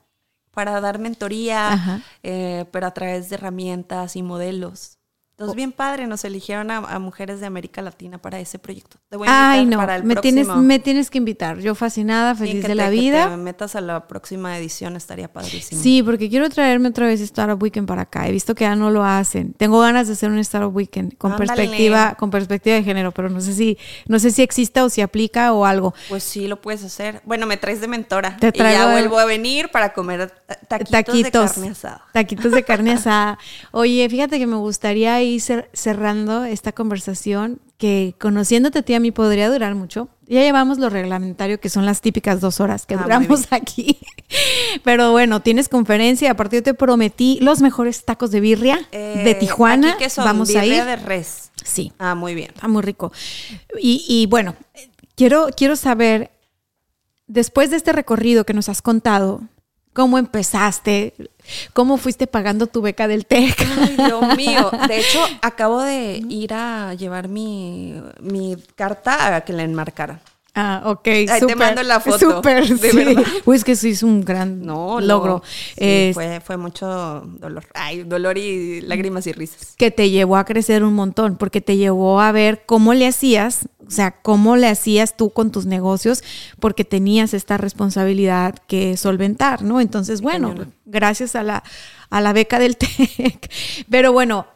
para 0.52 0.80
dar 0.80 0.98
mentoría, 0.98 2.02
eh, 2.22 2.66
pero 2.70 2.86
a 2.86 2.94
través 2.94 3.28
de 3.28 3.36
herramientas 3.36 4.16
y 4.16 4.22
modelos. 4.22 4.98
Entonces, 5.32 5.56
bien 5.56 5.72
padre, 5.72 6.06
nos 6.06 6.24
eligieron 6.24 6.70
a, 6.70 6.76
a 6.76 6.98
mujeres 7.00 7.40
de 7.40 7.46
América 7.46 7.82
Latina 7.82 8.18
para 8.18 8.38
ese 8.38 8.59
proyecto. 8.60 8.98
Te 9.09 9.16
voy 9.16 9.26
a 9.28 9.50
Ay, 9.52 9.66
no, 9.66 9.78
para 9.78 9.96
el 9.96 10.04
me 10.04 10.14
tienes, 10.16 10.46
próximo. 10.46 10.64
me 10.64 10.78
tienes 10.78 11.10
que 11.10 11.18
invitar. 11.18 11.59
Yo 11.59 11.74
fascinada, 11.74 12.34
Sí, 12.34 12.40
feliz 12.40 12.54
que 12.56 12.60
de 12.62 12.66
te- 12.68 12.74
la 12.76 12.84
que 12.84 12.90
vida. 12.90 13.28
te 13.30 13.36
metas 13.38 13.74
a 13.74 13.80
la 13.80 14.06
próxima 14.06 14.56
edición, 14.56 14.94
estaría 14.94 15.32
padrísimo. 15.32 15.80
Sí, 15.82 16.02
porque 16.02 16.28
quiero 16.28 16.48
traerme 16.48 16.90
otra 16.90 17.06
vez 17.06 17.20
Startup 17.22 17.60
Weekend 17.60 17.88
para 17.88 18.02
acá. 18.02 18.28
He 18.28 18.30
visto 18.32 18.54
que 18.54 18.64
ya 18.64 18.76
no 18.76 18.90
lo 18.90 19.04
hacen. 19.04 19.52
Tengo 19.54 19.80
ganas 19.80 20.06
de 20.06 20.12
hacer 20.12 20.30
un 20.30 20.38
Startup 20.38 20.72
Weekend 20.76 21.16
con 21.16 21.32
Ándale. 21.32 21.48
perspectiva, 21.54 22.14
con 22.14 22.30
perspectiva 22.30 22.76
de 22.76 22.84
género, 22.84 23.10
pero 23.10 23.28
no 23.28 23.40
sé 23.40 23.54
si, 23.54 23.78
no 24.06 24.20
sé 24.20 24.30
si 24.30 24.42
exista 24.42 24.84
o 24.84 24.90
si 24.90 25.00
aplica 25.00 25.52
o 25.54 25.64
algo. 25.64 25.92
Pues 26.09 26.22
sí, 26.22 26.46
lo 26.46 26.60
puedes 26.60 26.84
hacer. 26.84 27.20
Bueno, 27.24 27.46
me 27.46 27.56
traes 27.56 27.80
de 27.80 27.88
mentora. 27.88 28.36
Te 28.36 28.48
y 28.48 28.52
traigo 28.52 28.78
ya 28.78 28.86
de- 28.86 28.92
vuelvo 28.92 29.18
a 29.18 29.24
venir 29.24 29.70
para 29.70 29.92
comer 29.92 30.32
eh, 30.48 30.54
taquitos, 30.68 31.22
de 31.22 31.30
carne 31.32 31.68
asada. 31.70 32.04
Taquitos 32.12 32.52
de 32.52 32.62
carne 32.62 32.92
asada. 32.92 33.38
Oye, 33.72 34.06
fíjate 34.09 34.38
que 34.38 34.46
me 34.46 34.56
gustaría 34.56 35.20
ir 35.20 35.31
cer- 35.38 35.68
cerrando 35.72 36.44
esta 36.44 36.72
conversación 36.72 37.60
que 37.78 38.14
conociéndote 38.20 38.78
a 38.80 38.82
ti 38.82 38.94
a 38.94 39.00
mí 39.00 39.10
podría 39.10 39.50
durar 39.50 39.74
mucho. 39.74 40.09
Ya 40.26 40.40
llevamos 40.40 40.78
lo 40.78 40.88
reglamentario 40.88 41.60
que 41.60 41.68
son 41.68 41.84
las 41.84 42.00
típicas 42.00 42.40
dos 42.40 42.60
horas 42.60 42.86
que 42.86 42.94
Ah, 42.94 43.00
duramos 43.02 43.48
aquí. 43.50 43.98
Pero 44.84 45.10
bueno, 45.12 45.40
tienes 45.40 45.68
conferencia. 45.68 46.30
Aparte 46.30 46.56
yo 46.56 46.62
te 46.62 46.74
prometí 46.74 47.38
los 47.42 47.60
mejores 47.60 48.04
tacos 48.04 48.30
de 48.30 48.40
birria 48.40 48.78
de 48.92 49.30
Eh, 49.30 49.34
Tijuana. 49.34 49.90
Aquí 49.90 50.04
que 50.04 50.10
son 50.10 50.24
Vamos 50.24 50.48
a 50.54 50.60
birria 50.62 50.78
ir. 50.78 50.84
de 50.84 50.96
res. 50.96 51.50
Sí. 51.64 51.92
Ah, 51.98 52.14
muy 52.14 52.34
bien. 52.34 52.50
Está 52.54 52.68
muy 52.68 52.82
rico. 52.82 53.12
Y, 53.80 54.04
y 54.09 54.26
bueno, 54.26 54.54
quiero, 55.16 55.48
quiero 55.56 55.76
saber, 55.76 56.30
después 57.26 57.70
de 57.70 57.76
este 57.76 57.92
recorrido 57.92 58.44
que 58.44 58.54
nos 58.54 58.68
has 58.68 58.80
contado, 58.82 59.42
¿cómo 59.92 60.18
empezaste? 60.18 61.14
¿Cómo 61.73 61.97
fuiste 61.97 62.27
pagando 62.27 62.66
tu 62.66 62.82
beca 62.82 63.09
del 63.09 63.27
TEC? 63.27 63.66
Ay, 63.81 63.97
Dios 63.97 64.36
mío. 64.36 64.70
De 64.89 64.98
hecho, 64.98 65.24
acabo 65.43 65.82
de 65.82 66.23
ir 66.28 66.55
a 66.55 66.94
llevar 66.94 67.28
mi, 67.28 68.01
mi 68.20 68.56
carta 68.74 69.35
a 69.35 69.40
que 69.43 69.52
la 69.52 69.62
enmarcaran. 69.62 70.20
Ah, 70.54 70.82
ok. 70.84 71.02
te 71.02 71.40
súper, 71.40 71.56
mando 71.56 71.82
la 71.82 71.98
foto, 71.98 72.18
Súper, 72.36 72.66
sí. 72.66 72.94
verdad. 72.94 73.22
Uy, 73.46 73.56
es 73.56 73.64
que 73.64 73.74
sí 73.74 73.90
es 73.90 74.02
un 74.02 74.22
gran 74.22 74.60
No, 74.60 75.00
logro. 75.00 75.36
no. 75.36 75.42
Sí, 75.78 76.10
fue, 76.12 76.40
fue 76.40 76.58
mucho 76.58 77.22
dolor. 77.38 77.64
Ay, 77.72 78.02
dolor 78.02 78.36
y 78.36 78.82
lágrimas 78.82 79.26
y 79.26 79.32
risas. 79.32 79.74
que 79.78 79.90
te 79.90 80.10
llevó 80.10 80.36
a 80.36 80.44
crecer 80.44 80.84
un 80.84 80.92
montón, 80.94 81.36
porque 81.36 81.62
te 81.62 81.78
llevó 81.78 82.20
a 82.20 82.32
ver 82.32 82.64
cómo 82.66 82.92
le 82.92 83.06
hacías, 83.06 83.66
o 83.86 83.90
sea, 83.90 84.10
cómo 84.20 84.56
le 84.56 84.68
hacías 84.68 85.16
tú 85.16 85.30
con 85.30 85.50
tus 85.52 85.64
negocios, 85.64 86.22
porque 86.60 86.84
tenías 86.84 87.32
esta 87.32 87.56
responsabilidad 87.56 88.56
que 88.66 88.98
solventar, 88.98 89.62
¿no? 89.62 89.80
Entonces, 89.80 90.20
bueno, 90.20 90.54
gracias 90.84 91.34
a 91.34 91.42
la, 91.42 91.62
a 92.10 92.20
la 92.20 92.34
beca 92.34 92.58
del 92.58 92.76
TEC. 92.76 93.50
Pero 93.88 94.12
bueno, 94.12 94.46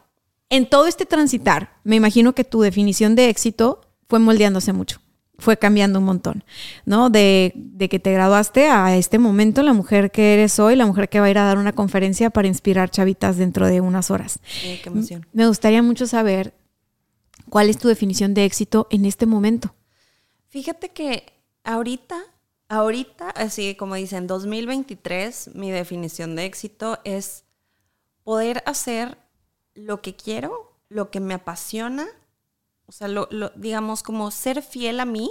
en 0.51 0.69
todo 0.69 0.85
este 0.85 1.07
transitar, 1.07 1.71
me 1.83 1.95
imagino 1.95 2.33
que 2.33 2.43
tu 2.43 2.61
definición 2.61 3.15
de 3.15 3.29
éxito 3.29 3.81
fue 4.07 4.19
moldeándose 4.19 4.73
mucho. 4.73 4.99
Fue 5.39 5.57
cambiando 5.57 5.99
un 5.99 6.05
montón, 6.05 6.43
¿no? 6.85 7.09
De, 7.09 7.53
de 7.55 7.89
que 7.89 7.99
te 7.99 8.11
graduaste 8.11 8.69
a 8.69 8.95
este 8.97 9.19
momento, 9.19 9.61
la 9.61 9.73
mujer 9.73 10.09
que 10.11 10.33
eres 10.33 10.59
hoy, 10.59 10.75
la 10.75 10.85
mujer 10.85 11.09
que 11.09 11.19
va 11.19 11.27
a 11.27 11.29
ir 11.29 11.37
a 11.37 11.43
dar 11.43 11.57
una 11.57 11.73
conferencia 11.73 12.29
para 12.29 12.47
inspirar 12.47 12.89
chavitas 12.89 13.37
dentro 13.37 13.67
de 13.67 13.81
unas 13.81 14.09
horas. 14.09 14.39
Eh, 14.63 14.79
qué 14.81 14.89
emoción. 14.89 15.27
Me 15.33 15.47
gustaría 15.47 15.83
mucho 15.83 16.07
saber 16.07 16.53
cuál 17.49 17.69
es 17.69 17.77
tu 17.77 17.87
definición 17.87 18.33
de 18.33 18.45
éxito 18.45 18.87
en 18.89 19.05
este 19.05 19.25
momento. 19.25 19.75
Fíjate 20.49 20.89
que 20.89 21.25
ahorita, 21.63 22.17
ahorita, 22.69 23.29
así 23.31 23.75
como 23.75 23.95
dicen, 23.95 24.27
2023, 24.27 25.51
mi 25.53 25.71
definición 25.71 26.35
de 26.35 26.45
éxito 26.45 26.99
es 27.03 27.43
poder 28.23 28.63
hacer 28.65 29.17
lo 29.73 30.01
que 30.01 30.15
quiero, 30.15 30.77
lo 30.89 31.11
que 31.11 31.19
me 31.19 31.33
apasiona, 31.33 32.07
o 32.87 32.91
sea, 32.91 33.07
lo, 33.07 33.27
digamos 33.55 34.01
como 34.01 34.31
ser 34.31 34.61
fiel 34.61 34.99
a 34.99 35.05
mí 35.05 35.29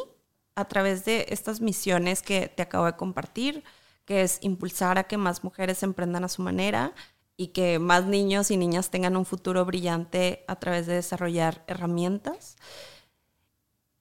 a 0.55 0.67
través 0.67 1.05
de 1.05 1.27
estas 1.31 1.61
misiones 1.61 2.23
que 2.23 2.49
te 2.49 2.63
acabo 2.63 2.85
de 2.87 2.97
compartir, 2.97 3.65
que 4.05 4.23
es 4.23 4.39
impulsar 4.43 4.99
a 4.99 5.05
que 5.05 5.17
más 5.17 5.43
mujeres 5.43 5.83
emprendan 5.83 6.25
a 6.25 6.29
su 6.29 6.43
manera 6.43 6.95
y 7.37 7.49
que 7.49 7.79
más 7.79 8.07
niños 8.07 8.51
y 8.51 8.57
niñas 8.57 8.91
tengan 8.91 9.17
un 9.17 9.27
futuro 9.27 9.65
brillante 9.65 10.45
a 10.49 10.57
través 10.57 10.87
de 10.87 10.95
desarrollar 10.95 11.65
herramientas. 11.67 12.57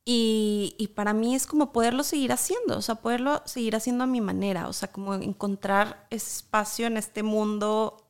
Y, 0.06 0.76
y 0.78 0.90
para 0.90 1.14
mí 1.14 1.34
es 1.34 1.48
como 1.48 1.72
poderlo 1.72 2.04
seguir 2.04 2.32
haciendo, 2.32 2.78
o 2.78 2.82
sea, 2.82 2.96
poderlo 2.96 3.42
seguir 3.46 3.76
haciendo 3.76 4.04
a 4.04 4.08
mi 4.08 4.22
manera, 4.22 4.68
o 4.68 4.74
sea, 4.74 4.92
como 4.92 5.16
encontrar 5.16 6.06
espacio 6.12 6.86
en 6.86 6.98
este 6.98 7.24
mundo 7.24 8.06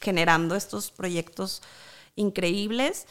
generando 0.00 0.56
estos 0.56 0.90
proyectos 0.90 1.62
increíbles, 2.16 3.06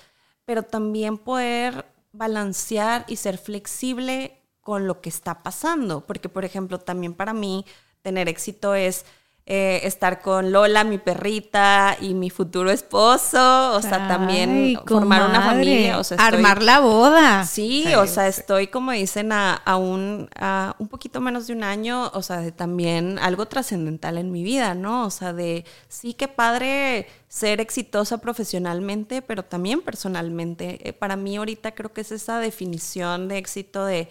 pero 0.47 0.63
también 0.63 1.17
poder 1.17 1.85
balancear 2.13 3.03
y 3.09 3.17
ser 3.17 3.37
flexible 3.37 4.41
con 4.61 4.87
lo 4.87 5.01
que 5.01 5.09
está 5.09 5.43
pasando, 5.43 6.07
porque 6.07 6.29
por 6.29 6.45
ejemplo, 6.45 6.79
también 6.79 7.13
para 7.13 7.33
mí 7.33 7.65
tener 8.01 8.29
éxito 8.29 8.73
es 8.73 9.05
eh, 9.49 9.79
estar 9.83 10.21
con 10.21 10.51
Lola, 10.51 10.83
mi 10.83 10.97
perrita, 10.97 11.95
y 12.01 12.13
mi 12.13 12.29
futuro 12.29 12.69
esposo, 12.69 13.73
o 13.75 13.81
sea, 13.81 14.05
también 14.05 14.77
formar 14.85 15.29
una 15.29 15.41
familia, 15.41 15.97
o 15.99 16.03
sea, 16.03 16.17
estoy- 16.17 16.35
armar 16.35 16.61
la 16.61 16.81
boda. 16.81 17.45
Sí, 17.45 17.85
o 17.95 18.05
sea, 18.07 18.27
estoy 18.27 18.67
como 18.67 18.91
dicen 18.91 19.31
a, 19.31 19.53
a 19.53 19.77
un, 19.77 20.29
a 20.35 20.75
un 20.79 20.89
poquito 20.89 21.21
menos 21.21 21.47
de 21.47 21.53
un 21.53 21.63
año, 21.63 22.11
o 22.13 22.21
sea, 22.21 22.39
de 22.41 22.51
también 22.51 23.19
algo 23.19 23.45
trascendental 23.45 24.17
en 24.17 24.33
mi 24.33 24.43
vida, 24.43 24.73
¿no? 24.73 25.05
O 25.05 25.09
sea, 25.09 25.31
de 25.31 25.63
sí, 25.87 26.13
qué 26.13 26.27
padre 26.27 27.07
ser 27.29 27.61
exitosa 27.61 28.17
profesionalmente, 28.17 29.21
pero 29.21 29.43
también 29.43 29.81
personalmente. 29.81 30.89
Eh, 30.89 30.91
para 30.91 31.15
mí 31.15 31.37
ahorita 31.37 31.71
creo 31.73 31.93
que 31.93 32.01
es 32.01 32.11
esa 32.11 32.39
definición 32.39 33.29
de 33.29 33.37
éxito 33.37 33.85
de, 33.85 34.09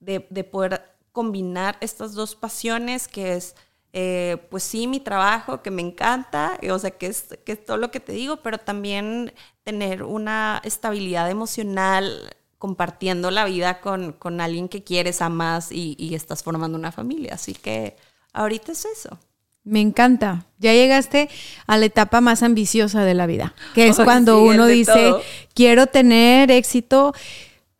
de, 0.00 0.26
de 0.30 0.44
poder 0.44 0.94
combinar 1.12 1.76
estas 1.82 2.14
dos 2.14 2.34
pasiones 2.36 3.06
que 3.06 3.34
es... 3.34 3.54
eh, 3.92 4.38
pues 4.50 4.62
sí, 4.62 4.86
mi 4.86 5.00
trabajo 5.00 5.62
que 5.62 5.70
me 5.70 5.82
encanta, 5.82 6.58
eh, 6.62 6.72
o 6.72 6.78
sea, 6.78 6.92
que 6.92 7.06
es, 7.06 7.38
que 7.44 7.52
es 7.52 7.64
todo 7.64 7.76
lo 7.76 7.90
que 7.90 8.00
te 8.00 8.12
digo, 8.12 8.38
pero 8.38 8.58
también 8.58 9.32
tener 9.64 10.02
una 10.02 10.60
estabilidad 10.64 11.30
emocional 11.30 12.34
compartiendo 12.58 13.30
la 13.30 13.44
vida 13.44 13.80
con, 13.80 14.12
con 14.12 14.40
alguien 14.40 14.68
que 14.68 14.82
quieres, 14.82 15.20
amas 15.20 15.72
y, 15.72 15.96
y 15.98 16.14
estás 16.14 16.42
formando 16.42 16.78
una 16.78 16.92
familia. 16.92 17.34
Así 17.34 17.54
que 17.54 17.96
ahorita 18.32 18.72
es 18.72 18.84
eso. 18.86 19.18
Me 19.64 19.80
encanta. 19.80 20.46
Ya 20.58 20.72
llegaste 20.72 21.28
a 21.66 21.76
la 21.76 21.86
etapa 21.86 22.20
más 22.20 22.42
ambiciosa 22.42 23.04
de 23.04 23.14
la 23.14 23.26
vida, 23.26 23.54
que 23.74 23.88
es 23.88 23.96
cuando 24.04 24.38
sí, 24.38 24.48
uno 24.48 24.66
dice, 24.66 24.92
todo. 24.92 25.22
quiero 25.54 25.86
tener 25.86 26.50
éxito 26.50 27.14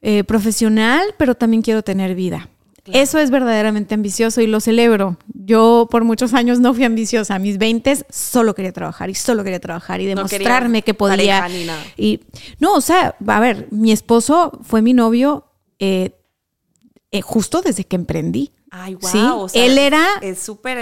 eh, 0.00 0.24
profesional, 0.24 1.14
pero 1.16 1.34
también 1.34 1.62
quiero 1.62 1.82
tener 1.82 2.14
vida. 2.14 2.48
Eso 2.86 3.18
es 3.18 3.30
verdaderamente 3.30 3.94
ambicioso 3.94 4.40
y 4.40 4.46
lo 4.48 4.60
celebro. 4.60 5.16
Yo 5.34 5.86
por 5.90 6.02
muchos 6.04 6.34
años 6.34 6.58
no 6.58 6.74
fui 6.74 6.82
ambiciosa. 6.84 7.36
A 7.36 7.38
mis 7.38 7.58
20 7.58 8.06
solo 8.10 8.54
quería 8.54 8.72
trabajar 8.72 9.08
y 9.08 9.14
solo 9.14 9.44
quería 9.44 9.60
trabajar 9.60 10.00
y 10.00 10.04
No 10.06 10.16
demostrarme 10.16 10.82
que 10.82 10.92
podía. 10.94 11.46
ni 11.48 11.64
nada. 11.64 11.82
Y 11.96 12.20
no, 12.58 12.74
o 12.74 12.80
sea, 12.80 13.14
a 13.26 13.40
ver, 13.40 13.68
mi 13.70 13.92
esposo 13.92 14.58
fue 14.62 14.82
mi 14.82 14.94
novio 14.94 15.44
eh, 15.78 16.18
eh, 17.12 17.20
justo 17.22 17.62
desde 17.62 17.84
que 17.84 17.94
emprendí. 17.96 18.50
Ay, 18.74 18.94
wow. 18.94 19.10
Sí, 19.10 19.18
o 19.18 19.48
sea, 19.50 19.64
él 19.66 19.76
era 19.78 20.02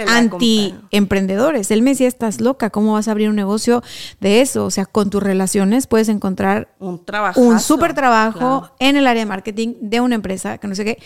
anti-emprendedores. 0.07 1.71
Él 1.71 1.81
me 1.81 1.91
decía, 1.91 2.07
estás 2.07 2.39
loca, 2.41 2.69
¿cómo 2.69 2.93
vas 2.93 3.07
a 3.07 3.11
abrir 3.11 3.29
un 3.29 3.35
negocio 3.35 3.83
de 4.19 4.41
eso? 4.41 4.65
O 4.65 4.71
sea, 4.71 4.85
con 4.85 5.09
tus 5.09 5.21
relaciones 5.21 5.87
puedes 5.87 6.09
encontrar 6.09 6.73
Un 6.79 7.03
trabajo. 7.03 7.41
un 7.41 7.59
súper 7.59 7.93
trabajo 7.93 8.69
en 8.79 8.95
el 8.95 9.07
área 9.07 9.21
de 9.23 9.25
marketing 9.27 9.75
de 9.81 9.99
una 9.99 10.15
empresa, 10.15 10.57
que 10.57 10.67
no 10.67 10.75
sé 10.75 10.85
qué. 10.85 10.99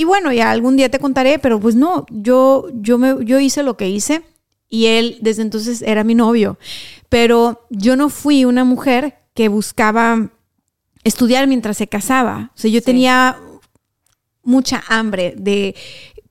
Y 0.00 0.04
bueno, 0.04 0.32
ya 0.32 0.50
algún 0.50 0.78
día 0.78 0.88
te 0.88 0.98
contaré, 0.98 1.38
pero 1.38 1.60
pues 1.60 1.74
no, 1.74 2.06
yo, 2.08 2.68
yo, 2.72 2.96
me, 2.96 3.22
yo 3.22 3.38
hice 3.38 3.62
lo 3.62 3.76
que 3.76 3.90
hice 3.90 4.22
y 4.66 4.86
él 4.86 5.18
desde 5.20 5.42
entonces 5.42 5.82
era 5.82 6.04
mi 6.04 6.14
novio. 6.14 6.58
Pero 7.10 7.66
yo 7.68 7.96
no 7.96 8.08
fui 8.08 8.46
una 8.46 8.64
mujer 8.64 9.18
que 9.34 9.48
buscaba 9.50 10.30
estudiar 11.04 11.46
mientras 11.48 11.76
se 11.76 11.86
casaba. 11.86 12.50
O 12.56 12.58
sea, 12.58 12.70
yo 12.70 12.80
tenía 12.80 13.36
mucha 14.42 14.82
hambre 14.88 15.34
de 15.36 15.74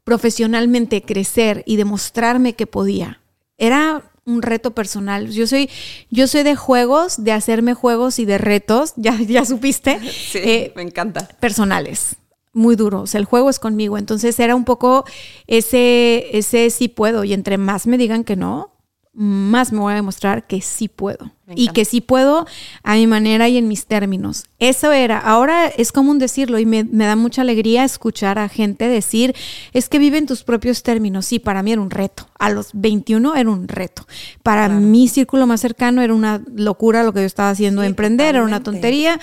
profesionalmente 0.03 1.03
crecer 1.03 1.61
y 1.67 1.75
demostrarme 1.75 2.53
que 2.53 2.65
podía. 2.65 3.22
Era 3.59 4.01
un 4.25 4.41
reto 4.41 4.73
personal. 4.73 5.30
Yo 5.30 5.45
soy, 5.45 5.69
yo 6.09 6.25
soy 6.25 6.41
de 6.41 6.56
juegos, 6.56 7.23
de 7.23 7.33
hacerme 7.33 7.75
juegos 7.75 8.17
y 8.17 8.25
de 8.25 8.39
retos, 8.39 8.93
ya, 8.98 9.15
ya 9.22 9.45
supiste. 9.45 9.99
Sí, 9.99 10.39
eh, 10.39 10.73
me 10.75 10.81
encanta. 10.81 11.27
Personales. 11.39 12.15
Muy 12.53 12.76
duro. 12.76 13.02
O 13.02 13.08
sea, 13.08 13.19
el 13.19 13.26
juego 13.26 13.50
es 13.50 13.60
conmigo. 13.60 13.98
Entonces 13.98 14.40
era 14.40 14.56
un 14.56 14.66
poco 14.66 15.06
ese, 15.48 16.38
ese 16.38 16.69
sí 16.69 16.88
puedo. 16.88 17.24
Y 17.24 17.34
entre 17.34 17.58
más 17.58 17.88
me 17.88 17.98
digan 17.98 18.24
que 18.24 18.36
no, 18.36 18.74
más 19.19 19.74
me 19.74 19.80
voy 19.80 19.92
a 19.92 19.95
demostrar 19.95 20.48
que 20.48 20.61
sí 20.61 20.88
puedo. 20.88 21.32
Y 21.53 21.69
que 21.69 21.84
sí 21.84 22.00
puedo 22.00 22.45
a 22.84 22.94
mi 22.94 23.06
manera 23.06 23.50
y 23.50 23.58
en 23.58 23.68
mis 23.68 23.86
términos. 23.86 24.45
Eso 24.60 24.94
era. 24.94 25.19
Ahora 25.19 25.68
es 25.68 25.92
común 25.92 26.19
decirlo 26.19 26.60
y 26.60 26.66
me, 26.66 26.84
da 26.86 27.18
mucha 27.18 27.42
alegría 27.42 27.84
escuchar 27.84 28.40
a 28.40 28.48
gente 28.48 28.88
decir, 28.88 29.36
es 29.74 29.90
que 29.90 30.00
vive 30.00 30.19
en 30.19 30.26
tus 30.26 30.44
propios 30.44 30.84
términos. 30.84 31.26
Sí, 31.26 31.40
para 31.40 31.64
mí 31.64 31.74
era 31.74 31.82
un 31.82 31.90
reto. 31.90 32.30
A 32.38 32.50
los 32.50 32.69
21 32.74 33.36
era 33.36 33.50
un 33.50 33.68
reto. 33.68 34.08
Para 34.42 34.69
mi 34.69 35.08
círculo 35.08 35.48
más 35.48 35.60
cercano 35.60 36.02
era 36.02 36.14
una 36.14 36.42
locura 36.56 37.03
lo 37.03 37.11
que 37.11 37.22
yo 37.22 37.26
estaba 37.26 37.50
haciendo, 37.50 37.84
emprender, 37.84 38.36
era 38.36 38.45
una 38.45 38.64
tontería. 38.64 39.19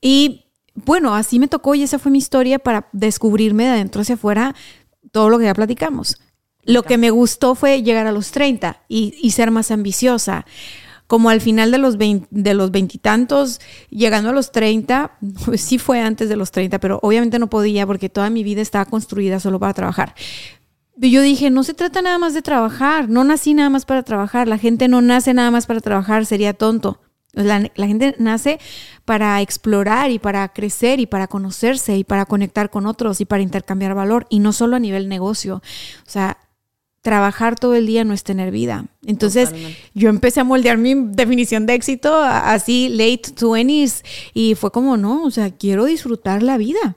Y 0.00 0.41
bueno, 0.74 1.14
así 1.14 1.38
me 1.38 1.48
tocó 1.48 1.74
y 1.74 1.82
esa 1.82 1.98
fue 1.98 2.10
mi 2.10 2.18
historia 2.18 2.58
para 2.58 2.88
descubrirme 2.92 3.64
de 3.64 3.70
adentro 3.70 4.02
hacia 4.02 4.14
afuera 4.14 4.54
todo 5.10 5.28
lo 5.28 5.38
que 5.38 5.44
ya 5.44 5.54
platicamos. 5.54 6.18
Lo 6.64 6.82
que 6.82 6.96
me 6.96 7.10
gustó 7.10 7.54
fue 7.54 7.82
llegar 7.82 8.06
a 8.06 8.12
los 8.12 8.30
30 8.30 8.82
y, 8.88 9.30
ser 9.32 9.50
más 9.50 9.70
ambiciosa. 9.70 10.46
Como 11.06 11.28
al 11.28 11.40
final 11.42 11.70
de 11.70 11.78
los, 11.78 11.98
de 11.98 12.54
los 12.54 12.70
veintitantos, 12.70 13.60
llegando 13.90 14.30
a 14.30 14.32
los 14.32 14.50
30, 14.52 15.18
pues 15.44 15.60
sí 15.60 15.78
fue 15.78 16.00
antes 16.00 16.28
de 16.28 16.36
los 16.36 16.52
30, 16.52 16.78
pero 16.78 17.00
obviamente 17.02 17.38
no 17.38 17.50
podía 17.50 17.86
porque 17.86 18.08
toda 18.08 18.30
mi 18.30 18.44
vida 18.44 18.62
estaba 18.62 18.86
construida 18.86 19.40
solo 19.40 19.58
para 19.58 19.74
trabajar. 19.74 20.14
Y 21.00 21.10
yo 21.10 21.20
dije, 21.20 21.50
no 21.50 21.64
se 21.64 21.74
trata 21.74 22.00
nada 22.00 22.18
más 22.18 22.32
de 22.32 22.42
trabajar, 22.42 23.08
no 23.08 23.24
nací 23.24 23.54
nada 23.54 23.68
más 23.68 23.84
para 23.84 24.02
trabajar, 24.04 24.46
la 24.46 24.58
gente 24.58 24.88
no 24.88 25.02
nace 25.02 25.34
nada 25.34 25.50
más 25.50 25.66
para 25.66 25.80
trabajar, 25.80 26.24
sería 26.24 26.54
tonto. 26.54 27.00
La, 27.32 27.70
la, 27.74 27.86
gente 27.86 28.14
nace 28.18 28.58
para 29.04 29.40
explorar 29.40 30.10
y 30.10 30.18
para 30.18 30.48
crecer 30.52 31.00
y 31.00 31.06
para 31.06 31.28
conocerse 31.28 31.96
y 31.96 32.04
para 32.04 32.26
conectar 32.26 32.68
con 32.68 32.86
otros 32.86 33.20
y 33.22 33.24
para 33.24 33.42
intercambiar 33.42 33.94
valor 33.94 34.26
y 34.28 34.38
no 34.38 34.52
solo 34.52 34.76
a 34.76 34.80
nivel 34.80 35.08
negocio. 35.08 35.62
O 36.06 36.10
sea, 36.10 36.36
trabajar 37.02 37.58
todo 37.58 37.74
el 37.74 37.86
día 37.86 38.04
no 38.04 38.14
es 38.14 38.22
tener 38.22 38.50
vida. 38.52 38.86
Entonces 39.04 39.52
yo 39.92 40.08
empecé 40.08 40.40
a 40.40 40.44
moldear 40.44 40.78
mi 40.78 40.94
definición 40.94 41.66
de 41.66 41.74
éxito 41.74 42.14
así 42.14 42.88
late 42.88 43.34
20s 43.34 44.02
y 44.32 44.54
fue 44.54 44.70
como, 44.70 44.96
no, 44.96 45.24
o 45.24 45.30
sea, 45.30 45.50
quiero 45.50 45.84
disfrutar 45.84 46.42
la 46.42 46.56
vida. 46.56 46.96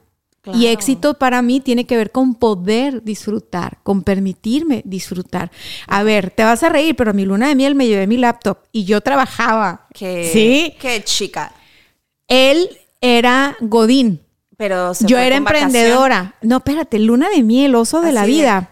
Y 0.54 0.68
éxito 0.68 1.16
para 1.16 1.42
mí 1.42 1.60
tiene 1.60 1.86
que 1.86 1.98
ver 1.98 2.12
con 2.12 2.36
poder 2.36 3.04
disfrutar, 3.04 3.80
con 3.84 4.04
permitirme 4.04 4.82
disfrutar. 4.86 5.52
A 5.88 6.04
ver, 6.04 6.30
te 6.30 6.44
vas 6.44 6.64
a 6.64 6.70
reír, 6.70 6.96
pero 6.96 7.14
mi 7.14 7.26
luna 7.26 7.48
de 7.48 7.56
miel 7.56 7.76
me 7.76 7.88
llevé 7.88 8.08
mi 8.08 8.18
laptop 8.18 8.60
y 8.72 8.86
yo 8.86 9.02
trabajaba. 9.02 9.88
Qué, 9.94 10.30
¿Sí? 10.32 10.76
Qué 10.80 11.04
chica. 11.04 11.52
Él 12.28 12.70
era 13.02 13.56
Godín. 13.60 14.22
Pero 14.58 14.94
yo 15.02 15.18
era 15.18 15.36
emprendedora. 15.36 16.36
No, 16.42 16.58
espérate, 16.58 16.98
luna 17.00 17.30
de 17.30 17.44
miel, 17.44 17.76
oso 17.76 18.00
de 18.00 18.14
la 18.14 18.26
vida. 18.26 18.70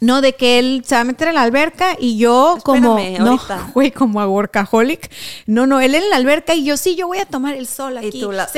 No, 0.00 0.20
de 0.20 0.34
que 0.34 0.58
él 0.58 0.82
se 0.86 0.94
va 0.94 1.02
a 1.02 1.04
meter 1.04 1.28
en 1.28 1.34
la 1.34 1.42
alberca 1.42 1.96
y 1.98 2.18
yo 2.18 2.58
como, 2.64 2.98
no, 3.18 3.40
güey, 3.74 3.90
como 3.90 4.20
a 4.20 4.28
workaholic. 4.28 5.10
No, 5.46 5.66
no, 5.66 5.80
él 5.80 5.94
en 5.94 6.10
la 6.10 6.16
alberca 6.16 6.54
y 6.54 6.64
yo 6.64 6.76
sí, 6.76 6.96
yo 6.96 7.06
voy 7.06 7.18
a 7.18 7.26
tomar 7.26 7.54
el 7.54 7.66
sol 7.66 7.98
aquí. 7.98 8.18
Y 8.18 8.20
tú, 8.20 8.32
la, 8.32 8.48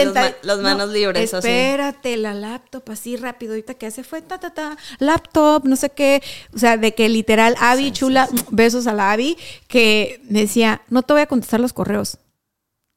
los, 0.43 0.61
manos 0.61 0.91
libres. 0.91 1.33
Espérate, 1.33 2.17
la 2.17 2.35
laptop 2.35 2.91
así 2.91 3.17
rápido, 3.17 3.53
ahorita 3.53 3.75
que 3.75 3.87
hace 3.87 4.03
fue 4.03 4.23
ta, 4.23 4.39
ta, 4.39 4.51
ta, 4.51 4.77
laptop, 4.99 5.65
no 5.65 5.77
sé 5.77 5.91
qué. 5.91 6.23
O 6.55 6.59
sea, 6.59 6.77
de 6.77 6.95
que 6.95 7.09
literal, 7.09 7.55
Abby, 7.61 7.93
chula, 7.93 8.29
besos 8.51 8.87
a 8.87 8.93
la 8.93 9.13
Abby, 9.13 9.37
que 9.67 10.21
me 10.29 10.41
decía, 10.41 10.83
no 10.89 11.03
te 11.03 11.13
voy 11.13 11.23
a 11.23 11.27
contestar 11.27 11.61
los 11.61 11.73
correos. 11.73 12.19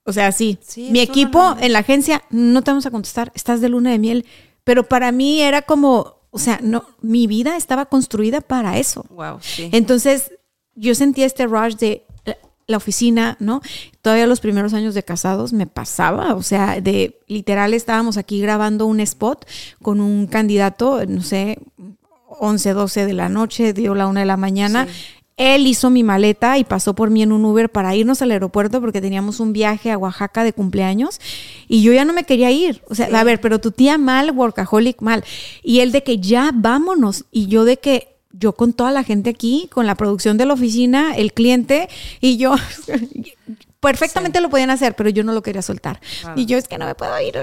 O 0.04 0.14
sea, 0.14 0.32
sí. 0.32 0.58
Mi 0.76 1.00
equipo 1.00 1.56
en 1.60 1.74
la 1.74 1.80
agencia, 1.80 2.24
no 2.30 2.64
te 2.64 2.72
vamos 2.72 2.86
a 2.86 2.92
contestar, 2.92 3.32
estás 3.36 3.62
de 3.62 3.70
luna 3.70 3.92
de 3.92 4.00
miel. 4.00 4.26
Pero 4.64 4.88
para 4.88 5.12
mí 5.12 5.42
era 5.42 5.62
como, 5.62 6.21
o 6.32 6.40
sea, 6.40 6.60
no, 6.64 6.86
mi 7.02 7.28
vida 7.28 7.58
estaba 7.58 7.86
construida 7.86 8.42
para 8.42 8.78
eso. 8.78 9.06
Wow, 9.10 9.40
sí. 9.42 9.70
Entonces, 9.72 10.32
yo 10.76 10.96
sentía 10.96 11.26
este 11.26 11.46
rush 11.46 11.76
de 11.76 12.06
la 12.72 12.78
oficina, 12.78 13.38
¿no? 13.40 13.62
Todavía 14.02 14.26
los 14.26 14.40
primeros 14.40 14.74
años 14.74 14.96
de 14.96 15.04
casados 15.04 15.54
me 15.54 15.68
pasaba, 15.68 16.34
o 16.34 16.42
sea, 16.42 16.82
de 16.82 17.20
literal 17.28 17.74
estábamos 17.74 18.18
aquí 18.18 18.42
grabando 18.42 18.88
un 18.88 19.00
spot 19.02 19.46
con 19.82 20.00
un 20.02 20.26
candidato, 20.26 21.06
no 21.06 21.22
sé, 21.22 21.60
11, 22.40 22.74
12 22.74 23.06
de 23.06 23.14
la 23.14 23.30
noche, 23.30 23.74
dio 23.74 23.94
la 23.94 24.08
una 24.08 24.22
de 24.22 24.26
la 24.26 24.38
mañana. 24.38 24.88
Él 25.38 25.66
hizo 25.66 25.90
mi 25.90 26.04
maleta 26.04 26.58
y 26.58 26.64
pasó 26.64 26.94
por 26.94 27.10
mí 27.10 27.24
en 27.24 27.32
un 27.32 27.44
Uber 27.46 27.70
para 27.70 27.96
irnos 27.96 28.22
al 28.22 28.32
aeropuerto 28.32 28.80
porque 28.82 29.02
teníamos 29.02 29.40
un 29.40 29.54
viaje 29.54 29.92
a 29.92 29.98
Oaxaca 29.98 30.44
de 30.44 30.54
cumpleaños 30.54 31.20
y 31.68 31.82
yo 31.82 31.94
ya 31.94 32.06
no 32.06 32.14
me 32.14 32.26
quería 32.26 32.52
ir. 32.52 32.84
O 32.90 32.96
sea, 32.96 33.08
a 33.08 33.24
ver, 33.24 33.42
pero 33.42 33.60
tu 33.60 33.72
tía 33.72 33.98
mal, 33.98 34.32
workaholic 34.32 35.02
mal. 35.02 35.24
Y 35.64 35.80
él 35.80 35.92
de 35.92 36.04
que 36.04 36.20
ya 36.20 36.52
vámonos 36.54 37.26
y 37.32 37.48
yo 37.48 37.66
de 37.66 37.78
que 37.78 38.18
yo 38.34 38.54
con 38.54 38.74
toda 38.74 38.92
la 38.92 39.04
gente 39.04 39.30
aquí, 39.30 39.70
con 39.72 39.88
la 39.88 39.96
producción 39.96 40.38
de 40.38 40.46
la 40.46 40.54
oficina, 40.54 41.16
el 41.16 41.34
cliente 41.34 41.90
y 42.20 42.38
yo 42.38 42.56
perfectamente 43.80 44.42
lo 44.42 44.50
podían 44.50 44.70
hacer, 44.70 44.96
pero 44.96 45.10
yo 45.10 45.24
no 45.24 45.34
lo 45.34 45.42
quería 45.42 45.62
soltar. 45.62 46.00
Y 46.36 46.46
yo 46.46 46.58
es 46.58 46.68
que 46.68 46.78
no 46.78 46.86
me 46.86 46.96
puedo 46.96 47.20
ir 47.20 47.36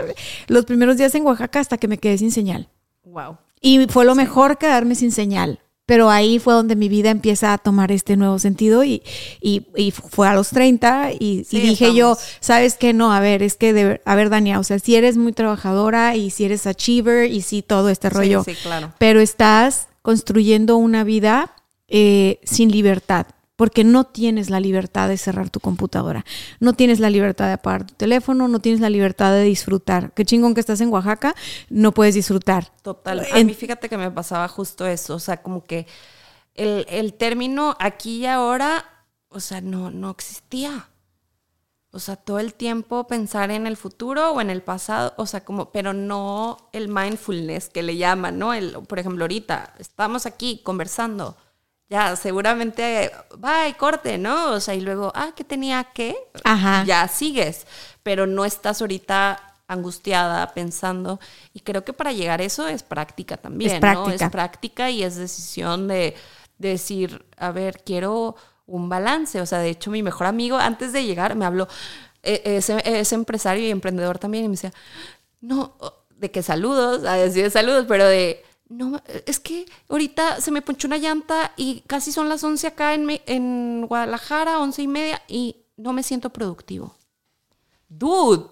los 0.47 0.65
primeros 0.65 0.97
días 0.97 1.15
en 1.15 1.25
Oaxaca 1.25 1.61
hasta 1.61 1.79
que 1.79 1.89
me 1.89 1.99
quedé 1.99 2.19
sin 2.19 2.31
señal. 2.31 2.69
Wow. 3.05 3.39
Y 3.61 3.87
fue 3.89 4.05
lo 4.05 4.15
mejor 4.15 4.59
quedarme 4.59 4.95
sin 4.95 5.11
señal 5.11 5.61
pero 5.89 6.11
ahí 6.11 6.39
fue 6.39 6.53
donde 6.53 6.77
mi 6.77 6.91
vida 6.91 7.09
empieza 7.09 7.55
a 7.55 7.57
tomar 7.57 7.91
este 7.93 8.19
nuevo 8.19 8.39
sentido 8.39 8.85
y, 8.85 9.03
y, 9.41 9.91
fue 9.91 10.29
a 10.29 10.35
los 10.35 10.51
30 10.51 11.13
y, 11.19 11.47
dije 11.51 11.95
yo, 11.95 12.15
¿sabes 12.41 12.75
qué? 12.75 12.93
No, 12.93 13.11
a 13.11 13.21
ver, 13.21 13.43
es 13.43 13.57
que, 13.57 13.73
de, 13.73 14.03
a 14.05 14.15
ver, 14.15 14.29
Dania, 14.29 14.61
o 14.61 14.65
sea, 14.65 14.79
si 14.81 14.97
eres 14.97 15.17
muy 15.17 15.33
trabajadora 15.33 16.15
y 16.15 16.29
si 16.29 16.45
eres 16.45 16.67
achiever 16.67 17.31
y 17.31 17.41
si 17.41 17.63
todo 17.63 17.89
este 17.89 18.11
rollo, 18.11 18.45
sí, 18.45 18.55
claro. 18.63 18.93
pero 18.99 19.21
estás 19.21 19.89
construyendo 20.03 20.77
una 20.77 21.05
vida 21.05 21.55
eh, 21.89 22.39
sin 22.45 22.71
libertad 22.71 23.25
porque 23.59 23.83
no 23.83 24.05
tienes 24.05 24.51
la 24.51 24.61
libertad 24.61 25.09
de 25.09 25.19
cerrar 25.19 25.51
tu 25.51 25.59
computadora, 25.59 26.25
no 26.61 26.75
tienes 26.75 27.01
la 27.01 27.11
libertad 27.11 27.49
de 27.49 27.55
apagar 27.55 27.85
tu 27.85 27.95
teléfono, 27.95 28.47
no 28.47 28.61
tienes 28.61 28.81
la 28.81 28.89
libertad 28.89 29.33
de 29.33 29.43
disfrutar. 29.43 30.13
Qué 30.13 30.25
chingón 30.25 30.55
que 30.55 30.61
estás 30.61 30.81
en 30.81 30.91
Oaxaca, 30.91 31.35
no 31.69 31.91
puedes 31.91 32.15
disfrutar. 32.15 32.71
Total. 32.83 33.27
A 33.33 33.43
mí 33.43 33.55
fíjate 33.55 33.89
que 33.89 33.99
me 33.99 34.13
pasaba 34.13 34.47
justo 34.47 34.87
eso, 34.87 35.17
o 35.17 35.19
sea, 35.19 35.43
como 35.43 35.67
que 35.67 35.89
el, 36.55 37.15
término 37.15 37.75
aquí 37.81 38.19
y 38.19 38.27
ahora, 38.27 38.85
o 39.29 39.41
sea, 39.41 39.61
no, 39.61 39.91
no 39.91 40.11
existía. 40.11 40.91
O 41.91 41.99
sea, 41.99 42.15
todo 42.15 42.39
el 42.39 42.55
tiempo 42.55 43.09
pensar 43.09 43.51
en 43.51 43.67
el 43.67 43.77
futuro 43.77 44.31
o 44.35 44.41
en 44.41 44.51
el 44.51 44.63
pasado, 44.63 45.15
o 45.17 45.27
sea, 45.27 45.45
como, 45.45 45.73
pero 45.73 45.93
no 45.93 46.69
el 46.73 46.87
mindfulness 46.87 47.71
que 47.71 47.83
le 47.83 47.97
llaman, 47.97 48.39
¿no? 48.39 48.55
El, 48.55 48.75
por 48.87 49.01
ejemplo, 49.01 49.25
ahorita 49.25 49.75
estamos 49.81 50.27
aquí 50.27 50.61
conversando 50.63 51.37
ya 51.89 52.17
seguramente 52.17 53.11
va 53.43 53.69
y 53.69 53.75
corte, 53.75 54.19
¿no? 54.19 54.53
O 54.53 54.61
sea, 54.61 54.75
y 54.75 54.81
luego, 54.81 55.13
ah, 55.15 55.33
¿qué 55.35 55.45
tenía 55.45 55.85
que? 55.85 56.17
Ajá. 56.45 56.85
Ya 56.85 57.09
sigues, 57.09 57.67
pero 58.03 58.27
no 58.27 58.45
estás 58.45 58.81
ahorita 58.81 59.49
angustiada 59.69 60.55
pensando 60.55 61.21
y 61.53 61.61
creo 61.61 61.85
que 61.85 61.93
para 61.93 62.13
llegar 62.13 62.41
a 62.41 62.45
eso 62.45 62.67
es 62.67 62.83
práctica 62.83 63.37
también, 63.37 63.73
es 63.73 63.81
práctica. 63.81 64.09
¿no? 64.09 64.27
Es 64.27 64.33
práctica 64.33 64.91
y 64.91 65.03
es 65.03 65.17
decisión 65.17 65.89
de, 65.89 66.15
decir, 66.57 67.25
a 67.37 67.53
ver, 67.53 67.83
quiero 67.85 68.35
un 68.67 68.89
balance, 68.89 69.41
o 69.41 69.47
sea, 69.47 69.61
de 69.61 69.71
hecho 69.71 69.91
mi 69.91 70.03
mejor 70.03 70.27
amigo 70.27 70.57
antes 70.57 70.93
de 70.93 71.05
llegar 71.05 71.37
me 71.37 71.45
habló, 71.45 71.69
e, 72.23 72.43
es, 72.45 73.13
empresario 73.13 73.65
y 73.65 73.71
emprendedor 73.71 74.19
también 74.19 74.45
y 74.45 74.49
me 74.49 74.53
decía, 74.53 74.73
no, 75.41 75.77
de 76.17 76.31
que 76.31 76.43
saludos, 76.43 77.05
a 77.05 77.15
decir 77.15 77.51
saludos, 77.51 77.85
pero 77.87 78.07
de 78.07 78.45
no, 78.69 79.01
es 79.27 79.41
que 79.41 79.67
ahorita 79.89 80.41
se 80.41 80.51
me 80.51 80.63
ponchó 80.63 80.89
una 80.89 80.99
llanta 80.99 81.53
y 81.57 81.83
casi 81.87 82.13
son 82.13 82.29
las 82.29 82.45
11 82.45 82.67
acá 82.67 82.95
en, 82.95 83.21
en 83.27 83.87
Guadalajara, 83.87 84.61
11 84.61 84.83
y 84.83 84.89
media, 84.89 85.23
y 85.29 85.57
no 85.77 85.93
me 85.93 86.03
siento 86.03 86.31
productivo. 86.31 86.95
Dude, 87.89 88.51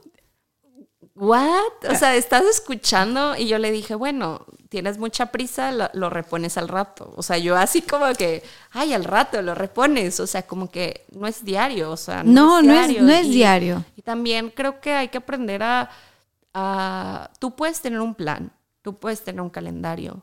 ¿what? 1.15 1.85
O 1.91 1.95
sea, 1.95 2.15
estás 2.17 2.45
escuchando 2.45 3.37
y 3.37 3.47
yo 3.49 3.59
le 3.59 3.71
dije, 3.71 3.95
bueno, 3.95 4.47
tienes 4.69 4.99
mucha 4.99 5.27
prisa, 5.27 5.73
lo, 5.93 6.11
repones 6.11 6.57
al 6.57 6.69
rato. 6.69 7.13
O 7.17 7.23
sea, 7.23 7.39
yo 7.39 7.57
así 7.57 7.83
como 7.83 8.13
que, 8.15 8.43
ay, 8.71 8.93
al 8.93 9.05
rato 9.05 9.41
lo 9.43 9.55
repones. 9.55 10.21
O 10.21 10.27
sea, 10.27 10.43
como 10.43 10.71
que 10.71 11.07
no 11.13 11.27
es 11.27 11.45
diario. 11.45 11.91
O 11.91 11.97
sea, 11.97 12.23
no, 12.23 12.63
no 12.63 12.73
es 12.73 12.89
diario. 12.89 13.03
No 13.03 13.13
es, 13.13 13.29
diario. 13.29 13.85
Y 13.97 14.03
también 14.03 14.51
creo 14.51 14.81
que 14.81 14.93
hay 14.93 15.09
que 15.09 15.19
aprender 15.19 15.63
a, 15.63 15.91
a, 16.55 17.31
tú 17.39 17.57
puedes 17.57 17.81
tener 17.81 18.01
un 18.01 18.15
plan, 18.15 18.53
Tú 18.87 18.95
puedes 18.95 19.25
tener 19.25 19.41
un 19.41 19.51
calendario, 19.51 20.23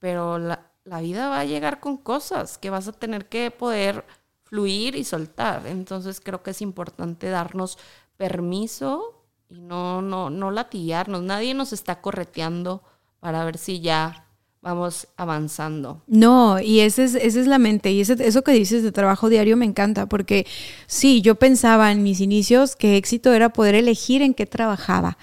pero 0.00 0.40
la 0.40 1.00
vida 1.00 1.28
va 1.28 1.38
a 1.38 1.44
llegar 1.44 1.78
con 1.78 1.96
cosas 1.96 2.58
que 2.58 2.68
vas 2.68 2.88
a 2.88 2.92
tener 2.92 3.28
que 3.28 3.52
poder 3.52 4.04
fluir 4.42 4.96
y 4.96 5.04
soltar. 5.04 5.64
Entonces 5.68 6.20
creo 6.20 6.42
que 6.42 6.50
es 6.50 6.60
importante 6.60 7.28
darnos 7.28 7.78
permiso 8.16 9.22
y 9.48 9.60
no, 9.60 10.02
no, 10.02 10.28
no 10.28 10.50
latillarnos. 10.50 11.22
Nadie 11.22 11.54
nos 11.54 11.72
está 11.72 12.00
correteando 12.00 12.82
para 13.20 13.44
ver 13.44 13.58
si 13.58 13.80
ya 13.80 14.26
vamos 14.60 15.06
avanzando. 15.16 16.02
No, 16.08 16.58
y 16.58 16.80
esa 16.80 17.04
es, 17.04 17.14
esa 17.14 17.38
es 17.38 17.46
la 17.46 17.60
mente. 17.60 17.92
Y 17.92 18.00
ese, 18.00 18.16
eso 18.18 18.42
que 18.42 18.50
dices 18.50 18.82
de 18.82 18.90
trabajo 18.90 19.28
diario 19.28 19.56
me 19.56 19.66
encanta, 19.66 20.06
porque 20.06 20.48
sí, 20.88 21.22
yo 21.22 21.36
pensaba 21.36 21.92
en 21.92 22.02
mis 22.02 22.18
inicios 22.18 22.74
que 22.74 22.96
éxito 22.96 23.32
era 23.32 23.52
poder 23.52 23.76
elegir 23.76 24.20
en 24.20 24.34
qué 24.34 24.46
trabajaba. 24.46 25.16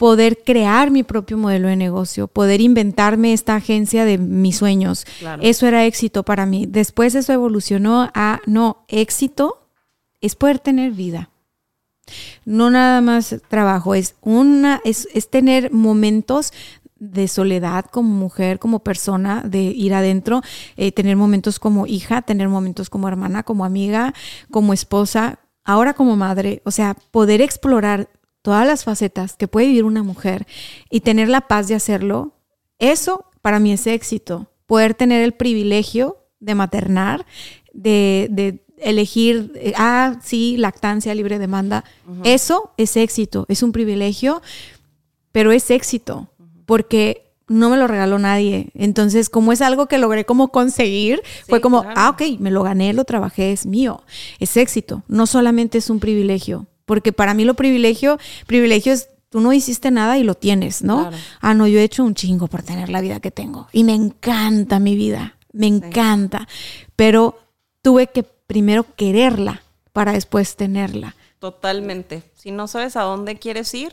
Poder 0.00 0.38
crear 0.46 0.90
mi 0.90 1.02
propio 1.02 1.36
modelo 1.36 1.68
de 1.68 1.76
negocio, 1.76 2.26
poder 2.26 2.62
inventarme 2.62 3.34
esta 3.34 3.54
agencia 3.54 4.06
de 4.06 4.16
mis 4.16 4.56
sueños. 4.56 5.04
Claro. 5.18 5.42
Eso 5.44 5.66
era 5.66 5.84
éxito 5.84 6.22
para 6.22 6.46
mí. 6.46 6.64
Después 6.66 7.14
eso 7.14 7.34
evolucionó 7.34 8.10
a, 8.14 8.40
no, 8.46 8.86
éxito 8.88 9.68
es 10.22 10.36
poder 10.36 10.58
tener 10.58 10.92
vida. 10.92 11.28
No 12.46 12.70
nada 12.70 13.02
más 13.02 13.36
trabajo, 13.48 13.94
es 13.94 14.14
una, 14.22 14.80
es, 14.86 15.06
es 15.12 15.28
tener 15.28 15.70
momentos 15.70 16.54
de 16.98 17.28
soledad 17.28 17.84
como 17.84 18.08
mujer, 18.14 18.58
como 18.58 18.78
persona, 18.78 19.42
de 19.44 19.60
ir 19.60 19.92
adentro, 19.92 20.40
eh, 20.78 20.92
tener 20.92 21.16
momentos 21.16 21.58
como 21.58 21.86
hija, 21.86 22.22
tener 22.22 22.48
momentos 22.48 22.88
como 22.88 23.06
hermana, 23.06 23.42
como 23.42 23.66
amiga, 23.66 24.14
como 24.50 24.72
esposa, 24.72 25.40
ahora 25.62 25.92
como 25.92 26.16
madre, 26.16 26.62
o 26.64 26.70
sea, 26.70 26.96
poder 27.10 27.42
explorar 27.42 28.08
todas 28.42 28.66
las 28.66 28.84
facetas 28.84 29.36
que 29.36 29.48
puede 29.48 29.66
vivir 29.68 29.84
una 29.84 30.02
mujer 30.02 30.46
y 30.90 31.00
tener 31.00 31.28
la 31.28 31.42
paz 31.42 31.68
de 31.68 31.74
hacerlo, 31.74 32.32
eso 32.78 33.26
para 33.42 33.58
mí 33.58 33.72
es 33.72 33.86
éxito, 33.86 34.50
poder 34.66 34.94
tener 34.94 35.22
el 35.22 35.32
privilegio 35.32 36.18
de 36.40 36.54
maternar, 36.54 37.26
de, 37.72 38.28
de 38.30 38.64
elegir, 38.78 39.52
eh, 39.56 39.72
ah, 39.76 40.18
sí, 40.22 40.56
lactancia, 40.56 41.14
libre 41.14 41.38
demanda, 41.38 41.84
eso 42.24 42.72
es 42.76 42.96
éxito, 42.96 43.46
es 43.48 43.62
un 43.62 43.72
privilegio, 43.72 44.42
pero 45.32 45.52
es 45.52 45.70
éxito 45.70 46.28
porque 46.66 47.30
no 47.50 47.68
me 47.68 47.76
lo 47.76 47.88
regaló 47.88 48.18
nadie. 48.20 48.70
Entonces, 48.74 49.28
como 49.28 49.52
es 49.52 49.60
algo 49.60 49.86
que 49.86 49.98
logré 49.98 50.24
como 50.24 50.52
conseguir, 50.52 51.20
fue 51.48 51.60
como, 51.60 51.82
claro. 51.82 51.94
ah, 51.98 52.10
ok, 52.10 52.38
me 52.38 52.52
lo 52.52 52.62
gané, 52.62 52.92
lo 52.92 53.04
trabajé, 53.04 53.50
es 53.50 53.66
mío. 53.66 54.04
Es 54.38 54.56
éxito, 54.56 55.02
no 55.08 55.26
solamente 55.26 55.78
es 55.78 55.90
un 55.90 55.98
privilegio, 55.98 56.66
porque 56.90 57.12
para 57.12 57.34
mí 57.34 57.44
lo 57.44 57.54
privilegio, 57.54 58.18
privilegio 58.48 58.92
es 58.92 59.10
tú 59.28 59.38
no 59.40 59.52
hiciste 59.52 59.92
nada 59.92 60.18
y 60.18 60.24
lo 60.24 60.34
tienes, 60.34 60.82
¿no? 60.82 61.02
Claro. 61.02 61.16
Ah, 61.40 61.54
no, 61.54 61.68
yo 61.68 61.78
he 61.78 61.84
hecho 61.84 62.02
un 62.02 62.16
chingo 62.16 62.48
por 62.48 62.64
tener 62.64 62.88
la 62.88 63.00
vida 63.00 63.20
que 63.20 63.30
tengo 63.30 63.68
y 63.70 63.84
me 63.84 63.94
encanta 63.94 64.80
mi 64.80 64.96
vida, 64.96 65.36
me 65.52 65.68
encanta, 65.68 66.48
pero 66.96 67.38
tuve 67.80 68.08
que 68.08 68.24
primero 68.24 68.84
quererla 68.96 69.62
para 69.92 70.10
después 70.10 70.56
tenerla. 70.56 71.14
Totalmente. 71.38 72.24
Si 72.34 72.50
no 72.50 72.66
sabes 72.66 72.96
a 72.96 73.02
dónde 73.02 73.38
quieres 73.38 73.72
ir, 73.72 73.92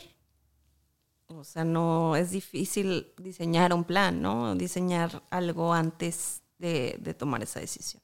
o 1.28 1.44
sea, 1.44 1.62
no 1.62 2.16
es 2.16 2.32
difícil 2.32 3.12
diseñar 3.16 3.72
un 3.72 3.84
plan, 3.84 4.20
¿no? 4.20 4.56
Diseñar 4.56 5.22
algo 5.30 5.72
antes 5.72 6.42
de, 6.58 6.96
de 6.98 7.14
tomar 7.14 7.44
esa 7.44 7.60
decisión. 7.60 8.02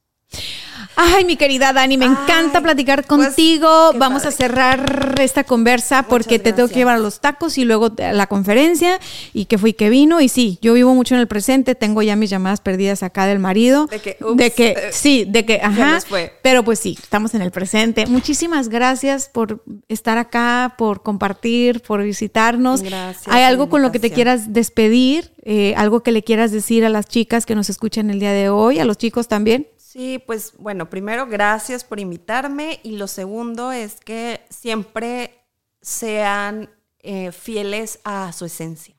Ay, 0.96 1.24
mi 1.24 1.36
querida 1.36 1.72
Dani, 1.72 1.96
me 1.96 2.06
encanta 2.06 2.60
platicar 2.60 3.04
pues, 3.04 3.26
contigo. 3.26 3.92
Vamos 3.96 4.24
a 4.26 4.30
cerrar 4.30 5.16
esta 5.20 5.44
conversa 5.44 6.04
porque 6.04 6.38
te 6.38 6.52
tengo 6.52 6.68
que 6.68 6.76
llevar 6.76 6.96
a 6.96 6.98
los 6.98 7.20
tacos 7.20 7.58
y 7.58 7.64
luego 7.64 7.92
a 7.98 8.12
la 8.12 8.26
conferencia 8.26 9.00
y 9.32 9.46
que 9.46 9.58
fui 9.58 9.72
que 9.72 9.90
vino. 9.90 10.20
Y 10.20 10.28
sí, 10.28 10.58
yo 10.62 10.74
vivo 10.74 10.94
mucho 10.94 11.14
en 11.14 11.20
el 11.20 11.26
presente, 11.26 11.74
tengo 11.74 12.02
ya 12.02 12.16
mis 12.16 12.30
llamadas 12.30 12.60
perdidas 12.60 13.02
acá 13.02 13.26
del 13.26 13.38
marido. 13.38 13.86
De 13.86 14.00
que, 14.00 14.16
ups, 14.20 14.36
de 14.36 14.50
que 14.50 14.68
eh, 14.68 14.76
sí, 14.92 15.24
de 15.26 15.44
que, 15.44 15.60
ajá. 15.62 16.00
fue. 16.00 16.32
Pero 16.42 16.64
pues 16.64 16.78
sí, 16.78 16.96
estamos 17.00 17.34
en 17.34 17.42
el 17.42 17.50
presente. 17.50 18.06
Muchísimas 18.06 18.68
gracias 18.68 19.28
por 19.28 19.62
estar 19.88 20.18
acá, 20.18 20.74
por 20.78 21.02
compartir, 21.02 21.80
por 21.80 22.02
visitarnos. 22.02 22.82
Gracias 22.82 23.26
¿Hay 23.28 23.42
algo 23.42 23.68
con 23.68 23.82
lo 23.82 23.92
que 23.92 23.98
te 23.98 24.10
quieras 24.10 24.52
despedir? 24.52 25.33
Eh, 25.46 25.74
¿Algo 25.76 26.02
que 26.02 26.10
le 26.10 26.24
quieras 26.24 26.52
decir 26.52 26.84
a 26.84 26.88
las 26.88 27.06
chicas 27.06 27.44
que 27.44 27.54
nos 27.54 27.68
escuchan 27.68 28.08
el 28.08 28.18
día 28.18 28.32
de 28.32 28.48
hoy? 28.48 28.78
¿A 28.78 28.86
los 28.86 28.96
chicos 28.96 29.28
también? 29.28 29.68
Sí, 29.76 30.20
pues 30.26 30.54
bueno, 30.58 30.88
primero 30.88 31.26
gracias 31.26 31.84
por 31.84 32.00
invitarme 32.00 32.80
y 32.82 32.96
lo 32.96 33.06
segundo 33.06 33.70
es 33.70 33.96
que 34.00 34.40
siempre 34.48 35.38
sean 35.82 36.70
eh, 37.00 37.30
fieles 37.30 38.00
a 38.04 38.32
su 38.32 38.46
esencia. 38.46 38.96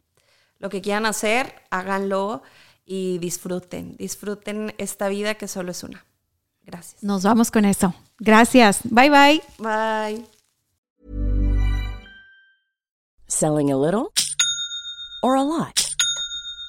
Lo 0.60 0.70
que 0.70 0.82
quieran 0.82 1.08
hacer, 1.08 1.54
háganlo 1.72 2.44
y 2.86 3.18
disfruten, 3.18 3.98
disfruten 3.98 4.74
esta 4.78 5.10
vida 5.10 5.34
que 5.36 5.48
solo 5.48 5.72
es 5.72 5.84
una. 5.84 6.06
Gracias. 6.62 7.04
Nos 7.04 7.24
vamos 7.24 7.52
con 7.52 7.66
eso. 7.66 7.94
Gracias. 8.20 8.82
Bye 8.84 9.10
bye. 9.10 9.42
Bye. 9.58 10.26
Selling 13.28 13.72
a 13.72 13.78
little 13.78 14.12
or 15.22 15.36
a 15.36 15.44
lot? 15.44 15.85